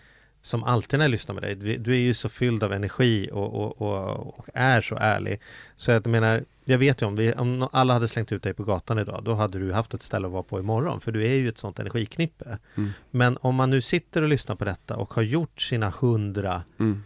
som 0.42 0.64
alltid 0.64 1.00
när 1.00 1.04
jag 1.06 1.12
lyssnar 1.12 1.34
med 1.36 1.44
dig, 1.44 1.56
du, 1.56 1.78
du 1.78 1.92
är 1.94 1.98
ju 2.00 2.14
så 2.14 2.30
fylld 2.30 2.64
av 2.64 2.74
energi 2.74 3.30
och, 3.34 3.54
och, 3.54 3.82
och, 3.82 4.40
och 4.40 4.46
är 4.54 4.82
så 4.82 4.96
ärlig. 4.96 5.42
Så 5.76 5.92
jag 5.92 6.08
menar, 6.08 6.44
jag 6.66 6.78
vet 6.78 7.02
ju 7.02 7.06
om, 7.06 7.16
vi, 7.16 7.34
om 7.34 7.68
alla 7.72 7.94
hade 7.94 8.08
slängt 8.08 8.32
ut 8.32 8.44
dig 8.44 8.54
på 8.54 8.64
gatan 8.64 9.00
idag, 9.00 9.22
då 9.24 9.34
hade 9.34 9.60
du 9.60 9.74
haft 9.74 9.94
ett 9.94 10.02
ställe 10.04 10.28
att 10.28 10.34
vara 10.34 10.44
på 10.44 10.60
imorgon, 10.60 11.02
för 11.02 11.12
du 11.12 11.24
är 11.24 11.34
ju 11.36 11.50
ett 11.50 11.58
sånt 11.58 11.80
energiknippe. 11.80 12.58
Mm. 12.76 12.90
Men 13.12 13.38
om 13.42 13.56
man 13.56 13.70
nu 13.70 13.82
sitter 13.82 14.22
och 14.22 14.30
lyssnar 14.30 14.56
på 14.56 14.66
detta 14.66 14.96
och 14.96 15.14
har 15.14 15.22
gjort 15.24 15.62
sina 15.62 15.94
hundra, 16.00 16.64
Mm. 16.80 17.04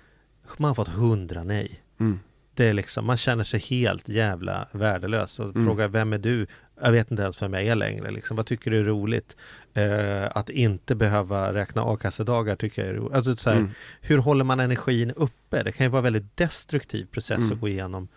man 0.57 0.67
har 0.69 0.75
fått 0.75 0.87
hundra 0.87 1.43
nej. 1.43 1.81
Mm. 1.99 2.19
Det 2.53 2.65
är 2.65 2.73
liksom, 2.73 3.05
man 3.05 3.17
känner 3.17 3.43
sig 3.43 3.59
helt 3.59 4.09
jävla 4.09 4.67
värdelös 4.71 5.39
och 5.39 5.45
Mm. 5.55 5.65
frågar 5.65 5.87
vem 5.87 6.13
är 6.13 6.17
du? 6.17 6.47
Jag 6.81 6.91
vet 6.91 7.11
inte 7.11 7.23
ens 7.23 7.41
vem 7.41 7.53
jag 7.53 7.63
är 7.63 7.75
längre. 7.75 8.11
Liksom. 8.11 8.37
Vad 8.37 8.45
tycker 8.45 8.71
du 8.71 8.79
är 8.79 8.83
roligt? 8.83 9.35
Eh, 9.73 10.37
att 10.37 10.49
inte 10.49 10.95
behöva 10.95 11.53
räkna 11.53 11.81
a-kassedagar 11.93 12.55
tycker 12.55 12.81
jag 12.81 12.91
är 12.91 12.95
roligt. 12.95 13.13
Alltså, 13.15 13.35
så 13.35 13.49
här, 13.49 13.57
Mm. 13.57 13.69
Hur 14.01 14.17
håller 14.17 14.43
man 14.43 14.59
energin 14.59 15.11
uppe? 15.11 15.63
Det 15.63 15.71
kan 15.71 15.85
ju 15.85 15.89
vara 15.89 15.99
en 15.99 16.03
väldigt 16.03 16.37
destruktiv 16.37 17.05
process 17.05 17.37
Mm. 17.37 17.51
att 17.53 17.59
gå 17.59 17.67
igenom. 17.67 18.07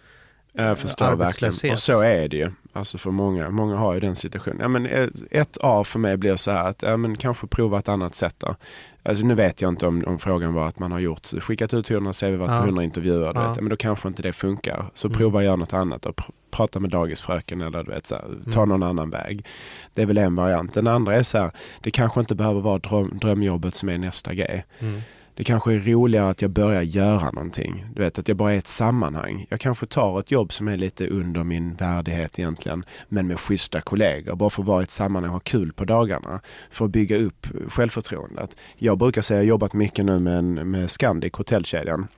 Jag 0.53 0.79
förstår 0.79 1.13
verkligen. 1.17 1.73
Och 1.73 1.79
så 1.79 2.01
är 2.01 2.29
det 2.29 2.37
ju. 2.37 2.51
Alltså 2.73 2.99
för 2.99 3.11
många. 3.11 3.51
Många 3.51 3.77
har 3.77 3.95
ju 3.95 4.01
den 4.01 4.17
situationen. 4.17 4.59
Ja, 4.61 4.69
men 4.69 4.87
ett- 4.87 5.11
ett 5.31 5.59
A 5.63 5.85
för 5.85 5.99
mig 5.99 6.17
blir 6.17 6.37
så 6.37 6.51
här 6.51 6.69
att 6.69 6.83
ja, 6.83 6.97
men 6.97 7.17
kanske 7.17 7.47
prova 7.47 7.79
ett 7.79 7.89
annat 7.89 8.15
sätt 8.15 8.35
då. 8.39 8.57
Alltså 9.03 9.27
nu 9.27 9.35
vet 9.35 9.63
jag 9.63 9.69
inte 9.69 9.87
om, 9.87 10.05
om 10.07 10.19
frågan 10.19 10.55
var 10.55 10.69
att 10.69 10.79
man 10.79 10.93
har 10.93 10.99
gjort, 10.99 11.27
skickat 11.27 11.75
ut 11.75 11.91
100 11.91 12.13
CV, 12.13 12.37
varit 12.37 12.51
Ja. 12.51 12.59
på 12.59 12.65
100 12.67 12.83
intervjuer. 12.85 13.33
Du 13.35 13.41
Ja. 13.41 13.55
Men 13.61 13.69
då 13.69 13.77
kanske 13.77 14.09
inte 14.09 14.23
det 14.23 14.33
funkar. 14.33 14.91
Så 14.95 15.09
Mm. 15.09 15.19
prova 15.19 15.45
göra 15.45 15.57
något 15.57 15.73
annat 15.73 16.07
och 16.07 16.15
pr- 16.17 16.31
prata 16.51 16.81
med 16.81 16.91
dagisfröken 16.91 17.61
eller 17.61 17.83
du 17.83 17.91
vet, 17.91 18.07
så 18.07 18.15
här, 18.15 18.25
ta 18.53 18.59
Mm. 18.63 18.69
någon 18.69 18.83
annan 18.83 19.11
väg. 19.11 19.47
Det 19.95 20.03
är 20.03 20.07
väl 20.07 20.19
en 20.19 20.37
variant. 20.37 20.75
Den 20.75 20.87
andra 20.87 21.15
är 21.17 21.23
så 21.23 21.39
här, 21.39 21.51
det 21.81 21.91
kanske 21.91 22.21
inte 22.21 22.35
behöver 22.35 22.61
vara 22.61 22.79
dröm, 22.79 23.19
drömjobbet 23.21 23.75
som 23.75 23.89
är 23.89 23.99
nästa 23.99 24.35
grej. 24.35 24.65
Mm. 24.79 25.01
Det 25.35 25.45
kanske 25.45 25.75
är 25.75 25.79
roligare 25.79 26.31
att 26.31 26.43
jag 26.43 26.51
börjar 26.51 26.83
göra 26.83 27.31
någonting. 27.31 27.87
Du 27.95 28.03
vet 28.03 28.19
att 28.19 28.29
jag 28.29 28.37
bara 28.37 28.53
är 28.53 28.59
ett 28.59 28.67
sammanhang. 28.67 29.47
Jag 29.49 29.61
kanske 29.61 29.87
tar 29.87 30.21
ett 30.21 30.31
jobb 30.31 30.53
som 30.53 30.69
är 30.69 30.77
lite 30.77 31.07
under 31.09 31.45
min 31.45 31.75
värdighet 31.75 32.39
egentligen. 32.39 32.85
Men 33.09 33.27
med 33.27 33.41
schyssta 33.41 33.81
kollegor. 33.81 34.35
Bara 34.35 34.51
för 34.51 34.63
att 34.63 34.69
vara 34.69 34.81
i 34.81 34.83
ett 34.83 34.91
sammanhang 34.91 35.31
och 35.31 35.35
ha 35.35 35.41
kul 35.41 35.73
på 35.73 35.85
dagarna. 35.85 36.41
För 36.71 36.85
att 36.85 36.91
bygga 36.91 37.17
upp 37.17 37.47
självförtroendet. 37.69 38.57
Jag 38.77 38.99
brukar 38.99 39.23
säga, 39.23 39.39
jag 39.39 39.45
har 39.45 39.49
jobbat 39.49 39.73
mycket 39.73 40.05
nu 40.05 40.19
med, 40.19 40.45
med 40.45 40.91
Scandic, 40.91 41.33
hotellkedjan. 41.33 42.09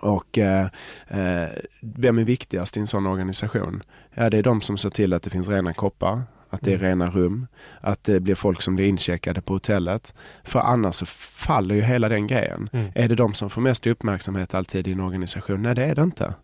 Och 0.00 0.38
eh, 0.38 0.66
eh, 1.08 1.48
vem 1.80 2.18
är 2.18 2.24
viktigast 2.24 2.76
i 2.76 2.80
en 2.80 2.86
sån 2.86 3.06
organisation? 3.06 3.82
Ja, 4.14 4.30
det 4.30 4.38
är 4.38 4.42
de 4.42 4.60
som 4.60 4.76
ser 4.76 4.90
till 4.90 5.12
att 5.12 5.22
det 5.22 5.30
finns 5.30 5.48
rena 5.48 5.72
koppar, 5.72 6.22
att 6.52 6.62
det 6.62 6.72
är 6.72 6.78
rena 6.78 7.10
rum, 7.10 7.46
att 7.80 8.04
det 8.04 8.20
blir 8.20 8.34
folk 8.34 8.62
som 8.62 8.76
blir 8.76 8.86
incheckade 8.86 9.42
på 9.42 9.52
hotellet. 9.52 10.14
För 10.44 10.58
annars 10.58 10.94
så 10.94 11.06
faller 11.06 11.74
ju 11.74 11.82
hela 11.82 12.08
den 12.08 12.26
grejen. 12.26 12.68
Mm. 12.72 12.92
Är 12.94 13.08
det 13.08 13.14
de 13.14 13.34
som 13.34 13.50
får 13.50 13.60
mest 13.60 13.86
uppmärksamhet 13.86 14.54
alltid 14.54 14.88
i 14.88 14.92
en 14.92 15.00
organisation? 15.00 15.62
Nej, 15.62 15.74
det 15.74 15.84
är 15.84 15.94
det 15.94 16.02
inte. 16.02 16.34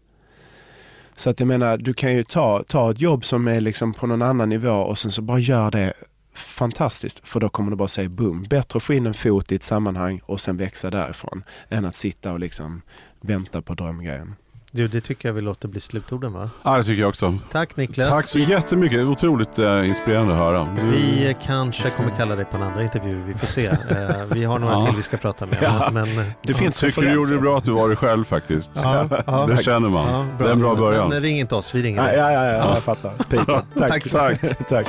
Så 1.17 1.31
att 1.31 1.41
jag 1.41 1.47
menar, 1.47 1.77
du 1.77 1.95
kan 1.95 2.15
ju 2.15 2.23
ta, 2.23 2.63
ta 2.63 2.91
ett 2.91 3.01
jobb 3.01 3.25
som 3.25 3.49
är 3.49 3.61
liksom 3.61 3.95
på 3.95 4.07
någon 4.07 4.23
annan 4.23 4.49
nivå 4.49 4.75
och 4.75 4.99
sen 4.99 5.11
så 5.11 5.23
bara 5.23 5.39
gör 5.39 5.71
det 5.71 5.93
fantastiskt. 6.35 7.29
För 7.29 7.41
då 7.41 7.49
kommer 7.49 7.71
du 7.71 7.77
bara 7.77 7.89
säga 7.89 8.09
boom. 8.09 8.43
Bättre 8.43 8.77
att 8.77 8.83
få 8.83 8.95
in 8.95 9.07
en 9.07 9.15
fot 9.15 9.53
i 9.53 9.55
ett 9.55 9.63
sammanhang 9.63 10.21
och 10.25 10.41
sen 10.41 10.57
växa 10.57 10.91
därifrån. 10.91 11.45
Än 11.69 11.85
att 11.85 11.97
sitta 11.97 12.33
och 12.33 12.41
liksom 12.41 12.83
vänta 13.21 13.63
på 13.63 13.75
drömgrejen. 13.75 14.35
Du, 14.71 14.89
det 14.89 15.01
tycker 15.01 15.29
jag 15.29 15.35
vi 15.35 15.41
låter 15.41 15.69
bli 15.69 15.81
slutorden 15.81 16.33
va? 16.33 16.51
Ja, 16.63 16.77
det 16.77 16.85
tycker 16.85 17.01
jag 17.01 17.09
också. 17.09 17.35
Tack 17.53 17.77
Niklas. 17.77 18.09
Tack 18.09 18.29
så 18.29 18.39
jättemycket. 18.39 19.01
Otroligt 19.05 19.59
eh, 19.59 19.89
inspirerande 19.89 20.33
att 20.33 20.39
höra. 20.39 20.69
Du- 20.77 20.91
Vi 20.91 21.37
kanske 21.45 21.91
kommer 21.91 22.11
kalla 22.11 22.37
dig 22.37 22.45
på 22.45 22.57
en 22.57 22.63
andra 22.63 22.83
intervju, 22.83 23.23
vi 23.27 23.35
får 23.35 23.47
se. 23.47 23.67
Eh, 23.91 24.09
vi 24.31 24.45
har 24.45 24.59
några 24.59 24.75
Ja. 24.75 24.87
till 24.87 24.97
vi 24.97 25.03
ska 25.03 25.17
prata 25.17 25.47
med. 25.47 25.59
Ja. 25.63 25.91
Men, 25.93 26.09
Det 26.43 26.55
finns 26.55 26.81
tycker 26.81 27.03
du 27.03 27.07
gjorde 27.09 27.17
det 27.17 27.21
referenser. 27.21 27.37
bra 27.43 27.59
att 27.59 27.65
du 27.65 27.73
var 27.73 27.89
dig 27.89 27.97
själv 27.97 28.25
faktiskt. 28.25 28.71
Ja, 28.75 29.07
ja. 29.27 29.47
det 29.57 29.63
känner 29.65 29.89
man. 29.89 30.13
Ja, 30.13 30.27
det 30.39 30.45
är 30.45 30.53
en 30.53 30.61
bra 30.61 30.75
början. 30.75 31.11
Sen 31.11 31.21
ring 31.23 31.39
inte 31.39 31.55
oss, 31.55 31.75
vi 31.75 31.83
ringer 31.83 32.03
dig. 32.05 32.17
ja, 32.17 32.33
ja, 32.33 32.47
ja, 32.47 32.75
jag 32.75 32.83
fattar. 32.83 33.13
Pipa. 33.31 33.63
Tack. 33.79 34.05
Tack. 34.11 34.69
Tack. 34.69 34.89